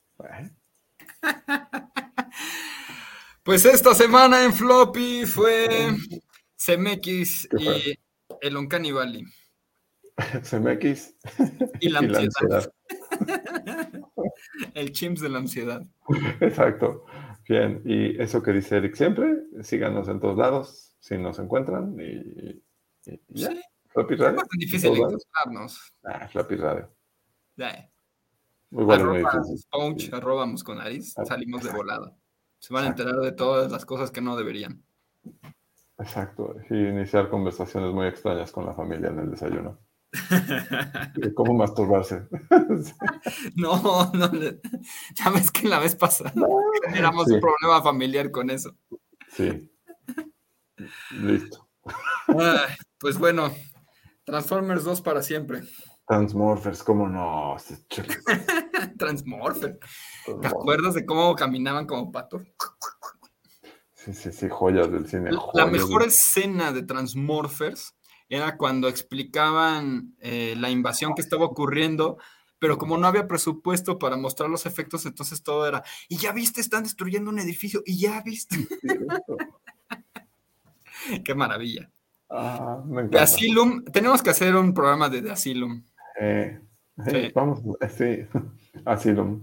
Pues 3.43 3.63
esta 3.63 3.95
semana 3.95 4.43
en 4.43 4.51
Floppy 4.51 5.25
fue 5.25 5.95
CMX 6.57 7.47
y 7.57 7.97
el 8.41 8.57
Uncanny 8.57 8.91
Valley. 8.91 9.23
CMX. 10.43 11.15
Y 11.79 11.89
la 11.89 11.99
ansiedad. 11.99 12.73
El 14.73 14.91
chimps 14.91 15.21
de 15.21 15.29
la 15.29 15.39
ansiedad. 15.39 15.85
Exacto. 16.39 17.05
Bien, 17.47 17.81
y 17.85 18.21
eso 18.21 18.41
que 18.41 18.51
dice 18.51 18.77
Eric 18.77 18.95
siempre, 18.95 19.37
síganos 19.61 20.07
en 20.09 20.19
todos 20.19 20.37
lados, 20.37 20.95
si 20.99 21.17
nos 21.17 21.39
encuentran, 21.39 21.95
y, 21.99 22.61
ya. 23.29 23.49
Sí. 23.51 23.61
Radio. 23.95 24.37
Es 24.37 24.59
difícil 24.59 24.91
encontrarnos. 24.95 25.93
Ah, 26.03 26.27
Floppy 26.27 26.55
Radio. 26.55 26.91
Ya. 27.55 27.89
Muy 28.69 28.83
bueno, 28.83 29.05
muy 29.05 29.19
difícil. 29.19 29.57
Sponge, 29.57 30.09
arroba 30.13 30.45
Musconariz, 30.45 31.17
ah, 31.17 31.25
salimos 31.25 31.63
de 31.63 31.71
volada. 31.71 32.15
Se 32.59 32.73
van 32.73 32.85
a 32.85 32.87
enterar 32.89 33.15
de 33.15 33.31
todas 33.31 33.71
las 33.71 33.85
cosas 33.85 34.11
que 34.11 34.21
no 34.21 34.35
deberían. 34.35 34.83
Exacto, 35.97 36.55
y 36.69 36.75
iniciar 36.75 37.29
conversaciones 37.29 37.91
muy 37.91 38.07
extrañas 38.07 38.51
con 38.51 38.65
la 38.65 38.73
familia 38.73 39.09
en 39.09 39.19
el 39.19 39.31
desayuno. 39.31 39.79
¿Cómo 41.35 41.53
masturbarse? 41.53 42.27
no, 43.55 44.11
no, 44.13 44.31
ya 45.13 45.29
ves 45.29 45.51
que 45.51 45.67
la 45.67 45.79
vez 45.79 45.95
pasada 45.95 46.33
teníamos 46.83 47.27
un 47.27 47.41
problema 47.41 47.81
familiar 47.83 48.31
con 48.31 48.49
eso. 48.49 48.75
Sí. 49.29 49.71
Listo. 51.11 51.69
pues 52.99 53.17
bueno, 53.17 53.51
Transformers 54.23 54.83
2 54.83 55.01
para 55.01 55.21
siempre. 55.21 55.61
Transmorphers, 56.07 56.83
¿cómo 56.83 57.09
no? 57.09 57.57
Transmorphers. 58.97 59.77
¿Te 60.41 60.47
acuerdas 60.47 60.93
de 60.93 61.05
cómo 61.05 61.35
caminaban 61.35 61.85
como 61.85 62.11
patos? 62.11 62.43
Sí, 63.93 64.13
sí, 64.13 64.31
sí, 64.31 64.47
joyas 64.49 64.89
del 64.89 65.07
cine. 65.07 65.31
La 65.53 65.65
mejor 65.65 66.03
escena 66.03 66.71
de 66.71 66.83
Transmorphers 66.83 67.96
era 68.29 68.57
cuando 68.57 68.87
explicaban 68.87 70.15
eh, 70.19 70.55
la 70.57 70.69
invasión 70.69 71.15
que 71.15 71.21
estaba 71.21 71.45
ocurriendo, 71.45 72.17
pero 72.59 72.77
como 72.77 72.97
no 72.97 73.07
había 73.07 73.27
presupuesto 73.27 73.99
para 73.99 74.17
mostrar 74.17 74.49
los 74.49 74.65
efectos, 74.65 75.05
entonces 75.05 75.43
todo 75.43 75.67
era, 75.67 75.83
y 76.09 76.17
ya 76.17 76.31
viste, 76.31 76.61
están 76.61 76.83
destruyendo 76.83 77.29
un 77.29 77.39
edificio, 77.39 77.83
y 77.85 77.99
ya 77.99 78.21
viste. 78.21 78.67
Qué 81.23 81.35
maravilla. 81.35 81.89
Ah, 82.29 82.83
me 82.85 83.03
Asylum, 83.17 83.85
tenemos 83.85 84.21
que 84.21 84.31
hacer 84.31 84.53
un 84.55 84.73
programa 84.73 85.07
de, 85.07 85.31
Asylum. 85.31 85.83
Eh, 86.19 86.59
sí. 87.09 87.31
Vamos, 87.33 87.61
sí, 87.95 88.25
Asylum. 88.85 89.41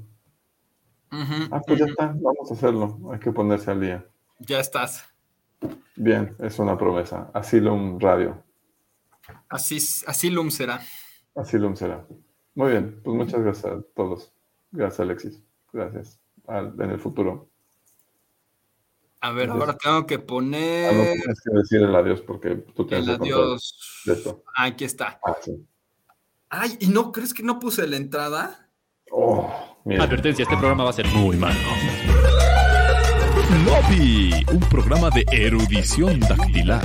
ah, 1.11 1.63
pues 1.67 1.79
ya 1.79 1.87
está, 1.87 2.09
vamos 2.09 2.51
a 2.51 2.55
hacerlo, 2.55 3.11
hay 3.13 3.19
que 3.19 3.33
ponerse 3.33 3.71
al 3.71 3.81
día. 3.81 4.05
Ya 4.41 4.61
estás. 4.61 5.07
Bien, 5.97 6.35
es 6.41 6.59
una 6.59 6.77
promesa. 6.77 7.31
Asylum 7.33 7.99
Radio. 8.01 8.43
Así, 9.49 9.79
así 10.07 10.31
Lum 10.31 10.51
será. 10.51 10.83
Así 11.35 11.59
Lum 11.59 11.77
será. 11.77 12.07
Muy 12.55 12.71
bien, 12.73 13.01
pues 13.03 13.17
muchas 13.17 13.41
gracias 13.41 13.73
a 13.73 13.83
todos. 13.95 14.33
Gracias, 14.71 15.01
Alexis. 15.01 15.43
Gracias. 15.73 16.21
en 16.49 16.91
el 16.91 17.01
futuro. 17.01 17.51
A 19.21 19.33
ver, 19.33 19.49
ahora 19.49 19.77
tengo 19.77 20.07
que 20.07 20.19
poner. 20.19 20.91
Ah, 20.91 20.93
no 20.93 21.03
tienes 21.03 21.41
que 21.43 21.51
decir 21.57 21.83
el 21.83 21.95
adiós 21.95 22.21
porque 22.21 22.57
tú 22.57 22.87
tienes 22.87 23.09
el 23.09 23.15
adiós. 23.15 24.03
De 24.05 24.13
esto. 24.13 24.45
Aquí 24.57 24.85
está. 24.85 25.19
Ah, 25.25 25.37
sí. 25.41 25.67
Ay, 26.51 26.77
¿y 26.79 26.89
no 26.89 27.11
crees 27.11 27.33
que 27.33 27.43
no 27.43 27.59
puse 27.59 27.87
la 27.87 27.97
entrada? 27.97 28.69
Oh, 29.11 29.51
Advertencia, 29.99 30.43
este 30.43 30.57
programa 30.57 30.85
va 30.85 30.91
a 30.91 30.95
ser 30.95 31.07
muy 31.09 31.37
malo. 31.37 31.59
Lobby, 33.65 34.45
un 34.53 34.61
programa 34.61 35.11
de 35.11 35.25
erudición 35.31 36.21
dactilar. 36.21 36.85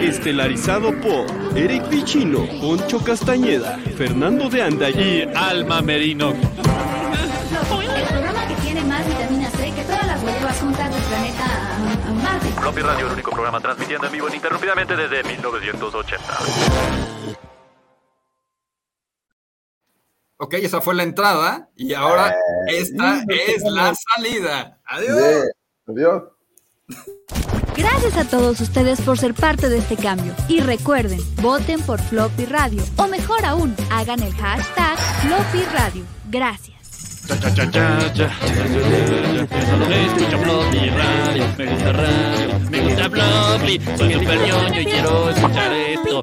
Estelarizado 0.00 0.92
por 1.00 1.26
Eric 1.56 1.84
Pichino, 1.88 2.46
Poncho 2.60 3.02
Castañeda, 3.04 3.78
Fernando 3.96 4.48
de 4.48 4.62
Anda 4.62 4.90
y 4.90 5.28
Alma 5.34 5.82
Merino. 5.82 6.30
El 6.30 8.06
programa 8.08 8.46
que 8.48 8.54
tiene 8.62 8.82
más 8.84 9.06
vitamina 9.06 9.50
C 9.50 9.72
que 9.72 9.82
todas 9.82 10.06
las 10.06 10.22
huevas 10.22 10.60
juntas 10.60 10.90
del 10.90 11.02
planeta 11.02 11.44
Marte. 12.22 12.48
Floppy 12.60 12.80
Radio, 12.80 13.06
el 13.06 13.12
único 13.12 13.30
programa 13.30 13.60
transmitiendo 13.60 14.06
en 14.06 14.12
vivo 14.12 14.28
ininterrumpidamente 14.28 14.96
desde 14.96 15.22
1980. 15.24 17.41
Ok, 20.42 20.54
esa 20.54 20.80
fue 20.80 20.96
la 20.96 21.04
entrada 21.04 21.70
y 21.76 21.94
ahora 21.94 22.30
eh, 22.30 22.80
esta 22.80 23.22
es 23.28 23.62
la 23.62 23.94
salida. 23.94 24.80
Adiós. 24.86 25.44
Adiós. 25.86 26.22
Gracias 27.76 28.16
a 28.16 28.24
todos 28.24 28.60
ustedes 28.60 29.00
por 29.02 29.16
ser 29.16 29.34
parte 29.34 29.68
de 29.68 29.78
este 29.78 29.96
cambio. 29.96 30.34
Y 30.48 30.58
recuerden, 30.58 31.20
voten 31.40 31.80
por 31.82 32.00
Floppy 32.00 32.46
Radio. 32.46 32.82
O 32.96 33.06
mejor 33.06 33.44
aún, 33.44 33.76
hagan 33.92 34.20
el 34.20 34.34
hashtag 34.34 34.98
Floppy 35.20 35.62
Radio. 35.74 36.04
Gracias. 36.28 36.72
Me 37.28 37.36
gusta 41.66 41.92
radio, 41.92 42.58
me 42.68 42.80
gusta 42.80 43.10
Floppy. 43.10 43.80
Soy 43.96 44.12
super 44.12 44.38
ñoño 44.40 44.80
y 44.80 44.84
quiero 44.86 45.30
escuchar 45.30 45.72
esto. 45.72 46.22